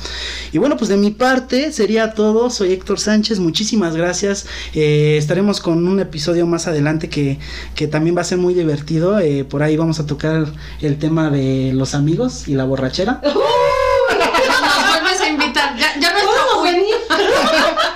Y 0.53 0.59
bueno, 0.59 0.77
pues 0.77 0.89
de 0.89 0.97
mi 0.97 1.11
parte 1.13 1.73
sería 1.73 2.13
todo. 2.15 2.51
Soy 2.51 2.73
Héctor 2.73 2.99
Sánchez, 2.99 3.39
muchísimas 3.39 3.97
gracias. 3.97 4.47
Eh, 4.75 5.17
estaremos 5.19 5.61
con 5.61 5.87
un 5.87 6.01
episodio 6.01 6.47
más 6.47 6.67
adelante 6.67 7.09
que, 7.09 7.39
que 7.75 7.87
también 7.87 8.17
va 8.17 8.23
a 8.23 8.25
ser 8.25 8.39
muy 8.39 8.55
divertido. 8.55 9.19
Eh, 9.21 9.45
por 9.45 9.63
ahí 9.63 9.77
vamos 9.77 10.01
a 10.01 10.07
tocar 10.07 10.47
el 10.81 10.99
tema 10.99 11.31
de 11.31 11.73
los 11.75 11.95
amigos 11.95 12.49
y 12.49 12.55
la 12.55 12.65
borrachera. 12.65 13.21
Nos 13.25 13.35
vuelves 13.35 15.21
a 15.21 15.29
invitar. 15.29 15.77
Ya. 15.79 15.93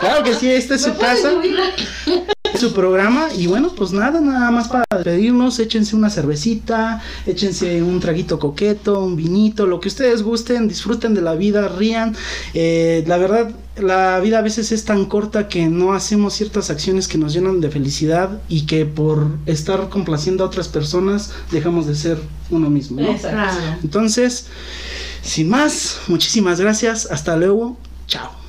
Claro 0.00 0.22
que 0.22 0.34
sí, 0.34 0.50
esta 0.50 0.74
es 0.76 0.86
¿Me 0.86 0.92
su 0.92 0.98
casa, 0.98 1.30
su 2.54 2.72
programa. 2.72 3.28
Y 3.36 3.46
bueno, 3.46 3.72
pues 3.76 3.92
nada, 3.92 4.20
nada 4.20 4.50
más 4.50 4.68
para 4.68 4.84
despedirnos. 4.90 5.58
Échense 5.58 5.96
una 5.96 6.10
cervecita, 6.10 7.02
échense 7.26 7.82
un 7.82 8.00
traguito 8.00 8.38
coqueto, 8.38 9.00
un 9.00 9.16
vinito, 9.16 9.66
lo 9.66 9.80
que 9.80 9.88
ustedes 9.88 10.22
gusten. 10.22 10.68
Disfruten 10.68 11.14
de 11.14 11.22
la 11.22 11.34
vida, 11.34 11.68
rían. 11.68 12.16
Eh, 12.54 13.04
la 13.06 13.16
verdad, 13.18 13.50
la 13.76 14.18
vida 14.20 14.38
a 14.38 14.42
veces 14.42 14.72
es 14.72 14.84
tan 14.84 15.06
corta 15.06 15.48
que 15.48 15.66
no 15.66 15.92
hacemos 15.92 16.34
ciertas 16.34 16.70
acciones 16.70 17.08
que 17.08 17.18
nos 17.18 17.32
llenan 17.32 17.60
de 17.60 17.70
felicidad 17.70 18.40
y 18.48 18.66
que 18.66 18.86
por 18.86 19.28
estar 19.46 19.88
complaciendo 19.88 20.44
a 20.44 20.46
otras 20.46 20.68
personas 20.68 21.32
dejamos 21.50 21.86
de 21.86 21.94
ser 21.94 22.18
uno 22.50 22.70
mismo. 22.70 23.00
Entonces, 23.82 24.46
sin 25.22 25.48
más, 25.48 26.00
muchísimas 26.08 26.60
gracias. 26.60 27.06
Hasta 27.10 27.36
luego. 27.36 27.76
Chao. 28.06 28.47